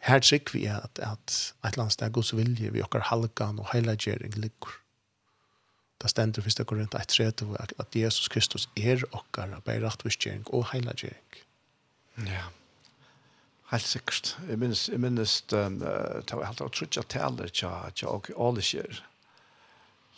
her 0.05 0.21
trykker 0.21 0.53
vi 0.53 0.67
at, 0.69 1.01
at 1.01 1.33
et 1.65 1.73
eller 1.73 1.87
annet 1.87 1.97
sted 1.97 2.13
Guds 2.13 2.35
vilje 2.37 2.69
vi 2.75 2.85
okkar 2.85 3.09
halgan 3.09 3.59
og 3.59 3.71
heilagjering 3.73 4.37
ligger. 4.37 4.77
Det 6.01 6.09
stender 6.09 6.41
hvis 6.41 6.57
det 6.57 6.67
går 6.69 6.81
rundt 6.81 6.95
1.30 6.95 7.57
at, 7.61 7.73
at 7.79 7.95
Jesus 7.95 8.29
Kristus 8.29 8.69
er 8.77 9.01
okkar 9.11 9.59
bare 9.65 9.81
rettvisgjering 9.85 10.45
og 10.53 10.69
heilagjering. 10.71 11.41
Ja, 12.29 12.45
helt 13.73 13.87
sikkert. 13.87 14.37
Jeg 14.49 14.59
minnes, 14.61 14.89
jeg 14.89 14.99
minnes 15.01 15.43
um, 15.53 15.79
det 15.81 16.37
var 16.37 16.45
helt 16.45 16.61
utrolig 16.61 16.97
at 17.01 17.09
taler 17.09 17.49
til 17.49 18.09
å 18.09 18.21
alle 18.37 18.65
skjer. 18.65 19.01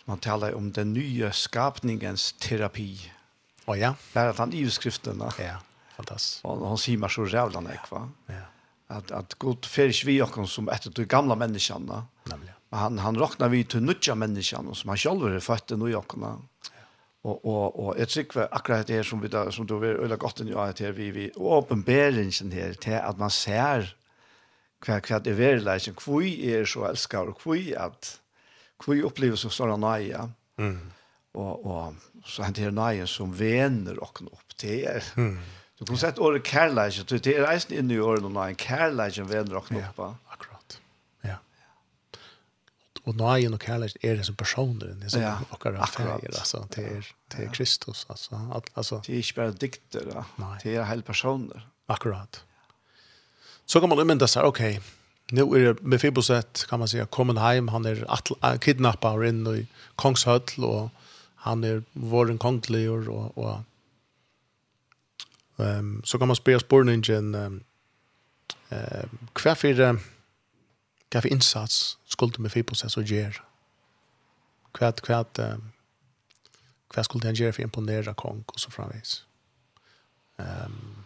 Man 0.05 0.17
talar 0.17 0.53
om 0.53 0.71
den 0.71 0.93
nya 0.93 1.31
skapningens 1.31 2.33
terapi. 2.33 3.11
Oh, 3.65 3.79
ja. 3.79 3.95
Bara 4.13 4.29
att 4.29 4.37
han 4.37 4.53
i 4.53 4.69
skriften. 4.69 5.23
Ja, 5.39 5.59
fantastiskt. 5.95 6.45
Och 6.45 6.67
han 6.67 6.77
säger 6.77 7.07
så 7.07 7.27
jävla 7.27 7.59
näck, 7.59 7.91
va? 7.91 8.09
Ja. 8.25 8.33
Att, 8.87 9.11
att 9.11 9.33
Gud 9.39 9.65
färg 9.65 9.93
vi 10.05 10.21
och 10.21 10.49
som 10.49 10.69
efter 10.69 10.89
de 10.89 11.05
gamla 11.05 11.35
människorna. 11.35 12.05
Nämligen. 12.23 12.55
Han, 12.69 12.99
han 12.99 13.17
räknar 13.17 13.49
vi 13.49 13.63
till 13.63 13.81
nya 13.81 14.15
människorna 14.15 14.73
som 14.75 14.89
han 14.89 14.97
själv 14.97 15.35
är 15.35 15.39
fött 15.39 15.71
i 15.71 15.77
nya 15.77 16.01
Og 17.23 17.45
og 17.47 17.79
og 17.79 17.99
eg 18.03 18.09
tykkje 18.11 18.49
akkurat 18.51 18.87
det 18.87 18.97
her 18.97 19.05
som 19.07 19.21
vi 19.23 19.29
da 19.31 19.45
som 19.51 19.67
du 19.67 19.77
vil 19.79 20.01
eller 20.03 20.19
godt 20.19 20.41
i 20.43 20.53
at 20.59 20.79
her 20.83 20.91
vi 20.91 21.11
vi 21.11 21.29
åpenberingen 21.35 22.51
her 22.51 22.73
til 22.73 22.99
at 22.99 23.17
man 23.17 23.31
ser 23.31 23.95
hva, 24.83 24.99
hva 24.99 25.19
det 25.23 25.31
er 25.31 25.39
verleisen 25.39 25.95
kvoi 25.95 26.33
er 26.51 26.65
så 26.67 26.83
elskar 26.89 27.31
og 27.31 27.39
kvoi 27.39 27.71
at 27.79 28.19
hvor 28.81 28.95
vi 28.95 29.03
opplever 29.05 29.39
så 29.39 29.51
større 29.53 29.77
nøye. 29.79 30.27
Mm. 30.61 30.79
Og, 31.33 31.65
og 31.65 32.27
så 32.29 32.45
hentere 32.45 32.73
nøye 32.75 33.07
som 33.09 33.33
vener 33.35 33.99
åkne 34.03 34.31
opp 34.33 34.57
til 34.59 34.85
er. 34.89 35.05
Mm. 35.17 35.37
Du 35.79 35.87
kan 35.89 35.99
sett 35.99 36.21
året 36.21 36.45
kærleik, 36.45 36.99
det 37.09 37.33
er 37.33 37.47
reisen 37.47 37.73
inne 37.75 37.95
i 37.95 38.01
året 38.03 38.23
og 38.23 38.35
nøye, 38.35 38.55
kærleik 38.59 39.17
vener 39.27 39.59
åkne 39.59 39.81
opp. 39.81 39.97
Ja, 40.03 40.11
akkurat. 40.35 40.77
Ja. 41.25 41.39
Og 43.03 43.17
nøye 43.19 43.49
og 43.49 43.59
kærleik 43.63 43.97
er 44.05 44.21
det 44.21 44.27
som 44.29 44.37
personer, 44.39 44.93
det 44.93 45.09
er 45.09 45.15
som 45.15 45.25
ja, 45.25 45.35
akkurat. 45.49 45.89
feir, 45.89 46.29
altså, 46.29 46.63
det 46.75 46.85
er, 46.85 47.13
det 47.33 47.47
er 47.47 47.53
Kristus, 47.55 48.05
altså. 48.09 48.39
at, 48.55 48.69
altså. 48.75 49.01
Det 49.05 49.15
er 49.17 49.25
ikke 49.25 49.39
bare 49.41 49.59
dikter, 49.65 50.25
det 50.63 50.75
er 50.75 50.85
hele 50.91 51.01
personer. 51.01 51.69
Akkurat. 51.89 52.43
Så 53.65 53.79
kan 53.79 53.89
man 53.89 53.99
umynda 53.99 54.27
seg, 54.29 54.45
okej, 54.45 54.77
okay 54.77 55.02
nu 55.33 55.41
är 55.41 55.73
det 55.73 55.81
med 55.81 56.01
Fiboset 56.01 56.65
kan 56.69 56.79
man 56.79 56.87
säga 56.87 57.05
kommen 57.05 57.37
hem 57.37 57.67
han 57.67 57.85
är 57.85 58.05
er 58.41 58.57
kidnappad 58.57 59.25
in 59.25 59.47
i 59.47 59.67
Kongshöll 59.95 60.63
och 60.63 60.89
han 61.35 61.63
är 61.63 61.67
er 61.67 61.83
våren 61.93 62.37
konglig 62.37 62.91
och 62.91 63.37
och 63.37 63.63
ehm 65.57 65.79
um, 65.79 66.01
så 66.05 66.17
kan 66.19 66.27
man 66.27 66.35
spela 66.35 66.59
spårningen 66.59 67.35
ehm 67.35 67.63
eh 68.69 69.05
kvar 69.33 69.55
för 69.55 69.99
kvar 71.09 71.27
insats 71.27 71.97
skulle 72.05 72.37
med 72.37 72.51
Fiboset 72.51 72.91
så 72.91 73.01
ger 73.01 73.43
kvart 74.73 75.01
kvart 75.01 75.39
um, 75.39 75.71
kvar 76.89 77.03
skulle 77.03 77.25
han 77.25 77.35
göra 77.35 77.53
för 77.53 77.63
imponera 77.63 78.13
kong 78.13 78.43
och 78.47 78.59
så 78.59 78.71
framvis 78.71 79.25
ehm 80.37 80.65
um, 80.65 81.02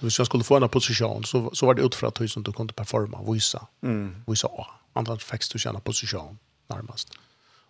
hvis 0.00 0.18
jag 0.18 0.26
skulle 0.26 0.44
få 0.44 0.56
en 0.56 0.68
position 0.68 1.24
så 1.24 1.50
så 1.54 1.66
var 1.66 1.74
det 1.74 1.82
utifrån 1.82 2.08
att 2.08 2.20
husen 2.20 2.42
du 2.42 2.52
kunde 2.52 2.72
performa, 2.72 3.32
visa. 3.32 3.66
Mm. 3.82 4.24
Visa. 4.26 4.48
Andra 4.92 5.18
fick 5.18 5.52
du 5.52 5.58
känna 5.58 5.80
position 5.80 6.38
närmast. 6.66 7.08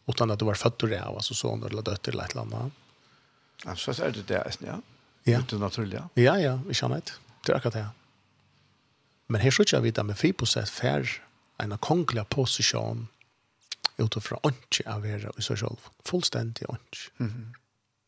Utan 0.06 0.30
att 0.30 0.38
du 0.38 0.44
var 0.44 0.54
född 0.54 0.72
där 0.78 1.16
alltså 1.16 1.34
så 1.34 1.56
när 1.56 1.66
eller 1.66 1.82
dött 1.82 2.08
eller 2.08 2.24
ett 2.24 2.36
annat. 2.36 2.72
Ja, 3.64 3.76
så 3.76 3.90
är 3.90 4.10
det 4.10 4.28
där, 4.28 4.52
ja. 4.58 4.80
Ja. 5.22 5.42
Det 5.48 5.56
är 5.56 5.58
naturligt. 5.58 6.00
Ja, 6.14 6.38
ja, 6.38 6.60
vi 6.66 6.74
känner 6.74 6.96
det. 6.96 7.12
Det 7.46 7.52
är 7.52 7.56
akkurat 7.56 7.74
det. 7.74 7.88
Men 9.26 9.40
här 9.40 9.50
skulle 9.50 9.66
jag 9.72 9.80
vita 9.80 10.02
med 10.02 10.18
fri 10.18 10.32
på 10.32 10.46
sätt 10.46 10.68
fär 10.68 11.22
en 11.56 11.78
konglig 11.78 12.28
position 12.28 13.08
utifrån 13.96 14.38
onke 14.42 14.92
av 14.92 15.06
er 15.06 15.30
i 15.38 15.42
sig 15.42 15.56
själv. 15.56 15.76
Fullständigt 16.04 16.68
onke. 16.68 16.98
Mm 17.20 17.32
-hmm. 17.32 17.54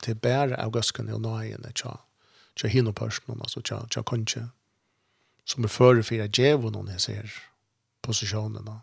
Det 0.06 0.26
av 0.26 0.52
augustkene 0.58 1.14
og 1.14 1.20
nøyene 1.20 1.72
tja 1.74 1.96
tja 2.56 2.70
hinno 2.72 2.92
personen, 2.96 3.40
altså 3.40 3.62
tja, 3.62 3.82
tja 3.92 4.02
konje, 4.06 4.48
som 5.44 5.64
er 5.64 5.72
føre 5.72 6.02
for 6.02 6.18
jeg 6.18 6.32
djevo 6.34 6.72
noen 6.72 6.90
jeg 6.96 7.04
ser 7.04 7.38
posisjonene. 8.06 8.80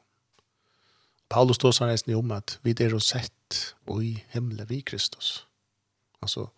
Paulus 1.34 1.58
då 1.58 1.72
sa 1.74 1.88
reisende 1.90 2.18
om 2.20 2.32
at 2.32 2.60
vi 2.62 2.76
er 2.78 2.94
og 2.94 3.02
sett 3.02 3.74
i 3.90 4.24
himmelen 4.34 4.70
vi 4.70 4.82
Kristus. 4.82 5.46
Altså, 6.22 6.52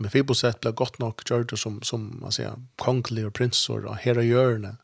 Mefiboset 0.00 0.60
ble 0.60 0.72
godt 0.72 0.98
nok 1.00 1.24
gjørt 1.28 1.52
som, 1.60 1.80
som 1.84 2.06
man 2.22 2.32
sier, 2.32 2.56
kongelige 2.80 3.28
og 3.28 3.34
prinsor 3.36 3.84
og 3.84 3.98
herre 4.00 4.24
gjørende. 4.24 4.74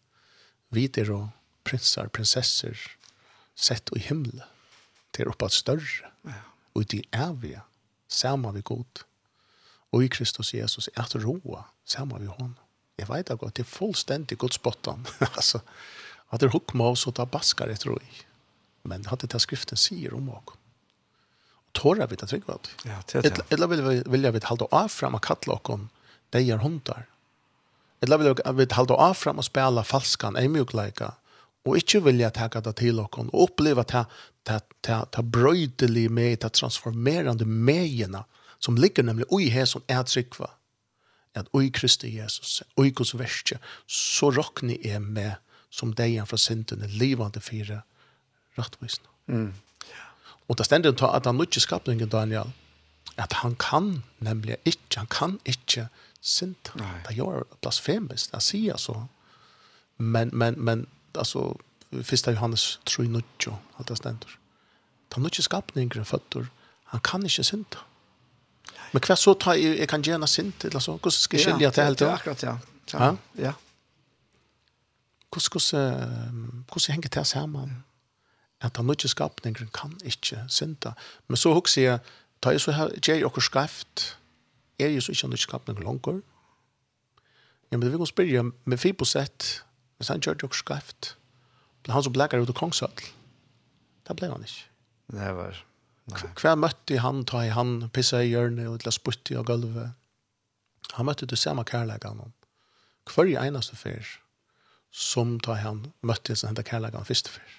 Vi 0.76 0.90
er 1.00 1.12
og 1.12 1.30
prinsar, 1.64 2.10
prinsesser, 2.12 2.76
sett 3.56 3.88
i 3.96 4.02
himmelen. 4.04 4.44
Det 5.12 5.24
er 5.24 5.32
oppe 5.32 5.48
større. 5.52 6.12
Ja. 6.28 6.42
Og 6.76 6.84
det 6.92 7.06
er 7.16 7.32
vi, 7.40 7.54
sammen 8.08 8.54
vi 8.54 8.64
godt 8.64 9.06
og 9.96 10.04
i 10.04 10.12
Kristus 10.12 10.52
Jesus 10.54 10.90
at 10.94 11.16
roa 11.22 11.64
sammen 11.88 12.20
med 12.20 12.34
hon. 12.36 12.54
Jeg 13.00 13.08
vet 13.08 13.32
ikke 13.32 13.48
at 13.48 13.56
det 13.56 13.64
er 13.64 13.70
fullstendig 13.70 14.38
godt 14.40 14.56
spottan. 14.56 15.06
altså, 15.20 15.62
at 16.30 16.40
det 16.40 16.48
er 16.50 16.56
hukk 16.56 16.74
med 16.76 16.92
oss 16.92 17.06
og 17.08 17.16
ta 17.16 17.24
baskar 17.28 17.72
etter 17.72 17.94
roi. 17.94 18.04
Men 18.86 19.02
det 19.02 19.12
hadde 19.12 19.28
det 19.32 19.42
skriften 19.42 19.80
sier 19.80 20.14
om 20.16 20.28
og. 20.32 20.54
Tåra 21.76 22.06
vi 22.08 22.16
det 22.16 22.28
trygg 22.30 22.46
vad. 22.48 22.68
Ja, 22.88 23.02
det 23.04 23.18
er 23.18 23.26
det. 23.26 23.44
Eller 23.52 23.68
vil, 23.68 24.22
jeg 24.24 24.32
vi 24.32 24.40
halda 24.48 24.68
av 24.72 24.88
fram 24.88 25.18
og 25.18 25.24
kattla 25.26 25.58
okkom 25.58 25.88
deir 26.32 26.62
hundar. 26.62 27.04
Eller 28.00 28.20
vil 28.20 28.30
jeg 28.32 28.56
vi 28.56 28.66
halda 28.72 28.96
av 29.08 29.16
fram 29.18 29.42
og 29.42 29.48
spela 29.48 29.84
falskan, 29.84 30.38
ei 30.40 30.48
mjukleika, 30.48 31.12
og 31.66 31.76
ikkje 31.80 32.04
vilja 32.06 32.30
taka 32.32 32.62
det 32.64 32.76
til 32.80 33.02
okkom, 33.02 33.28
og 33.34 33.50
oppleva 33.50 33.84
det, 33.84 34.06
det, 34.48 34.60
det, 34.86 35.00
det 35.16 35.24
brøydelig 35.34 36.06
med, 36.08 36.38
det 36.40 36.54
transformerande 36.56 37.44
medjena, 37.44 38.24
som 38.60 38.76
ligger 38.76 39.02
nemlig 39.02 39.26
ui 39.32 39.48
her 39.52 39.64
som 39.64 39.82
er 39.88 40.02
trykva, 40.02 40.50
at 41.36 41.48
ui 41.52 41.68
Kristi 41.68 42.16
Jesus, 42.16 42.62
ui 42.76 42.90
Guds 42.90 43.14
verste, 43.18 43.58
så 43.86 44.30
råkne 44.30 44.78
er 44.86 44.98
med 44.98 45.34
som 45.70 45.92
degen 45.94 46.26
fra 46.26 46.38
syndene, 46.40 46.88
livande 46.88 47.40
fire 47.40 47.82
rettvisene. 48.58 49.08
Mm. 49.26 49.52
Og 50.48 50.58
det 50.58 50.66
stender 50.66 50.94
til 50.94 51.10
at 51.12 51.26
han 51.26 51.40
ikke 51.40 51.60
skapningen, 51.60 52.08
Daniel, 52.08 52.52
at 53.16 53.32
han 53.42 53.56
kan 53.56 54.02
nemlig 54.20 54.56
ikke, 54.64 54.96
han 54.96 55.06
kan 55.06 55.38
ikke 55.44 55.88
synda. 56.20 56.86
Det 57.08 57.16
gjør 57.16 57.44
blasfemisk, 57.60 58.32
det 58.32 58.42
sier 58.42 58.76
så. 58.76 59.06
Men, 59.98 60.30
men, 60.32 60.60
men, 60.60 60.86
altså, 61.14 61.54
Fyrsta 62.02 62.30
Johannes 62.30 62.80
3.9, 62.90 63.52
alt 63.78 63.88
det 63.88 63.98
stendur. 63.98 64.38
Han 65.14 65.24
er 65.24 65.32
ikke 65.32 65.42
skapningen, 65.42 66.04
føtter, 66.04 66.48
han 66.92 67.00
kan 67.00 67.24
ikke 67.24 67.44
synda. 67.44 67.84
Men 68.92 69.02
hva 69.04 69.16
så 69.18 69.34
tar 69.34 69.58
jeg, 69.58 69.78
jeg 69.80 69.88
kan 69.90 70.04
gjerne 70.04 70.28
sint, 70.30 70.64
eller 70.64 70.82
så? 70.82 70.96
Hvordan 70.96 71.16
skal 71.16 71.38
jeg 71.38 71.44
skilje 71.44 71.70
til 71.70 71.84
helt? 71.84 72.00
Ja, 72.00 72.12
akkurat, 72.14 72.42
ja. 72.42 72.56
Ja? 72.92 73.08
Ja. 73.38 73.52
Hvordan, 75.30 75.50
hvordan, 75.52 76.64
hvordan 76.70 76.94
henger 76.94 77.08
det 77.08 77.26
sammen? 77.26 77.82
At 78.60 78.76
han 78.76 78.90
ikke 78.90 79.08
skapninger 79.08 79.66
kan 79.74 79.98
ikke 80.04 80.44
synda. 80.48 80.94
Men 81.28 81.36
så 81.36 81.52
husker 81.54 81.82
jeg, 81.82 81.98
tar 82.42 82.56
jeg 82.56 82.60
så 82.60 82.72
her, 82.72 82.94
gjør 83.00 83.14
jeg 83.14 83.28
akkurat 83.28 83.44
skreft, 83.50 84.06
er 84.78 84.88
jeg 84.94 85.02
så 85.02 85.12
ikke 85.12 85.26
han 85.26 85.36
ikke 85.36 85.48
skapningen 85.48 85.84
langer? 85.84 86.20
Ja, 87.72 87.76
men 87.76 87.92
vi 87.92 87.96
kan 87.96 88.06
spørre, 88.06 88.50
med 88.64 88.78
Fibosett, 88.78 89.64
hvis 89.96 90.08
han 90.08 90.20
gjør 90.20 90.34
det 90.34 90.48
akkurat 90.48 90.62
skreft, 90.64 91.16
han 91.88 92.02
som 92.02 92.12
blekker 92.12 92.42
ut 92.42 92.50
av 92.50 92.56
kongsøtl, 92.58 93.10
det 94.08 94.16
ble 94.18 94.30
han 94.30 94.42
ikke. 94.42 94.64
Det 95.12 95.32
var 95.36 95.65
Hva 96.06 96.54
møtte 96.54 97.00
han, 97.02 97.24
ta 97.26 97.42
i 97.42 97.50
han, 97.50 97.88
pissa 97.94 98.20
i 98.22 98.30
hjørnet 98.30 98.68
og 98.70 98.78
til 98.82 98.92
å 98.92 98.94
sputte 98.94 99.34
i 99.34 99.42
gulvet. 99.46 99.96
Han 100.94 101.08
møtte 101.08 101.26
det 101.26 101.38
samme 101.40 101.64
kærleggen 101.66 102.22
om. 102.22 102.32
Hver 103.10 103.32
eneste 103.42 103.78
fyr 103.78 104.06
som 104.94 105.36
ta 105.42 105.58
i 105.58 105.64
han 105.64 105.88
møtte 106.06 106.36
sin 106.36 106.52
hente 106.52 106.64
kærleggene 106.66 107.06
første 107.06 107.32
fyr. 107.34 107.58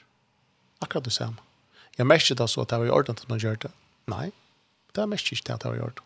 Akkurat 0.81 1.05
det 1.05 1.13
samme. 1.13 1.43
Jeg 1.97 2.07
merker 2.07 2.37
det 2.37 2.47
så 2.49 2.63
at 2.63 2.71
det 2.71 2.79
var 2.79 2.89
i 2.89 2.93
orden 2.93 3.17
at 3.17 3.29
man 3.29 3.41
gjør 3.41 3.59
det. 3.67 3.71
Nei, 4.07 4.29
det 4.93 5.03
er 5.03 5.09
merker 5.11 5.35
ikke 5.35 5.49
det 5.49 5.55
at 5.57 5.65
det 5.65 5.71
var 5.71 5.79
i 5.79 5.85
orden. 5.89 6.03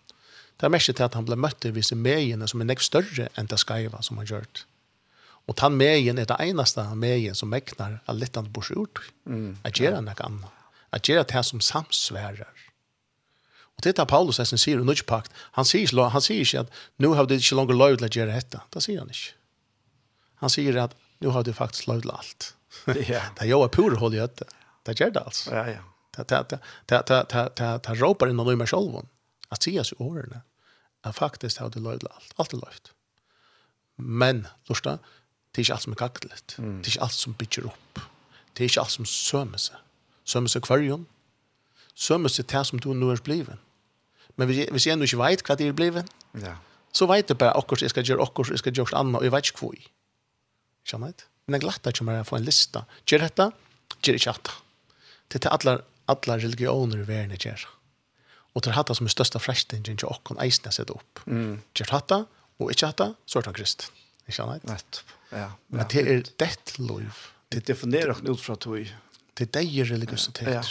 Det 0.57 0.68
er 0.68 0.73
merker 0.73 0.97
til 0.97 1.05
at 1.07 1.18
han 1.18 1.27
ble 1.27 1.38
møtt 1.39 1.65
i 1.65 1.73
visse 1.76 1.97
megene 1.97 2.47
som 2.47 2.61
er 2.61 2.69
nekk 2.72 2.84
større 2.85 3.27
enn 3.38 3.49
det 3.51 3.59
skaiva 3.61 4.01
som 4.05 4.19
han 4.22 4.30
gjør 4.30 4.47
det. 4.47 4.65
Og 5.49 5.57
den 5.57 5.77
megen 5.77 6.22
er 6.22 6.27
det 6.30 6.38
eneste 6.39 6.84
megen 6.95 7.35
som 7.35 7.49
megnar 7.51 7.99
at 8.05 8.18
litt 8.18 8.38
han 8.38 8.49
bors 8.53 8.69
ut. 8.72 9.01
Mm. 9.26 9.57
Jeg 9.65 9.80
gjør 9.81 9.97
han 9.99 10.07
noe 10.07 10.27
annet 10.27 10.60
at 10.91 11.07
gjøre 11.07 11.27
det 11.31 11.43
som 11.47 11.61
samsværer. 11.61 12.49
Og 13.77 13.84
det 13.84 13.97
er 13.99 14.05
Paulus 14.05 14.35
som 14.35 14.59
sier 14.59 14.81
i 14.81 14.85
Nudgepakt, 14.85 15.31
han 15.57 15.65
sier, 15.65 16.09
han 16.09 16.23
sier 16.23 16.43
ikke 16.43 16.65
at 16.65 16.81
nå 17.01 17.13
har 17.15 17.26
du 17.27 17.35
ikke 17.38 17.57
langer 17.57 17.77
lov 17.77 17.95
til 17.97 18.07
å 18.07 18.11
gjøre 18.11 18.35
dette. 18.35 18.63
Det 18.73 18.84
sier 18.84 18.99
han 18.99 19.13
ikke. 19.13 19.38
Han 20.43 20.53
sier 20.53 20.81
at 20.84 20.97
nå 21.22 21.31
har 21.31 21.45
du 21.45 21.53
faktisk 21.53 21.88
lov 21.91 22.03
til 22.03 22.18
alt. 22.18 22.51
Ja. 23.11 23.26
det 23.35 23.43
er 23.43 23.49
jo 23.51 23.65
et 23.65 23.73
pur 23.76 23.93
hold 23.99 24.15
i 24.15 24.22
øde. 24.23 24.45
Det 24.88 24.95
gjør 24.99 25.09
det 25.15 25.23
altså. 25.26 25.49
Ja, 25.51 25.65
ja. 25.68 25.81
Det, 26.15 26.23
det, 26.30 26.39
det, 26.49 26.59
det, 26.89 27.19
det, 27.31 27.41
det, 27.59 27.68
det 27.85 27.97
råper 27.99 28.31
inn 28.31 28.39
av 28.39 28.47
meg 28.59 28.68
selv 28.68 29.01
at 29.51 29.63
sier 29.63 29.84
seg 29.88 29.99
årene 30.03 30.41
at 31.07 31.18
faktisk 31.18 31.59
har 31.59 31.72
du 31.72 31.80
lov 31.84 31.99
til 31.99 32.11
alt. 32.11 32.34
Allt 32.39 32.55
er 32.55 32.61
lov 32.61 32.80
til. 32.80 32.93
Men, 34.01 34.47
lortet, 34.69 34.99
det 35.51 35.59
är 35.59 35.63
inte 35.63 35.73
allt 35.73 35.81
som 35.81 35.93
är 35.93 35.97
kaktelig. 35.97 36.34
Mm. 36.57 36.81
Det 36.81 36.88
är 36.88 36.91
inte 36.91 37.01
allt 37.01 37.13
som 37.13 37.34
bygger 37.34 37.65
upp. 37.65 37.99
Det 38.53 38.63
är 38.63 38.65
inte 38.65 38.81
allt 38.81 38.91
som 38.91 39.05
sömer 39.05 39.57
sig 39.57 39.76
sømmes 40.31 40.55
til 40.55 40.63
kvarjon, 40.65 41.05
sømmes 41.95 42.37
til 42.37 42.47
det 42.47 42.63
som 42.69 42.81
du 42.81 42.93
nå 42.95 43.11
er 43.13 43.23
blivet. 43.23 43.59
Men 44.39 44.47
hvis 44.47 44.63
jeg, 44.63 44.71
hvis 44.71 44.87
jeg 44.87 44.95
enda 44.95 45.07
ikke 45.07 45.19
vet 45.21 45.43
hva 45.45 45.57
det 45.59 45.67
er 45.67 45.75
blivet, 45.77 46.13
ja. 46.39 46.55
så 46.95 47.07
vet 47.09 47.29
jeg 47.29 47.39
bare 47.41 47.57
akkurat 47.59 47.83
jeg 47.83 47.93
skal 47.93 48.07
gjøre 48.07 48.23
akkurat, 48.23 48.53
jeg 48.55 48.63
skal 48.63 48.77
gjøre 48.79 48.97
annet, 48.97 49.19
og 49.19 49.27
jeg 49.27 49.35
vet 49.35 49.51
ikke 49.51 49.65
hvor. 49.65 49.83
Skjønner 50.87 51.11
jeg? 51.11 51.27
Men 51.45 51.57
jeg 51.57 51.65
glatt 51.65 51.91
ikke 51.91 52.07
mer 52.07 52.23
å 52.23 52.27
få 52.27 52.39
en 52.39 52.47
lista. 52.47 52.85
Gjør 53.09 53.25
dette, 53.27 53.49
gjør 53.99 54.19
ikke 54.19 54.35
dette. 54.37 54.57
Det 55.31 55.43
er 55.43 55.55
alle, 55.55 55.77
alle 56.11 56.37
religioner 56.41 57.03
i 57.03 57.07
verden 57.07 57.39
gjør. 57.39 57.67
Og 58.51 58.63
det 58.63 58.71
er 58.71 58.79
dette 58.81 58.95
som 58.97 59.07
er 59.07 59.13
største 59.13 59.39
frestingen 59.39 59.99
til 59.99 60.09
åkken 60.11 60.39
eisene 60.43 60.73
setter 60.75 60.97
opp. 60.99 61.23
Mm. 61.25 61.59
Gjør 61.77 61.93
dette, 61.95 62.23
og 62.61 62.71
ikke 62.73 62.91
dette, 62.91 63.09
så 63.25 63.39
er 63.39 63.47
det 63.47 63.55
krist. 63.59 63.87
Skjønner 64.31 64.59
jeg? 64.59 64.67
Nettopp. 64.69 65.15
Ja, 65.31 65.45
ja. 65.45 65.51
Men 65.71 65.87
det 65.91 66.01
er 66.07 66.25
det 66.39 66.51
lov. 66.79 67.23
Det 67.51 67.65
definerer 67.67 68.15
ikke 68.15 68.35
ut 68.35 68.43
fra 68.43 68.55
tog 68.59 68.91
Det 69.33 69.55
är 69.55 69.63
det 69.63 69.83
religiøsitet. 69.83 70.47
Ja. 70.47 70.63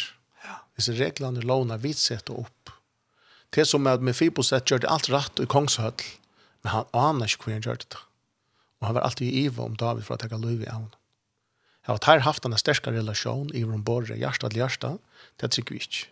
ja. 0.45 0.57
Hvis 0.75 0.89
reglene 0.89 1.41
låner 1.41 1.79
vidt 1.79 1.99
sett 1.99 2.31
opp. 2.31 2.71
Det 3.51 3.67
som 3.67 3.87
er 3.87 3.99
med 3.99 4.13
Mefiboset 4.13 4.71
gjør 4.71 4.85
det 4.85 4.91
alt 4.91 5.09
rett 5.11 5.41
i 5.43 5.47
kongshøll, 5.51 6.05
men 6.63 6.73
han 6.73 6.89
aner 6.95 7.27
ikke 7.27 7.49
hvor 7.49 7.57
han 7.57 7.65
gjør 7.67 7.83
det. 7.83 7.99
Og 8.81 8.87
han 8.87 8.97
var 8.97 9.09
alltid 9.09 9.27
i 9.27 9.45
iva 9.47 9.65
om 9.65 9.77
David 9.77 10.07
for 10.07 10.15
å 10.17 10.23
tenke 10.23 10.39
løyve 10.39 10.69
av 10.69 10.77
honom. 10.79 10.97
Jeg 11.81 11.95
har 11.95 12.03
tar 12.05 12.23
haft 12.23 12.45
en 12.45 12.57
sterkare 12.61 13.01
relasjon 13.01 13.51
i 13.57 13.65
om 13.65 13.83
borre, 13.83 14.15
hjärsta 14.17 14.51
til 14.51 14.61
hjärsta, 14.61 14.91
det 15.41 15.51
trykker 15.51 15.75
vi 15.75 15.81
ikke. 15.81 16.09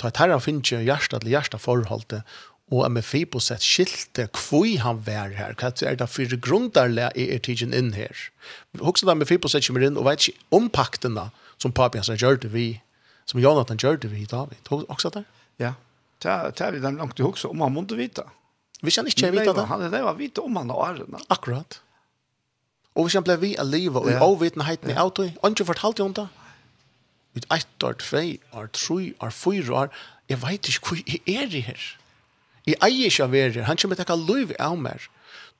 Ta 0.00 0.08
et 0.08 0.16
herre 0.16 0.32
han 0.32 0.42
finner 0.42 0.64
ikke 0.64 0.80
hjärsta 0.88 1.20
til 1.20 1.34
hjärsta 1.34 1.60
forholdet, 1.60 2.24
og 2.70 2.84
er 2.84 2.92
med 2.92 3.02
Mefiboset 3.02 3.64
skilte 3.66 4.28
kvoi 4.36 4.76
han 4.78 5.02
vær 5.06 5.34
her, 5.34 5.56
hva 5.58 5.72
er 5.86 5.96
det 5.98 6.06
for 6.08 6.36
grundarle 6.38 7.08
i 7.18 7.26
er 7.34 7.42
tidsen 7.42 7.74
inn 7.74 7.92
her. 7.96 8.14
Hoksa 8.78 9.08
da 9.08 9.16
med 9.16 9.26
Mefiboset 9.26 9.66
kommer 9.66 9.86
inn 9.86 9.98
og 9.98 10.06
vet 10.06 10.28
ikke 10.28 10.54
om 10.54 10.70
paktene 10.70 11.28
som 11.58 11.74
papi 11.74 11.98
hans 11.98 12.22
gjør 12.22 12.38
det 12.44 12.52
vi, 12.54 12.68
som 13.26 13.42
Jonathan 13.42 13.80
gjør 13.80 13.98
det 14.04 14.12
vi 14.14 14.22
i 14.22 14.30
David. 14.30 14.62
Hoksa 14.70 15.10
det? 15.18 15.24
Ja, 15.58 15.74
det 16.22 16.60
er 16.62 16.76
vi 16.76 16.82
dem 16.82 17.00
langt 17.00 17.18
i 17.18 17.26
hoksa 17.26 17.50
om 17.50 17.62
han 17.64 17.74
måtte 17.74 17.98
vite. 17.98 18.24
Hvis 18.80 18.96
han 18.96 19.08
ikke 19.10 19.32
vet 19.34 19.50
det. 19.50 19.66
Han 19.68 19.82
er 19.82 19.92
det 19.92 20.02
var 20.04 20.16
vite 20.16 20.42
om 20.44 20.56
han 20.56 20.70
og 20.72 20.82
årene. 20.86 21.20
Akkurat. 21.28 21.80
Og 22.94 23.06
hvis 23.06 23.16
han 23.18 23.26
ble 23.26 23.36
vi 23.40 23.54
av 23.60 23.68
livet 23.70 23.98
og 23.98 24.10
i 24.10 24.18
avvitenheten 24.18 24.90
i 24.90 24.98
autoi, 24.98 25.30
og 25.40 25.52
ikke 25.52 25.68
fortalte 25.68 26.04
om 26.04 26.14
det, 26.16 26.26
ut 27.36 27.46
ett 27.54 27.84
år, 27.86 27.94
tvei 28.02 28.40
år, 28.52 28.70
tre 28.74 29.12
år, 29.20 29.30
fyra 29.30 29.74
år, 29.84 29.92
jeg 30.28 30.40
vet 30.42 30.70
ikke 30.70 30.86
hvor 30.88 31.02
jeg 31.06 31.20
er 31.26 31.54
i 31.54 31.62
her. 31.66 31.84
Jeg 32.68 32.76
eier 32.84 33.08
ikke 33.08 33.26
av 33.26 33.32
verre, 33.34 33.64
han 33.68 33.80
kommer 33.80 33.98
til 33.98 34.06
å 34.06 34.10
ta 34.10 34.18
liv 34.20 34.52
av 34.60 34.76
meg. 34.80 35.08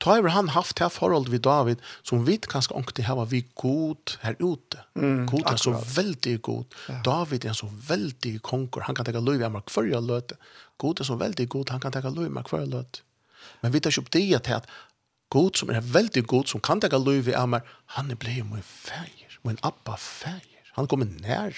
Ta 0.01 0.15
over 0.17 0.33
han 0.33 0.49
haft 0.55 0.79
det 0.79 0.89
forhold 0.95 1.29
vid 1.29 1.43
David, 1.45 1.81
som 2.03 2.23
vi 2.25 2.39
kanskje 2.41 2.73
ångte 2.77 3.05
hava 3.05 3.27
vi 3.29 3.43
god 3.59 4.15
her 4.23 4.37
ute. 4.39 4.81
Mm, 4.97 5.27
god 5.29 5.51
er 5.51 5.61
så 5.61 5.75
veldig 5.95 6.35
god. 6.41 6.77
Ja. 6.89 6.97
David 7.05 7.45
er 7.45 7.57
så 7.57 7.69
veldig 7.69 8.39
konger, 8.45 8.87
han 8.87 8.97
kan 8.97 9.05
ta 9.05 9.13
liv 9.19 9.45
av 9.45 9.53
meg 9.53 9.69
hver 9.69 9.89
jeg 9.91 10.07
løte. 10.07 10.37
God 10.81 11.03
er 11.03 11.09
så 11.09 11.17
veldig 11.21 11.47
god, 11.53 11.75
han 11.75 11.83
kan 11.83 11.93
ta 11.93 12.01
liv 12.07 12.29
av 12.29 12.37
meg 12.39 12.49
hver 12.49 12.65
jeg 12.65 12.73
løte. 12.73 13.05
Men 13.61 13.73
vi 13.73 13.81
tar 13.81 13.93
ikke 13.93 14.05
opp 14.05 14.13
det 14.13 14.25
til 14.47 14.57
at 14.57 14.71
God 15.31 15.55
som 15.55 15.69
er 15.71 15.85
veldig 15.85 16.25
god, 16.27 16.49
som 16.51 16.59
kan 16.59 16.81
ta 16.83 16.89
liv 16.97 17.29
av 17.37 17.47
meg, 17.53 17.67
han 17.95 18.11
er 18.11 18.19
blei 18.19 18.41
min 18.43 18.65
feir, 18.65 19.37
min 19.47 19.61
abba 19.63 19.95
feir. 19.95 20.49
Han 20.75 20.89
kommer 20.91 21.07
nær. 21.21 21.55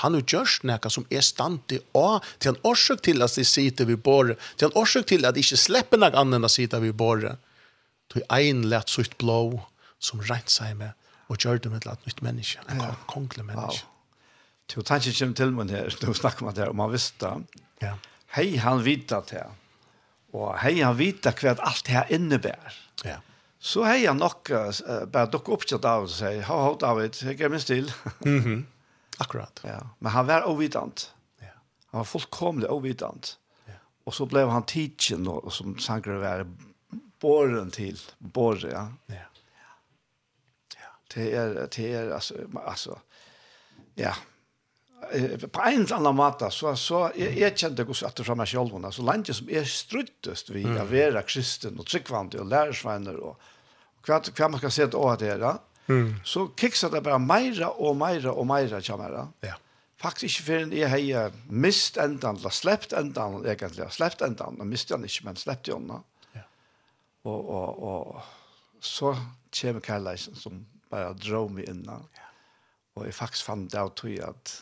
Han 0.00 0.16
har 0.16 0.24
gjort 0.24 0.64
noe 0.64 0.90
som 0.92 1.04
er 1.10 1.24
stand 1.24 1.60
standi 1.60 1.80
å, 1.98 2.20
til 2.40 2.54
en 2.54 2.60
årsøk 2.70 3.02
til 3.04 3.24
at 3.24 3.36
de 3.36 3.44
sitter 3.44 3.88
ved 3.88 4.00
båret, 4.04 4.40
til 4.56 4.70
en 4.70 4.78
årsøk 4.80 5.10
til 5.12 5.28
at 5.28 5.36
de 5.36 5.44
ikke 5.44 5.60
slipper 5.60 6.00
noe 6.00 6.14
annet 6.16 6.38
enn 6.38 6.48
å 6.48 6.52
sitte 6.52 6.80
ved 6.80 6.96
båret. 6.96 7.40
Til 8.10 8.24
en 8.24 8.64
lett 8.70 8.90
sutt 8.90 9.18
blå 9.20 9.60
som 10.00 10.22
rent 10.24 10.50
seg 10.50 10.74
med 10.80 10.96
og 11.30 11.38
gjør 11.38 11.60
det 11.62 11.70
med 11.70 11.86
et 11.86 12.06
nytt 12.08 12.22
menneske, 12.26 12.62
en 12.66 12.80
ja. 12.82 12.94
kongelig 13.06 13.44
menneske. 13.46 13.84
Wow. 13.84 13.90
Du 14.70 14.82
tar 14.86 15.02
ikke 15.02 15.14
kjem 15.20 15.34
til 15.38 15.52
meg 15.54 15.70
her, 15.74 15.94
du 16.02 16.10
snakker 16.14 16.48
med 16.48 16.58
det, 16.58 16.70
om 16.72 16.82
han 16.82 16.94
visste 16.94 17.36
Ja. 17.82 17.96
Hei, 18.34 18.54
han 18.62 18.82
vita 18.86 19.18
det. 19.26 19.42
Og 20.34 20.52
hei, 20.62 20.76
han 20.84 20.94
vita 20.98 21.32
hva 21.34 21.56
alt 21.58 21.84
det 21.86 21.96
her 21.96 22.12
innebærer. 22.14 22.76
Ja. 23.02 23.16
Så 23.58 23.82
hei 23.84 24.04
han 24.04 24.20
nok 24.22 24.50
uh, 24.54 24.68
bare 25.10 25.30
dukket 25.32 25.54
opp 25.56 25.64
til 25.66 25.80
David 25.82 26.08
og 26.08 26.14
sier, 26.14 26.44
ha, 26.46 26.58
ha, 26.66 26.76
David, 26.80 27.18
jeg 27.26 27.40
er 27.42 27.52
min 27.52 27.62
stil.» 27.62 27.90
Mhm. 28.24 28.36
Mm 28.44 28.68
Akkurat. 29.20 29.60
Ja, 29.64 29.86
men 29.98 30.12
han 30.12 30.26
var 30.26 30.48
ovidant. 30.48 31.14
Ja. 31.38 31.46
Han 31.90 31.98
var 31.98 32.04
fullkomligt 32.04 32.70
ovidant. 32.70 33.38
Ja. 33.66 33.72
Och 34.04 34.14
så 34.14 34.26
blev 34.26 34.48
han 34.48 34.62
teaching 34.62 35.24
då 35.24 35.50
som 35.50 35.78
sangre 35.78 36.18
var 36.18 36.46
borren 37.20 37.70
till 37.70 38.00
borre, 38.18 38.70
ja. 38.72 38.92
Ja. 39.06 39.14
Ja. 40.76 40.88
Det 41.14 41.34
är 41.34 41.68
det 41.76 41.92
är 41.94 42.10
alltså 42.10 42.34
alltså 42.66 42.98
ja. 43.94 44.14
På 45.52 45.60
en 45.60 45.84
eller 45.84 45.96
annan 45.96 46.16
måte, 46.16 46.50
så, 46.50 46.76
så 46.76 47.10
jeg, 47.16 47.38
jeg 47.38 47.56
kjente 47.56 47.82
att 47.82 48.02
etter 48.02 48.24
fra 48.24 48.34
meg 48.34 48.48
selv, 48.48 48.90
så 48.92 49.02
landet 49.02 49.36
som 49.36 49.48
er 49.48 49.64
struttest 49.64 50.50
ved 50.50 50.76
å 50.76 50.84
være 50.84 51.22
kristen 51.22 51.78
og 51.80 51.86
tryggvandig 51.86 52.40
og 52.40 52.46
lærersvenner 52.46 53.16
og 53.16 53.36
hva, 54.06 54.20
hva 54.20 54.48
man 54.48 54.60
skal 54.60 54.70
se 54.70 54.86
til 54.86 55.00
å 55.00 55.08
ha 55.08 55.16
det 55.16 55.38
där. 55.40 55.58
Mm. 55.90 56.14
Så 56.24 56.46
kiksar 56.60 56.90
det 56.90 57.02
bara 57.04 57.18
meira 57.18 57.70
och 57.70 57.96
meira 57.96 58.32
och 58.32 58.46
meira 58.46 58.80
kamera. 58.80 59.28
Ja. 59.40 59.54
Faktisk 60.00 60.38
ikke 60.38 60.46
før 60.46 60.70
jeg 60.72 60.88
har 60.88 61.32
mist 61.52 61.98
endan, 62.00 62.38
eller 62.40 62.54
sleppt 62.56 62.94
endan, 62.96 63.42
egentlig, 63.44 63.84
sleppt 63.92 64.22
endan, 64.24 64.56
og 64.56 64.66
mist 64.66 64.92
han 64.94 65.04
ikke, 65.04 65.26
men 65.26 65.36
sleppt 65.36 65.68
i 65.68 65.74
ånda. 65.74 65.98
Ja. 66.38 66.46
Og, 67.28 67.50
og, 67.50 67.82
og 67.84 68.80
så 68.80 69.12
kommer 69.60 69.84
Karleisen 69.84 70.38
som 70.40 70.62
bare 70.90 71.12
drar 71.20 71.52
meg 71.52 71.68
innan. 71.68 72.08
Ja. 72.16 72.30
Og 72.96 73.06
jeg 73.10 73.18
faktisk 73.18 73.50
fant 73.50 73.68
det 73.72 73.80
av 73.80 73.92
tog 73.98 74.16
at 74.24 74.56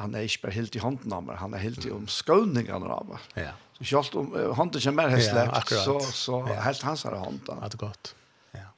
han 0.00 0.16
er 0.16 0.24
ikke 0.24 0.46
bare 0.46 0.56
helt 0.56 0.76
i 0.76 0.80
hånden 0.80 1.12
av 1.12 1.22
meg, 1.24 1.38
han 1.40 1.54
er 1.56 1.62
helt 1.62 1.84
i 1.84 1.92
om 1.92 2.08
skåningene 2.08 2.96
av 2.96 3.12
meg. 3.12 3.30
Ja. 3.36 3.52
Så 3.76 3.84
selv 3.90 4.22
om 4.22 4.32
hånden 4.56 4.80
kommer 4.80 5.02
mer 5.02 5.12
helt 5.12 5.28
sleppt, 5.28 5.52
ja, 5.52 5.60
akkurat. 5.60 5.84
så, 5.84 6.16
så 6.16 6.40
ja. 6.48 6.62
helt 6.64 6.84
hans 6.88 7.04
er 7.04 7.16
hånden. 7.20 7.60
Ja, 7.60 7.68
det 7.68 7.76
er 7.76 7.84
godt 7.90 8.14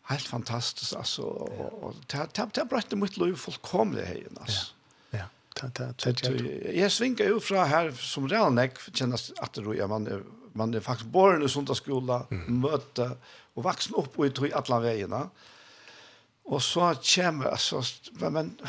helt 0.09 0.27
fantastiskt 0.27 0.97
alltså 0.97 1.23
och 1.23 1.95
det 2.07 2.27
ta 2.27 2.65
brätte 2.65 2.97
mitt 2.97 3.17
liv 3.17 3.35
fullkomlig 3.35 4.03
här 4.03 4.29
altså. 4.41 4.67
Ja. 5.11 5.19
Ja. 5.19 5.25
Ta 5.55 5.93
ta 5.93 6.31
Jag 6.73 6.93
svinkar 6.93 7.25
ju 7.25 7.41
från 7.41 7.69
här 7.69 7.91
som 7.91 8.29
redan 8.29 8.59
jag 8.59 8.79
kjennes 8.93 9.33
att 9.37 9.53
det 9.53 9.61
rojar 9.61 9.89
man 9.89 10.25
man 10.53 10.75
är 10.75 10.81
faktiskt 10.81 11.11
born 11.11 11.43
i 11.43 11.49
söndagsskola 11.49 12.27
möte 12.47 13.11
och 13.55 13.65
vuxen 13.65 13.95
upp 13.95 14.19
och 14.19 14.27
i 14.27 14.31
tror 14.31 14.55
alla 14.55 14.81
vägarna. 14.81 15.31
Och 16.45 16.63
så 16.63 16.95
kommer 17.03 17.47
alltså 17.47 17.83
men 18.13 18.61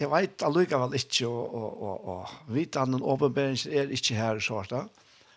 jag 0.00 0.16
vet 0.16 0.42
alltså 0.42 0.78
väl 0.78 0.94
inte 0.94 1.26
och 1.26 1.54
och 1.54 1.82
och 1.82 2.20
och 2.20 2.28
vitan 2.56 2.92
den 2.92 3.02
uppenbarelsen 3.02 3.72
är 3.72 3.90
inte 3.90 4.14
här 4.14 4.40
så 4.40 4.62
där. 4.62 4.84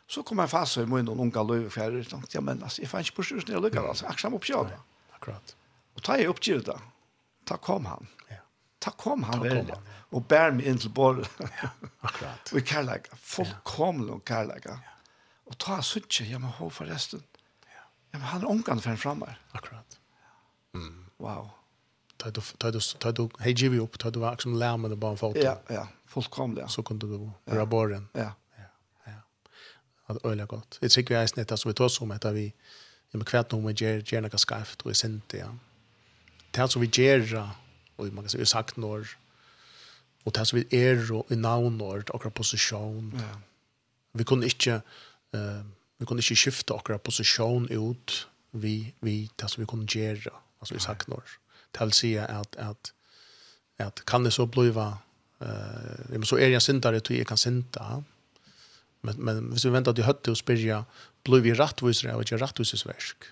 Så 0.08 0.24
kommer 0.24 0.44
jag 0.44 0.50
fast 0.50 0.72
så 0.72 0.82
i 0.82 0.86
munnen 0.86 1.20
och 1.20 1.26
unga 1.26 1.44
löv 1.44 1.70
för 1.70 1.82
jag 1.82 2.10
tänkte 2.10 2.38
ja 2.38 2.42
men 2.42 2.64
alltså 2.64 2.82
jag 2.82 2.92
fanns 2.92 3.12
på 3.12 3.24
sjön 3.24 3.42
jag 3.48 3.64
lyckas 3.64 3.86
alltså 3.86 4.06
axam 4.06 4.34
upp 4.34 4.50
jag. 4.50 4.68
Akkurat. 5.20 5.56
Og 6.00 6.04
ta 6.08 6.16
jeg 6.16 6.32
oppgivet 6.32 6.70
da. 6.70 6.78
Ta 7.50 7.58
kom 7.60 7.86
han. 7.90 8.08
Ja. 8.30 8.40
Ta 8.80 8.94
kom 8.96 9.26
han 9.28 9.44
veldig. 9.44 9.76
Ja. 9.76 9.98
Og 10.16 10.24
bær 10.32 10.54
meg 10.56 10.70
inn 10.72 10.80
til 10.80 10.94
båret. 10.96 11.28
ja, 11.44 11.74
akkurat. 12.08 12.50
og 12.54 12.62
i 12.62 12.64
kærleika. 12.64 13.20
Fullkomlig 13.20 14.14
om 14.16 14.24
kærleika. 14.26 14.80
Ja. 14.80 14.96
Og 15.52 15.58
ta 15.60 15.82
suttje, 15.84 16.30
jag 16.30 16.42
må 16.42 16.54
hå 16.60 16.70
forresten. 16.72 17.26
Ja. 17.68 17.84
Jeg 18.14 18.22
må 18.22 18.32
han 18.32 18.46
en 18.46 18.52
omgang 18.54 18.80
for 18.82 18.94
en 18.94 19.02
fremmer. 19.02 19.40
Akkurat. 19.58 20.00
Mm. 20.78 21.10
Wow. 21.20 21.50
Ta 22.20 22.32
du, 22.32 22.42
ta 22.60 22.72
du, 22.72 22.80
ta 22.80 23.12
du, 23.12 23.26
hei 23.44 23.54
givi 23.58 23.80
opp, 23.80 23.98
ta 24.00 24.12
du 24.12 24.20
var 24.24 24.40
som 24.40 24.56
lær 24.60 24.78
det 24.88 25.00
bare 25.00 25.18
foten. 25.18 25.44
Ja, 25.44 25.58
ja, 25.70 25.88
fullkomlig. 26.08 26.62
Ja. 26.62 26.68
Så 26.68 26.84
kunne 26.84 27.00
du 27.00 27.32
være 27.46 27.66
borren. 27.68 28.10
Ja. 28.14 28.32
Ja, 28.58 28.70
ja. 29.06 29.20
Det 30.08 30.24
var 30.24 30.32
øyelig 30.32 30.48
godt. 30.48 30.80
Jeg 30.82 30.92
tykker 30.92 31.16
jeg 31.16 31.24
er 31.24 31.28
snitt, 31.28 31.66
vi 31.66 31.74
tar 31.74 31.88
som 31.88 32.12
att 32.12 32.26
vi, 32.26 32.54
men 33.14 33.26
kvært 33.26 33.54
om 33.54 33.66
vi 33.66 33.74
gjør, 33.74 34.04
gjør 34.06 34.26
noe 34.26 34.42
skarft 34.42 34.86
og 34.86 34.94
ja. 35.34 35.50
Det 36.50 36.62
er 36.62 36.80
vi 36.80 36.88
ger 36.88 37.26
og 37.98 38.14
man 38.14 38.24
kan 38.24 38.32
si, 38.32 38.46
sagt 38.46 38.78
når, 38.78 39.10
og 40.26 40.36
det 40.36 40.42
er 40.42 40.56
vi 40.56 40.78
er 40.78 41.02
og 41.14 41.32
i 41.32 41.36
navn 41.36 41.78
når, 41.78 42.06
akkurat 42.14 42.34
posisjon. 42.34 43.14
Ja. 43.18 43.34
Vi 44.14 44.24
kunne 44.24 44.46
ikke, 44.46 44.82
uh, 45.34 45.62
vi 46.00 46.06
kunne 46.06 46.24
ikke 46.24 46.36
skifte 46.36 46.74
akkurat 46.74 47.02
posisjon 47.02 47.68
ut, 47.72 48.28
vi, 48.52 48.94
vi, 49.02 49.30
det 49.40 49.50
som 49.50 49.62
vi 49.62 49.68
kunne 49.70 49.88
gjøre, 49.88 50.32
altså 50.62 50.74
vi 50.74 50.80
sagt 50.80 51.10
når. 51.10 51.36
Det 51.74 51.82
vil 51.82 51.94
si 51.94 52.14
at, 52.16 52.56
at, 52.58 52.94
at 53.78 54.02
kan 54.08 54.26
det 54.26 54.34
så 54.34 54.46
bliva, 54.46 54.94
uh, 55.42 56.24
så 56.24 56.40
er 56.40 56.56
jeg 56.56 56.62
syndare, 56.62 57.00
tror 57.00 57.16
jeg 57.16 57.28
kan 57.28 57.38
synda, 57.38 58.02
men, 59.02 59.16
men 59.24 59.38
hvis 59.52 59.66
vi 59.66 59.72
venter 59.72 59.96
til 59.96 60.04
høtte 60.04 60.32
og 60.32 60.38
spyrja, 60.38 60.84
blir 61.24 61.42
vi 61.42 61.54
rattvisere 61.54 62.14
av 62.14 62.24
ikke 62.24 62.40
rattvisesversk. 62.42 63.30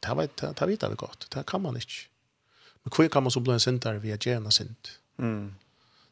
Det 0.00 0.16
vet, 0.16 0.36
det, 0.40 0.54
det 0.58 0.68
vet 0.68 0.80
det 0.80 0.96
gott. 0.96 1.26
Det 1.32 1.44
kan 1.46 1.62
man 1.62 1.76
inte. 1.76 2.08
Men 2.82 2.92
hur 2.96 3.08
kan 3.08 3.22
man 3.22 3.30
så 3.30 3.40
bli 3.40 3.52
en 3.52 3.60
syndare 3.60 3.98
via 3.98 4.16
gärna 4.16 4.50
synd? 4.50 4.88
Mm. 5.18 5.54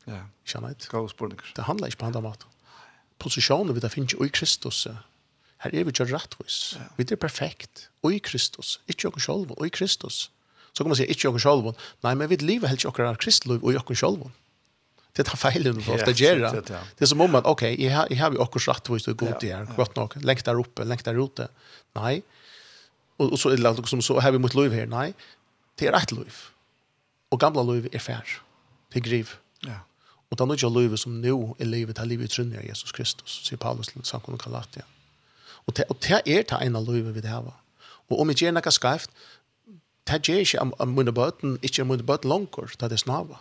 Ja. 0.05 0.27
Kjenner 0.45 0.69
jeg 0.69 0.77
ikke? 0.77 1.53
Det 1.57 1.65
handlar 1.65 1.87
inte 1.87 1.97
på 1.97 2.07
andra 2.07 2.21
mat. 2.21 2.47
Positionen 3.19 3.75
vi 3.75 3.81
där 3.81 3.89
finns 3.89 4.13
jo 4.13 4.25
i 4.25 4.29
Kristus. 4.29 4.87
Här 5.57 5.75
är 5.75 5.85
vi 5.85 5.93
ju 5.99 6.05
rättvis. 6.05 6.77
Ja. 6.79 6.85
Vi 6.97 7.13
är 7.13 7.17
perfekt. 7.17 7.91
Och 8.01 8.13
i 8.13 8.19
Kristus. 8.19 8.81
Inte 8.87 9.07
jag 9.07 9.15
själv 9.15 9.51
och 9.51 9.67
i 9.67 9.71
Kristus. 9.71 10.31
Så 10.73 10.85
kan 10.85 10.89
man 10.89 10.97
säga, 10.97 11.09
inte 11.09 11.27
jag 11.27 11.41
själv. 11.41 11.75
Nej, 12.01 12.15
men 12.15 12.29
vi 12.29 12.37
lever 12.37 12.69
helt 12.69 12.85
ikke 12.85 13.03
oss 13.03 13.19
Kristus 13.19 13.63
och 13.63 13.73
i 13.73 13.77
oss 13.77 13.99
selv. 13.99 14.17
Mm 14.17 14.33
det 15.17 15.27
tar 15.27 15.39
feil 15.41 15.67
under 15.71 15.83
for 15.83 15.99
ofte 15.99 16.15
gjøre. 16.15 16.51
Det 16.55 16.67
Det 16.99 17.07
er 17.07 17.11
som 17.11 17.21
om 17.25 17.35
at, 17.39 17.47
ok, 17.47 17.63
jeg 17.79 17.95
har, 17.95 18.07
jeg 18.11 18.19
har 18.19 18.35
jo 18.35 18.43
akkurat 18.45 18.77
rett 18.77 18.91
hvis 18.93 19.07
du 19.07 19.11
er 19.11 19.19
god 19.19 19.41
til 19.41 19.55
her, 19.55 19.65
godt 19.77 19.97
nok, 19.97 20.17
lengt 20.23 20.47
der 20.47 20.61
oppe, 20.61 20.85
lengt 20.85 21.05
der 21.05 21.19
ute. 21.19 21.49
Nei. 21.99 22.23
Og, 23.19 23.33
og 23.33 23.39
så 23.39 23.51
er 23.51 23.59
det 23.59 23.65
noe 23.65 23.91
som 23.91 24.03
så 24.05 24.21
har 24.23 24.35
vi 24.35 24.39
mot 24.43 24.55
liv 24.55 24.73
her. 24.73 24.87
Nei, 24.87 25.13
det 25.79 25.89
er 25.89 25.97
rett 25.97 26.13
liv. 26.15 26.45
Og 27.35 27.41
gamla 27.41 27.65
liv 27.67 27.89
er 27.93 28.03
fær. 28.03 28.39
Det 28.93 29.03
er 29.03 29.09
griv. 29.09 29.35
Ja. 29.67 29.81
Og 30.31 30.39
det 30.39 30.45
er 30.45 30.61
ikke 30.61 30.71
liv 30.77 30.97
som 31.01 31.19
nå 31.23 31.39
er 31.59 31.67
livet 31.69 31.97
til 31.97 32.09
livet 32.13 32.29
i 32.29 32.35
trunnet 32.35 32.61
av 32.61 32.69
Jesus 32.69 32.93
Kristus, 32.93 33.41
sier 33.47 33.61
Paulus 33.61 33.89
til 33.89 34.05
Sankon 34.05 34.37
og 34.37 34.45
Galatia. 34.45 34.85
Og 35.67 35.77
det, 35.77 35.85
og 35.89 35.99
det 36.05 36.21
er 36.21 36.47
det 36.49 36.61
ene 36.65 36.81
livet 36.85 37.15
vi 37.17 37.25
det 37.25 37.33
har. 37.33 37.49
Og 38.09 38.21
om 38.21 38.31
jeg 38.33 38.45
gjør 38.45 38.57
noe 38.57 38.73
skreft, 38.73 39.11
det 40.09 40.23
gjør 40.25 40.45
ikke 40.45 40.65
om 40.65 40.95
mine 40.95 41.13
bøten, 41.13 41.59
ikke 41.63 41.85
om 41.85 41.93
mine 41.93 42.07
bøten 42.07 42.31
langer, 42.33 42.71
det 42.77 42.87
er 42.87 42.93
det 42.95 43.01
snavet. 43.01 43.41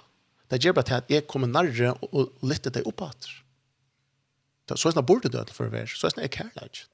Det 0.51 0.61
gjør 0.63 0.77
bare 0.77 0.87
til 0.89 1.01
at 1.01 1.11
jeg 1.11 1.27
kommer 1.27 1.49
nærre 1.51 1.95
og 2.07 2.31
lytter 2.45 2.73
deg 2.73 2.87
opp 2.87 3.03
at. 3.09 3.29
Så 4.75 4.89
er 4.89 4.97
det 4.97 5.07
burde 5.07 5.31
død 5.31 5.51
for 5.55 5.67
å 5.67 5.73
være. 5.73 5.91
Så 5.95 6.09
er 6.09 6.15
det 6.17 6.31
kærlighet. 6.35 6.85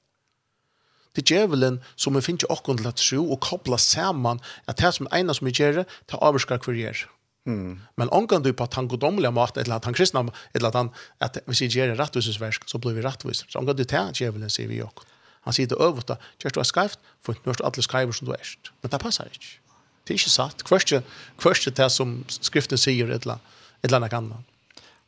Det 1.14 1.22
er 1.22 1.30
djevelen 1.30 1.80
som 1.94 2.16
vi 2.16 2.22
finner 2.26 2.50
åkken 2.50 2.80
til 2.80 2.90
å 2.90 2.94
tro 2.98 3.20
og 3.34 3.42
kobla 3.42 3.78
sammen 3.78 4.40
at 4.70 4.80
det 4.82 4.90
som 4.96 5.10
ene 5.14 5.34
som 5.34 5.46
vi 5.46 5.54
gjør, 5.54 5.84
det 5.84 6.18
avvarsker 6.18 6.62
hver 6.62 6.78
gjør. 6.78 7.04
Mm. 7.46 7.80
Men 8.00 8.10
ångan 8.10 8.42
du 8.42 8.50
på 8.56 8.64
at 8.64 8.74
han 8.78 8.88
godomlige 8.88 9.30
mat, 9.34 9.58
eller 9.60 9.76
at 9.76 9.86
han 9.86 9.94
kristna, 9.94 10.24
eller 10.54 10.72
at 10.72 10.78
han, 10.78 10.90
at 11.22 11.38
hvis 11.46 11.60
vi 11.62 11.68
gjør 11.76 11.92
en 11.92 12.00
rettvisesversk, 12.00 12.66
så 12.66 12.80
blir 12.82 12.96
vi 12.96 13.04
rettviser. 13.04 13.50
Så 13.50 13.60
ångan 13.60 13.76
du 13.76 13.84
til 13.84 14.14
djevelen, 14.16 14.50
sier 14.50 14.70
vi 14.70 14.82
åkken. 14.82 15.10
Han 15.44 15.52
sier 15.52 15.68
det 15.68 15.76
øvete, 15.76 16.16
gjør 16.40 16.56
du 16.56 16.60
er 16.62 16.68
skreft, 16.68 17.02
for 17.22 17.36
nå 17.44 17.52
er 17.52 17.66
alle 17.68 17.84
skrever 17.84 18.16
som 18.16 18.26
du 18.26 18.32
er. 18.32 18.54
Men 18.82 18.94
det 18.94 19.00
passer 19.02 19.28
ikke. 19.28 19.58
Det 20.04 20.14
er 20.14 20.20
ikke 20.20 20.34
satt. 20.34 20.64
Kvørste, 20.68 21.00
kvørste 21.40 21.72
det 21.72 21.88
som 21.92 22.18
skriften 22.28 22.80
sier 22.80 23.10
et 23.10 23.24
eller 23.24 23.96
annet 23.96 24.16
annet. 24.18 24.52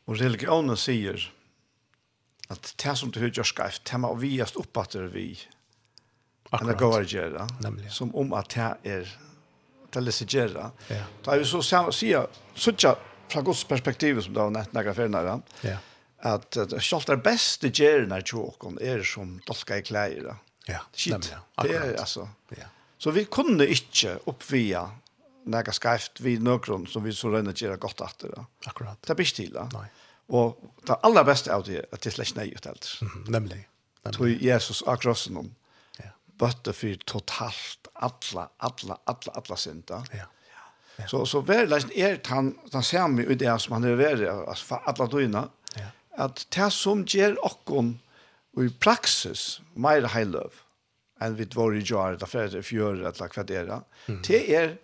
Og 0.07 0.17
religionen 0.21 0.79
sier 0.79 1.29
at 2.49 2.73
det 2.79 2.95
som 2.97 3.11
du 3.11 3.19
gjør 3.19 3.45
skreft, 3.45 3.83
det 3.89 3.99
må 4.01 4.13
vi 4.17 4.37
gjøre 4.37 4.63
oppbatter 4.63 5.09
vi 5.11 5.29
enn 6.55 6.69
det 6.69 6.77
går 6.79 7.01
å 7.01 7.07
gjøre. 7.11 7.47
Nemlig. 7.65 7.91
Som 7.91 8.13
om 8.15 8.31
at 8.37 8.53
det 8.55 8.69
er 8.87 9.09
det 9.93 10.03
leser 10.03 10.29
gjøre. 10.31 10.71
Ja. 10.91 11.03
Da 11.25 11.35
er 11.35 11.43
vi 11.43 11.47
så 11.47 11.61
sier, 11.63 12.27
sånn 12.55 12.79
fra 13.27 13.43
Guds 13.43 13.63
perspektiv 13.67 14.21
som 14.23 14.35
det 14.35 14.43
har 14.43 14.53
nett 14.55 14.73
nægge 14.75 14.93
fernere, 14.95 15.37
ja. 15.67 15.77
at 16.27 16.57
selv 16.79 17.07
det 17.09 17.19
beste 17.25 17.71
gjerne 17.71 18.21
i 18.21 18.25
tjåken 18.25 18.79
er 18.83 19.03
som 19.07 19.37
dolka 19.47 19.79
i 19.79 19.83
klær. 19.87 20.33
Ja, 20.67 20.81
Shit. 20.93 21.13
nemlig. 21.13 21.35
Akkurat. 21.55 21.67
Det 21.67 21.77
er 21.79 22.01
altså. 22.03 22.27
Ja. 22.55 22.69
Så 22.97 23.13
vi 23.13 23.25
kunne 23.29 23.67
ikke 23.69 24.17
oppvia 24.29 24.87
nega 25.47 25.73
skreft 25.75 26.21
vi 26.23 26.37
nøkron 26.43 26.87
som 26.89 27.05
vi 27.05 27.13
så 27.15 27.31
rønner 27.31 27.55
gjøre 27.55 27.79
godt 27.81 28.03
etter. 28.03 28.33
Da. 28.33 28.45
Akkurat. 28.71 28.99
Det 29.05 29.15
blir 29.15 29.29
ikke. 29.29 29.51
Da. 29.53 29.67
Nei. 29.73 29.87
Og 30.35 30.57
det 30.87 30.97
aller 31.07 31.27
beste 31.27 31.53
av 31.53 31.63
det 31.67 31.81
er 31.81 31.91
at 31.95 32.03
det 32.03 32.13
slett 32.15 32.35
nei 32.35 32.49
ut 32.51 32.65
helt. 32.65 32.89
Mm 33.01 33.09
-hmm. 33.09 33.29
Nemlig. 33.31 33.67
Tog 34.11 34.29
Jesus 34.29 34.81
av 34.81 34.97
krossen 34.97 35.37
om 35.37 35.55
ja. 35.99 36.11
bøtte 36.39 36.73
for 36.73 36.95
totalt 37.05 37.87
alla, 37.93 38.49
alla, 38.57 38.97
alla, 39.03 39.31
alla 39.33 39.55
synda. 39.55 40.03
Ja. 40.11 40.25
ja. 40.97 41.07
Så, 41.07 41.25
så 41.25 41.41
verleggen 41.41 41.91
er 41.95 42.19
han, 42.27 42.55
han 42.73 42.83
ser 42.83 43.07
meg 43.07 43.31
i 43.31 43.35
det 43.35 43.61
som 43.61 43.73
han 43.73 43.83
er 43.83 43.95
verre, 43.95 44.43
altså 44.47 44.65
for 44.65 44.83
alle 44.85 45.09
døgnet, 45.11 45.49
ja. 45.75 45.89
at 46.11 46.45
det 46.55 46.71
som 46.73 47.05
gjør 47.05 47.35
okkon 47.41 47.99
i 48.57 48.69
praksis, 48.79 49.61
mer 49.75 50.07
heiløv, 50.07 50.53
enn 51.21 51.37
vi 51.37 51.47
var 51.55 51.75
i 51.75 51.83
jar, 51.85 52.17
da 52.19 52.29
fyrir 52.29 52.51
det 52.57 52.65
fjør 52.65 53.05
et 53.09 53.21
lagt 53.21 53.33
kvadera. 53.33 53.81
Mm. 54.07 54.21
Det 54.27 54.41
er 54.55 54.75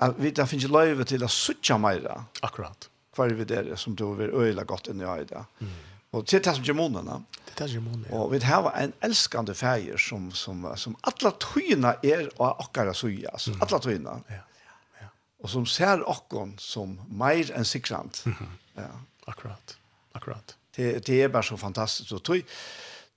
at 0.00 0.18
vi 0.18 0.30
da 0.34 0.46
finnes 0.46 0.70
løyve 0.70 1.06
til 1.08 1.24
å 1.26 1.30
suttja 1.32 1.78
meira. 1.80 2.20
Akkurat. 2.46 2.88
Hva 3.16 3.26
vi 3.34 3.46
der 3.48 3.72
som 3.76 3.96
du 3.98 4.06
vil 4.18 4.30
øyla 4.30 4.62
godt 4.68 4.90
inn 4.92 5.02
i 5.02 5.06
øyda. 5.08 5.44
Mm. 5.60 5.76
Og 6.16 6.26
til 6.26 6.40
det 6.44 6.54
som 6.56 6.64
gjør 6.64 6.78
månene. 6.78 7.18
Det 7.50 7.64
er 7.66 7.72
gjør 7.74 7.88
ja. 8.06 8.12
Og 8.16 8.30
vi 8.32 8.38
har 8.46 8.68
en 8.80 8.92
elskande 9.04 9.54
feir 9.58 9.98
som, 10.00 10.30
som, 10.32 10.64
som 10.76 10.94
alle 11.08 11.32
tøyna 11.42 11.96
er 12.06 12.28
av 12.38 12.62
akkara 12.64 12.94
suja. 12.94 13.34
Altså, 13.34 13.56
mm. 13.56 13.64
Alle. 13.66 14.14
Ja. 14.30 14.44
ja. 15.02 15.10
Og 15.42 15.52
som 15.52 15.66
ser 15.66 16.04
okkon 16.06 16.54
som 16.62 16.96
meir 17.10 17.50
enn 17.54 17.66
sikrant. 17.68 18.22
Mm 18.26 18.34
-hmm. 18.34 18.54
ja. 18.76 18.90
Akkurat. 19.26 19.76
Akkurat. 20.12 20.56
Det, 20.76 21.06
det 21.06 21.22
er 21.22 21.28
bare 21.28 21.42
så 21.42 21.56
fantastisk. 21.56 22.12
Og 22.12 22.22
tøy, 22.22 22.42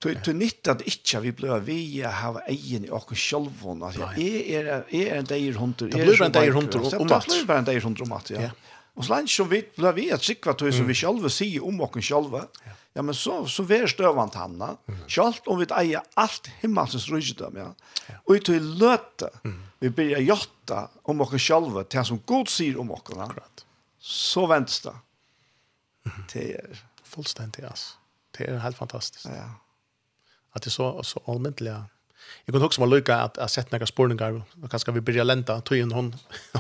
Tog 0.02 0.23
tog 0.26 0.36
nytt 0.36 0.68
at 0.72 0.82
ikkje 0.88 1.19
vi 1.22 1.32
blev 1.32 1.65
vi 1.65 2.02
har 2.02 2.41
egen 2.49 2.90
och 2.91 3.11
själva 3.14 3.91
jeg 4.18 4.49
er 4.49 4.65
är 4.65 4.84
er 4.90 5.19
en 5.19 5.26
deir 5.26 5.57
hunter 5.57 5.88
Det 5.88 6.02
blir 6.02 6.26
en 6.26 6.34
deir 6.34 6.52
hunter 6.52 6.80
om 6.80 7.07
mat 7.07 7.26
blir 7.45 7.57
en 7.57 7.65
deir 7.65 7.82
hunter 7.82 8.03
om 8.03 8.10
mat 8.10 8.32
ja 8.32 8.49
Og 8.95 9.06
så 9.06 9.15
länge 9.15 9.28
som 9.28 9.49
vi 9.49 9.64
blev 9.78 9.95
vi 9.95 10.10
at 10.10 10.23
sikva 10.23 10.53
tog 10.53 10.73
som 10.73 10.88
vi 10.88 10.94
själva 10.94 11.30
se 11.30 11.60
om 11.60 11.82
och 11.82 11.98
själva 12.02 12.48
ja 12.94 13.02
men 13.02 13.14
så 13.14 13.45
så 13.48 13.64
vær 13.64 13.88
støvant 13.88 14.36
hanna 14.36 14.78
självt 15.07 15.48
om 15.48 15.60
vi 15.60 15.65
äger 15.65 16.02
alt 16.15 16.49
himmelsens 16.61 17.11
rikedom 17.11 17.57
ja 17.57 17.73
Og 18.26 18.36
i 18.36 18.52
i 18.52 18.60
löte 18.60 19.30
vi 19.80 19.90
blir 19.90 20.18
jotta 20.18 20.90
om 21.03 21.22
och 21.22 21.41
själva 21.41 21.84
til 21.84 22.06
som 22.06 22.19
god 22.26 22.48
sier 22.48 22.80
om 22.80 22.91
och 22.91 23.10
så 23.99 24.45
väntas 24.45 24.82
det 24.82 24.94
det 26.34 26.53
är 26.53 26.80
fullständigt 27.03 27.65
alltså 27.65 28.02
det 28.38 28.44
är 28.44 28.57
helt 28.57 28.78
fantastiskt. 28.78 29.26
Ja. 29.26 29.49
Att 30.52 30.61
det 30.61 30.68
är 30.68 30.72
så, 30.72 31.03
så 31.03 31.23
allmäntliga. 31.28 31.86
Jag 32.45 32.53
kunde 32.53 32.65
också 32.65 32.82
vara 32.82 32.90
lycka 32.90 33.18
att 33.18 33.38
att 33.38 33.52
sett 33.52 33.72
några 33.72 33.86
spårningar. 33.86 34.41
och 34.64 34.72
kanske 34.72 34.91
vi 34.91 35.02
börjar 35.02 35.23
länta, 35.23 35.61
tog 35.61 35.78
in 35.78 35.91
hon 35.91 36.15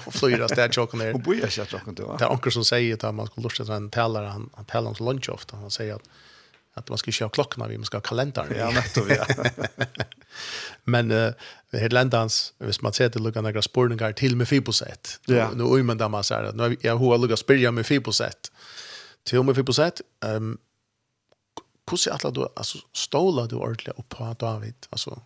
och 0.05 0.13
flyra 0.13 0.47
städtjocken 0.47 0.99
ner. 0.99 1.13
och 1.13 1.19
börjar 1.19 1.47
städtjocken 1.47 1.95
då. 1.95 2.15
Det 2.17 2.25
är 2.25 2.31
onker 2.31 2.49
som 2.49 2.65
säger 2.65 3.05
att 3.05 3.15
man 3.15 3.27
skulle 3.27 3.43
lusta 3.43 3.65
sig 3.65 3.75
en 3.75 3.89
tälare, 3.89 4.25
han, 4.25 4.49
han 4.53 4.65
talar 4.65 4.89
om 4.99 5.05
lunch 5.05 5.29
ofta. 5.29 5.57
Han 5.57 5.71
säger 5.71 5.95
att 5.95 6.03
att 6.73 6.89
man 6.89 6.97
ska 6.97 7.11
köra 7.11 7.29
klockorna, 7.29 7.67
vi 7.67 7.83
ska 7.83 7.97
ha 7.97 8.01
kalendern. 8.01 8.47
Ja, 8.57 8.71
nettopp, 8.71 9.09
ja. 9.09 9.25
men 10.83 11.11
uh, 11.11 11.33
Hedlandans, 11.71 12.53
hvis 12.57 12.81
man 12.81 12.93
ser 12.93 13.09
till 13.09 13.23
lukka 13.23 13.41
några 13.41 13.61
spårningar 13.61 14.11
till 14.13 14.35
med 14.35 14.47
Fiboset. 14.47 15.19
Ja. 15.25 15.49
Nu, 15.53 15.83
nu 15.83 15.95
där 15.95 16.09
man 16.09 16.23
så 16.23 16.33
här, 16.33 16.51
nu, 16.53 16.77
jag 16.81 16.97
har 16.97 17.17
lukka 17.17 17.37
spyrja 17.37 17.71
med 17.71 17.85
Fiboset. 17.85 18.51
Till 19.23 19.43
med 19.43 19.55
Fiboset, 19.55 20.01
um, 20.25 20.57
hvordan 21.91 22.27
er 22.27 22.35
du, 22.35 22.45
altså, 22.55 22.81
ståler 22.95 23.49
du 23.51 23.57
ordentlig 23.59 23.93
opp 23.97 24.09
på 24.15 24.29
David? 24.39 24.87
Altså, 24.91 25.17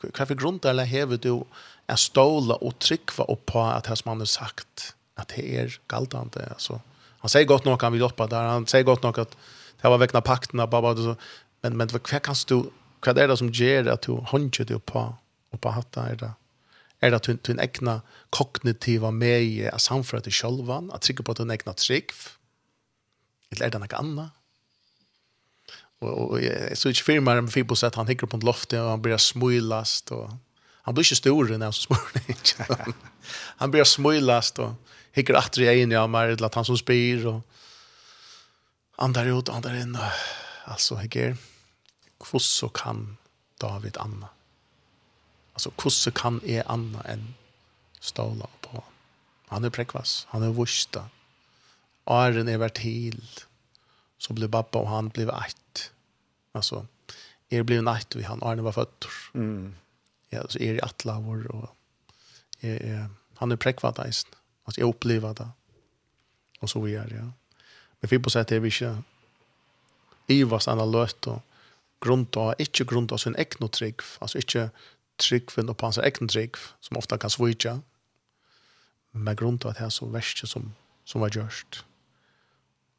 hva 0.00 0.26
for 0.26 0.38
grunn 0.38 0.58
eller 0.64 0.88
hever 0.88 1.20
du 1.20 1.44
er 1.90 1.98
ståla 2.00 2.56
og 2.64 2.78
trykva 2.82 3.26
opp 3.30 3.46
på 3.50 3.62
at 3.62 3.90
hans 3.90 4.02
han 4.06 4.22
har 4.22 4.30
sagt 4.30 4.94
at 5.20 5.34
det 5.36 5.44
er 5.60 5.78
galtande 5.90 6.46
altså. 6.48 6.80
Han 7.20 7.32
sier 7.32 7.48
godt 7.48 7.66
nok 7.68 7.82
han 7.84 7.92
vil 7.92 8.06
hjelpe 8.06 8.26
der, 8.30 8.48
han 8.54 8.68
sier 8.70 8.86
godt 8.88 9.04
nok 9.04 9.20
at 9.26 9.36
det 9.80 9.88
var 9.88 10.00
vekna 10.00 10.20
pakten, 10.24 10.60
bara 10.70 10.94
så. 10.96 11.16
men, 11.62 11.76
men 11.76 11.88
hva 11.88 12.20
kan 12.20 12.36
du, 12.48 12.70
hva 13.00 13.14
er 13.16 13.28
det 13.28 13.38
som 13.40 13.52
gjør 13.52 13.92
at 13.92 14.04
du 14.04 14.20
håndjer 14.32 14.68
du 14.68 14.78
på, 14.78 15.06
og 15.50 15.60
på 15.60 15.72
hatta 15.72 16.08
er 16.10 16.20
det? 16.20 16.32
Er 17.00 17.12
det 17.12 17.20
at 17.20 17.46
du 17.46 17.52
en 17.52 17.62
egna 17.62 18.00
kognitiva 18.30 19.10
med 19.10 19.40
i 19.42 19.68
samfunnet 19.80 20.28
til 20.28 20.36
sjølvan, 20.36 20.90
at 20.92 21.06
trykker 21.06 21.24
på 21.24 21.32
at 21.32 21.40
du 21.40 21.46
en 21.46 21.54
egna 21.56 21.72
trygg? 21.72 22.12
Eller 23.50 23.66
er 23.66 23.72
det 23.72 23.80
noe 23.80 24.00
annet? 24.00 24.36
Och 26.00 26.40
jeg 26.42 26.78
så 26.78 26.88
ikke 26.88 27.04
firmar 27.04 27.40
med 27.40 27.52
Fibo 27.52 27.74
så 27.74 27.90
han 27.94 28.08
hikker 28.08 28.26
på 28.26 28.36
en 28.36 28.46
loft 28.46 28.72
och 28.72 28.90
han 28.90 29.02
blir 29.02 29.16
smylast 29.16 30.10
och 30.10 30.30
han 30.82 30.94
blir 30.94 31.04
ikke 31.04 31.16
stor 31.16 31.44
när 31.44 31.66
han 31.66 31.72
så 31.72 31.82
smör. 31.82 32.94
han 33.56 33.70
blir 33.70 33.84
smylast 33.84 34.58
og 34.58 34.74
hikker 35.12 35.36
åter 35.36 35.62
i 35.62 35.82
en 35.82 35.92
jag 35.92 36.10
mer 36.10 36.44
at 36.44 36.54
han 36.54 36.64
som 36.64 36.76
spyr 36.76 37.26
och 37.26 37.42
andar 38.98 39.26
ut 39.26 39.48
andar 39.48 39.74
in 39.74 39.96
alltså 39.96 40.94
altså, 40.94 40.96
hikker, 40.96 41.36
hvordan 42.18 42.70
kan 42.74 43.16
David 43.60 43.96
Anna. 43.98 44.28
Alltså 45.54 45.70
hvordan 45.70 46.12
kan 46.12 46.40
är 46.44 46.62
Anna 46.66 47.02
än 47.02 47.34
ståla 48.00 48.46
på. 48.60 48.84
Han 49.48 49.64
är 49.64 49.70
präkvas, 49.70 50.26
han 50.30 50.42
är 50.42 50.52
vusta. 50.52 51.08
Arren 52.04 52.48
är 52.48 52.58
vart 52.58 52.78
helt 52.78 53.46
så 54.18 54.32
blev 54.32 54.50
pappa 54.50 54.78
och 54.78 54.88
han 54.88 55.08
blev 55.08 55.28
ett. 55.28 55.59
Alltså 56.52 56.86
är 57.48 57.62
blev 57.62 57.82
natt 57.82 58.16
vi 58.16 58.22
han 58.22 58.42
Arne 58.42 58.62
var 58.62 58.72
född. 58.72 59.04
Mm. 59.34 59.74
Ja, 60.28 60.48
så 60.48 60.58
är 60.58 60.74
det 60.74 60.80
alla 60.80 61.20
vår 61.20 61.56
och 61.56 61.76
är, 62.60 63.08
han 63.34 63.52
är 63.52 63.56
präkvad 63.56 63.98
alltså 64.64 64.80
jag 64.80 64.88
upplever 64.88 65.34
det. 65.34 65.48
Och 66.60 66.70
så 66.70 66.80
vidare, 66.80 67.08
ja. 67.10 67.32
Men 68.00 68.08
vi 68.10 68.18
på 68.18 68.30
sätt 68.30 68.52
är 68.52 68.60
vi 68.60 68.70
inte 68.70 69.02
i 70.26 70.44
vars 70.44 70.68
andra 70.68 70.84
löst 70.84 71.26
och 71.26 71.42
grund 72.04 72.36
av, 72.36 72.54
inte 72.58 72.84
grund 72.84 73.12
av 73.12 73.16
sin 73.16 73.36
egna 73.36 73.68
trygg, 73.68 74.00
alltså 74.18 74.38
inte 74.38 74.70
tryggven 75.16 75.66
för 75.66 75.74
på 75.74 75.86
hans 75.86 75.98
egna 75.98 76.28
trygg, 76.28 76.54
som 76.80 76.96
ofta 76.96 77.18
kan 77.18 77.30
svika, 77.30 77.80
men 79.10 79.36
grund 79.36 79.66
av 79.66 79.72
det 79.72 79.80
här 79.80 79.88
så 79.88 80.06
värst 80.06 80.48
som, 80.48 80.74
som 81.04 81.20
var 81.20 81.36
görst. 81.36 81.84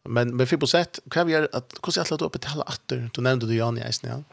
Men 0.03 0.35
men 0.35 0.47
fick 0.47 0.59
på 0.59 0.67
sätt 0.67 0.99
kan 1.09 1.27
vi 1.27 1.35
att 1.35 1.73
hur 1.83 1.91
ska 1.91 1.99
jag 2.01 2.11
låta 2.11 2.29
betala 2.29 2.63
åter? 2.63 3.09
Du 3.13 3.21
nämnde 3.21 3.45
du 3.45 3.55
Jan 3.55 3.77
i 3.77 3.89
isen, 3.89 4.09
ja. 4.09 4.23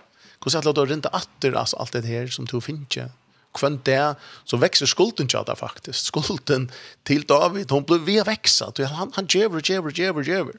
Hur 0.44 0.50
ska 0.50 0.58
jag 0.58 0.64
låta 0.64 0.84
ränta 0.84 1.08
åter 1.08 1.52
alltså 1.52 1.76
allt 1.76 1.92
det 1.92 2.06
här 2.06 2.26
som 2.26 2.44
du 2.44 2.60
finner? 2.60 3.10
Kvant 3.52 3.84
där 3.84 4.14
så 4.44 4.56
växer 4.56 4.86
skulden 4.86 5.28
tjata 5.28 5.56
faktiskt. 5.56 6.04
Skulden 6.04 6.72
till 7.02 7.22
David, 7.22 7.70
hon 7.70 7.82
blev 7.82 8.00
vi 8.00 8.20
växa. 8.20 8.72
Du 8.74 8.84
han 8.84 9.12
han 9.14 9.26
jever 9.28 9.70
jever 9.70 10.00
jever 10.00 10.22
jever. 10.22 10.54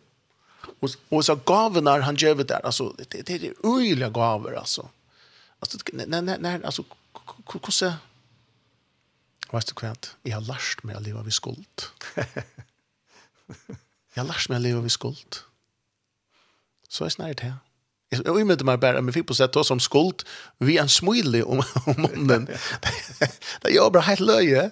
Och 0.79 0.89
och 1.09 1.25
så 1.25 1.35
gaven 1.35 1.83
när 1.83 1.99
han 1.99 2.15
jever 2.15 2.43
där 2.43 2.65
alltså 2.65 2.95
det 2.97 3.21
det 3.25 3.33
är 3.33 3.53
öjliga 3.77 4.09
gaver 4.09 4.53
alltså. 4.53 4.89
Alltså 5.59 5.77
när 5.93 6.21
när 6.21 6.37
nej 6.37 6.59
alltså 6.63 6.83
hur 7.53 7.71
ska 7.71 7.93
Vad 9.49 9.65
du 9.65 9.73
kvant? 9.73 10.15
Jag 10.23 10.37
har 10.37 10.41
lärt 10.41 10.83
mig 10.83 10.95
att 10.95 11.03
leva 11.03 11.23
vid 11.23 11.33
skuld. 11.33 11.81
Jeg 14.15 14.25
lars 14.25 14.49
meg 14.49 14.61
å 14.61 14.65
leve 14.65 14.83
ved 14.85 14.93
skuld. 14.93 15.41
Så 16.89 17.05
jeg 17.05 17.17
snart 17.17 17.43
her. 17.45 17.59
Jeg 18.09 18.25
umidde 18.25 18.65
meg 18.65 18.79
bare, 18.81 19.01
men 19.05 19.13
fikk 19.13 19.27
på 19.29 19.37
sett 19.37 19.57
oss 19.59 19.69
om 19.69 19.81
skuld, 19.89 20.25
vi 20.59 20.77
er 20.77 20.87
en 20.87 20.91
smule 20.91 21.43
om, 21.45 21.61
om 21.85 21.99
munnen. 22.07 22.47
det 22.49 23.73
gjør 23.75 23.91
bare 23.93 24.07
helt 24.09 24.25
løye. 24.25 24.69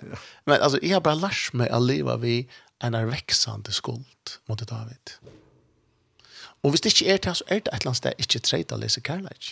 Men 0.50 0.58
altså, 0.58 0.82
jeg 0.82 0.98
har 0.98 1.06
bare 1.06 1.22
lært 1.22 1.54
meg 1.54 1.70
å 1.74 1.82
leve 1.84 2.18
ved 2.24 2.58
en 2.84 2.98
er 2.98 3.10
veksende 3.10 3.74
skuld 3.74 4.38
mot 4.50 4.62
David. 4.70 5.18
Og 6.66 6.74
hvis 6.74 6.82
det 6.82 6.94
ikke 6.94 7.14
er 7.14 7.22
til, 7.22 7.38
så 7.38 7.46
er 7.48 7.62
det 7.62 7.74
et 7.74 7.82
eller 7.82 7.94
annet 7.94 8.02
sted 8.02 8.24
ikke 8.26 8.42
treit 8.46 8.74
å 8.74 8.80
lese 8.82 9.02
kærleik. 9.06 9.52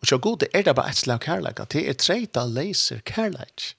Og 0.00 0.08
så 0.08 0.18
god, 0.18 0.38
det 0.44 0.48
er 0.54 0.64
det 0.66 0.76
bare 0.76 0.92
et 0.92 1.00
slag 1.00 1.20
kærleik, 1.24 1.60
at 1.60 1.72
det 1.72 1.86
er 1.88 1.96
treit 2.00 2.36
å 2.36 2.44
lese 2.48 3.00
kærleik. 3.08 3.74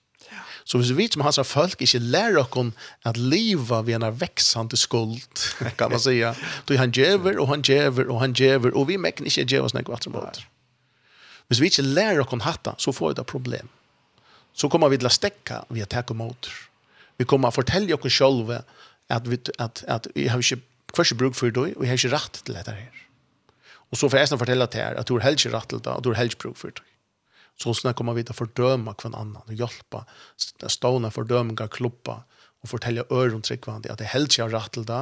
Så 0.66 0.78
hvis 0.78 0.94
vi 0.98 1.08
som 1.12 1.24
hans 1.26 1.40
av 1.42 1.48
folk 1.50 1.82
ikke 1.82 2.00
lærer 2.00 2.40
oss 2.44 2.72
at 3.06 3.18
livet 3.18 3.88
vi 3.88 3.96
er 3.98 4.18
veksende 4.18 4.78
skuld, 4.78 5.46
kan 5.78 5.92
man 5.92 6.00
säga. 6.00 6.36
Då 6.66 6.78
han 6.78 6.92
djever, 6.92 7.40
og 7.40 7.48
han 7.48 7.62
djever, 7.62 8.10
og 8.10 8.22
han 8.22 8.34
djever, 8.34 8.72
og 8.76 8.88
vi 8.88 8.98
mekken 8.98 9.26
ikke 9.26 9.46
djever 9.46 9.66
oss 9.66 9.74
nekva 9.74 9.96
atremåter. 9.96 10.48
Hvis 11.48 11.62
vi 11.62 11.66
ikke 11.66 11.84
lærer 11.84 12.22
oss 12.24 12.44
hatta, 12.44 12.76
så 12.78 12.92
får 12.92 13.10
vi 13.10 13.14
det 13.20 13.26
problem. 13.26 13.70
Så 14.54 14.70
kommer 14.70 14.90
vi 14.90 14.98
til 14.98 15.08
å 15.08 15.14
stekke 15.14 15.64
vi 15.70 15.84
takk 15.86 16.12
og. 16.16 16.52
Vi 17.18 17.26
kommer 17.26 17.52
å 17.52 17.56
fortelle 17.56 17.96
oss 17.96 18.16
selv 18.16 18.52
at 19.12 19.28
vi, 19.28 19.40
at, 19.60 19.84
at 19.88 20.08
vi 20.16 20.28
har 20.28 20.40
ikke 20.40 20.62
først 20.96 21.18
bruk 21.18 21.36
for 21.36 21.52
det, 21.52 21.76
og 21.76 21.84
vi 21.84 21.88
har 21.88 22.00
ikke 22.00 22.14
rett 22.16 22.42
til 22.46 22.56
dette 22.56 22.72
her. 22.72 23.02
Og 23.92 24.00
så 24.00 24.08
får 24.08 24.22
jeg 24.22 24.32
snart 24.32 24.44
fortelle 24.46 24.68
til 24.72 24.84
her 24.84 25.00
at 25.00 25.08
du 25.08 25.18
har 25.18 25.28
helst 25.28 25.46
ikke 25.46 25.58
rett 25.58 25.70
til 25.70 25.84
det, 25.84 25.92
og 25.92 26.04
du 26.04 26.14
har 26.14 26.22
helst 26.24 26.40
bruk 26.40 26.58
for 26.60 26.72
det. 26.72 26.84
Så 27.60 27.74
sånn 27.78 27.94
kommer 27.98 28.18
vi 28.18 28.24
til 28.26 28.34
å 28.36 28.40
fordøme 28.42 28.96
hver 28.96 29.12
annan, 29.12 29.44
og 29.46 29.54
hjelpe, 29.54 30.04
stående 30.38 31.12
fordømninger, 31.14 31.70
klubba, 31.74 32.22
og 32.62 32.70
fortelle 32.70 33.06
øren 33.14 33.42
tryggvandig 33.46 33.92
at 33.92 34.02
det 34.02 34.12
helst 34.14 34.36
ikke 34.36 34.48
har 34.48 34.56
rett 34.58 34.76
til 34.78 34.86
det, 34.90 35.02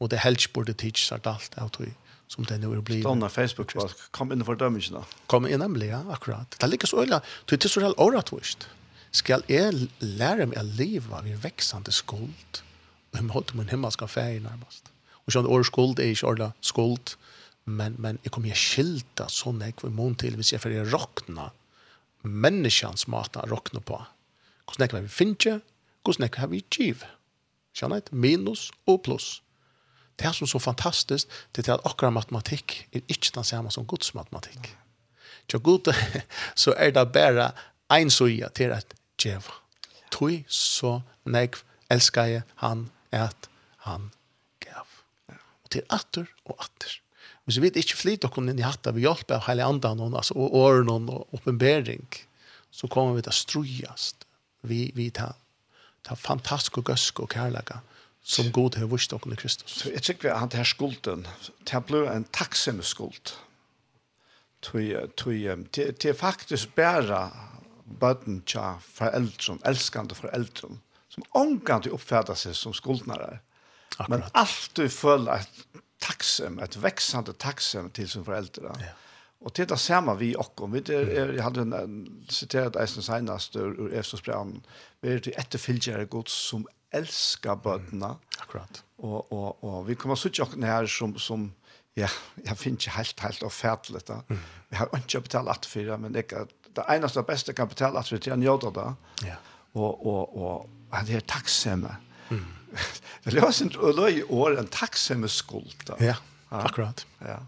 og 0.00 0.10
det 0.12 0.22
helst 0.24 0.46
ikke 0.46 0.60
burde 0.60 0.76
tids 0.78 1.04
seg 1.10 1.26
alt 1.28 1.56
av 1.60 1.72
tog 1.74 1.90
som 2.30 2.46
det 2.46 2.60
nu 2.62 2.70
blir. 2.80 3.02
Stående 3.02 3.30
facebook 3.32 3.72
folk 3.74 4.04
kom 4.14 4.30
inn 4.30 4.44
for 4.46 4.58
dømmelsene. 4.58 5.02
Kom 5.30 5.48
inn 5.48 5.62
nemlig, 5.62 5.90
ja, 5.90 6.04
akkurat. 6.14 6.46
Det 6.54 6.62
er 6.62 6.70
like 6.70 6.86
så 6.86 7.02
øyla, 7.02 7.18
du 7.46 7.56
er 7.56 7.62
til 7.62 7.72
så 7.72 7.82
helt 7.82 7.98
åretvist. 7.98 8.68
Skal 9.10 9.42
jeg 9.50 9.88
lære 9.98 10.46
meg 10.46 10.60
å 10.60 10.66
leve 10.78 11.22
ved 11.26 11.42
veksende 11.42 11.90
skuld, 11.94 12.62
og 13.10 13.18
jeg 13.18 13.26
måtte 13.26 13.56
min 13.58 13.66
himmel 13.66 13.90
himmelske 13.90 14.06
ferie 14.06 14.42
nærmest. 14.44 14.92
Og 15.26 15.34
sånn, 15.34 15.50
årets 15.50 15.72
skuld 15.72 15.98
er 15.98 16.12
ikke 16.14 16.30
årets 16.30 16.70
skuld, 16.70 17.16
men, 17.66 17.96
men 17.98 18.20
jeg 18.22 18.32
kommer 18.34 18.54
jeg 18.54 18.62
skilta 18.62 19.26
sånn 19.30 19.60
jeg 19.66 19.74
var 19.82 19.92
mån 19.94 20.14
til 20.18 20.38
hvis 20.38 20.54
jeg 20.54 20.62
får 20.62 20.78
råkna 20.90 21.50
menneskans 22.22 23.06
mat 23.08 23.36
å 23.36 23.46
råkne 23.50 23.82
på. 23.84 23.98
Hvordan 24.66 24.84
nekker 24.84 25.04
vi 25.06 25.12
finner, 25.12 25.60
hvordan 26.04 26.26
nekker 26.26 26.50
vi 26.52 26.64
giv. 26.70 27.04
Skjønner 27.76 28.00
jeg? 28.00 28.12
Minus 28.12 28.68
og 28.90 29.02
pluss. 29.06 29.40
Det 30.18 30.28
er 30.28 30.36
som 30.36 30.48
så 30.50 30.58
fantastisk, 30.60 31.28
det 31.56 31.64
er 31.68 31.78
at 31.78 31.86
akkurat 31.88 32.12
matematikk 32.12 32.76
er 32.92 33.00
ikke 33.08 33.32
den 33.34 33.46
samme 33.46 33.70
som 33.72 33.86
Guds 33.88 34.12
matematikk. 34.14 34.74
Til 35.48 35.62
Gud 35.64 35.88
så 36.62 36.74
er 36.76 36.92
det 36.92 37.06
bare 37.12 37.50
en 37.90 38.10
søye 38.10 38.48
til 38.54 38.74
at 38.76 38.94
djev. 39.18 39.48
Tøy 40.12 40.42
så 40.46 41.00
nek 41.24 41.56
elsker 41.90 42.28
jeg 42.28 42.42
han 42.62 42.88
at 43.12 43.48
han 43.86 44.10
gav. 44.60 44.86
Og 45.64 45.70
til 45.70 45.86
atter 45.90 46.28
og 46.44 46.58
atter. 46.60 47.00
Men 47.50 47.56
så 47.56 47.62
vet 47.64 47.76
ikke 47.80 47.96
flit 47.98 48.22
dere 48.22 48.42
inn 48.46 48.60
i 48.60 48.62
hatta 48.62 48.92
ved 48.94 49.02
hjelp 49.02 49.32
av 49.34 49.40
hele 49.48 49.64
andan 49.66 49.98
og, 49.98 50.12
altså, 50.14 50.36
og 50.38 50.52
åren 50.54 51.08
og 51.10 51.34
oppenbering, 51.34 52.04
så 52.70 52.86
kommer 52.86 53.16
vi 53.16 53.24
til 53.26 53.32
å 53.32 53.38
strujast 53.40 54.22
vi, 54.70 54.92
vi 54.94 55.08
tar, 55.10 55.34
tar 56.06 56.20
fantastisk 56.20 56.78
og 56.78 56.92
gøsk 56.92 57.24
og 57.24 57.32
kærlega 57.34 57.80
som 58.22 58.52
god 58.54 58.78
har 58.78 58.86
vurs 58.86 59.08
dere 59.10 59.34
i 59.34 59.40
Kristus. 59.40 59.80
Så 59.80 59.90
jeg 59.90 60.04
tykker 60.06 60.30
at 60.30 60.54
denne 60.54 60.68
skulden, 60.70 61.26
det 61.66 61.82
ble 61.90 62.04
en 62.12 62.28
takksomme 62.30 62.86
skuld. 62.86 63.34
Det 64.70 66.06
er 66.06 66.18
faktisk 66.22 66.78
bare 66.78 67.24
bøtten 67.98 68.44
til 68.46 68.78
foreldren, 68.94 69.58
elskende 69.66 70.14
foreldren, 70.14 70.78
som 71.10 71.26
omgang 71.34 71.82
til 71.82 71.98
oppfatter 71.98 72.38
seg 72.38 72.54
som 72.54 72.78
skuldnere. 72.78 73.40
Men 74.06 74.28
alt 74.38 74.70
du 74.78 74.86
føler 74.86 75.42
at 75.42 75.64
tacksam, 76.00 76.58
ett 76.58 76.76
växande 76.76 77.32
tacksam 77.32 77.90
till 77.90 78.08
sina 78.08 78.24
föräldrar. 78.24 78.76
Ja. 78.78 78.86
Och 79.40 79.52
det 79.54 79.64
där 79.68 79.76
samma 79.76 80.14
vi 80.14 80.36
och 80.36 80.70
det, 80.84 81.04
vi 81.04 81.36
jag 81.36 81.42
hade 81.42 81.60
en 81.60 82.24
citerat 82.28 82.76
Eisen 82.76 83.02
senast 83.02 83.56
ur 83.56 83.94
Efesos 83.94 84.22
brev. 84.22 84.60
Vi 85.00 85.14
är 85.14 85.18
till 85.18 85.32
efterföljare 85.36 86.04
Guds 86.04 86.32
som 86.32 86.66
älskar 86.90 87.56
bödna. 87.56 88.06
Mm. 88.06 88.18
Akkurat. 88.38 88.84
Och 88.96 89.32
och 89.32 89.64
och 89.64 89.88
vi 89.88 89.94
kommer 89.94 90.14
så 90.14 90.28
och 90.42 90.56
när 90.56 90.86
som 90.86 91.18
som 91.18 91.52
ja, 91.94 92.08
jag 92.34 92.58
finner 92.58 92.74
inte 92.74 92.90
helt 92.90 93.20
helt 93.20 93.42
av 93.42 93.50
färdlet. 93.50 94.08
Mm. 94.08 94.42
Vi 94.68 94.76
har 94.76 94.88
inte 94.94 95.20
betalat 95.20 95.66
för 95.66 95.80
det 95.80 95.98
men 95.98 96.12
det 96.12 96.32
är 96.32 96.46
det 96.74 96.82
enda 96.82 97.22
bästa 97.22 97.52
kapitalet 97.52 98.08
för 98.08 98.16
att 98.16 98.26
jag 98.26 98.38
njuter 98.38 98.70
där. 98.70 98.94
Ja. 99.22 99.34
Och 99.72 100.06
och 100.06 100.56
och 100.56 100.70
det 101.06 101.14
är 101.14 101.20
tacksam. 101.20 101.86
Mm 102.28 102.44
det 103.24 103.30
låter 103.30 103.64
en 103.64 103.96
løy 103.96 104.22
år 104.22 104.58
en 104.58 104.66
tacksamhetsskuld. 104.66 105.90
Ja, 105.98 106.16
akkurat. 106.48 107.06
Ja. 107.18 107.46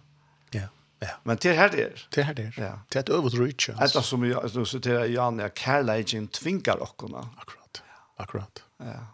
Ja. 0.51 0.69
Ja. 0.99 1.09
Men 1.23 1.37
det 1.41 1.53
här 1.53 1.69
det. 1.69 1.93
Det 2.11 2.23
här 2.23 2.35
det. 2.35 2.53
Ja. 2.57 2.81
Det 2.89 2.99
är 2.99 3.01
ett 3.01 3.09
övertryck. 3.09 3.69
Alltså 3.69 4.03
som 4.03 4.25
jag 4.25 4.43
alltså 4.43 4.65
så 4.65 4.79
det 4.79 5.07
Jan 5.07 5.39
ja 5.39 5.49
Carlage 5.55 6.31
tvingar 6.33 6.77
och 6.77 6.97
kunna. 6.97 7.29
Akkurat. 7.37 7.83
Akkurat. 8.17 8.63
Ja. 8.77 9.07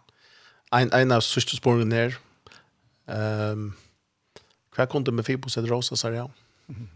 Ein 0.71 0.93
ein 0.93 1.11
av 1.11 1.21
systersporen 1.21 1.89
där. 1.89 2.17
Ehm 3.07 3.73
Kvar 4.71 4.85
kunde 4.85 5.11
med 5.11 5.25
Fibos 5.25 5.57
et 5.57 5.69
rosa 5.69 5.95
så 5.95 6.09
ja. 6.09 6.29
Mm. 6.69 6.89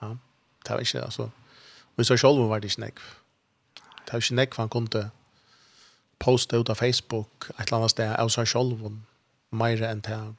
Ja. 0.00 0.16
Det 0.64 0.70
var 0.70 0.80
ikke, 0.80 1.02
altså. 1.02 1.28
Vi 1.96 2.04
så 2.04 2.16
selv 2.16 2.48
var 2.48 2.58
det 2.58 2.70
snack. 2.70 2.94
Det 3.74 4.12
var 4.12 4.16
inte 4.16 4.26
snack 4.26 4.56
han 4.56 4.68
kunde 4.68 5.10
posta 6.24 6.56
ut 6.56 6.70
av 6.72 6.80
Facebook 6.80 7.50
et 7.58 7.66
eller 7.66 7.82
annet 7.82 7.92
sted 7.92 8.14
av 8.16 8.30
seg 8.32 8.48
selv 8.48 8.86
om 8.88 9.02
mer 9.54 9.82
enn 9.84 10.00
til 10.04 10.32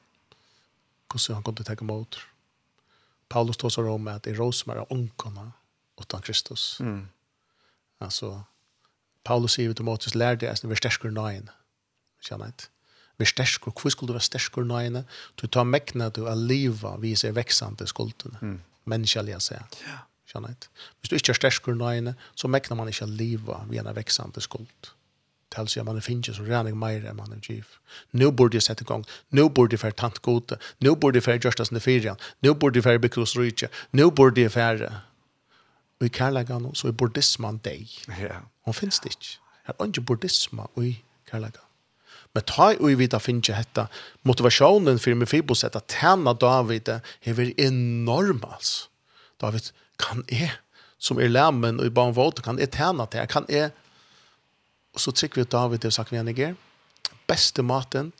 hvordan 1.11 1.37
han 1.37 1.45
kunne 1.45 1.67
tenke 1.67 1.85
mot. 1.87 2.17
Paulus 3.29 3.57
tog 3.57 3.73
seg 3.73 3.87
om 3.89 4.07
at 4.09 4.25
det 4.25 4.33
i 4.35 4.39
Rosmer 4.39 4.81
er 4.81 4.91
ungene 4.93 5.51
utan 6.01 6.23
Kristus. 6.25 6.77
Mm. 6.81 7.05
Altså, 8.03 8.41
Paulus 9.25 9.55
sier 9.55 9.73
til 9.73 9.85
Måtes 9.85 10.15
lærde 10.15 10.49
er 10.49 10.67
vi 10.67 10.75
stersker 10.75 11.13
nøyen. 11.13 11.49
Kjenner 12.25 12.51
jeg 12.51 12.71
Vi 13.17 13.25
stersker, 13.25 13.71
hvor 13.71 13.89
skulle 13.89 14.07
du 14.07 14.13
være 14.13 14.27
stersker 14.27 14.65
nøyene? 14.67 15.05
Du 15.41 15.47
tar 15.47 15.63
mekna 15.63 16.09
du 16.09 16.25
av 16.27 16.37
livet 16.37 17.01
viser 17.01 17.31
veksende 17.31 17.87
skuldene. 17.87 18.37
Mm. 18.41 18.59
Menneskjellige 18.85 19.39
seg. 19.39 19.77
Ja. 19.87 20.01
Kjenner 20.27 20.49
jeg 20.49 20.67
Hvis 20.99 21.09
du 21.09 21.15
ikke 21.15 21.31
er 21.31 21.39
stersker 21.39 21.77
nøyene, 21.79 22.15
så 22.35 22.47
mekner 22.47 22.75
man 22.75 22.91
ikke 22.91 23.05
livet 23.05 23.69
ved 23.69 23.79
en 23.79 23.95
veksende 23.95 24.41
skuld 24.41 24.91
tals 25.55 25.77
jag 25.77 25.85
man 25.85 26.01
finns 26.01 26.35
så 26.37 26.43
rening 26.43 26.79
mer 26.79 27.05
än 27.05 27.15
man 27.15 27.31
är 27.31 27.39
chief. 27.41 27.79
Nu 28.11 28.31
borde 28.31 28.55
jag 28.55 28.63
sätta 28.63 28.81
igång. 28.81 29.05
Nu 29.29 29.49
borde 29.49 29.73
jag 29.73 29.79
för 29.79 29.91
tant 29.91 30.19
gode. 30.19 30.57
Nu 30.77 30.95
borde 30.95 31.17
jag 31.17 31.23
för 31.23 31.39
just 31.45 31.59
as 31.59 31.71
nefirian. 31.71 32.17
Nu 32.39 32.53
borde 32.53 32.77
jag 32.77 32.83
för 32.83 32.97
because 32.97 33.39
reach. 33.39 33.63
Nu 33.91 34.11
borde 34.11 34.41
jag 34.41 34.51
för 34.51 35.01
vi 35.99 36.09
kallar 36.09 36.43
gan 36.43 36.75
så 36.75 36.87
i 36.87 36.91
buddhisman 36.91 37.59
dig. 37.63 37.89
Ja. 38.07 38.41
Hon 38.61 38.73
finns 38.73 38.99
det 38.99 39.09
inte. 39.09 39.25
Här 39.63 39.75
är 39.79 39.85
inte 39.85 40.01
buddhism 40.01 40.59
i 40.81 41.03
kallar 41.29 41.51
Men 42.33 42.43
ta 42.43 42.73
i 42.73 42.95
vi 42.95 43.07
da 43.07 43.19
finnes 43.19 43.49
hetta 43.49 43.87
motivasjonen 44.21 44.99
for 44.99 45.13
min 45.13 45.27
fibos 45.27 45.63
at 45.63 45.87
tjena 45.87 46.33
David 46.33 46.89
hever 47.21 47.53
enorm 47.59 48.43
altså. 48.43 48.89
David, 49.41 49.71
kan 49.97 50.23
jeg 50.27 50.51
som 50.97 51.19
er 51.19 51.27
lemmen 51.27 51.79
og 51.79 51.85
i 51.85 51.89
barnvåten, 51.89 52.43
kan 52.43 52.59
jeg 52.59 52.71
tjena 52.71 53.05
til, 53.05 53.27
kan 53.27 53.45
jeg 53.49 53.71
Og 54.95 55.03
så 55.03 55.11
trykker 55.11 55.43
vi 55.43 55.49
David 55.51 55.83
til 55.83 55.91
sagt 55.91 56.13
vi 56.13 56.19
han 56.19 56.31
ikke. 56.31 56.53
Beste 57.27 57.63
maten, 57.63 58.13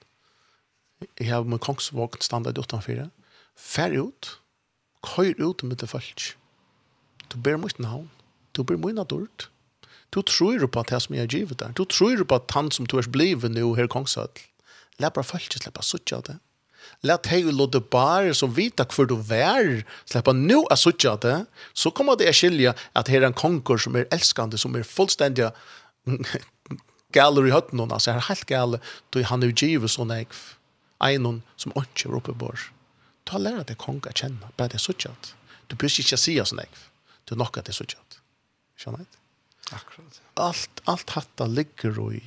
jeg 1.20 1.30
har 1.32 1.44
med 1.48 1.62
kongsvågen 1.64 2.24
standard 2.24 2.60
utenfor, 2.60 3.08
fer 3.56 3.96
ut, 3.96 4.32
køyr 5.06 5.40
ut 5.40 5.64
med 5.64 5.80
det 5.80 5.90
folk. 5.90 6.36
Du 7.32 7.38
ber 7.38 7.58
mot 7.58 7.80
navn, 7.80 8.10
du 8.56 8.64
ber 8.64 8.78
mot 8.78 9.10
dårlig. 9.10 9.50
Du 10.12 10.22
tror 10.22 10.68
på 10.68 10.80
at 10.80 10.92
det 10.92 11.02
som 11.04 11.16
jeg 11.16 11.26
har 11.26 11.32
givet 11.32 11.60
deg. 11.60 11.76
Du 11.76 11.84
tror 11.84 12.24
på 12.24 12.36
at 12.36 12.52
han 12.56 12.72
som 12.72 12.86
du 12.88 12.98
er 12.98 13.10
blivet 13.12 13.52
nå 13.52 13.74
her 13.76 13.88
kongsadel. 13.92 14.44
La 15.00 15.10
bare 15.12 15.28
folk 15.28 15.44
ikke 15.44 15.60
slippe 15.60 15.84
suttje 15.84 16.16
av 16.16 16.24
det. 16.30 16.36
La 17.04 17.18
deg 17.20 17.50
og 17.50 17.58
låte 17.58 17.82
bare 17.82 18.34
som 18.38 18.54
vita 18.56 18.86
hvor 18.88 19.10
du 19.10 19.18
er. 19.34 19.84
slippe 20.08 20.32
nå 20.34 20.64
av 20.72 20.80
suttje 20.80 21.12
av 21.12 21.20
det. 21.20 21.38
Så 21.74 21.92
kommer 21.92 22.16
det 22.16 22.30
å 22.32 22.36
skilje 22.36 22.76
at 22.94 23.12
her 23.12 23.24
er 23.24 23.28
en 23.28 23.36
konger 23.36 23.82
som 23.82 23.96
er 23.96 24.08
elskende, 24.12 24.58
som 24.58 24.76
er 24.76 24.88
fullstendig 24.88 25.52
galer 27.16 27.48
i 27.48 27.54
høtten 27.54 27.82
hon, 27.82 27.94
altså, 27.96 28.14
er 28.14 28.28
helt 28.30 28.46
gale, 28.50 28.82
då 29.12 29.24
han 29.26 29.44
er 29.44 29.56
givet 29.56 29.94
sånn 29.94 30.14
jeg, 30.14 30.30
einon 31.04 31.42
som 31.60 31.74
ikke 31.76 32.10
er 32.10 32.18
oppe 32.20 32.36
bor. 32.36 32.68
Ta 33.26 33.40
lære 33.42 33.66
deg 33.72 33.80
konga 33.82 34.14
kjenne, 34.14 34.52
bare 34.58 34.74
det 34.74 34.80
er 34.80 34.86
suttjatt. 34.86 35.34
Du 35.70 35.76
bør 35.76 35.90
ikke 35.90 36.20
si 36.20 36.38
sånn 36.38 36.62
jeg, 36.62 36.84
du 37.26 37.36
er 37.36 37.42
nok 37.42 37.58
at 37.58 37.68
det 37.68 37.74
er 37.74 37.80
suttjatt. 37.82 38.20
Skjønner 38.80 39.06
jeg? 39.06 39.22
Akkurat. 39.74 40.20
Alt, 40.38 40.82
alt 40.86 41.16
hatta 41.16 41.48
ligger 41.50 41.98
i. 42.14 42.22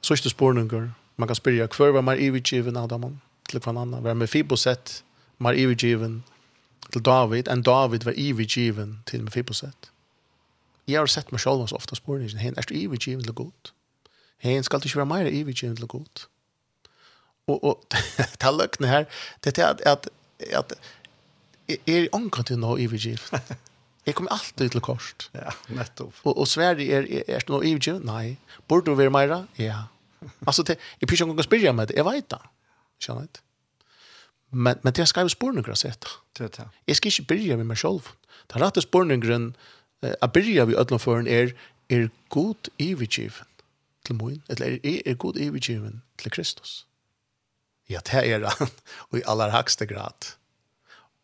Så 0.00 0.14
ikke 0.14 0.30
spørninger, 0.30 0.90
man 1.16 1.28
kan 1.28 1.38
spørre, 1.38 1.66
hver 1.66 1.94
var 1.96 2.04
mer 2.06 2.20
ivigiven 2.20 2.76
av 2.76 2.88
dem, 2.92 3.18
til 3.48 3.60
hver 3.60 3.74
annen, 3.74 4.02
hver 4.04 4.14
med 4.14 4.30
Fiboset, 4.30 5.00
mer 5.38 5.58
ivigiven 5.58 6.20
til 6.92 7.02
David, 7.02 7.48
enn 7.50 7.64
David 7.66 8.06
var 8.06 8.14
ivigiven 8.16 9.00
til 9.06 9.24
med 9.26 9.34
Fiboset. 9.34 9.90
Jeg 10.86 10.98
har 10.98 11.10
sett 11.10 11.32
meg 11.34 11.42
selv 11.42 11.66
så 11.66 11.78
ofte 11.78 11.98
spørningen, 11.98 12.38
hen 12.38 12.54
er 12.56 12.66
du 12.68 12.74
ivergiven 12.74 13.24
til 13.24 13.34
god? 13.34 13.72
Hen 14.44 14.64
skal 14.64 14.80
du 14.80 14.88
ikke 14.88 15.02
være 15.02 15.10
mer 15.10 15.30
ivergiven 15.30 15.76
til 15.76 15.88
god? 15.90 16.26
Og, 17.46 17.64
og 17.64 17.86
det 17.90 18.46
er 18.46 18.54
løkene 18.54 18.90
her, 18.90 19.08
det 19.44 19.58
er 19.58 19.74
at, 19.74 19.80
at, 19.86 20.08
at 20.50 20.76
er 21.86 22.06
anker 22.14 22.46
til 22.46 22.60
noe 22.62 22.78
ivergiven. 22.82 23.42
Jeg 24.06 24.14
kommer 24.14 24.32
alltid 24.32 24.70
til 24.70 24.80
kort. 24.80 25.30
Ja, 25.34 25.50
nettopp. 25.68 26.14
Og, 26.24 26.38
og 26.38 26.46
Sverige, 26.48 26.92
er, 26.94 27.06
er, 27.10 27.24
er 27.36 27.46
du 27.46 27.56
noe 27.56 27.66
ivergiven? 27.66 28.04
Nei. 28.06 28.36
Burde 28.68 28.86
du 28.86 28.94
være 28.94 29.10
mer? 29.10 29.34
Ja. 29.58 29.88
Altså, 30.46 30.62
det 30.62 30.78
jeg 31.00 31.08
prøver 31.08 31.32
ikke 31.32 31.42
å 31.42 31.48
spørre 31.48 31.72
med 31.74 31.90
det. 31.90 31.98
Jeg 31.98 32.06
vet 32.06 32.30
det. 32.30 32.38
Känner 33.02 33.26
inte. 33.26 33.42
Men 34.50 34.78
men 34.82 34.92
det 34.92 35.02
er 35.02 35.10
skrevet 35.10 35.34
spårna 35.34 35.62
gras 35.62 35.84
ett. 35.84 36.06
Det 36.38 36.44
er 36.44 36.48
det. 36.54 36.68
Jeg 36.86 36.96
skal 36.96 37.08
ikke 37.08 37.34
börja 37.34 37.56
med 37.56 37.66
mig 37.66 37.76
själv. 37.76 38.12
Det 38.46 38.60
rätta 38.60 38.80
spårna 38.80 39.16
grön 39.16 39.54
a 40.02 40.26
byrja 40.26 40.64
vi 40.64 40.76
ödlan 40.76 41.00
foran 41.00 41.26
er, 41.26 41.52
er 41.90 42.08
god 42.28 42.68
ivigiven 42.78 43.46
til 44.06 44.14
moin, 44.14 44.42
eller 44.48 44.66
er, 44.66 44.78
er, 44.84 45.00
er 45.06 45.14
god 45.14 45.36
ivigiven 45.36 46.02
til 46.18 46.30
Kristus. 46.30 46.86
Ja, 47.88 47.98
det 48.06 48.14
er 48.14 48.48
han, 48.48 48.68
og 49.10 49.18
i 49.18 49.22
aller 49.26 49.50
hakste 49.50 49.86
grad. 49.86 50.34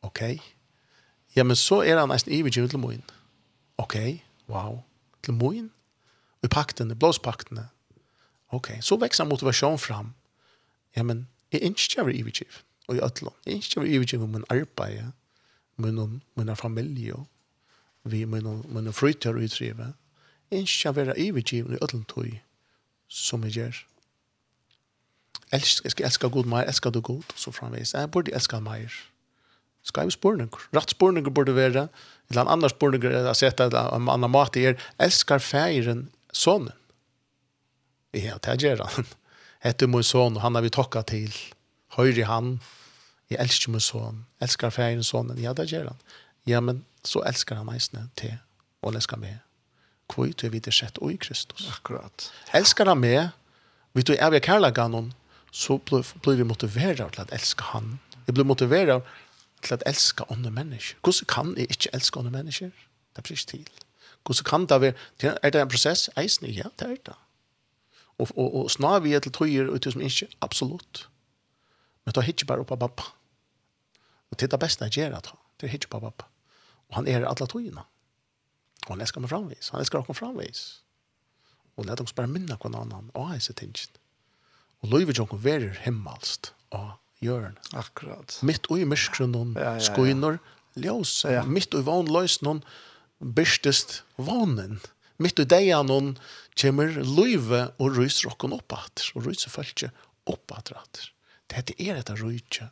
Ok? 0.03 0.21
Ja, 1.37 1.43
men 1.43 1.57
så 1.57 1.83
er 1.83 1.99
han 1.99 2.09
nesten 2.09 2.33
ivigiven 2.33 2.69
til 2.69 2.79
moin. 2.79 3.03
Ok, 3.79 3.97
wow. 4.49 4.83
Til 5.23 5.35
moin? 5.35 5.71
I 6.43 6.49
paktene, 6.49 6.95
blåspaktene. 6.95 7.69
Ok, 8.49 8.71
så 8.81 8.97
vekser 8.97 9.25
motivasjon 9.25 9.79
fram. 9.79 10.15
Ja, 10.97 11.03
men 11.03 11.29
jeg 11.53 11.63
ønsker 11.67 12.03
å 12.03 12.07
være 12.07 12.21
ivigiven, 12.21 12.65
og 12.89 12.97
i 12.97 13.03
ödlan. 13.03 13.35
Jeg 13.47 13.61
ønsker 13.61 13.81
å 13.81 13.85
være 13.85 13.95
ivigiven 13.95 14.31
med 14.31 14.43
min 14.43 14.51
arbeid, 14.51 15.13
med 15.77 16.57
familie, 16.57 17.17
vi 18.05 18.25
med 18.25 18.43
noen 18.47 18.93
frytjør 18.93 19.39
og 19.39 19.49
utrive, 19.49 19.93
ikke 20.53 20.97
være 20.97 21.19
ivergivende 21.19 21.79
i 21.79 21.85
ødelen 21.85 22.05
tog 22.09 22.29
som 23.13 23.45
jeg 23.45 23.53
gjør. 23.53 23.81
Elsk, 25.53 25.85
jeg 25.85 25.93
skal 25.93 26.07
elske 26.09 26.29
god 26.33 26.53
elsker 26.67 26.91
du 26.91 27.01
god, 27.01 27.23
så 27.37 27.53
framvis. 27.53 27.95
Jeg 27.95 28.11
burde 28.11 28.33
elske 28.35 28.61
meg. 28.61 28.89
Skal 29.83 30.07
jeg 30.09 30.13
spørninger? 30.13 30.69
Rett 30.73 30.91
spørninger 30.91 31.31
burde 31.31 31.57
være, 31.57 31.89
eller 32.31 32.43
en 32.43 32.49
annen 32.49 32.71
spørne 32.71 33.03
jeg 33.03 33.25
har 33.27 33.37
sett, 33.37 33.61
eller 33.61 33.93
en 33.93 34.09
annen 34.09 34.31
mat 34.31 34.57
i 34.57 34.65
er, 34.71 34.79
«Elskar 34.99 35.39
feiren 35.39 36.09
sonen. 36.33 36.73
Ja, 38.15 38.39
det 38.45 38.63
gjør 38.63 38.85
han. 38.85 39.07
Hette 39.65 39.87
min 39.87 40.03
son, 40.03 40.37
han 40.37 40.55
har 40.55 40.63
vi 40.63 40.71
tokka 40.71 41.03
til. 41.03 41.35
Høyre 41.97 42.25
han. 42.25 42.61
Jeg 43.31 43.41
elsker 43.41 43.73
min 43.73 43.81
son. 43.81 44.25
Elskar 44.41 44.71
feiren 44.71 45.05
sonen. 45.05 45.39
Ja, 45.39 45.53
det 45.53 45.69
gjør 45.71 45.93
han. 45.93 46.01
Ja, 46.47 46.61
men 46.61 46.85
så 47.05 47.23
elskar 47.27 47.61
han 47.61 47.67
meisne 47.67 48.09
til 48.17 48.37
og 48.83 48.95
elskar 48.95 49.21
meg. 49.23 49.41
Kvoi 50.11 50.33
til 50.37 50.53
vi 50.53 50.61
det 50.63 50.75
sett 50.75 50.99
og 50.99 51.13
i 51.13 51.17
Kristus. 51.17 51.69
Akkurat. 51.73 52.29
Elskar 52.55 52.91
han 52.91 53.01
meg, 53.01 53.31
vi 53.93 54.05
til 54.07 54.19
evig 54.21 54.43
kærlega 54.45 54.89
noen, 54.89 55.13
så 55.53 55.77
blir 55.79 56.37
vi 56.39 56.49
motiveret 56.49 57.13
til 57.13 57.25
at 57.25 57.33
elska 57.33 57.73
han. 57.75 57.99
Vi 58.27 58.33
blir 58.33 58.49
motiveret 58.49 59.03
til 59.63 59.75
at 59.75 59.83
elska 59.87 60.25
andre 60.31 60.51
mennesker. 60.51 60.99
Hvordan 61.03 61.27
kan 61.29 61.55
jeg 61.57 61.71
ikke 61.71 61.93
elska 61.95 62.21
andre 62.21 62.31
mennesker? 62.31 62.71
Det 63.17 63.25
blir 63.25 63.37
ikke 63.37 63.51
til. 63.51 63.69
Hvordan 64.25 64.45
kan 64.45 64.67
det 64.67 64.81
være? 64.81 65.39
Er 65.43 65.51
det 65.51 65.61
en 65.61 65.69
prosess? 65.69 66.11
Eisen, 66.17 66.47
ja, 66.47 66.71
det 66.79 66.91
er 66.91 66.97
det. 67.07 67.15
Og, 68.19 68.29
og, 68.37 68.55
og 68.55 68.71
snar 68.71 69.01
vi 69.01 69.15
er 69.15 69.21
til 69.21 69.33
tøyer 69.33 69.71
og 69.71 69.83
til 69.83 69.93
som 69.93 70.01
ikke, 70.01 70.29
absolutt. 70.41 71.09
Men 72.05 72.15
det 72.15 72.23
er 72.23 72.29
ikke 72.29 72.47
bare 72.47 72.61
opp 72.61 72.71
av 72.71 72.79
pappa. 72.79 73.03
Og 74.31 74.43
er 74.43 74.47
det 74.47 74.61
beste 74.61 74.85
jeg 74.85 74.93
gjør 74.93 75.19
det, 75.19 75.33
det 75.61 75.69
er 75.69 75.75
ikke 75.75 75.89
bare 75.89 76.11
pappa. 76.11 76.29
Og 76.93 77.01
han 77.01 77.09
er 77.09 77.25
alle 77.25 77.49
togene. 77.49 77.87
Og 78.85 78.95
han 78.95 79.03
elsker 79.03 79.25
meg 79.25 79.33
framvis. 79.33 79.73
Han 79.73 79.81
elsker 79.81 80.03
dere 80.03 80.17
framvis. 80.17 80.63
Og 81.81 81.89
let 81.89 82.03
oss 82.05 82.13
bare 82.13 82.29
minne 82.29 82.59
hver 82.61 82.75
annen 82.77 83.09
og 83.17 83.31
hans 83.31 83.49
tingene. 83.57 83.97
Og 84.83 84.93
løyver 84.93 85.17
jo 85.17 85.27
verer 85.39 85.79
himmelst 85.85 86.53
Og 86.75 86.99
jørn. 87.23 87.57
Akkurat. 87.79 88.39
Mitt 88.43 88.67
og 88.69 88.81
i 88.83 88.87
myskgrunnen, 88.89 89.55
ja, 89.55 89.63
ja, 89.63 89.75
ja. 89.79 89.85
skoiner, 89.87 90.41
ljøs. 90.75 91.23
Ja. 91.31 91.45
Mitt 91.47 91.75
og 91.77 91.85
i 91.85 91.87
vanløsnen, 91.87 92.63
bestest 93.23 94.03
vanen. 94.17 94.81
Mitt 95.23 95.39
og 95.39 95.49
deg 95.53 95.71
av 95.77 95.87
noen 95.87 96.17
kommer 96.59 96.91
løyve 96.99 97.69
og 97.79 97.99
ryser 97.99 98.33
dere 98.33 98.59
oppat. 98.59 99.13
og 99.15 99.27
ryser 99.29 99.55
folk 99.55 99.85
oppat 100.27 100.73
at 100.75 101.09
Det 101.47 101.57
Dette 101.57 101.75
er 101.79 102.01
etter 102.01 102.17
rydtje. 102.17 102.71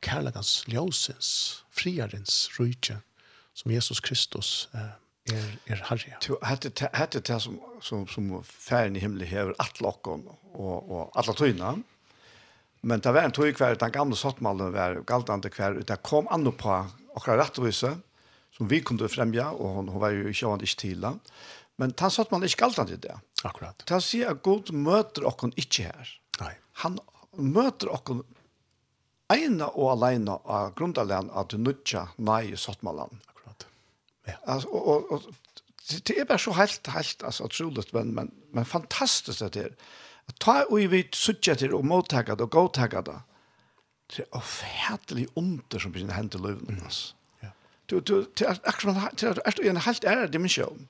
Kærlegans 0.00 0.64
ljøsens, 0.68 1.64
friarens 1.70 2.48
rydtje 2.58 3.02
som 3.54 3.72
Jesus 3.72 4.00
Kristus 4.04 4.68
eh, 4.74 4.92
er, 5.32 5.50
er 5.70 5.82
herre. 5.88 6.18
Hette 6.44 7.22
det 7.22 7.40
som, 7.40 7.58
som, 7.82 8.06
som 8.10 8.30
færen 8.44 8.96
i 8.96 9.02
himmelen 9.02 9.30
hever 9.30 9.54
atlokken 9.62 10.26
og, 10.28 10.90
og 10.90 11.02
alle 11.14 11.36
tøyene. 11.38 11.74
Men 12.84 13.00
det 13.00 13.14
var 13.16 13.24
en 13.24 13.32
tøy 13.32 13.54
hver 13.56 13.78
den 13.80 13.94
gamle 13.94 14.16
sottmalen 14.18 14.74
var 14.74 15.00
galtande 15.08 15.48
hver. 15.54 15.80
Det 15.86 16.02
kom 16.04 16.28
an 16.34 16.50
på 16.52 16.74
akkurat 17.14 17.46
rettvise 17.46 17.94
som 18.54 18.68
vi 18.70 18.82
kunde 18.86 19.08
fremja, 19.10 19.48
og 19.50 19.78
hon, 19.78 19.88
hon 19.90 20.02
var 20.02 20.12
jo 20.14 20.28
ikke 20.30 20.50
vant 20.50 20.62
ikke 20.62 20.80
til. 20.82 21.06
Men 21.80 21.94
han 21.98 22.12
satt 22.12 22.30
man 22.30 22.44
ikke 22.46 22.66
galtande 22.66 23.00
det. 23.00 23.16
Akkurat. 23.44 23.82
Han 23.90 24.04
sier 24.04 24.34
at 24.34 24.44
Gud 24.46 24.70
møter 24.76 25.26
okken 25.26 25.54
ikke 25.58 25.88
her. 25.88 26.12
Nei. 26.42 26.52
Han 26.84 27.00
møter 27.34 27.90
okken 27.94 28.22
ena 29.32 29.70
og 29.72 29.94
alene 29.94 30.36
av 30.44 30.74
grundalen 30.74 31.30
att 31.30 31.48
du 31.48 31.58
nødja 31.58 32.08
nei 32.16 32.52
i 32.52 32.56
sottmalen. 32.56 33.20
Ja. 34.24 34.32
Alltså 34.46 34.68
och, 34.68 34.96
och, 34.96 35.12
och 35.12 35.22
det 36.02 36.18
är 36.18 36.24
bara 36.24 36.38
så 36.38 36.52
helt 36.52 36.86
helt 36.86 37.22
alltså 37.22 37.44
otroligt 37.44 37.92
men 37.92 38.08
men 38.08 38.30
men 38.52 38.64
fantastiskt 38.64 39.42
att 39.42 39.52
det 39.52 39.60
är. 39.60 39.74
Att 40.26 40.38
ta 40.38 40.62
och 40.62 40.78
vi 40.78 41.08
söker 41.12 41.54
till 41.54 41.74
och 41.74 41.84
mottaga 41.84 42.34
det 42.36 42.42
och 42.42 42.50
gå 42.50 42.68
tagga 42.68 43.02
det. 43.02 43.20
Det 44.16 44.22
är 44.22 44.36
ofärtligt 44.36 45.30
under 45.34 45.78
som 45.78 45.92
blir 45.92 46.08
hänt 46.08 46.34
i 46.34 46.38
löven 46.38 46.80
alltså. 46.84 47.14
Ja. 47.40 47.48
Du 47.86 48.00
du 48.00 48.24
till 48.24 48.46
akkurat 48.46 49.16
till 49.16 49.28
att 49.28 49.58
en 49.58 49.76
helt 49.76 50.04
är 50.04 50.28
dimension. 50.28 50.88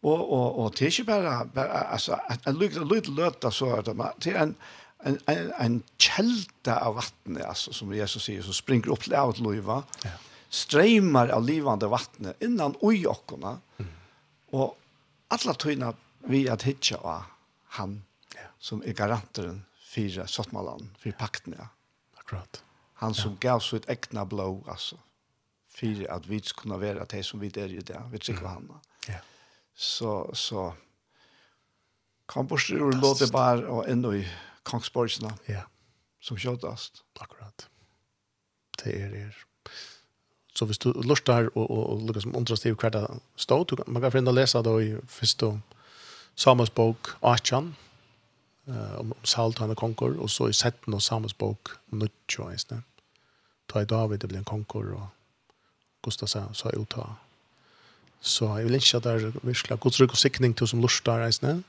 Och 0.00 0.32
och 0.32 0.64
och 0.64 0.74
det 0.78 0.86
är 0.86 0.90
ju 0.90 1.04
bara 1.04 1.44
bara 1.44 1.68
alltså 1.68 2.12
att 2.12 2.46
en 2.46 2.58
lite 2.58 2.80
lite 2.80 3.10
löta 3.10 3.50
så 3.50 3.76
att 3.76 3.96
man 3.96 4.12
till 4.20 4.36
en 4.36 4.54
en 4.98 5.18
en 5.26 5.52
en 5.52 5.82
kälta 5.98 6.80
av 6.80 6.94
vatten 6.94 7.42
alltså 7.48 7.72
som 7.72 7.94
Jesus 7.94 8.24
säger 8.24 8.42
så 8.42 8.52
springer 8.52 8.88
upp 8.88 9.02
till 9.02 9.14
att 9.14 9.38
löva. 9.38 9.82
Ja 10.04 10.10
strömmar 10.48 11.28
av 11.28 11.44
livande 11.44 11.86
vatten 11.86 12.34
innan 12.40 12.74
oj 12.80 13.06
och 13.06 13.32
och 14.50 14.78
alla 15.28 15.54
tyna 15.54 15.94
vi 16.18 16.48
att 16.48 16.62
hitcha 16.62 16.96
av 16.96 17.22
han 17.64 18.02
som 18.58 18.82
är 18.82 18.92
garanten 18.92 19.64
för 19.78 20.26
sottmalan, 20.26 20.96
för 20.98 21.12
pakten 21.12 21.54
ja. 21.58 21.68
Akkurat. 22.14 22.64
Han 22.94 23.14
som 23.14 23.30
ja. 23.30 23.36
gav 23.40 23.60
så 23.60 23.76
ett 23.76 23.88
äkna 23.88 24.24
blå 24.24 24.64
alltså 24.68 24.96
för 25.68 26.10
att 26.10 26.26
vi 26.26 26.40
skulle 26.40 26.62
kunna 26.62 26.76
vara 26.76 27.04
det 27.04 27.22
som 27.22 27.40
vi 27.40 27.46
är 27.46 27.68
i 27.68 27.80
det. 27.80 28.02
Vi 28.12 28.18
tycker 28.18 28.42
vad 28.42 28.50
han. 28.50 28.80
Ja. 29.08 29.14
Så 29.74 30.30
så 30.34 30.74
kom 32.26 32.48
på 32.48 32.56
styr 32.56 32.92
låta 32.92 33.26
bara 33.26 33.68
och 33.68 33.88
ändå 33.88 34.14
i 34.14 34.28
Kongsborgsna. 34.62 35.38
Ja. 35.46 35.62
Som 36.20 36.36
skötast. 36.36 37.04
Akkurat. 37.18 37.68
Det 38.84 39.02
är 39.02 39.10
det. 39.10 39.34
Så 40.58 40.66
hvis 40.66 40.80
du 40.82 40.90
lustar 41.06 41.52
og, 41.54 41.70
og, 41.70 41.82
og 41.92 42.00
lukkar 42.02 42.24
som 42.24 42.34
undrast 42.34 42.66
i 42.66 42.72
hver 42.74 42.90
det 42.90 43.04
stod, 43.38 43.70
du, 43.70 43.82
man 43.86 44.02
kan 44.02 44.10
finne 44.10 44.32
å 44.32 44.34
lese 44.34 44.62
det 44.66 44.72
i 44.82 44.94
første 45.06 45.52
Samus 46.38 46.70
bok 46.74 47.12
Achan, 47.22 47.72
uh, 48.70 48.96
om, 48.98 49.12
om 49.14 49.26
Salt 49.26 49.62
han 49.62 49.70
er 49.70 49.78
konkor, 49.78 50.16
og 50.18 50.30
så 50.30 50.48
i 50.50 50.56
setten 50.56 50.94
av 50.94 51.02
Samus 51.04 51.34
bok 51.38 51.76
9, 51.94 52.10
eisne. 52.48 52.80
Ta 53.70 53.84
i 53.84 53.88
David, 53.90 54.22
det 54.22 54.32
blir 54.32 54.40
en 54.42 54.48
konkor, 54.48 54.90
og 54.98 55.06
Gustav 56.02 56.30
sa, 56.30 56.44
sa 56.54 56.74
jo 56.74 56.82
ta. 56.90 57.06
Så 58.18 58.50
jeg 58.58 58.66
vil 58.66 58.78
ikke 58.80 58.98
at 58.98 59.06
det 59.06 59.14
er 59.14 59.38
virkelig 59.42 59.80
god 59.82 59.94
trygg 59.94 60.14
og 60.14 60.22
sikning 60.24 60.58
til 60.58 60.70
som 60.70 60.82
lustar 60.82 61.22
eisne, 61.26 61.60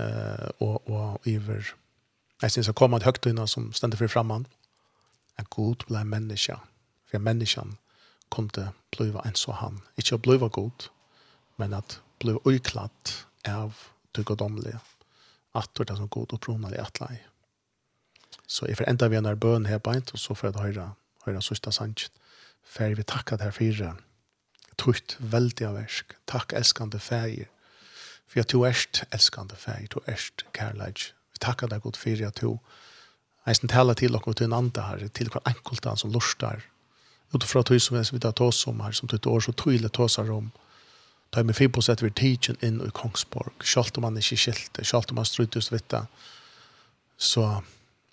uh, 0.00 0.48
og, 0.64 0.80
og 0.88 1.28
iver, 1.28 1.74
jeg 2.40 2.56
synes 2.56 2.72
jeg 2.72 2.80
kommer 2.80 3.00
til 3.00 3.12
høgtøyna 3.12 3.46
som 3.46 3.68
stender 3.76 4.00
fri 4.00 4.08
framman, 4.08 4.48
at 5.36 5.52
god 5.52 5.84
blei 5.88 6.04
menneska, 6.08 6.56
for 7.08 7.20
menneskene 7.20 7.81
kunde 8.32 8.70
bliva 8.94 9.22
en 9.26 9.36
så 9.38 9.52
han. 9.60 9.80
Ikke 10.00 10.16
å 10.16 10.22
bliva 10.22 10.48
god, 10.52 10.88
men 11.60 11.76
at 11.76 11.98
bliva 12.22 12.40
uiklatt 12.48 13.26
av 13.48 13.76
det 14.16 14.24
godomlige. 14.28 14.80
At 15.54 15.68
det 15.76 15.90
er 15.90 16.00
som 16.00 16.08
god 16.08 16.32
og 16.32 16.40
pronelig 16.40 16.78
i 16.78 16.82
atlai. 16.82 17.18
Så 18.48 18.68
jeg 18.68 18.78
får 18.80 18.88
enda 18.88 19.08
vi 19.08 19.18
en 19.20 19.28
bøn 19.38 19.68
her 19.68 19.80
beint, 19.80 20.12
og 20.12 20.20
så 20.20 20.36
får 20.36 20.52
jeg 20.52 20.64
høre, 20.64 20.88
høre 21.26 21.44
sørste 21.44 21.72
sannsyn. 21.72 22.12
Fær 22.62 22.94
vi 22.96 23.04
takka 23.04 23.36
der 23.36 23.52
fire. 23.52 23.96
Tutt 24.80 25.16
veldig 25.20 25.66
av 25.68 25.76
versk. 25.76 26.14
Takk 26.30 26.54
elskande 26.56 27.00
feir. 27.02 27.50
For 28.26 28.40
jeg 28.40 28.48
to 28.48 28.62
erst 28.64 29.02
elskande 29.12 29.58
feir. 29.60 29.88
To 29.92 30.00
erst 30.08 30.46
kærleik. 30.56 31.10
Vi 31.34 31.42
takkar 31.44 31.68
deg 31.68 31.84
god 31.84 32.00
fyrir 32.00 32.30
at 32.30 32.40
du 32.40 32.56
eisen 33.44 33.68
tala 33.68 33.96
til 33.98 34.14
okkur 34.16 34.38
til 34.38 34.48
en 34.48 34.60
andre 34.60 34.86
her, 34.86 35.08
til 35.08 35.28
hver 35.32 35.44
enkelte 35.50 35.96
som 35.98 36.12
lustar 36.14 36.62
utifra 37.34 37.62
tog 37.62 37.80
som 37.80 38.16
vi 38.16 38.20
tar 38.20 38.32
tås 38.32 38.66
om 38.66 38.80
her, 38.80 38.92
som 38.92 39.08
tog 39.08 39.18
ett 39.18 39.26
år 39.26 39.40
så 39.40 39.52
tydelig 39.52 39.92
tar 39.92 40.08
sig 40.08 40.30
om 40.30 40.50
ta 41.30 41.42
med 41.42 41.56
fem 41.56 41.72
procent 41.72 42.02
vi 42.02 42.10
tidsen 42.10 42.56
in 42.60 42.80
i 42.80 42.90
Kongsborg. 42.90 43.52
Sjalt 43.64 43.96
om 43.96 44.02
man 44.02 44.16
ikke 44.16 44.36
skilte, 44.36 44.84
sjalt 44.84 45.10
om 45.10 45.16
man 45.16 45.24
struttes 45.24 45.72
vitta. 45.72 46.06
Så 47.16 47.62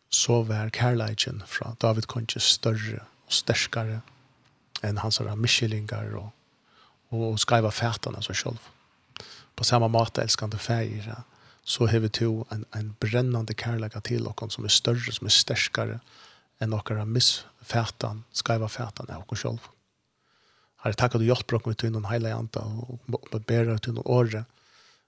så 0.10 0.42
var 0.42 0.70
kärleken 0.70 1.44
från 1.48 1.76
David 1.80 2.06
Konches 2.06 2.44
större 2.44 3.04
och 3.26 3.34
stärskare 3.34 4.02
än 4.82 4.98
hans 4.98 5.20
här 5.20 5.36
mischelingar 5.36 6.16
och 6.16 6.34
og 7.12 7.40
skriva 7.40 7.72
färtarna 7.72 8.22
så 8.22 8.34
själv. 8.34 8.58
På 9.56 9.64
samma 9.64 9.88
måte 9.88 10.22
älskande 10.22 10.58
feir, 10.58 11.16
så 11.64 11.88
har 11.88 12.00
vi 12.00 12.10
to 12.10 12.46
en, 12.50 12.66
en 12.72 12.96
brännande 13.00 13.54
kärlek 13.54 14.04
til 14.04 14.28
och 14.28 14.52
som 14.52 14.64
är 14.64 14.70
större, 14.70 15.12
som 15.12 15.26
är 15.26 15.32
stärskare, 15.32 16.00
enn 16.60 16.76
okkara 16.76 17.06
missfætan, 17.08 18.24
skaiva 18.36 18.68
fætan 18.68 19.10
av 19.10 19.24
okkar 19.24 19.40
sjálf. 19.44 19.70
Herre, 20.84 20.96
takk 20.96 21.16
at 21.16 21.24
du 21.24 21.28
hjelper 21.28 21.60
okkar 21.60 21.76
til 21.80 21.94
noen 21.94 22.08
heila 22.08 22.34
janta 22.34 22.64
og 22.64 23.00
beberer 23.32 23.80
til 23.84 23.98
noen 23.98 24.12
åre 24.12 24.46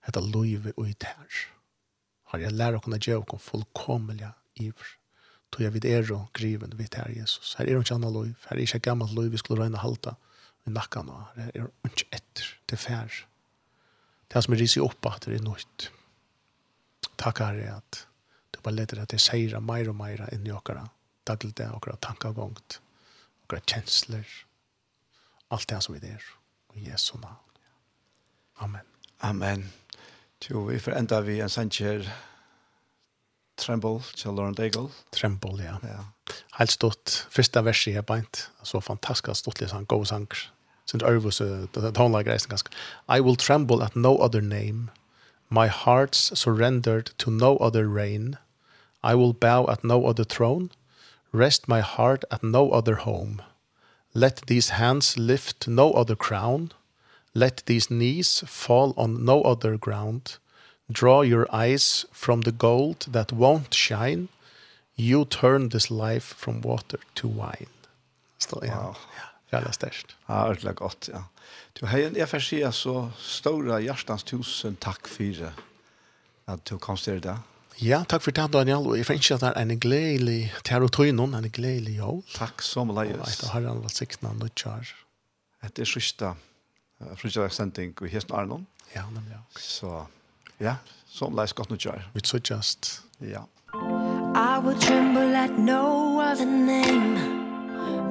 hetta 0.05 0.23
loive 0.23 0.73
og 0.77 0.89
i 0.89 0.95
tær. 0.99 1.43
Herre, 2.31 2.47
jeg 2.47 2.55
lærer 2.55 2.79
okkar 2.79 2.99
gjør 2.99 3.23
okkar 3.23 3.43
fullkommelja 3.43 4.33
iver. 4.63 4.97
Tog 5.51 5.65
jeg 5.65 5.75
vid 5.75 5.87
er 5.89 6.11
og 6.15 6.29
griven 6.35 6.75
vid 6.79 6.93
tær, 6.95 7.11
Jesus. 7.11 7.55
Her 7.59 7.67
er 7.67 7.81
ikke 7.81 7.97
anna 7.97 8.11
loiv, 8.11 8.37
her 8.47 8.55
er 8.55 8.63
ikke 8.63 8.85
gammalt 8.87 9.15
loiv 9.15 9.33
vi 9.33 9.41
skulle 9.41 9.63
røyna 9.63 9.81
halta 9.83 10.15
i 10.67 10.71
nakkan 10.71 11.09
og 11.11 11.25
her 11.35 11.51
er 11.51 11.67
ikke 11.89 12.07
etter 12.15 12.53
til 12.71 12.79
fær. 12.79 13.25
Det 14.31 14.43
som 14.43 14.55
er 14.55 14.63
risi 14.63 14.79
opp 14.79 15.07
at 15.09 15.27
det 15.27 15.41
er 15.41 15.43
nøyt. 15.43 15.89
Takk 17.19 17.43
herre 17.43 17.75
at 17.81 18.05
du 18.55 18.61
bare 18.63 18.79
leder 18.79 19.03
at 19.03 19.11
det 19.11 19.19
seira 19.19 19.59
meir 19.59 19.91
og 19.91 19.99
meira 19.99 20.29
inn 20.31 20.47
i 20.47 20.55
okkara 20.55 20.87
daddel 21.27 21.53
det, 21.57 21.69
okra 21.73 21.95
tankagångt, 22.01 22.79
okra 23.45 23.59
kjensler, 23.67 24.25
alt 25.51 25.69
det 25.69 25.81
som 25.83 25.95
vi 25.95 26.03
der, 26.03 26.23
i 26.73 26.87
Jesu 26.89 27.17
navn. 27.17 27.37
Amen. 28.61 28.87
Amen. 29.21 29.71
Jo, 30.49 30.65
vi 30.65 30.79
får 30.79 30.97
enda 30.97 31.21
vi 31.21 31.39
en 31.41 31.49
sanger 31.49 32.07
Tremble, 33.61 34.01
til 34.17 34.33
Lauren 34.33 34.55
Daigle. 34.57 34.89
Tremble, 35.13 35.63
ja. 35.63 35.75
ja. 35.83 36.33
Helt 36.57 36.71
stort. 36.71 37.27
Første 37.29 37.61
verset 37.65 37.95
er 37.95 38.01
beint. 38.01 38.47
Så 38.63 38.79
fantastisk 38.79 39.35
stort, 39.37 39.61
liksom, 39.61 39.85
god 39.85 40.05
sanger. 40.05 40.47
Sint 40.85 41.03
Ørvus, 41.03 41.41
tonelagereisen 41.75 42.49
ganske. 42.49 42.69
I 43.07 43.21
will 43.21 43.35
tremble 43.35 43.83
at 43.83 43.95
no 43.95 44.17
other 44.17 44.41
name. 44.41 44.89
My 45.49 45.67
heart's 45.67 46.31
surrendered 46.33 47.11
to 47.17 47.29
no 47.29 47.57
other 47.57 47.87
reign. 47.87 48.37
I 49.03 49.15
will 49.15 49.33
bow 49.33 49.67
at 49.69 49.83
no 49.83 50.05
other 50.05 50.23
throne. 50.23 50.69
Rest 51.31 51.67
my 51.67 51.79
heart 51.79 52.25
at 52.29 52.43
no 52.43 52.71
other 52.71 52.95
home. 52.95 53.41
Let 54.13 54.47
these 54.47 54.69
hands 54.69 55.17
lift 55.17 55.67
no 55.67 55.93
other 55.93 56.15
crown. 56.15 56.71
Let 57.33 57.63
these 57.65 57.89
knees 57.89 58.43
fall 58.45 58.93
on 58.97 59.23
no 59.23 59.41
other 59.43 59.77
ground. 59.77 60.37
Draw 60.91 61.21
your 61.21 61.47
eyes 61.53 62.05
from 62.11 62.41
the 62.41 62.51
gold 62.51 63.07
that 63.13 63.31
won't 63.31 63.73
shine. 63.73 64.27
You 64.95 65.23
turn 65.23 65.69
this 65.69 65.89
life 65.89 66.35
from 66.37 66.61
water 66.61 66.99
to 67.15 67.27
wine. 67.27 67.71
Står 68.37 68.63
igjen. 68.63 68.77
Wow. 68.77 68.95
Ja, 69.15 69.57
jævla 69.57 69.71
størst. 69.71 70.15
Ja, 70.27 70.47
ordentlig 70.47 70.75
godt, 70.75 71.09
ja. 71.13 71.23
Du, 71.79 71.85
Heien, 71.85 72.15
jeg 72.15 72.27
får 72.29 72.43
si 72.43 72.59
så 72.71 73.09
store 73.17 73.79
hjertens 73.81 74.23
tusen 74.27 74.75
takk 74.75 75.07
for 75.07 75.53
at 76.51 76.65
du 76.69 76.77
kom 76.77 76.97
til 76.97 77.21
deg. 77.23 77.39
Ja, 77.79 78.03
takk 78.03 78.21
for 78.25 78.35
det, 78.35 78.47
Daniel. 78.53 78.87
Og 78.87 78.97
jeg 78.97 79.07
finner 79.07 79.23
ikke 79.23 79.37
at 79.39 79.45
det 79.45 79.51
er 79.55 79.61
en 79.61 79.79
gledelig 79.79 80.41
til 80.67 80.85
og 80.85 80.91
tøye 80.93 81.13
noen, 81.15 81.33
en 81.37 81.49
gledelig 81.53 81.97
jord. 81.97 82.25
Takk 82.35 82.61
så 82.65 82.83
mye, 82.85 82.97
Leies. 82.99 83.17
Og 83.21 83.29
etter 83.29 83.53
har 83.53 83.67
han 83.69 83.83
vært 83.85 84.01
sikkert 84.01 84.25
noen 84.25 84.41
nødgjør. 84.43 84.91
Etter 85.65 85.89
siste 85.89 86.33
i 88.05 88.11
Hesten 88.11 88.35
Arnon. 88.37 88.67
Ja, 88.95 89.07
nemlig. 89.13 89.39
Så, 89.57 90.05
ja, 90.59 90.75
så 91.09 91.29
mye 91.31 91.41
Leies 91.41 91.55
godt 91.57 91.73
nødgjør. 91.73 92.11
Vi 92.13 92.25
så 92.25 92.41
just. 92.43 93.01
Ja. 93.21 93.47
I 93.73 94.59
will 94.63 94.77
tremble 94.79 95.35
at 95.35 95.57
no 95.57 96.19
other 96.19 96.45
name 96.45 97.15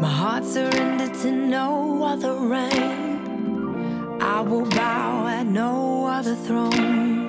My 0.01 0.09
heart 0.09 0.45
surrendered 0.45 1.15
to 1.23 1.31
no 1.31 2.03
other 2.03 2.35
reign 2.35 3.21
I 4.21 4.41
will 4.41 4.65
bow 4.71 5.27
at 5.27 5.47
no 5.47 6.07
other 6.07 6.37
throne 6.47 7.20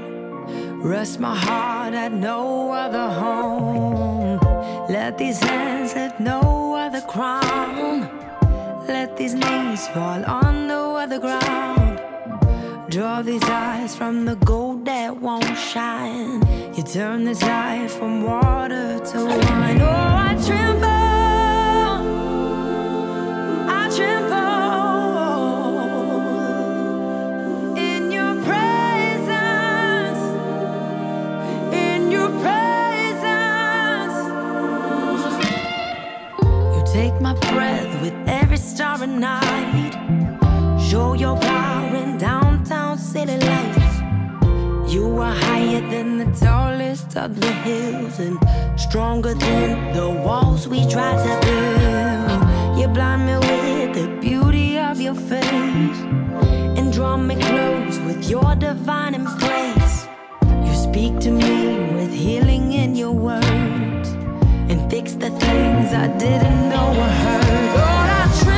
Rest 0.84 1.20
my 1.20 1.36
heart 1.36 1.94
at 1.94 2.12
no 2.12 2.72
other 2.72 3.08
home. 3.08 4.40
Let 4.90 5.16
these 5.20 5.40
hands 5.40 5.94
at 5.94 6.20
no 6.20 6.74
other 6.74 7.02
crown. 7.02 8.10
Let 8.88 9.16
these 9.16 9.36
knees 9.36 9.88
fall 9.90 10.26
on 10.26 10.68
no 10.68 10.96
other 10.96 11.20
ground. 11.20 12.02
Draw 12.90 13.22
these 13.22 13.44
eyes 13.44 13.96
from 13.96 14.26
the 14.26 14.36
gold 14.38 14.86
that 14.86 15.16
won't 15.22 15.56
shine. 15.56 16.42
You 16.76 16.82
turn 16.82 17.26
this 17.26 17.44
life 17.44 17.94
from 17.94 18.24
water 18.24 19.00
to 19.00 19.26
wine. 19.26 19.82
Oh, 19.82 20.30
I 20.30 20.44
tremble. 20.44 20.91
breath 37.54 38.02
with 38.02 38.14
every 38.28 38.58
starry 38.58 39.08
night. 39.08 39.94
Show 40.90 41.14
your 41.14 41.38
power 41.38 41.96
in 41.96 42.18
downtown 42.18 42.98
city 42.98 43.38
lights. 43.38 43.92
You 44.94 45.20
are 45.20 45.34
higher 45.34 45.82
than 45.90 46.18
the 46.18 46.30
tallest 46.38 47.16
of 47.16 47.40
the 47.40 47.54
hills 47.66 48.20
And 48.20 48.38
stronger 48.78 49.34
than 49.34 49.94
the 49.94 50.10
walls 50.10 50.68
we 50.68 50.80
try 50.90 51.14
to 51.26 51.34
build. 51.46 52.78
You 52.78 52.88
blind 52.88 53.26
me 53.26 53.36
with 53.36 53.96
the 53.96 54.08
beauty 54.20 54.80
of 54.80 55.00
your 55.00 55.16
face 55.16 56.00
And 56.78 56.92
draw 56.92 57.16
me 57.16 57.36
close 57.36 58.00
with 58.00 58.30
your 58.30 58.56
divine 58.56 59.16
embrace. 59.16 60.08
You 60.66 60.74
speak 60.74 61.20
to 61.22 61.32
me 61.32 61.94
with 61.96 62.12
healing 62.12 62.74
in 62.74 62.96
your 62.96 63.14
words 63.14 63.91
fix 64.92 65.14
the 65.14 65.30
things 65.30 65.94
I 65.94 66.08
didn't 66.18 66.70
know 66.70 66.88
were 67.00 67.16
hurt. 67.24 67.64
Lord 67.78 68.10
I 68.20 68.24
tried 68.44 68.51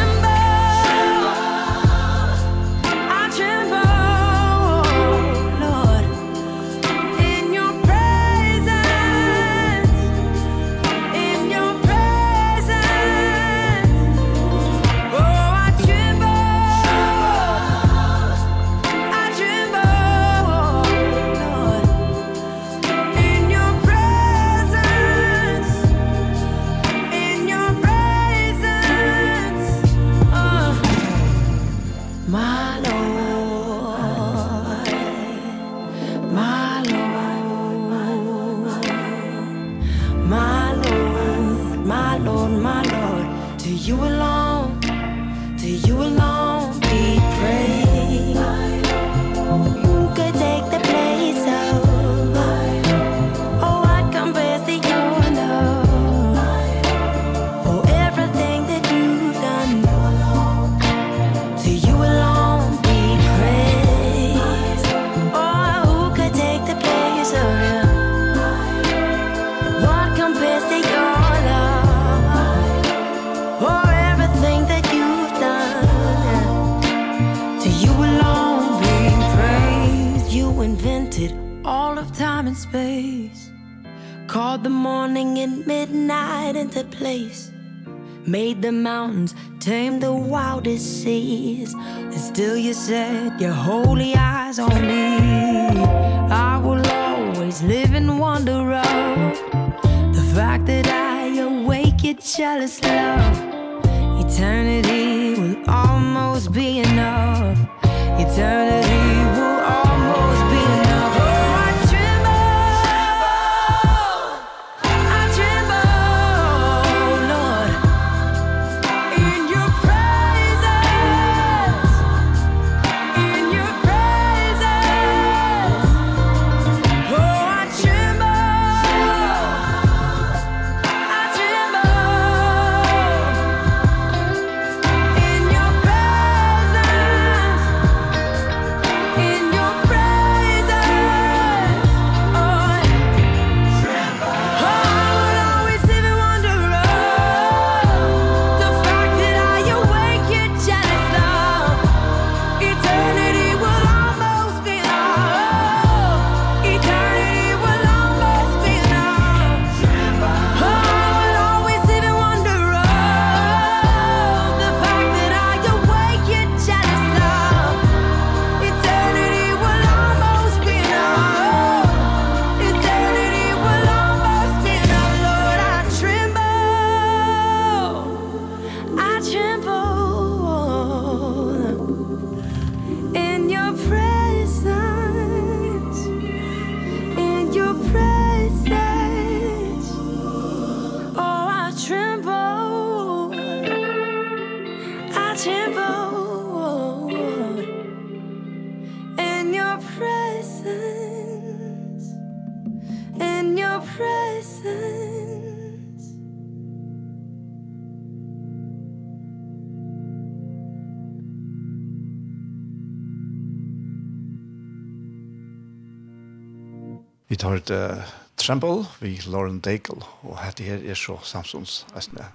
hørt 217.63 217.97
uh, 217.97 218.03
Tremble 218.37 218.85
vi 218.99 219.21
Lauren 219.27 219.59
Daigle, 219.59 220.01
og 220.23 220.39
hette 220.41 220.63
her 220.63 220.81
er 220.83 220.95
så 220.95 221.19
Samsons 221.23 221.85
æstene. 221.95 222.25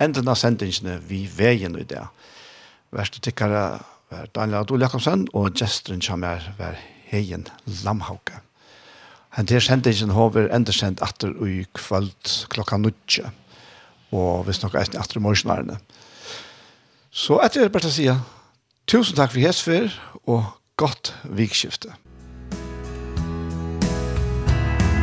Enden 0.00 0.28
av 0.28 0.38
sendingene 0.40 0.98
vi 1.04 1.28
veien 1.28 1.76
i 1.78 1.84
det. 1.84 2.02
Værste 2.90 3.20
tikkere 3.20 3.80
var 4.10 4.30
Daniel 4.34 4.62
Adol 4.62 4.80
Jakobsen, 4.80 5.28
og 5.34 5.54
gesteren 5.54 6.02
som 6.02 6.24
er 6.24 6.42
var 6.58 6.78
Heien 7.10 7.46
Lamhauke. 7.84 8.40
Hent 9.36 9.50
her 9.50 9.60
sendingen 9.60 10.14
har 10.14 10.30
vi 10.34 10.72
sendt 10.72 11.02
atter 11.02 11.34
i 11.46 11.66
kveld 11.74 12.48
klokka 12.48 12.76
nødje, 12.78 13.30
og 14.12 14.46
vi 14.46 14.52
snakker 14.52 14.80
etter 14.80 15.00
atter 15.00 15.18
i 15.18 15.22
morgenærene. 15.22 15.78
Så 17.10 17.38
etter 17.44 17.60
er 17.60 17.68
det 17.68 17.72
bare 17.72 17.90
å 17.90 17.94
si, 17.94 18.08
tusen 18.86 19.16
takk 19.16 19.34
for 19.34 19.44
hesfer, 19.44 19.92
og 20.26 20.46
godt 20.76 21.14
vikskiftet. 21.24 22.03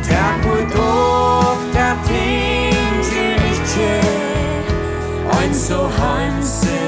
Tak 0.02 0.44
mot 0.46 0.74
dog, 0.76 1.56
der 1.72 1.94
tænker 2.06 3.44
ikke. 3.50 4.00
Ein 5.32 5.54
so 5.54 5.86
hanse 5.88 6.81